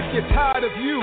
if 0.00 0.06
you're 0.14 0.28
tired 0.32 0.64
of 0.64 0.72
you, 0.80 1.02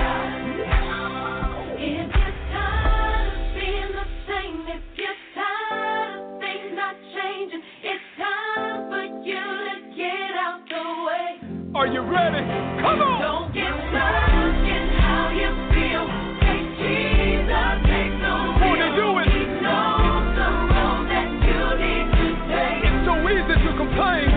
Are 11.81 11.87
you 11.87 12.01
ready? 12.01 12.45
Come 12.77 13.01
on. 13.01 13.17
Don't 13.25 13.49
get 13.57 13.73
stuck 13.73 14.53
in 14.69 14.85
how 15.01 15.33
you 15.33 15.49
feel. 15.73 16.05
Take 16.45 16.77
Jesus, 16.77 17.73
take 17.89 18.13
no 18.21 18.53
For 18.61 18.77
to 18.77 18.89
do 18.93 19.17
it? 19.17 19.25
he 19.33 19.49
knows 19.65 20.29
the 20.37 20.45
road 20.77 21.09
that 21.09 21.25
you 21.41 21.57
need 21.81 22.05
to 22.21 22.27
take. 22.53 22.85
It's 22.85 23.01
so 23.01 23.17
easy 23.25 23.57
to 23.65 23.71
complain. 23.81 24.29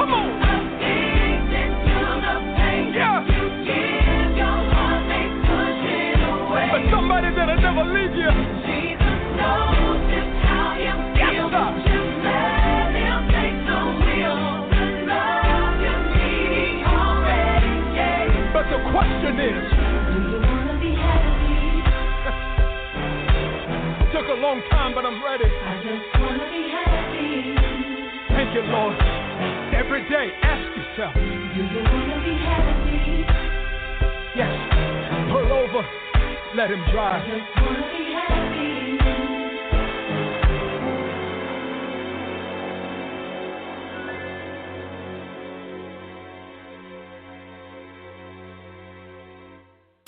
Come 0.00 0.08
on. 0.08 0.32
Yeah. 2.96 3.20
But 6.72 6.82
somebody 6.90 7.28
that'll 7.36 7.60
never 7.60 7.84
leave 7.92 8.16
you. 8.16 8.59
Took 24.12 24.28
a 24.28 24.36
long 24.36 24.60
time, 24.70 24.92
but 24.94 25.06
I'm 25.06 25.24
ready. 25.24 25.46
I 25.46 25.80
just 25.80 26.20
wanna 26.20 26.44
be 26.50 26.68
happy. 26.68 27.54
Thank 28.36 28.52
you, 28.54 28.60
Lord. 28.68 28.94
Every 29.72 30.02
day, 30.10 30.30
ask 30.42 30.76
yourself. 30.76 31.14
Do 31.14 31.20
you 31.20 31.64
wanna 31.72 32.20
be 32.22 32.36
happy? 32.44 33.24
Yes. 34.36 34.52
Pull 35.32 35.50
over. 35.52 35.88
Let 36.54 36.70
him 36.70 36.84
drive. 36.92 37.24
Just 37.26 37.40
wanna 37.64 37.88
be 37.96 38.12
happy. 38.12 38.59